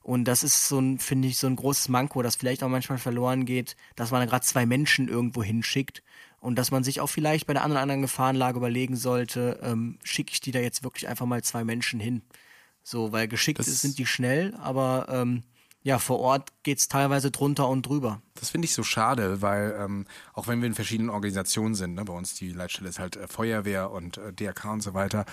Und 0.03 0.25
das 0.25 0.43
ist 0.43 0.67
so 0.67 0.79
ein, 0.79 0.99
finde 0.99 1.29
ich, 1.29 1.37
so 1.37 1.47
ein 1.47 1.55
großes 1.55 1.87
Manko, 1.87 2.21
das 2.21 2.35
vielleicht 2.35 2.61
auch 2.61 2.69
manchmal 2.69 2.97
verloren 2.97 3.45
geht, 3.45 3.75
dass 3.95 4.11
man 4.11 4.27
gerade 4.27 4.45
zwei 4.45 4.65
Menschen 4.65 5.07
irgendwo 5.07 5.41
hinschickt 5.43 6.03
und 6.45 6.55
dass 6.55 6.69
man 6.69 6.83
sich 6.83 7.01
auch 7.01 7.09
vielleicht 7.09 7.47
bei 7.47 7.53
der 7.53 7.63
anderen, 7.63 7.81
anderen 7.81 8.01
Gefahrenlage 8.03 8.57
überlegen 8.57 8.95
sollte, 8.95 9.59
ähm, 9.63 9.97
schicke 10.03 10.31
ich 10.31 10.41
die 10.41 10.51
da 10.51 10.59
jetzt 10.59 10.83
wirklich 10.83 11.07
einfach 11.07 11.25
mal 11.25 11.43
zwei 11.43 11.63
Menschen 11.63 11.99
hin. 11.99 12.21
So, 12.83 13.11
weil 13.11 13.27
geschickt 13.27 13.57
das 13.57 13.81
sind 13.81 13.97
die 13.97 14.05
schnell, 14.05 14.53
aber 14.61 15.07
ähm, 15.09 15.43
ja, 15.81 15.97
vor 15.97 16.19
Ort 16.19 16.51
geht 16.61 16.77
es 16.77 16.87
teilweise 16.87 17.31
drunter 17.31 17.67
und 17.67 17.87
drüber. 17.87 18.21
Das 18.35 18.51
finde 18.51 18.65
ich 18.65 18.75
so 18.75 18.83
schade, 18.83 19.41
weil 19.41 19.75
ähm, 19.79 20.05
auch 20.33 20.47
wenn 20.47 20.61
wir 20.61 20.67
in 20.67 20.75
verschiedenen 20.75 21.09
Organisationen 21.09 21.73
sind, 21.73 21.95
ne, 21.95 22.05
bei 22.05 22.13
uns 22.13 22.35
die 22.35 22.51
Leitstelle 22.51 22.89
ist 22.89 22.99
halt 22.99 23.17
äh, 23.17 23.27
Feuerwehr 23.27 23.89
und 23.89 24.17
äh, 24.17 24.31
DRK 24.31 24.65
und 24.73 24.81
so 24.81 24.93
weiter, 24.93 25.25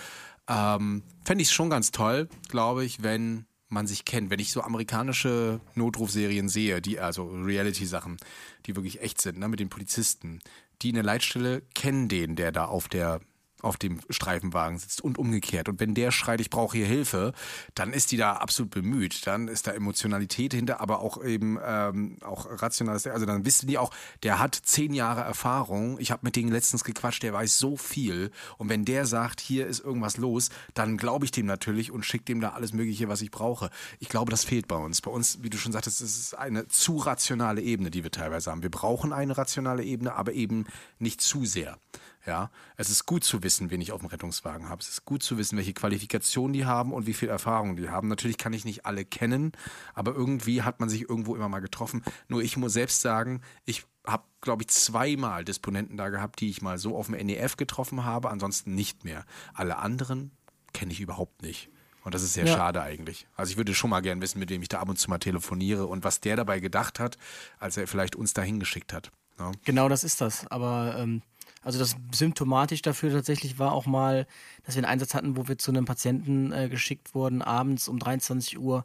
ähm, 0.48 1.02
fände 1.24 1.42
ich 1.42 1.48
es 1.48 1.54
schon 1.54 1.68
ganz 1.68 1.90
toll, 1.90 2.28
glaube 2.48 2.86
ich, 2.86 3.02
wenn 3.02 3.44
man 3.68 3.86
sich 3.86 4.04
kennt. 4.04 4.30
Wenn 4.30 4.40
ich 4.40 4.52
so 4.52 4.62
amerikanische 4.62 5.60
Notrufserien 5.74 6.48
sehe, 6.48 6.80
die 6.80 7.00
also 7.00 7.26
Reality-Sachen, 7.26 8.18
die 8.66 8.76
wirklich 8.76 9.00
echt 9.00 9.20
sind, 9.20 9.38
ne, 9.38 9.48
mit 9.48 9.60
den 9.60 9.70
Polizisten, 9.70 10.40
die 10.82 10.90
in 10.90 10.94
der 10.94 11.04
Leitstelle 11.04 11.62
kennen 11.74 12.08
den, 12.08 12.36
der 12.36 12.52
da 12.52 12.66
auf 12.66 12.88
der 12.88 13.20
auf 13.62 13.76
dem 13.76 14.00
Streifenwagen 14.10 14.78
sitzt 14.78 15.02
und 15.02 15.18
umgekehrt. 15.18 15.68
Und 15.68 15.80
wenn 15.80 15.94
der 15.94 16.10
schreit, 16.10 16.40
ich 16.40 16.50
brauche 16.50 16.76
hier 16.76 16.86
Hilfe, 16.86 17.32
dann 17.74 17.92
ist 17.92 18.12
die 18.12 18.16
da 18.16 18.34
absolut 18.34 18.70
bemüht. 18.70 19.26
Dann 19.26 19.48
ist 19.48 19.66
da 19.66 19.72
Emotionalität 19.72 20.52
hinter, 20.52 20.80
aber 20.80 21.00
auch 21.00 21.22
eben 21.22 21.58
ähm, 21.64 22.18
auch 22.22 22.46
rationales. 22.62 23.06
Also 23.06 23.26
dann 23.26 23.44
wissen 23.44 23.66
die 23.66 23.78
auch, 23.78 23.90
der 24.22 24.38
hat 24.38 24.54
zehn 24.54 24.92
Jahre 24.94 25.22
Erfahrung. 25.22 25.98
Ich 25.98 26.10
habe 26.10 26.24
mit 26.24 26.36
denen 26.36 26.50
letztens 26.50 26.84
gequatscht, 26.84 27.22
der 27.22 27.32
weiß 27.32 27.58
so 27.58 27.76
viel. 27.76 28.30
Und 28.58 28.68
wenn 28.68 28.84
der 28.84 29.06
sagt, 29.06 29.40
hier 29.40 29.66
ist 29.66 29.80
irgendwas 29.80 30.16
los, 30.16 30.50
dann 30.74 30.96
glaube 30.96 31.24
ich 31.24 31.30
dem 31.30 31.46
natürlich 31.46 31.90
und 31.92 32.04
schicke 32.04 32.24
dem 32.24 32.40
da 32.40 32.50
alles 32.50 32.72
Mögliche, 32.72 33.08
was 33.08 33.22
ich 33.22 33.30
brauche. 33.30 33.70
Ich 34.00 34.08
glaube, 34.08 34.30
das 34.30 34.44
fehlt 34.44 34.68
bei 34.68 34.76
uns. 34.76 35.00
Bei 35.00 35.10
uns, 35.10 35.42
wie 35.42 35.50
du 35.50 35.58
schon 35.58 35.72
sagtest, 35.72 36.00
ist 36.00 36.18
es 36.18 36.34
eine 36.34 36.68
zu 36.68 36.96
rationale 36.96 37.62
Ebene, 37.62 37.90
die 37.90 38.02
wir 38.02 38.10
teilweise 38.10 38.50
haben. 38.50 38.62
Wir 38.62 38.70
brauchen 38.70 39.12
eine 39.12 39.36
rationale 39.36 39.84
Ebene, 39.84 40.14
aber 40.14 40.32
eben 40.32 40.66
nicht 40.98 41.20
zu 41.20 41.44
sehr. 41.44 41.78
Ja, 42.24 42.50
es 42.76 42.88
ist 42.88 43.06
gut 43.06 43.24
zu 43.24 43.42
wissen, 43.42 43.70
wen 43.70 43.80
ich 43.80 43.90
auf 43.90 44.00
dem 44.00 44.08
Rettungswagen 44.08 44.68
habe. 44.68 44.80
Es 44.80 44.88
ist 44.88 45.04
gut 45.04 45.24
zu 45.24 45.38
wissen, 45.38 45.56
welche 45.56 45.72
Qualifikationen 45.72 46.52
die 46.52 46.64
haben 46.64 46.92
und 46.92 47.06
wie 47.06 47.14
viel 47.14 47.28
Erfahrung 47.28 47.74
die 47.74 47.88
haben. 47.88 48.06
Natürlich 48.06 48.38
kann 48.38 48.52
ich 48.52 48.64
nicht 48.64 48.86
alle 48.86 49.04
kennen, 49.04 49.52
aber 49.94 50.14
irgendwie 50.14 50.62
hat 50.62 50.78
man 50.78 50.88
sich 50.88 51.08
irgendwo 51.08 51.34
immer 51.34 51.48
mal 51.48 51.60
getroffen. 51.60 52.04
Nur 52.28 52.42
ich 52.42 52.56
muss 52.56 52.74
selbst 52.74 53.00
sagen, 53.00 53.40
ich 53.64 53.84
habe, 54.06 54.22
glaube 54.40 54.62
ich, 54.62 54.68
zweimal 54.68 55.44
Disponenten 55.44 55.96
da 55.96 56.10
gehabt, 56.10 56.40
die 56.40 56.50
ich 56.50 56.62
mal 56.62 56.78
so 56.78 56.96
auf 56.96 57.06
dem 57.06 57.26
NEF 57.26 57.56
getroffen 57.56 58.04
habe, 58.04 58.30
ansonsten 58.30 58.74
nicht 58.74 59.04
mehr. 59.04 59.24
Alle 59.54 59.78
anderen 59.78 60.30
kenne 60.72 60.92
ich 60.92 61.00
überhaupt 61.00 61.42
nicht. 61.42 61.70
Und 62.04 62.14
das 62.14 62.22
ist 62.22 62.34
sehr 62.34 62.46
ja. 62.46 62.54
schade 62.54 62.82
eigentlich. 62.82 63.26
Also 63.36 63.50
ich 63.50 63.56
würde 63.56 63.74
schon 63.74 63.90
mal 63.90 64.00
gern 64.00 64.20
wissen, 64.20 64.38
mit 64.38 64.50
wem 64.50 64.62
ich 64.62 64.68
da 64.68 64.80
ab 64.80 64.88
und 64.88 64.98
zu 64.98 65.08
mal 65.08 65.18
telefoniere 65.18 65.86
und 65.86 66.04
was 66.04 66.20
der 66.20 66.36
dabei 66.36 66.60
gedacht 66.60 66.98
hat, 66.98 67.16
als 67.58 67.76
er 67.76 67.86
vielleicht 67.86 68.16
uns 68.16 68.32
da 68.32 68.42
hingeschickt 68.42 68.92
hat. 68.92 69.10
Ja. 69.38 69.52
Genau 69.64 69.88
das 69.88 70.02
ist 70.02 70.20
das. 70.20 70.46
Aber 70.48 70.96
ähm, 70.98 71.22
also 71.62 71.78
das 71.78 71.96
symptomatisch 72.12 72.82
dafür 72.82 73.10
tatsächlich 73.12 73.58
war 73.58 73.72
auch 73.72 73.86
mal, 73.86 74.26
dass 74.64 74.74
wir 74.74 74.82
einen 74.82 74.92
Einsatz 74.92 75.14
hatten, 75.14 75.36
wo 75.36 75.48
wir 75.48 75.58
zu 75.58 75.70
einem 75.70 75.84
Patienten 75.84 76.52
äh, 76.52 76.68
geschickt 76.68 77.14
wurden, 77.14 77.40
abends 77.40 77.88
um 77.88 77.98
23 77.98 78.58
Uhr. 78.58 78.84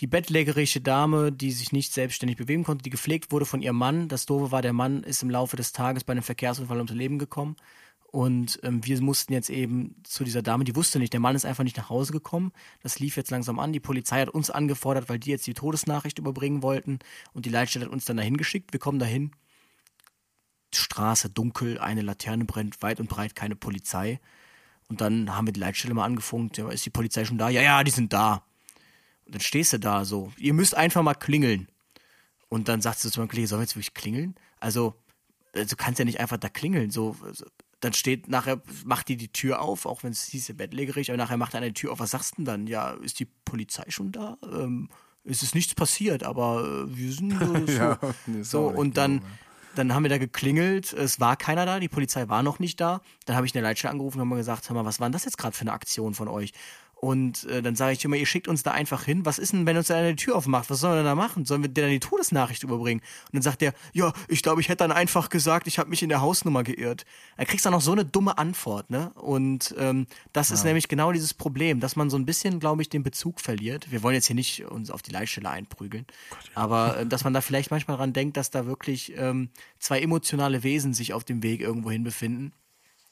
Die 0.00 0.06
bettlägerische 0.06 0.80
Dame, 0.80 1.30
die 1.30 1.52
sich 1.52 1.70
nicht 1.70 1.92
selbstständig 1.92 2.36
bewegen 2.36 2.64
konnte, 2.64 2.82
die 2.82 2.90
gepflegt 2.90 3.30
wurde 3.30 3.44
von 3.44 3.62
ihrem 3.62 3.76
Mann. 3.76 4.08
Das 4.08 4.26
Doofe 4.26 4.50
war, 4.50 4.62
der 4.62 4.72
Mann 4.72 5.04
ist 5.04 5.22
im 5.22 5.30
Laufe 5.30 5.56
des 5.56 5.72
Tages 5.72 6.02
bei 6.02 6.12
einem 6.12 6.22
Verkehrsunfall 6.22 6.78
ums 6.78 6.92
Leben 6.92 7.18
gekommen. 7.18 7.56
Und 8.14 8.60
ähm, 8.62 8.84
wir 8.84 9.00
mussten 9.02 9.32
jetzt 9.32 9.50
eben 9.50 9.96
zu 10.04 10.22
dieser 10.22 10.40
Dame, 10.40 10.64
die 10.64 10.76
wusste 10.76 11.00
nicht, 11.00 11.12
der 11.12 11.20
Mann 11.20 11.34
ist 11.34 11.44
einfach 11.44 11.64
nicht 11.64 11.76
nach 11.76 11.90
Hause 11.90 12.12
gekommen. 12.12 12.52
Das 12.80 13.00
lief 13.00 13.16
jetzt 13.16 13.32
langsam 13.32 13.58
an. 13.58 13.72
Die 13.72 13.80
Polizei 13.80 14.20
hat 14.20 14.28
uns 14.28 14.50
angefordert, 14.50 15.08
weil 15.08 15.18
die 15.18 15.30
jetzt 15.30 15.46
die 15.48 15.54
Todesnachricht 15.54 16.18
überbringen 16.18 16.62
wollten. 16.62 17.00
Und 17.32 17.44
die 17.44 17.50
Leitstelle 17.50 17.86
hat 17.86 17.92
uns 17.92 18.04
dann 18.04 18.16
dahin 18.16 18.36
geschickt. 18.36 18.72
Wir 18.72 18.80
kommen 18.80 19.00
dahin. 19.00 19.32
Straße 20.78 21.30
dunkel, 21.30 21.78
eine 21.78 22.02
Laterne 22.02 22.44
brennt, 22.44 22.82
weit 22.82 23.00
und 23.00 23.08
breit 23.08 23.34
keine 23.34 23.56
Polizei. 23.56 24.20
Und 24.88 25.00
dann 25.00 25.34
haben 25.34 25.46
wir 25.46 25.52
die 25.52 25.60
Leitstelle 25.60 25.94
mal 25.94 26.04
angefunkt, 26.04 26.58
ja, 26.58 26.68
ist 26.68 26.84
die 26.84 26.90
Polizei 26.90 27.24
schon 27.24 27.38
da? 27.38 27.48
Ja, 27.48 27.62
ja, 27.62 27.82
die 27.84 27.90
sind 27.90 28.12
da. 28.12 28.44
Und 29.24 29.34
dann 29.34 29.40
stehst 29.40 29.72
du 29.72 29.78
da 29.78 30.04
so, 30.04 30.32
ihr 30.36 30.54
müsst 30.54 30.76
einfach 30.76 31.02
mal 31.02 31.14
klingeln. 31.14 31.68
Und 32.48 32.68
dann 32.68 32.80
sagst 32.80 33.04
du 33.04 33.10
zu 33.10 33.20
meinem 33.20 33.28
Kollegen, 33.28 33.46
sollen 33.46 33.60
wir 33.60 33.64
jetzt 33.64 33.76
wirklich 33.76 33.94
klingeln? 33.94 34.34
Also, 34.60 34.94
also, 35.54 35.70
du 35.70 35.76
kannst 35.76 35.98
ja 35.98 36.04
nicht 36.04 36.20
einfach 36.20 36.36
da 36.36 36.48
klingeln. 36.48 36.90
So, 36.90 37.16
dann 37.80 37.92
steht 37.92 38.28
nachher, 38.28 38.62
macht 38.84 39.08
die 39.08 39.16
die 39.16 39.32
Tür 39.32 39.60
auf, 39.60 39.86
auch 39.86 40.02
wenn 40.02 40.12
es 40.12 40.24
hieß, 40.24 40.52
bettlägerig, 40.56 41.10
aber 41.10 41.16
nachher 41.16 41.36
macht 41.36 41.54
einer 41.54 41.66
die 41.66 41.74
Tür 41.74 41.92
auf. 41.92 42.00
Was 42.00 42.12
sagst 42.12 42.32
du 42.32 42.36
denn 42.36 42.44
dann? 42.44 42.66
Ja, 42.66 42.92
ist 42.92 43.20
die 43.20 43.28
Polizei 43.44 43.84
schon 43.88 44.12
da? 44.12 44.38
Ähm, 44.42 44.88
es 45.24 45.42
ist 45.42 45.54
nichts 45.54 45.74
passiert, 45.74 46.22
aber 46.22 46.86
äh, 46.86 46.96
wir 46.96 47.12
sind 47.12 47.38
so. 47.66 47.72
ja, 47.72 47.98
nee, 48.26 48.42
so 48.42 48.68
und 48.68 48.96
dann, 48.96 49.22
dann 49.74 49.94
haben 49.94 50.02
wir 50.02 50.10
da 50.10 50.18
geklingelt, 50.18 50.92
es 50.92 51.20
war 51.20 51.36
keiner 51.36 51.66
da, 51.66 51.80
die 51.80 51.88
Polizei 51.88 52.28
war 52.28 52.42
noch 52.42 52.58
nicht 52.58 52.80
da. 52.80 53.00
Dann 53.26 53.36
habe 53.36 53.46
ich 53.46 53.54
eine 53.54 53.62
Leitstelle 53.62 53.92
angerufen 53.92 54.20
und 54.20 54.30
haben 54.30 54.36
gesagt, 54.36 54.68
hör 54.68 54.74
mal, 54.74 54.84
was 54.84 55.00
war 55.00 55.08
denn 55.08 55.12
das 55.12 55.24
jetzt 55.24 55.38
gerade 55.38 55.56
für 55.56 55.62
eine 55.62 55.72
Aktion 55.72 56.14
von 56.14 56.28
euch? 56.28 56.52
Und 57.04 57.44
äh, 57.50 57.60
dann 57.60 57.76
sage 57.76 57.92
ich 57.92 58.02
immer, 58.02 58.16
ihr 58.16 58.24
schickt 58.24 58.48
uns 58.48 58.62
da 58.62 58.70
einfach 58.70 59.04
hin. 59.04 59.26
Was 59.26 59.38
ist 59.38 59.52
denn, 59.52 59.66
wenn 59.66 59.76
uns 59.76 59.90
einer 59.90 60.08
die 60.08 60.16
Tür 60.16 60.36
aufmacht? 60.36 60.70
Was 60.70 60.80
sollen 60.80 60.94
wir 60.94 60.96
denn 60.96 61.04
da 61.04 61.14
machen? 61.14 61.44
Sollen 61.44 61.60
wir 61.60 61.68
dir 61.68 61.82
dann 61.82 61.90
die 61.90 62.00
Todesnachricht 62.00 62.62
überbringen? 62.62 63.02
Und 63.26 63.34
dann 63.34 63.42
sagt 63.42 63.60
der, 63.60 63.74
ja, 63.92 64.14
ich 64.26 64.42
glaube, 64.42 64.62
ich 64.62 64.70
hätte 64.70 64.78
dann 64.78 64.90
einfach 64.90 65.28
gesagt, 65.28 65.66
ich 65.66 65.78
habe 65.78 65.90
mich 65.90 66.02
in 66.02 66.08
der 66.08 66.22
Hausnummer 66.22 66.62
geirrt. 66.62 67.04
Er 67.36 67.44
kriegst 67.44 67.66
dann 67.66 67.74
noch 67.74 67.82
so 67.82 67.92
eine 67.92 68.06
dumme 68.06 68.38
Antwort, 68.38 68.88
ne? 68.88 69.10
Und 69.16 69.74
ähm, 69.76 70.06
das 70.32 70.50
ist 70.50 70.64
nämlich 70.64 70.88
genau 70.88 71.12
dieses 71.12 71.34
Problem, 71.34 71.78
dass 71.78 71.94
man 71.94 72.08
so 72.08 72.16
ein 72.16 72.24
bisschen, 72.24 72.58
glaube 72.58 72.80
ich, 72.80 72.88
den 72.88 73.02
Bezug 73.02 73.38
verliert. 73.38 73.90
Wir 73.90 74.02
wollen 74.02 74.14
jetzt 74.14 74.28
hier 74.28 74.36
nicht 74.36 74.64
uns 74.64 74.90
auf 74.90 75.02
die 75.02 75.10
Leitstelle 75.10 75.50
einprügeln, 75.50 76.06
aber 76.54 76.96
äh, 77.00 77.06
dass 77.06 77.22
man 77.22 77.34
da 77.34 77.42
vielleicht 77.42 77.70
manchmal 77.70 77.98
dran 77.98 78.14
denkt, 78.14 78.38
dass 78.38 78.50
da 78.50 78.64
wirklich 78.64 79.12
ähm, 79.18 79.50
zwei 79.78 80.00
emotionale 80.00 80.62
Wesen 80.62 80.94
sich 80.94 81.12
auf 81.12 81.24
dem 81.24 81.42
Weg 81.42 81.60
irgendwohin 81.60 82.02
befinden 82.02 82.54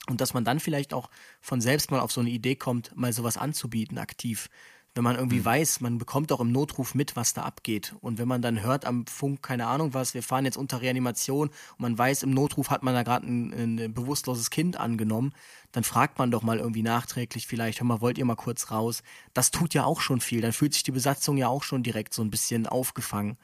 und 0.09 0.21
dass 0.21 0.35
man 0.35 0.45
dann 0.45 0.61
vielleicht 0.61 0.95
auch 0.95 1.11
von 1.41 1.61
selbst 1.61 1.91
mal 1.91 2.01
auf 2.01 2.13
so 2.13 2.21
eine 2.21 2.31
Idee 2.31 2.57
kommt, 2.57 2.97
mal 2.97 3.13
sowas 3.13 3.37
anzubieten, 3.37 3.99
aktiv. 3.99 4.49
Wenn 4.95 5.05
man 5.05 5.17
irgendwie 5.17 5.43
weiß, 5.43 5.81
man 5.81 5.97
bekommt 5.97 6.33
auch 6.33 6.41
im 6.41 6.53
Notruf 6.53 6.95
mit, 6.95 7.17
was 7.17 7.33
da 7.33 7.45
abgeht. 7.45 7.95
Und 8.03 8.19
wenn 8.19 8.29
man 8.29 8.43
dann 8.43 8.63
hört 8.63 8.85
am 8.85 9.07
Funk, 9.07 9.43
keine 9.43 9.67
Ahnung 9.67 9.95
was, 9.95 10.13
wir 10.13 10.23
fahren 10.23 10.45
jetzt 10.45 10.59
unter 10.59 10.83
Reanimation 10.83 11.49
und 11.49 11.81
man 11.81 11.97
weiß, 11.97 12.25
im 12.25 12.31
Notruf 12.31 12.69
hat 12.69 12.83
man 12.83 12.93
da 12.93 13.03
gerade 13.03 13.27
ein, 13.27 13.79
ein 13.79 13.95
bewusstloses 13.95 14.51
Kind 14.51 14.77
angenommen, 14.77 15.33
dann 15.71 15.83
fragt 15.83 16.19
man 16.19 16.31
doch 16.31 16.43
mal 16.43 16.59
irgendwie 16.59 16.83
nachträglich 16.83 17.47
vielleicht, 17.47 17.81
hör 17.81 17.87
mal, 17.87 18.03
wollt 18.03 18.19
ihr 18.19 18.27
mal 18.27 18.37
kurz 18.37 18.71
raus? 18.71 19.03
Das 19.33 19.51
tut 19.51 19.73
ja 19.73 19.85
auch 19.85 20.03
schon 20.03 20.21
viel. 20.21 20.43
Dann 20.43 20.53
fühlt 20.53 20.75
sich 20.75 20.83
die 20.83 20.93
Besatzung 20.93 21.39
ja 21.39 21.49
auch 21.49 21.63
schon 21.63 21.83
direkt 21.83 22.13
so 22.13 22.21
ein 22.21 22.31
bisschen 22.31 22.67
aufgefangen. 22.67 23.39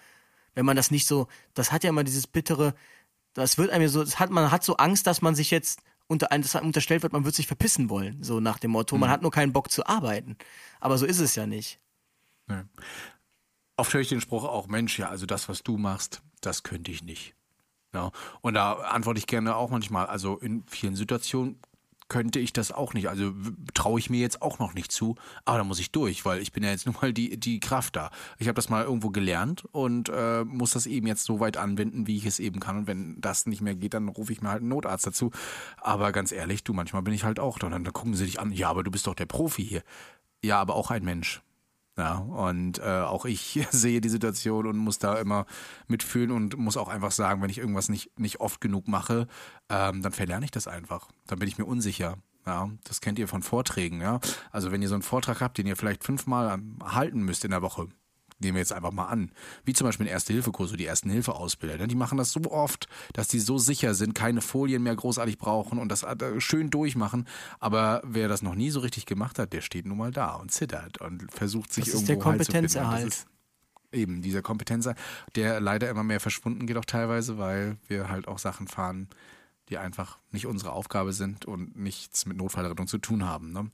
Wenn 0.55 0.67
man 0.67 0.77
das 0.77 0.91
nicht 0.91 1.07
so, 1.07 1.29
das 1.55 1.73
hat 1.73 1.83
ja 1.83 1.89
immer 1.89 2.05
dieses 2.05 2.27
bittere, 2.27 2.75
das 3.33 3.57
wird 3.57 3.71
einem 3.71 3.89
so, 3.89 4.05
das 4.05 4.19
hat, 4.19 4.29
man 4.29 4.51
hat 4.51 4.65
so 4.65 4.77
Angst, 4.77 5.07
dass 5.07 5.23
man 5.23 5.35
sich 5.35 5.51
jetzt 5.51 5.81
unter, 6.09 6.29
unterstellt 6.63 7.03
wird, 7.03 7.13
man 7.13 7.25
wird 7.25 7.35
sich 7.35 7.47
verpissen 7.47 7.89
wollen, 7.91 8.23
so 8.23 8.41
nach 8.41 8.59
dem 8.59 8.73
Motto, 8.73 8.97
man 8.99 9.11
hat 9.11 9.23
nur 9.23 9.31
keinen 9.31 9.53
Bock 9.53 9.71
zu 9.71 9.87
arbeiten. 9.87 10.37
Aber 10.81 10.99
so 10.99 11.07
ist 11.07 11.21
es 11.21 11.37
ja 11.37 11.47
nicht. 11.47 11.79
Nee. 12.49 12.63
Oft 13.77 13.95
höre 13.95 14.01
ich 14.01 14.09
den 14.09 14.21
Spruch 14.21 14.45
auch, 14.45 14.67
Mensch, 14.67 14.99
ja, 14.99 15.09
also 15.09 15.27
das, 15.27 15.49
was 15.49 15.63
du 15.63 15.77
machst, 15.77 16.23
das 16.41 16.65
könnte 16.65 16.91
ich 16.91 17.05
nicht. 17.05 17.35
Ja, 17.95 18.11
und 18.41 18.55
da 18.55 18.73
antworte 18.75 19.19
ich 19.19 19.27
gerne 19.27 19.55
auch 19.55 19.71
manchmal, 19.71 20.07
also 20.07 20.37
in 20.39 20.65
vielen 20.67 20.97
Situationen 20.97 21.61
könnte 22.09 22.39
ich 22.39 22.53
das 22.53 22.73
auch 22.73 22.95
nicht. 22.95 23.09
Also 23.09 23.33
traue 23.75 23.99
ich 23.99 24.11
mir 24.11 24.21
jetzt 24.21 24.43
auch 24.43 24.59
noch 24.59 24.75
nicht 24.75 24.91
zu, 24.93 25.17
aber 25.45 25.59
da 25.59 25.65
muss 25.65 25.79
ich 25.79 25.93
durch, 25.93 26.25
weil 26.25 26.41
ich 26.41 26.53
bin 26.53 26.63
ja 26.63 26.71
jetzt 26.71 26.87
nun 26.87 26.97
mal 27.01 27.13
die, 27.13 27.39
die 27.39 27.61
Kraft 27.61 27.97
da. 27.97 28.11
Ich 28.39 28.49
habe 28.49 28.57
das 28.57 28.69
mal 28.69 28.85
irgendwo 28.85 29.11
gelernt 29.11 29.65
und 29.73 30.09
äh, 30.09 30.45
muss 30.45 30.73
das 30.73 30.87
eben 30.87 31.07
jetzt 31.07 31.25
so 31.25 31.41
weit 31.41 31.57
anwenden, 31.57 32.07
wie 32.07 32.17
ich 32.17 32.27
es 32.27 32.39
eben 32.39 32.61
kann. 32.61 32.79
Und 32.79 32.87
wenn 32.87 33.21
das 33.21 33.47
nicht 33.47 33.61
mehr 33.61 33.75
geht, 33.75 33.95
dann 33.95 34.09
rufe 34.09 34.33
ich 34.33 34.41
mir 34.41 34.51
halt 34.51 34.61
einen 34.61 34.71
Notarzt 34.71 35.07
dazu. 35.07 35.31
Aber 35.77 36.13
ganz 36.13 36.33
ehrlich, 36.33 36.65
du, 36.65 36.73
manchmal 36.73 37.03
bin 37.03 37.15
ich 37.15 37.25
halt 37.25 37.41
auch 37.41 37.59
da. 37.59 37.67
Und 37.67 37.73
dann, 37.73 37.85
dann 37.85 37.93
gucken 37.93 38.15
sie 38.15 38.25
dich 38.25 38.41
an, 38.41 38.53
ja, 38.53 38.71
aber 38.71 38.83
du 38.83 38.91
bist 38.91 39.07
doch 39.07 39.15
der 39.15 39.27
Profi 39.27 39.65
hier. 39.65 39.83
Ja, 40.43 40.61
aber 40.61 40.77
auch 40.77 40.91
ein 40.91 41.05
Mensch. 41.05 41.43
Ja, 41.99 42.19
und 42.19 42.79
äh, 42.79 43.01
auch 43.01 43.25
ich 43.25 43.67
sehe 43.71 44.01
die 44.01 44.09
Situation 44.09 44.67
und 44.67 44.79
muss 44.79 44.99
da 44.99 45.17
immer 45.17 45.47
mitfühlen 45.89 46.31
und 46.31 46.57
muss 46.57 46.77
auch 46.77 46.89
einfach 46.89 47.11
sagen, 47.11 47.43
wenn 47.43 47.51
ich 47.51 47.59
irgendwas 47.59 47.89
nicht, 47.89 48.17
nicht 48.19 48.41
oft 48.41 48.61
genug 48.61 48.87
mache, 48.87 49.27
ähm, 49.69 50.01
dann 50.01 50.13
verlerne 50.13 50.45
ich 50.45 50.53
das 50.53 50.69
einfach. 50.69 51.09
Dann 51.27 51.41
bin 51.41 51.49
ich 51.49 51.59
mir 51.59 51.65
unsicher. 51.65 52.17
Ja, 52.47 52.71
das 52.85 53.01
kennt 53.01 53.19
ihr 53.19 53.29
von 53.29 53.43
Vorträgen, 53.43 54.01
ja. 54.01 54.21
Also 54.53 54.71
wenn 54.71 54.81
ihr 54.81 54.89
so 54.89 54.95
einen 54.95 55.03
Vortrag 55.03 55.41
habt, 55.43 55.59
den 55.59 55.67
ihr 55.67 55.77
vielleicht 55.77 56.05
fünfmal 56.05 56.59
halten 56.83 57.23
müsst 57.23 57.45
in 57.45 57.51
der 57.51 57.61
Woche, 57.61 57.89
nehmen 58.41 58.55
wir 58.55 58.61
jetzt 58.61 58.73
einfach 58.73 58.93
mal 58.93 59.07
an, 59.07 59.33
wie 59.65 59.73
zum 59.73 59.87
Beispiel 59.87 60.07
ein 60.07 60.11
Erste-Hilfe-Kurs 60.11 60.71
oder 60.71 60.79
die 60.79 60.87
Ersten-Hilfe-Ausbilder, 60.87 61.79
ne? 61.79 61.89
die 61.89 61.95
machen 61.95 62.19
das 62.19 62.33
so 62.33 62.41
oft, 62.51 62.89
dass 63.13 63.29
die 63.29 63.41
so 63.41 63.59
sicher 63.59 63.95
sind, 63.95 64.15
keine 64.15 64.41
Folien 64.41 64.83
mehr 64.83 64.95
großartig 64.95 65.39
brauchen 65.39 65.79
und 65.79 65.91
das 65.91 66.03
äh, 66.03 66.41
schön 66.41 66.71
durchmachen. 66.71 67.27
Aber 67.59 68.03
wer 68.05 68.29
das 68.29 68.43
noch 68.43 68.55
nie 68.55 68.71
so 68.71 68.81
richtig 68.81 69.07
gemacht 69.07 69.39
hat, 69.39 69.53
der 69.53 69.61
steht 69.61 69.87
nun 69.87 69.99
mal 69.99 70.11
da 70.11 70.35
und 70.35 70.53
zittert 70.53 71.01
und 71.01 71.31
versucht 71.33 71.73
sich 71.73 71.87
Das 71.87 71.95
ist 71.95 72.09
der 72.09 72.17
Halt 72.17 72.23
Kompetenzerhalt. 72.23 73.27
Eben 73.91 74.21
dieser 74.21 74.43
Kompetenz, 74.43 74.89
der 75.35 75.61
leider 75.61 75.89
immer 75.89 76.05
mehr 76.05 76.21
verschwunden 76.21 76.67
geht 76.67 76.77
auch 76.77 76.85
teilweise, 76.85 77.39
weil 77.39 77.79
wir 77.89 78.11
halt 78.11 78.29
auch 78.29 78.39
Sachen 78.39 78.69
fahren, 78.69 79.09
die 79.71 79.79
einfach 79.79 80.19
nicht 80.31 80.47
unsere 80.47 80.73
Aufgabe 80.73 81.13
sind 81.13 81.47
und 81.47 81.77
nichts 81.77 82.27
mit 82.27 82.37
Notfallrettung 82.37 82.87
zu 82.87 82.99
tun 82.99 83.25
haben. 83.25 83.53
Ne? 83.53 83.71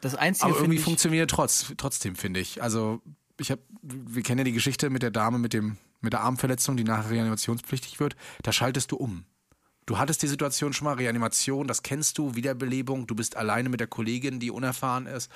Das 0.00 0.14
Einzige 0.14 0.46
Aber 0.46 0.56
irgendwie 0.56 0.78
ich, 0.78 0.84
funktioniert 0.84 1.30
trotz, 1.30 1.72
trotzdem, 1.76 2.16
finde 2.16 2.40
ich. 2.40 2.62
Also 2.62 3.00
ich 3.38 3.50
habe, 3.50 3.62
wir 3.82 4.22
kennen 4.22 4.38
ja 4.38 4.44
die 4.44 4.52
Geschichte 4.52 4.90
mit 4.90 5.02
der 5.02 5.10
Dame 5.10 5.38
mit 5.38 5.52
dem 5.52 5.76
mit 6.04 6.12
der 6.12 6.20
Armverletzung, 6.20 6.76
die 6.76 6.84
nachher 6.84 7.10
reanimationspflichtig 7.10 7.98
wird. 7.98 8.14
Da 8.42 8.52
schaltest 8.52 8.92
du 8.92 8.96
um. 8.96 9.24
Du 9.86 9.98
hattest 9.98 10.22
die 10.22 10.28
Situation 10.28 10.72
schon 10.72 10.86
mal, 10.86 10.94
Reanimation, 10.94 11.66
das 11.66 11.82
kennst 11.82 12.16
du, 12.16 12.36
Wiederbelebung, 12.36 13.06
du 13.06 13.14
bist 13.14 13.36
alleine 13.36 13.68
mit 13.68 13.80
der 13.80 13.86
Kollegin, 13.86 14.40
die 14.40 14.50
unerfahren 14.50 15.06
ist. 15.06 15.30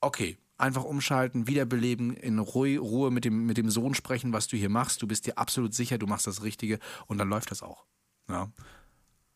Okay, 0.00 0.38
einfach 0.56 0.84
umschalten, 0.84 1.46
wiederbeleben, 1.46 2.14
in 2.14 2.38
Ruhe, 2.38 2.78
Ruhe 2.78 3.10
mit, 3.10 3.24
dem, 3.24 3.44
mit 3.44 3.58
dem 3.58 3.68
Sohn 3.68 3.94
sprechen, 3.94 4.32
was 4.32 4.46
du 4.46 4.56
hier 4.56 4.70
machst. 4.70 5.02
Du 5.02 5.06
bist 5.06 5.26
dir 5.26 5.36
absolut 5.36 5.74
sicher, 5.74 5.98
du 5.98 6.06
machst 6.06 6.26
das 6.26 6.42
Richtige 6.42 6.78
und 7.06 7.18
dann 7.18 7.28
läuft 7.28 7.50
das 7.50 7.62
auch. 7.62 7.84
Ja. 8.28 8.50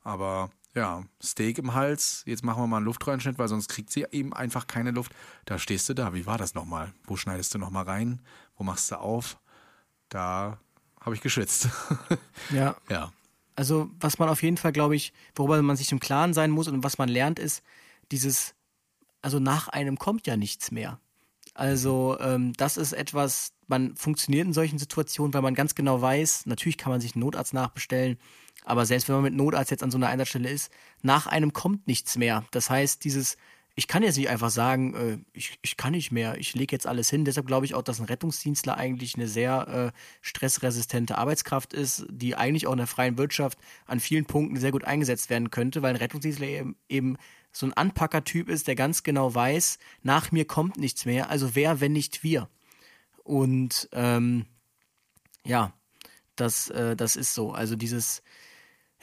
Aber 0.01 0.51
ja, 0.77 1.03
Steak 1.23 1.59
im 1.59 1.75
Hals, 1.75 2.23
jetzt 2.27 2.45
machen 2.45 2.63
wir 2.63 2.67
mal 2.67 2.77
einen 2.77 2.87
Luftröhrenschnitt, 2.87 3.39
weil 3.39 3.49
sonst 3.49 3.69
kriegt 3.69 3.91
sie 3.91 4.07
eben 4.13 4.35
einfach 4.35 4.67
keine 4.67 4.91
Luft. 4.91 5.13
Da 5.47 5.59
stehst 5.59 5.89
du 5.89 5.95
da. 5.95 6.13
Wie 6.13 6.27
war 6.27 6.37
das 6.37 6.55
nochmal? 6.55 6.93
Wo 7.05 7.17
schneidest 7.17 7.55
du 7.55 7.59
nochmal 7.59 7.85
rein? 7.85 8.21
Wo 8.57 8.63
machst 8.63 8.91
du 8.91 9.01
auf? 9.01 9.39
Da 10.11 10.59
habe 11.01 11.15
ich 11.15 11.23
geschwitzt. 11.23 11.69
ja, 12.51 12.77
ja. 12.91 13.11
Also, 13.57 13.91
was 13.99 14.19
man 14.19 14.29
auf 14.29 14.43
jeden 14.43 14.59
Fall, 14.59 14.73
glaube 14.73 14.97
ich, 14.97 15.15
worüber 15.35 15.61
man 15.63 15.77
sich 15.77 15.91
im 15.91 15.99
Klaren 15.99 16.35
sein 16.35 16.51
muss 16.51 16.69
und 16.69 16.85
was 16.85 16.99
man 16.99 17.09
lernt, 17.09 17.39
ist 17.39 17.63
dieses, 18.13 18.55
also 19.23 19.39
nach 19.39 19.69
einem 19.69 19.99
kommt 19.99 20.27
ja 20.27 20.37
nichts 20.37 20.71
mehr. 20.71 21.01
Also, 21.55 22.19
ähm, 22.21 22.53
das 22.53 22.77
ist 22.77 22.93
etwas, 22.93 23.55
man 23.67 23.97
funktioniert 23.97 24.47
in 24.47 24.53
solchen 24.53 24.79
Situationen, 24.79 25.33
weil 25.33 25.41
man 25.41 25.55
ganz 25.55 25.75
genau 25.75 26.03
weiß, 26.03 26.45
natürlich 26.45 26.77
kann 26.77 26.93
man 26.93 27.01
sich 27.01 27.15
einen 27.15 27.25
Notarzt 27.25 27.55
nachbestellen, 27.55 28.19
aber 28.67 28.85
selbst 28.85 29.09
wenn 29.09 29.15
man 29.15 29.25
mit 29.25 29.35
Notarzt 29.35 29.71
jetzt 29.71 29.83
an 29.83 29.91
so 29.91 29.97
einer 29.97 30.09
Einsatzstelle 30.09 30.51
ist, 30.51 30.71
nach 31.01 31.27
einem 31.27 31.53
kommt 31.53 31.87
nichts 31.87 32.19
mehr. 32.19 32.45
Das 32.51 32.69
heißt, 32.69 33.05
dieses, 33.05 33.37
ich 33.77 33.87
kann 33.87 34.03
jetzt 34.03 34.17
nicht 34.17 34.29
einfach 34.29 34.51
sagen, 34.51 34.95
äh, 34.95 35.19
ich, 35.33 35.59
ich 35.63 35.77
kann 35.77 35.93
nicht 35.93 36.11
mehr, 36.11 36.37
ich 36.37 36.55
lege 36.55 36.75
jetzt 36.75 36.87
alles 36.87 37.09
hin. 37.09 37.25
Deshalb 37.25 37.47
glaube 37.47 37.65
ich 37.65 37.75
auch, 37.75 37.83
dass 37.83 38.01
ein 38.01 38.07
Rettungsdienstler 38.07 38.77
eigentlich 38.77 39.15
eine 39.15 39.29
sehr 39.29 39.93
äh, 39.95 39.99
stressresistente 40.21 41.17
Arbeitskraft 41.17 41.75
ist, 41.75 42.07
die 42.11 42.35
eigentlich 42.35 42.67
auch 42.67 42.73
in 42.73 42.79
der 42.79 42.89
freien 42.89 43.17
Wirtschaft 43.19 43.57
an 43.87 44.01
vielen 44.01 44.27
Punkten 44.27 44.57
sehr 44.57 44.73
gut 44.73 44.85
eingesetzt 44.85 45.31
werden 45.31 45.53
könnte, 45.53 45.83
weil 45.83 45.91
ein 45.91 45.97
Rettungsdienstler 45.97 46.49
eben, 46.49 46.77
eben 46.89 47.17
so 47.53 47.67
ein 47.67 47.73
Anpackertyp 47.73 48.49
ist, 48.49 48.67
der 48.67 48.75
ganz 48.75 49.05
genau 49.05 49.33
weiß, 49.33 49.79
nach 50.03 50.33
mir 50.33 50.45
kommt 50.45 50.77
nichts 50.77 51.05
mehr, 51.05 51.31
also 51.31 51.55
wer, 51.55 51.81
wenn 51.81 51.93
nicht 51.93 52.25
wir. 52.25 52.49
Und 53.23 53.89
ähm, 53.93 54.45
ja, 55.45 55.73
das, 56.35 56.69
äh, 56.71 56.97
das 56.97 57.15
ist 57.15 57.35
so. 57.35 57.53
Also 57.53 57.77
dieses, 57.77 58.23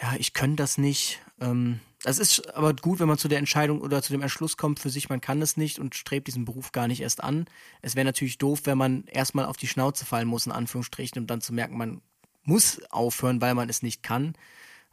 ja, 0.04 0.16
ich 0.18 0.34
kann 0.34 0.58
das 0.58 0.78
nicht. 0.78 1.22
Ähm, 1.40 1.80
das 2.04 2.20
ist 2.20 2.54
aber 2.56 2.74
gut, 2.74 3.00
wenn 3.00 3.08
man 3.08 3.18
zu 3.18 3.30
der 3.30 3.40
Entscheidung 3.40 3.80
oder 3.80 4.02
zu 4.02 4.12
dem 4.12 4.22
Entschluss 4.22 4.58
kommt 4.58 4.80
für 4.80 4.90
sich, 4.90 5.08
man 5.08 5.22
kann 5.22 5.42
es 5.42 5.56
nicht 5.56 5.80
und 5.80 5.96
strebt 5.96 6.28
diesen 6.28 6.44
Beruf 6.44 6.74
gar 6.74 6.90
nicht 6.90 7.00
erst 7.00 7.24
an. 7.24 7.46
Es 7.82 7.96
wäre 7.96 8.04
natürlich 8.04 8.38
doof, 8.38 8.64
wenn 8.66 8.78
man 8.78 9.06
erstmal 9.06 9.46
auf 9.46 9.56
die 9.56 9.68
Schnauze 9.68 10.06
fallen 10.06 10.28
muss, 10.28 10.46
in 10.46 10.52
Anführungsstrichen, 10.52 11.20
um 11.20 11.28
dann 11.28 11.40
zu 11.40 11.54
merken, 11.54 11.78
man 11.78 12.02
muss 12.44 12.82
aufhören, 12.92 13.40
weil 13.40 13.56
man 13.56 13.70
es 13.70 13.82
nicht 13.82 14.04
kann. 14.04 14.34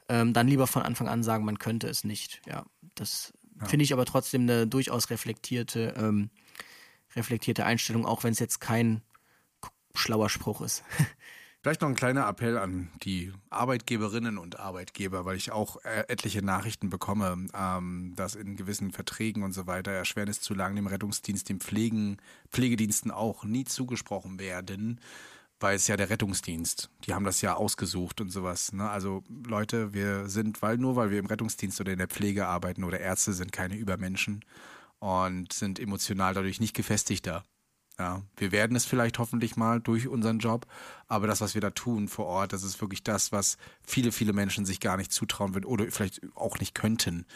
Ähm, 0.09 0.33
dann 0.33 0.47
lieber 0.47 0.69
von 0.69 0.83
Anfang 0.83 1.09
an 1.09 1.25
sagen, 1.25 1.45
man 1.45 1.59
könnte 1.59 1.89
es 1.89 2.05
nicht. 2.05 2.41
Ja, 2.47 2.65
das 2.95 3.33
finde 3.67 3.83
ich 3.83 3.93
aber 3.93 4.07
trotzdem 4.07 4.43
eine 4.43 4.69
durchaus 4.69 5.11
reflektierte, 5.11 5.95
ähm, 5.97 6.31
reflektierte 7.17 7.65
Einstellung, 7.65 8.07
auch 8.07 8.23
wenn 8.23 8.33
es 8.33 8.39
jetzt 8.39 8.61
kein 8.61 9.03
schlauer 9.97 10.31
Spruch 10.31 10.61
ist. 10.61 10.85
Vielleicht 11.63 11.83
noch 11.83 11.91
ein 11.91 11.95
kleiner 11.95 12.27
Appell 12.27 12.57
an 12.57 12.89
die 13.03 13.35
Arbeitgeberinnen 13.51 14.39
und 14.39 14.59
Arbeitgeber, 14.59 15.27
weil 15.27 15.37
ich 15.37 15.53
auch 15.53 15.77
äh, 15.85 16.05
etliche 16.09 16.43
Nachrichten 16.43 16.89
bekomme, 16.89 17.49
ähm, 17.55 18.15
dass 18.17 18.35
in 18.35 18.57
gewissen 18.57 18.93
Verträgen 18.93 19.43
und 19.43 19.53
so 19.53 19.67
weiter 19.67 19.91
Erschwerniszulagen 19.91 20.77
dem 20.77 20.87
Rettungsdienst, 20.87 21.51
dem 21.51 21.61
Pflegen, 21.61 22.17
Pflegediensten 22.51 23.11
auch 23.11 23.45
nie 23.45 23.67
zugesprochen 23.67 24.39
werden, 24.39 25.01
weil 25.59 25.77
es 25.77 25.87
ja 25.87 25.99
der 25.99 26.09
Rettungsdienst, 26.09 26.89
die 27.05 27.13
haben 27.13 27.27
das 27.27 27.43
ja 27.43 27.55
ausgesucht 27.57 28.23
und 28.23 28.31
sowas. 28.31 28.73
Ne? 28.73 28.89
Also 28.89 29.23
Leute, 29.29 29.93
wir 29.93 30.31
sind, 30.31 30.63
weil 30.63 30.79
nur 30.79 30.97
weil 30.97 31.11
wir 31.11 31.19
im 31.19 31.27
Rettungsdienst 31.27 31.79
oder 31.79 31.93
in 31.93 31.99
der 31.99 32.09
Pflege 32.09 32.47
arbeiten 32.47 32.85
oder 32.85 33.01
Ärzte 33.01 33.35
sind 33.35 33.53
keine 33.53 33.77
Übermenschen 33.77 34.43
und 34.99 35.53
sind 35.53 35.79
emotional 35.79 36.33
dadurch 36.33 36.59
nicht 36.59 36.75
gefestigter. 36.75 37.45
Ja, 38.01 38.23
wir 38.39 38.51
werden 38.51 38.75
es 38.77 38.87
vielleicht 38.87 39.19
hoffentlich 39.19 39.57
mal 39.57 39.79
durch 39.79 40.09
unseren 40.09 40.39
Job, 40.39 40.67
aber 41.07 41.27
das, 41.27 41.43
was 41.43 41.53
wir 41.53 41.61
da 41.61 41.69
tun 41.69 42.09
vor 42.09 42.25
Ort, 42.25 42.55
das 42.55 42.63
ist 42.63 42.81
wirklich 42.81 43.03
das, 43.03 43.31
was 43.31 43.59
viele, 43.83 44.11
viele 44.11 44.33
Menschen 44.33 44.65
sich 44.65 44.81
gar 44.81 44.97
nicht 44.97 45.13
zutrauen 45.13 45.53
würden 45.53 45.67
oder 45.67 45.85
vielleicht 45.91 46.23
auch 46.35 46.59
nicht 46.61 46.75
könnten. 46.75 47.27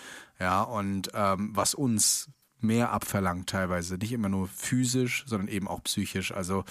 Ja, 0.41 0.62
und 0.62 1.11
ähm, 1.12 1.51
was 1.53 1.75
uns 1.75 2.31
mehr 2.61 2.93
abverlangt 2.93 3.51
teilweise, 3.51 3.99
nicht 3.99 4.12
immer 4.12 4.31
nur 4.31 4.49
physisch, 4.49 5.25
sondern 5.27 5.49
eben 5.49 5.69
auch 5.69 5.85
psychisch. 5.85 6.33
Also 6.33 6.65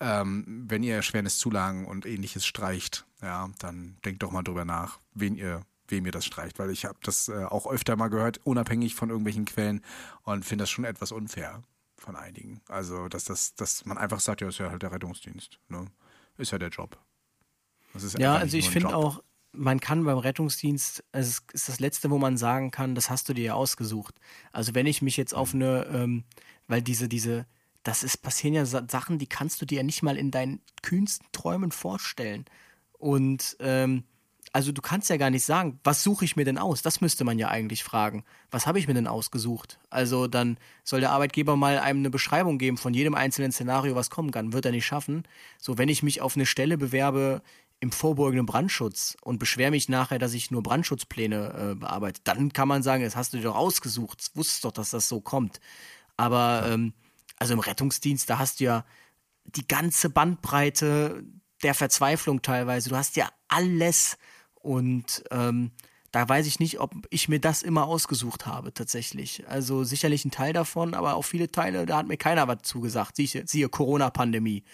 ähm, 0.00 0.64
wenn 0.66 0.82
ihr 0.82 0.96
Erschwerniszulagen 0.96 1.84
und 1.84 2.04
ähnliches 2.04 2.44
streicht, 2.44 3.06
ja, 3.22 3.48
dann 3.60 3.96
denkt 4.04 4.24
doch 4.24 4.32
mal 4.32 4.42
drüber 4.42 4.64
nach, 4.64 4.98
wen 5.14 5.36
ihr 5.36 5.62
wem 5.86 6.04
ihr 6.04 6.10
das 6.10 6.26
streicht, 6.26 6.58
weil 6.58 6.70
ich 6.70 6.84
habe 6.84 6.98
das 7.04 7.28
äh, 7.28 7.44
auch 7.44 7.68
öfter 7.68 7.94
mal 7.94 8.08
gehört, 8.08 8.40
unabhängig 8.42 8.96
von 8.96 9.08
irgendwelchen 9.08 9.44
Quellen 9.44 9.82
und 10.24 10.44
finde 10.44 10.64
das 10.64 10.70
schon 10.70 10.84
etwas 10.84 11.12
unfair. 11.12 11.62
Von 11.96 12.16
einigen. 12.16 12.60
Also, 12.68 13.08
dass, 13.08 13.24
das, 13.24 13.54
dass 13.54 13.84
man 13.84 13.98
einfach 13.98 14.20
sagt, 14.20 14.40
ja, 14.40 14.48
ist 14.48 14.58
ja 14.58 14.70
halt 14.70 14.82
der 14.82 14.92
Rettungsdienst. 14.92 15.58
Ne? 15.68 15.86
Ist 16.36 16.52
ja 16.52 16.58
der 16.58 16.68
Job. 16.68 16.98
Das 17.92 18.02
ist 18.02 18.18
Ja, 18.18 18.36
also 18.36 18.56
ich 18.56 18.68
finde 18.68 18.94
auch, 18.94 19.22
man 19.52 19.80
kann 19.80 20.04
beim 20.04 20.18
Rettungsdienst, 20.18 21.02
also 21.12 21.30
es 21.30 21.54
ist 21.54 21.68
das 21.68 21.80
Letzte, 21.80 22.10
wo 22.10 22.18
man 22.18 22.36
sagen 22.36 22.70
kann, 22.70 22.94
das 22.94 23.08
hast 23.08 23.28
du 23.28 23.32
dir 23.34 23.44
ja 23.44 23.54
ausgesucht. 23.54 24.14
Also 24.52 24.74
wenn 24.74 24.86
ich 24.86 25.00
mich 25.00 25.16
jetzt 25.16 25.34
auf 25.34 25.54
Mhm. 25.54 25.62
eine, 25.62 25.84
ähm, 25.86 26.24
weil 26.68 26.82
diese, 26.82 27.08
diese, 27.08 27.46
das 27.82 28.02
ist, 28.02 28.18
passieren 28.18 28.54
ja 28.54 28.66
Sa- 28.66 28.86
Sachen, 28.90 29.18
die 29.18 29.26
kannst 29.28 29.62
du 29.62 29.66
dir 29.66 29.78
ja 29.78 29.82
nicht 29.82 30.02
mal 30.02 30.16
in 30.18 30.30
deinen 30.30 30.60
kühnsten 30.82 31.26
Träumen 31.32 31.70
vorstellen. 31.70 32.44
Und 32.92 33.56
ähm, 33.60 34.04
also 34.56 34.72
du 34.72 34.80
kannst 34.80 35.10
ja 35.10 35.18
gar 35.18 35.28
nicht 35.28 35.44
sagen, 35.44 35.78
was 35.84 36.02
suche 36.02 36.24
ich 36.24 36.34
mir 36.34 36.46
denn 36.46 36.56
aus? 36.56 36.80
Das 36.80 37.02
müsste 37.02 37.24
man 37.24 37.38
ja 37.38 37.48
eigentlich 37.48 37.84
fragen. 37.84 38.24
Was 38.50 38.66
habe 38.66 38.78
ich 38.78 38.88
mir 38.88 38.94
denn 38.94 39.06
ausgesucht? 39.06 39.78
Also 39.90 40.28
dann 40.28 40.56
soll 40.82 41.00
der 41.00 41.10
Arbeitgeber 41.10 41.56
mal 41.56 41.78
einem 41.78 41.98
eine 41.98 42.08
Beschreibung 42.08 42.56
geben 42.56 42.78
von 42.78 42.94
jedem 42.94 43.14
einzelnen 43.14 43.52
Szenario, 43.52 43.94
was 43.96 44.08
kommen 44.08 44.30
kann. 44.30 44.54
Wird 44.54 44.64
er 44.64 44.70
nicht 44.72 44.86
schaffen. 44.86 45.24
So, 45.58 45.76
wenn 45.76 45.90
ich 45.90 46.02
mich 46.02 46.22
auf 46.22 46.36
eine 46.36 46.46
Stelle 46.46 46.78
bewerbe 46.78 47.42
im 47.80 47.92
vorbeugenden 47.92 48.46
Brandschutz 48.46 49.18
und 49.20 49.38
beschwere 49.38 49.72
mich 49.72 49.90
nachher, 49.90 50.18
dass 50.18 50.32
ich 50.32 50.50
nur 50.50 50.62
Brandschutzpläne 50.62 51.72
äh, 51.72 51.74
bearbeite, 51.74 52.22
dann 52.24 52.50
kann 52.54 52.66
man 52.66 52.82
sagen, 52.82 53.04
das 53.04 53.14
hast 53.14 53.34
du 53.34 53.36
dir 53.36 53.42
doch 53.42 53.56
ausgesucht. 53.56 54.30
Wusstest 54.32 54.64
doch, 54.64 54.72
dass 54.72 54.88
das 54.88 55.06
so 55.06 55.20
kommt. 55.20 55.60
Aber 56.16 56.64
ähm, 56.66 56.94
also 57.38 57.52
im 57.52 57.60
Rettungsdienst, 57.60 58.30
da 58.30 58.38
hast 58.38 58.60
du 58.60 58.64
ja 58.64 58.86
die 59.44 59.68
ganze 59.68 60.08
Bandbreite 60.08 61.24
der 61.62 61.74
Verzweiflung 61.74 62.40
teilweise. 62.40 62.88
Du 62.88 62.96
hast 62.96 63.16
ja 63.16 63.28
alles 63.48 64.16
und 64.66 65.22
ähm, 65.30 65.70
da 66.10 66.28
weiß 66.28 66.46
ich 66.48 66.58
nicht, 66.58 66.80
ob 66.80 66.92
ich 67.10 67.28
mir 67.28 67.38
das 67.38 67.62
immer 67.62 67.86
ausgesucht 67.86 68.46
habe 68.46 68.74
tatsächlich. 68.74 69.48
Also 69.48 69.84
sicherlich 69.84 70.24
ein 70.24 70.32
Teil 70.32 70.52
davon, 70.52 70.94
aber 70.94 71.14
auch 71.14 71.22
viele 71.22 71.52
Teile, 71.52 71.86
da 71.86 71.98
hat 71.98 72.08
mir 72.08 72.16
keiner 72.16 72.48
was 72.48 72.62
zugesagt. 72.62 73.14
Siehe, 73.14 73.44
siehe 73.46 73.68
Corona-Pandemie. 73.68 74.64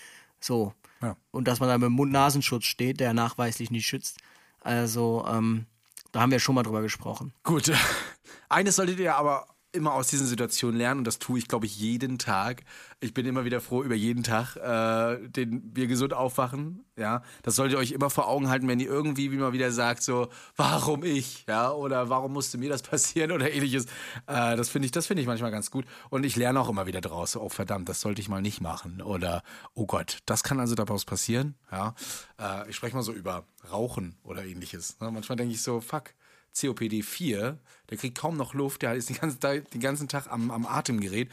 So. 0.40 0.72
Ja. 1.02 1.16
Und 1.30 1.46
dass 1.46 1.60
man 1.60 1.68
da 1.68 1.76
mit 1.76 1.86
dem 1.86 1.92
Mund-Nasenschutz 1.92 2.64
steht, 2.64 3.00
der 3.00 3.12
nachweislich 3.12 3.70
nicht 3.70 3.86
schützt. 3.86 4.16
Also, 4.60 5.26
ähm, 5.28 5.66
da 6.10 6.20
haben 6.20 6.30
wir 6.30 6.38
schon 6.38 6.54
mal 6.54 6.62
drüber 6.62 6.80
gesprochen. 6.80 7.34
Gut. 7.42 7.70
Eines 8.48 8.76
solltet 8.76 8.98
ihr 8.98 9.14
aber 9.14 9.46
immer 9.72 9.94
aus 9.94 10.08
diesen 10.08 10.26
Situationen 10.26 10.76
lernen 10.76 10.98
und 10.98 11.06
das 11.06 11.18
tue 11.18 11.38
ich, 11.38 11.48
glaube 11.48 11.66
ich, 11.66 11.78
jeden 11.78 12.18
Tag. 12.18 12.62
Ich 13.00 13.14
bin 13.14 13.26
immer 13.26 13.44
wieder 13.44 13.60
froh 13.60 13.82
über 13.82 13.94
jeden 13.94 14.22
Tag, 14.22 14.56
äh, 14.56 15.28
den 15.28 15.70
wir 15.74 15.86
gesund 15.86 16.12
aufwachen. 16.12 16.84
Ja, 16.96 17.22
das 17.42 17.56
solltet 17.56 17.76
ihr 17.76 17.80
euch 17.80 17.92
immer 17.92 18.10
vor 18.10 18.28
Augen 18.28 18.50
halten, 18.50 18.68
wenn 18.68 18.78
ihr 18.78 18.88
irgendwie 18.88 19.32
wie 19.32 19.38
mal 19.38 19.54
wieder 19.54 19.72
sagt 19.72 20.02
so, 20.02 20.28
warum 20.56 21.04
ich, 21.04 21.46
ja, 21.48 21.72
oder 21.72 22.10
warum 22.10 22.34
musste 22.34 22.58
mir 22.58 22.68
das 22.68 22.82
passieren 22.82 23.32
oder 23.32 23.50
ähnliches. 23.50 23.86
Äh, 24.26 24.56
das 24.56 24.68
finde 24.68 24.86
ich, 24.86 24.92
das 24.92 25.06
finde 25.06 25.22
ich 25.22 25.26
manchmal 25.26 25.50
ganz 25.50 25.70
gut 25.70 25.86
und 26.10 26.24
ich 26.24 26.36
lerne 26.36 26.60
auch 26.60 26.68
immer 26.68 26.86
wieder 26.86 27.00
draus. 27.00 27.36
Oh 27.36 27.48
verdammt, 27.48 27.88
das 27.88 28.02
sollte 28.02 28.20
ich 28.20 28.28
mal 28.28 28.42
nicht 28.42 28.60
machen 28.60 29.00
oder 29.00 29.42
oh 29.74 29.86
Gott, 29.86 30.18
das 30.26 30.42
kann 30.42 30.60
also 30.60 30.74
daraus 30.74 31.06
passieren. 31.06 31.54
Ja, 31.70 31.94
äh, 32.38 32.68
ich 32.68 32.76
spreche 32.76 32.94
mal 32.94 33.02
so 33.02 33.12
über 33.12 33.46
Rauchen 33.70 34.16
oder 34.22 34.44
ähnliches. 34.44 35.00
Ne? 35.00 35.10
Manchmal 35.10 35.36
denke 35.36 35.54
ich 35.54 35.62
so, 35.62 35.80
fuck. 35.80 36.10
COPD 36.58 37.02
4, 37.02 37.58
der 37.90 37.98
kriegt 37.98 38.18
kaum 38.18 38.36
noch 38.36 38.54
Luft, 38.54 38.82
der 38.82 38.94
ist 38.94 39.08
den 39.08 39.16
ganzen 39.16 39.40
Tag, 39.40 39.70
den 39.70 39.80
ganzen 39.80 40.08
Tag 40.08 40.30
am, 40.30 40.50
am 40.50 40.66
Atemgerät 40.66 41.30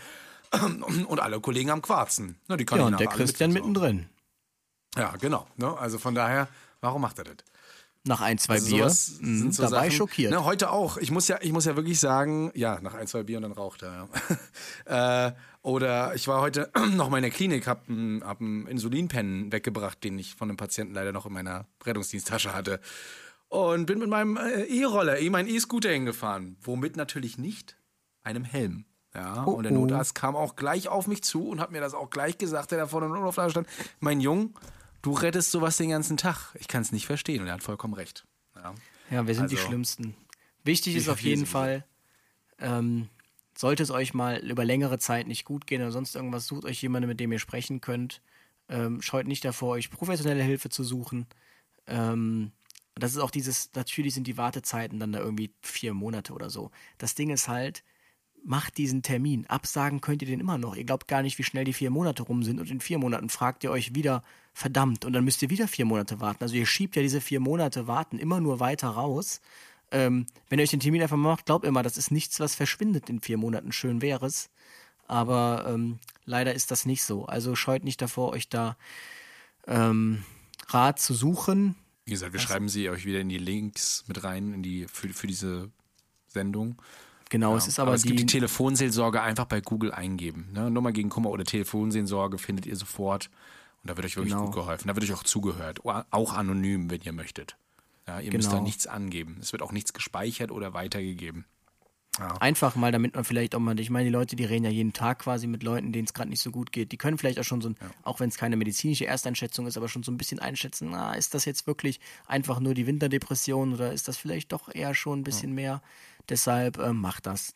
und 1.07 1.19
alle 1.19 1.39
Kollegen 1.39 1.69
am 1.71 1.81
Quarzen. 1.81 2.37
Ne, 2.47 2.57
die 2.57 2.65
kann 2.65 2.79
Ja, 2.79 2.85
und 2.85 2.99
der 2.99 3.07
Christian 3.07 3.51
mittendrin. 3.53 4.07
Ja, 4.97 5.15
genau. 5.17 5.47
Ne? 5.57 5.77
Also 5.77 5.99
von 5.99 6.15
daher, 6.15 6.47
warum 6.81 7.01
macht 7.01 7.19
er 7.19 7.25
das? 7.25 7.35
Nach 8.05 8.21
ein, 8.21 8.37
zwei 8.37 8.53
Also 8.55 8.69
Bier. 8.75 8.85
Mhm, 8.85 8.89
sind 9.39 9.53
so 9.55 9.63
da 9.63 9.71
war 9.71 9.79
ich 9.85 9.91
Sachen- 9.93 9.97
schockiert. 9.97 10.31
Ne, 10.31 10.43
heute 10.45 10.71
auch. 10.71 10.97
Ich 10.97 11.11
muss 11.11 11.27
ja, 11.27 11.37
ich 11.41 11.51
muss 11.51 11.65
ja 11.65 11.75
wirklich 11.75 11.99
sagen, 11.99 12.49
ja, 12.55 12.79
nach 12.81 12.93
ein, 12.93 13.05
zwei 13.07 13.23
Bier 13.23 13.37
und 13.37 13.43
dann 13.43 13.51
raucht 13.51 13.83
er. 13.83 14.07
Ja. 14.85 15.27
äh, 15.27 15.33
oder 15.61 16.15
ich 16.15 16.27
war 16.27 16.41
heute 16.41 16.71
noch 16.95 17.09
mal 17.09 17.17
in 17.17 17.23
der 17.23 17.31
Klinik, 17.31 17.67
hab 17.67 17.87
einen 17.89 18.23
hab 18.23 18.39
einen 18.39 18.65
Insulinpen 18.67 19.51
weggebracht, 19.51 20.01
den 20.03 20.17
ich 20.17 20.33
von 20.33 20.49
einem 20.49 20.57
Patienten 20.57 20.93
leider 20.93 21.11
noch 21.11 21.25
in 21.25 21.33
meiner 21.33 21.65
Rettungsdiensttasche 21.85 22.53
hatte. 22.55 22.79
Und 23.49 23.85
bin 23.87 23.99
mit 23.99 24.09
meinem 24.09 24.37
äh, 24.37 24.63
E-Roller, 24.63 25.19
eh 25.19 25.29
mein 25.29 25.47
E-Scooter 25.47 25.89
hingefahren. 25.89 26.57
Womit 26.61 26.95
natürlich 26.95 27.37
nicht 27.37 27.77
einem 28.23 28.43
Helm. 28.43 28.85
Ja, 29.15 29.41
und 29.43 29.63
der 29.63 29.71
Notarzt 29.71 30.13
kam 30.13 30.35
auch 30.35 30.55
gleich 30.55 30.87
auf 30.87 31.07
mich 31.07 31.23
zu 31.23 31.49
und 31.49 31.59
hat 31.59 31.71
mir 31.71 31.81
das 31.81 31.95
auch 31.95 32.11
gleich 32.11 32.37
gesagt, 32.37 32.69
der 32.71 32.77
da 32.77 32.85
vorne 32.87 33.07
im 33.07 33.13
Notauflage 33.13 33.49
stand. 33.49 33.67
Mein 33.99 34.21
Jung, 34.21 34.53
du 35.01 35.13
rettest 35.13 35.49
sowas 35.49 35.77
den 35.77 35.89
ganzen 35.89 36.15
Tag. 36.15 36.53
Ich 36.59 36.67
kann 36.67 36.83
es 36.83 36.91
nicht 36.91 37.07
verstehen. 37.07 37.41
Und 37.41 37.47
er 37.47 37.53
hat 37.53 37.63
vollkommen 37.63 37.95
recht. 37.95 38.27
Ja. 38.55 38.75
Ja, 39.09 39.25
wir 39.25 39.33
sind 39.33 39.49
die 39.51 39.55
Also- 39.55 39.67
Schlimmsten. 39.67 40.15
Wichtig 40.63 40.95
ist 40.95 41.09
auf 41.09 41.21
jeden. 41.21 41.47
Fall, 41.47 41.83
ähm, 42.59 43.09
sollte 43.57 43.81
es 43.81 43.89
euch 43.89 44.13
mal 44.13 44.37
über 44.37 44.63
längere 44.63 44.99
Zeit 44.99 45.25
nicht 45.27 45.43
gut 45.45 45.65
gehen 45.65 45.81
oder 45.81 45.91
sonst 45.91 46.15
irgendwas, 46.15 46.45
sucht 46.45 46.65
euch 46.65 46.79
jemanden, 46.81 47.07
mit 47.09 47.19
dem 47.19 47.31
ihr 47.31 47.39
sprechen 47.39 47.81
könnt. 47.81 48.21
Ähm, 48.67 49.01
scheut 49.01 49.25
nicht 49.25 49.43
davor, 49.43 49.71
euch 49.71 49.89
professionelle 49.89 50.43
Hilfe 50.43 50.69
zu 50.69 50.83
suchen. 50.83 51.25
Ähm, 51.87 52.51
das 52.99 53.11
ist 53.11 53.19
auch 53.19 53.31
dieses, 53.31 53.71
natürlich 53.75 54.13
sind 54.13 54.27
die 54.27 54.37
Wartezeiten 54.37 54.99
dann 54.99 55.11
da 55.11 55.19
irgendwie 55.19 55.51
vier 55.61 55.93
Monate 55.93 56.33
oder 56.33 56.49
so. 56.49 56.71
Das 56.97 57.15
Ding 57.15 57.29
ist 57.29 57.47
halt, 57.47 57.83
macht 58.43 58.77
diesen 58.77 59.01
Termin. 59.01 59.45
Absagen 59.47 60.01
könnt 60.01 60.21
ihr 60.21 60.27
den 60.27 60.39
immer 60.39 60.57
noch. 60.57 60.75
Ihr 60.75 60.83
glaubt 60.83 61.07
gar 61.07 61.21
nicht, 61.21 61.37
wie 61.37 61.43
schnell 61.43 61.65
die 61.65 61.73
vier 61.73 61.89
Monate 61.89 62.23
rum 62.23 62.43
sind. 62.43 62.59
Und 62.59 62.69
in 62.69 62.79
vier 62.79 62.97
Monaten 62.97 63.29
fragt 63.29 63.63
ihr 63.63 63.71
euch 63.71 63.95
wieder, 63.95 64.23
verdammt, 64.53 65.05
und 65.05 65.13
dann 65.13 65.23
müsst 65.23 65.41
ihr 65.41 65.49
wieder 65.49 65.67
vier 65.67 65.85
Monate 65.85 66.19
warten. 66.19 66.43
Also 66.43 66.55
ihr 66.55 66.65
schiebt 66.65 66.95
ja 66.95 67.01
diese 67.01 67.21
vier 67.21 67.39
Monate 67.39 67.87
warten 67.87 68.19
immer 68.19 68.39
nur 68.39 68.59
weiter 68.59 68.89
raus. 68.89 69.41
Ähm, 69.91 70.27
wenn 70.49 70.59
ihr 70.59 70.63
euch 70.63 70.69
den 70.69 70.79
Termin 70.79 71.01
einfach 71.01 71.17
macht, 71.17 71.45
glaubt 71.45 71.65
immer, 71.65 71.83
das 71.83 71.97
ist 71.97 72.11
nichts, 72.11 72.39
was 72.39 72.55
verschwindet 72.55 73.09
in 73.09 73.21
vier 73.21 73.37
Monaten. 73.37 73.71
Schön 73.71 74.01
wäre 74.01 74.25
es. 74.25 74.49
Aber 75.07 75.65
ähm, 75.67 75.99
leider 76.25 76.53
ist 76.53 76.71
das 76.71 76.85
nicht 76.85 77.03
so. 77.03 77.25
Also 77.25 77.55
scheut 77.55 77.83
nicht 77.83 78.01
davor, 78.01 78.31
euch 78.31 78.49
da 78.49 78.77
ähm, 79.67 80.23
Rat 80.67 80.99
zu 80.99 81.13
suchen. 81.13 81.75
Wie 82.09 82.13
gesagt, 82.13 82.33
wir 82.33 82.39
schreiben 82.39 82.69
sie 82.69 82.89
euch 82.89 83.05
wieder 83.05 83.19
in 83.19 83.29
die 83.29 83.37
Links 83.37 84.03
mit 84.07 84.23
rein, 84.23 84.51
in 84.51 84.63
die, 84.63 84.87
für, 84.91 85.09
für 85.09 85.27
diese 85.27 85.69
Sendung. 86.27 86.75
Genau, 87.29 87.51
Ja. 87.51 87.57
es 87.57 87.67
ist 87.67 87.79
aber, 87.79 87.93
es 87.93 88.01
die, 88.01 88.07
gibt 88.07 88.21
die 88.21 88.25
Telefonseelsorge 88.25 89.21
einfach 89.21 89.45
bei 89.45 89.61
Google 89.61 89.91
eingeben. 89.91 90.49
Ne? 90.51 90.71
Nummer 90.71 90.91
gegen 90.91 91.09
Kummer 91.09 91.29
oder 91.29 91.43
Telefonseelsorge 91.43 92.39
findet 92.39 92.65
ihr 92.65 92.75
sofort. 92.75 93.29
Und 93.83 93.91
da 93.91 93.95
wird 93.95 94.07
euch 94.07 94.15
wirklich 94.17 94.33
Genau. 94.33 94.45
gut 94.45 94.55
geholfen. 94.55 94.87
Da 94.87 94.95
wird 94.95 95.05
euch 95.05 95.13
auch 95.13 95.23
zugehört. 95.23 95.81
Auch 95.85 96.33
anonym, 96.33 96.89
wenn 96.89 97.01
ihr 97.01 97.13
möchtet. 97.13 97.55
Ja, 98.07 98.19
ihr 98.19 98.33
müsst 98.33 98.47
da 98.47 98.53
Genau. 98.53 98.63
nichts 98.63 98.87
angeben. 98.87 99.37
Es 99.39 99.51
wird 99.51 99.61
auch 99.61 99.71
nichts 99.71 99.93
gespeichert 99.93 100.49
oder 100.49 100.73
weitergegeben. 100.73 101.45
Einfach 102.39 102.75
mal, 102.75 102.91
damit 102.91 103.15
man 103.15 103.23
vielleicht 103.23 103.55
auch 103.55 103.59
mal, 103.59 103.79
ich 103.79 103.89
meine, 103.89 104.05
die 104.05 104.11
Leute, 104.11 104.35
die 104.35 104.43
reden 104.43 104.65
ja 104.65 104.71
jeden 104.71 104.91
Tag 104.91 105.19
quasi 105.19 105.47
mit 105.47 105.63
Leuten, 105.63 105.93
denen 105.93 106.05
es 106.05 106.13
gerade 106.13 106.29
nicht 106.29 106.41
so 106.41 106.51
gut 106.51 106.73
geht. 106.73 106.91
Die 106.91 106.97
können 106.97 107.17
vielleicht 107.17 107.39
auch 107.39 107.45
schon 107.45 107.61
so, 107.61 107.69
ein, 107.69 107.77
auch 108.03 108.19
wenn 108.19 108.27
es 108.27 108.35
keine 108.37 108.57
medizinische 108.57 109.05
Ersteinschätzung 109.05 109.67
ist, 109.67 109.77
aber 109.77 109.87
schon 109.87 110.03
so 110.03 110.11
ein 110.11 110.17
bisschen 110.17 110.39
einschätzen, 110.39 110.89
na, 110.91 111.13
ist 111.13 111.33
das 111.33 111.45
jetzt 111.45 111.65
wirklich 111.65 112.01
einfach 112.27 112.59
nur 112.59 112.73
die 112.73 112.87
Winterdepression 112.87 113.73
oder 113.73 113.93
ist 113.93 114.09
das 114.09 114.17
vielleicht 114.17 114.51
doch 114.51 114.67
eher 114.73 114.93
schon 114.95 115.19
ein 115.19 115.23
bisschen 115.23 115.53
mehr? 115.53 115.81
Deshalb 116.27 116.77
ähm, 116.79 116.97
macht 116.97 117.25
das. 117.25 117.53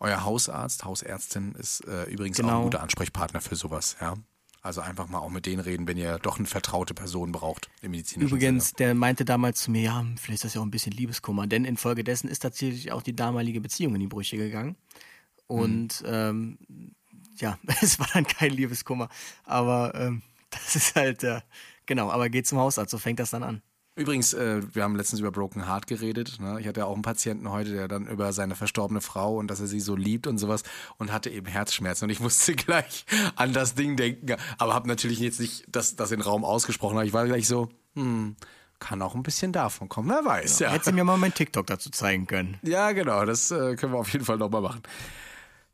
Euer 0.00 0.24
Hausarzt, 0.24 0.84
Hausärztin 0.84 1.52
ist 1.54 1.86
äh, 1.86 2.04
übrigens 2.04 2.40
auch 2.40 2.44
Genau. 2.44 2.58
ein 2.58 2.64
guter 2.64 2.82
Ansprechpartner 2.82 3.40
für 3.40 3.54
sowas. 3.54 3.96
Ja? 4.00 4.14
Also 4.62 4.82
einfach 4.82 5.08
mal 5.08 5.18
auch 5.18 5.30
mit 5.30 5.46
denen 5.46 5.60
reden, 5.60 5.88
wenn 5.88 5.96
ihr 5.96 6.18
doch 6.18 6.38
eine 6.38 6.46
vertraute 6.46 6.92
Person 6.92 7.32
braucht 7.32 7.70
im 7.80 7.92
medizinischen 7.92 8.28
Übrigens, 8.28 8.74
der 8.74 8.94
meinte 8.94 9.24
damals 9.24 9.62
zu 9.62 9.70
mir, 9.70 9.82
ja, 9.82 10.04
vielleicht 10.16 10.36
ist 10.36 10.44
das 10.44 10.54
ja 10.54 10.60
auch 10.60 10.66
ein 10.66 10.70
bisschen 10.70 10.92
Liebeskummer, 10.92 11.46
denn 11.46 11.64
infolgedessen 11.64 12.28
ist 12.28 12.40
tatsächlich 12.40 12.92
auch 12.92 13.00
die 13.00 13.16
damalige 13.16 13.62
Beziehung 13.62 13.94
in 13.94 14.00
die 14.00 14.06
Brüche 14.06 14.36
gegangen. 14.36 14.76
Und 15.46 16.04
ähm, 16.06 16.58
ja, 17.36 17.58
es 17.82 17.98
war 17.98 18.08
dann 18.12 18.26
kein 18.26 18.50
Liebeskummer, 18.50 19.08
aber 19.44 19.94
ähm, 19.94 20.22
das 20.50 20.76
ist 20.76 20.94
halt, 20.94 21.24
äh, 21.24 21.40
genau, 21.86 22.10
aber 22.10 22.28
geht 22.28 22.46
zum 22.46 22.58
Hausarzt, 22.58 22.90
so 22.90 22.98
fängt 22.98 23.18
das 23.18 23.30
dann 23.30 23.42
an. 23.42 23.62
Übrigens, 24.00 24.32
äh, 24.32 24.62
wir 24.72 24.82
haben 24.82 24.96
letztens 24.96 25.20
über 25.20 25.30
Broken 25.30 25.66
Heart 25.66 25.86
geredet. 25.86 26.38
Ne? 26.40 26.58
Ich 26.58 26.66
hatte 26.66 26.80
ja 26.80 26.86
auch 26.86 26.94
einen 26.94 27.02
Patienten 27.02 27.50
heute, 27.50 27.72
der 27.72 27.86
dann 27.86 28.06
über 28.06 28.32
seine 28.32 28.56
verstorbene 28.56 29.02
Frau 29.02 29.36
und 29.36 29.48
dass 29.48 29.60
er 29.60 29.66
sie 29.66 29.78
so 29.78 29.94
liebt 29.94 30.26
und 30.26 30.38
sowas 30.38 30.62
und 30.96 31.12
hatte 31.12 31.28
eben 31.28 31.44
Herzschmerzen. 31.46 32.06
Und 32.06 32.10
ich 32.10 32.18
musste 32.20 32.54
gleich 32.54 33.04
an 33.36 33.52
das 33.52 33.74
Ding 33.74 33.96
denken, 33.96 34.36
aber 34.56 34.72
habe 34.72 34.88
natürlich 34.88 35.18
jetzt 35.18 35.38
nicht 35.38 35.66
das, 35.68 35.96
das 35.96 36.12
in 36.12 36.20
den 36.20 36.26
Raum 36.26 36.46
ausgesprochen. 36.46 36.96
Aber 36.96 37.04
ich 37.04 37.12
war 37.12 37.26
gleich 37.26 37.46
so, 37.46 37.68
hm, 37.94 38.36
kann 38.78 39.02
auch 39.02 39.14
ein 39.14 39.22
bisschen 39.22 39.52
davon 39.52 39.90
kommen, 39.90 40.08
wer 40.08 40.24
weiß. 40.24 40.60
Ja, 40.60 40.70
Hättest 40.70 40.88
du 40.88 40.92
mir 40.94 41.04
mal 41.04 41.18
mein 41.18 41.34
TikTok 41.34 41.66
dazu 41.66 41.90
zeigen 41.90 42.26
können. 42.26 42.58
ja 42.62 42.92
genau, 42.92 43.26
das 43.26 43.50
äh, 43.50 43.76
können 43.76 43.92
wir 43.92 43.98
auf 43.98 44.10
jeden 44.14 44.24
Fall 44.24 44.38
nochmal 44.38 44.62
machen. 44.62 44.80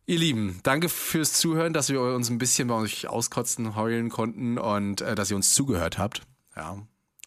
Ihr 0.07 0.19
Lieben, 0.19 0.59
danke 0.65 0.89
fürs 0.89 1.35
Zuhören, 1.35 1.73
dass 1.73 1.91
wir 1.91 2.01
uns 2.01 2.29
ein 2.29 2.39
bisschen 2.39 2.67
bei 2.67 2.75
euch 2.75 3.07
auskotzen, 3.07 3.77
heulen 3.77 4.09
konnten 4.09 4.59
und 4.59 5.01
äh, 5.01 5.15
dass 5.15 5.31
ihr 5.31 5.37
uns 5.37 5.55
zugehört 5.55 5.99
habt. 5.99 6.23
Ja. 6.57 6.79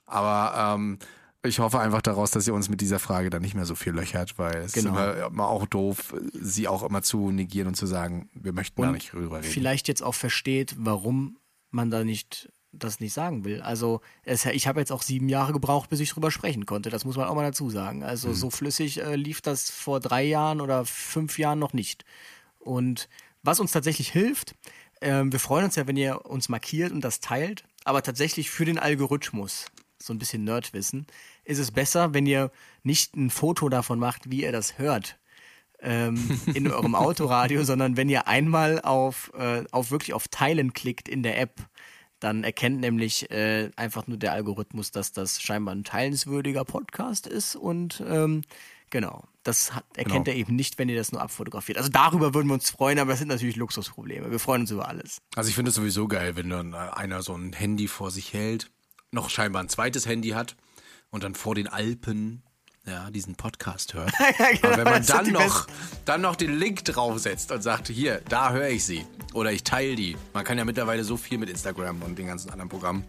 Aber 0.09 0.75
ähm, 0.75 0.99
ich 1.43 1.59
hoffe 1.59 1.79
einfach 1.79 2.01
daraus, 2.01 2.31
dass 2.31 2.45
ihr 2.47 2.53
uns 2.53 2.69
mit 2.69 2.81
dieser 2.81 2.99
Frage 2.99 3.29
dann 3.29 3.41
nicht 3.41 3.55
mehr 3.55 3.65
so 3.65 3.75
viel 3.75 3.93
löchert, 3.93 4.37
weil 4.37 4.57
es 4.57 4.73
Genau. 4.73 4.89
ist 4.89 5.15
immer, 5.15 5.27
immer 5.27 5.47
auch 5.47 5.65
doof, 5.65 6.13
sie 6.33 6.67
auch 6.67 6.83
immer 6.83 7.01
zu 7.01 7.31
negieren 7.31 7.67
und 7.67 7.75
zu 7.75 7.85
sagen, 7.85 8.29
wir 8.33 8.51
möchten 8.53 8.81
da 8.81 8.91
nicht 8.91 9.13
drüber 9.13 9.37
reden. 9.37 9.47
Vielleicht 9.47 9.87
jetzt 9.87 10.03
auch 10.03 10.15
versteht, 10.15 10.75
warum 10.77 11.37
man 11.71 11.91
da 11.91 12.03
nicht 12.03 12.51
das 12.71 12.99
nicht 12.99 13.13
sagen 13.13 13.45
will. 13.45 13.61
Also 13.61 14.01
es, 14.23 14.45
ich 14.45 14.67
habe 14.67 14.79
jetzt 14.79 14.91
auch 14.91 15.01
sieben 15.01 15.27
Jahre 15.27 15.53
gebraucht, 15.53 15.89
bis 15.89 15.99
ich 16.01 16.11
drüber 16.11 16.29
sprechen 16.29 16.67
konnte. 16.67 16.91
Das 16.91 17.03
muss 17.03 17.17
man 17.17 17.27
auch 17.27 17.33
mal 17.33 17.41
dazu 17.43 17.69
sagen. 17.71 18.03
Also 18.03 18.31
so 18.31 18.51
flüssig 18.51 19.01
äh, 19.01 19.15
lief 19.15 19.41
das 19.41 19.71
vor 19.71 19.99
drei 19.99 20.23
Jahren 20.23 20.61
oder 20.61 20.85
fünf 20.85 21.39
Jahren 21.39 21.57
noch 21.57 21.73
nicht. 21.73 22.05
Und 22.59 23.09
Was 23.41 23.59
uns 23.59 23.71
tatsächlich 23.71 24.09
hilft, 24.11 24.53
ähm, 25.01 25.31
wir 25.31 25.39
freuen 25.39 25.65
uns 25.65 25.77
ja, 25.77 25.87
wenn 25.87 25.97
ihr 25.97 26.25
uns 26.25 26.49
markiert 26.49 26.91
und 26.91 27.01
das 27.01 27.21
teilt, 27.21 27.63
aber 27.85 28.03
tatsächlich 28.03 28.51
für 28.51 28.65
den 28.65 28.77
Algorithmus, 28.77 29.65
so 30.01 30.13
ein 30.13 30.19
bisschen 30.19 30.43
Nerdwissen, 30.43 31.05
ist 31.43 31.59
es 31.59 31.71
besser, 31.71 32.13
wenn 32.13 32.25
ihr 32.25 32.51
nicht 32.83 33.15
ein 33.15 33.29
Foto 33.29 33.69
davon 33.69 33.99
macht, 33.99 34.29
wie 34.31 34.43
ihr 34.43 34.51
das 34.51 34.77
hört 34.77 35.17
ähm, 35.81 36.39
in 36.53 36.71
eurem 36.71 36.95
Autoradio, 36.95 37.63
sondern 37.63 37.97
wenn 37.97 38.09
ihr 38.09 38.27
einmal 38.27 38.81
auf, 38.81 39.31
äh, 39.37 39.63
auf 39.71 39.91
wirklich 39.91 40.13
auf 40.13 40.27
Teilen 40.27 40.73
klickt 40.73 41.07
in 41.09 41.23
der 41.23 41.39
App, 41.39 41.59
dann 42.19 42.43
erkennt 42.43 42.81
nämlich 42.81 43.31
äh, 43.31 43.71
einfach 43.77 44.07
nur 44.07 44.17
der 44.17 44.33
Algorithmus, 44.33 44.91
dass 44.91 45.11
das 45.13 45.41
scheinbar 45.41 45.73
ein 45.73 45.85
teilenswürdiger 45.85 46.65
Podcast 46.65 47.27
ist 47.27 47.55
und 47.55 48.03
ähm, 48.05 48.41
genau, 48.89 49.23
das 49.43 49.73
hat, 49.73 49.85
erkennt 49.95 50.25
Genau. 50.25 50.35
er 50.35 50.41
eben 50.41 50.55
nicht, 50.55 50.77
wenn 50.77 50.89
ihr 50.89 50.97
das 50.97 51.13
nur 51.13 51.21
abfotografiert. 51.21 51.77
Also 51.77 51.89
darüber 51.89 52.33
würden 52.33 52.47
wir 52.47 52.55
uns 52.55 52.69
freuen, 52.69 52.99
aber 52.99 53.11
das 53.11 53.19
sind 53.19 53.29
natürlich 53.29 53.55
Luxusprobleme. 53.55 54.29
Wir 54.31 54.39
freuen 54.39 54.61
uns 54.63 54.71
über 54.71 54.89
alles. 54.89 55.21
Also 55.35 55.47
ich 55.49 55.55
finde 55.55 55.69
es 55.69 55.75
sowieso 55.75 56.09
geil, 56.09 56.35
wenn 56.35 56.49
dann 56.49 56.73
äh, 56.73 56.77
einer 56.77 57.21
so 57.21 57.33
ein 57.35 57.53
Handy 57.53 57.87
vor 57.87 58.11
sich 58.11 58.33
hält, 58.33 58.69
noch 59.11 59.29
scheinbar 59.29 59.63
ein 59.63 59.69
zweites 59.69 60.05
Handy 60.05 60.29
hat 60.29 60.55
und 61.09 61.23
dann 61.23 61.35
vor 61.35 61.55
den 61.55 61.67
Alpen 61.67 62.43
ja, 62.85 63.11
diesen 63.11 63.35
Podcast 63.35 63.93
hört. 63.93 64.11
Aber 64.63 64.77
wenn 64.77 64.83
man 64.83 65.05
dann 65.05 65.31
noch, 65.31 65.67
dann 66.05 66.21
noch 66.21 66.35
den 66.35 66.57
Link 66.57 66.85
draufsetzt 66.85 67.51
und 67.51 67.61
sagt, 67.61 67.87
hier, 67.87 68.21
da 68.29 68.51
höre 68.51 68.69
ich 68.69 68.85
sie 68.85 69.05
oder 69.33 69.51
ich 69.51 69.63
teile 69.63 69.95
die. 69.95 70.17
Man 70.33 70.43
kann 70.43 70.57
ja 70.57 70.65
mittlerweile 70.65 71.03
so 71.03 71.17
viel 71.17 71.37
mit 71.37 71.49
Instagram 71.49 72.01
und 72.01 72.17
den 72.17 72.27
ganzen 72.27 72.49
anderen 72.49 72.69
Programmen. 72.69 73.03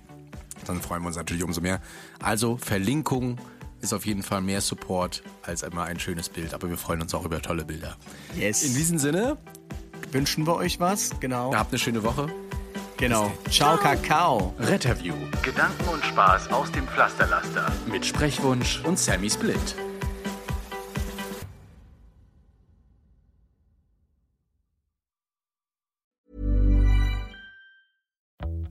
Dann 0.67 0.83
freuen 0.83 1.03
wir 1.03 1.09
uns 1.09 1.17
natürlich 1.17 1.45
umso 1.45 1.61
mehr. 1.61 1.81
Also 2.21 2.57
Verlinkung 2.59 3.39
ist 3.81 3.95
auf 3.95 4.05
jeden 4.05 4.23
Fall 4.23 4.43
mehr 4.43 4.61
Support 4.61 5.23
als 5.43 5.63
immer 5.63 5.85
ein 5.85 5.99
schönes 5.99 6.29
Bild. 6.29 6.53
Aber 6.53 6.69
wir 6.69 6.77
freuen 6.77 7.01
uns 7.01 7.15
auch 7.15 7.25
über 7.25 7.41
tolle 7.41 7.65
Bilder. 7.65 7.97
Yes. 8.37 8.63
In 8.63 8.75
diesem 8.75 8.99
Sinne, 8.99 9.39
Wünschen 10.13 10.45
wir 10.47 10.57
euch 10.57 10.81
was? 10.81 11.11
Genau. 11.21 11.55
habt 11.55 11.73
eine 11.73 11.79
schöne 11.79 12.03
Woche. 12.03 12.29
Genau. 13.01 13.33
Ciao, 13.49 13.79
Kakao. 13.79 14.53
Retterview 14.59 15.15
Gedanken 15.43 15.89
und 15.89 16.05
Spaß 16.05 16.53
aus 16.53 16.71
dem 16.71 16.87
Pflasterlaster. 16.87 17.73
mit 17.91 18.05
Sprechwunsch 18.05 18.83
und 18.85 18.99
Sammy 18.99 19.31
Split. 19.31 19.75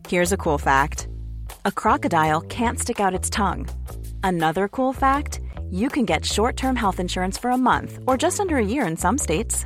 Here's 0.08 0.32
a 0.32 0.38
cool 0.38 0.60
fact 0.60 1.08
a 1.66 1.72
crocodile 1.72 2.42
can't 2.42 2.80
stick 2.80 3.00
out 3.00 3.16
its 3.16 3.32
tongue. 3.32 3.68
Another 4.24 4.68
cool 4.68 4.94
fact 4.94 5.40
you 5.72 5.90
can 5.90 6.06
get 6.06 6.24
short 6.24 6.56
term 6.56 6.76
health 6.76 7.00
insurance 7.00 7.40
for 7.40 7.50
a 7.50 7.58
month 7.58 7.98
or 8.06 8.16
just 8.16 8.40
under 8.40 8.58
a 8.58 8.64
year 8.64 8.86
in 8.86 8.96
some 8.96 9.18
states. 9.18 9.66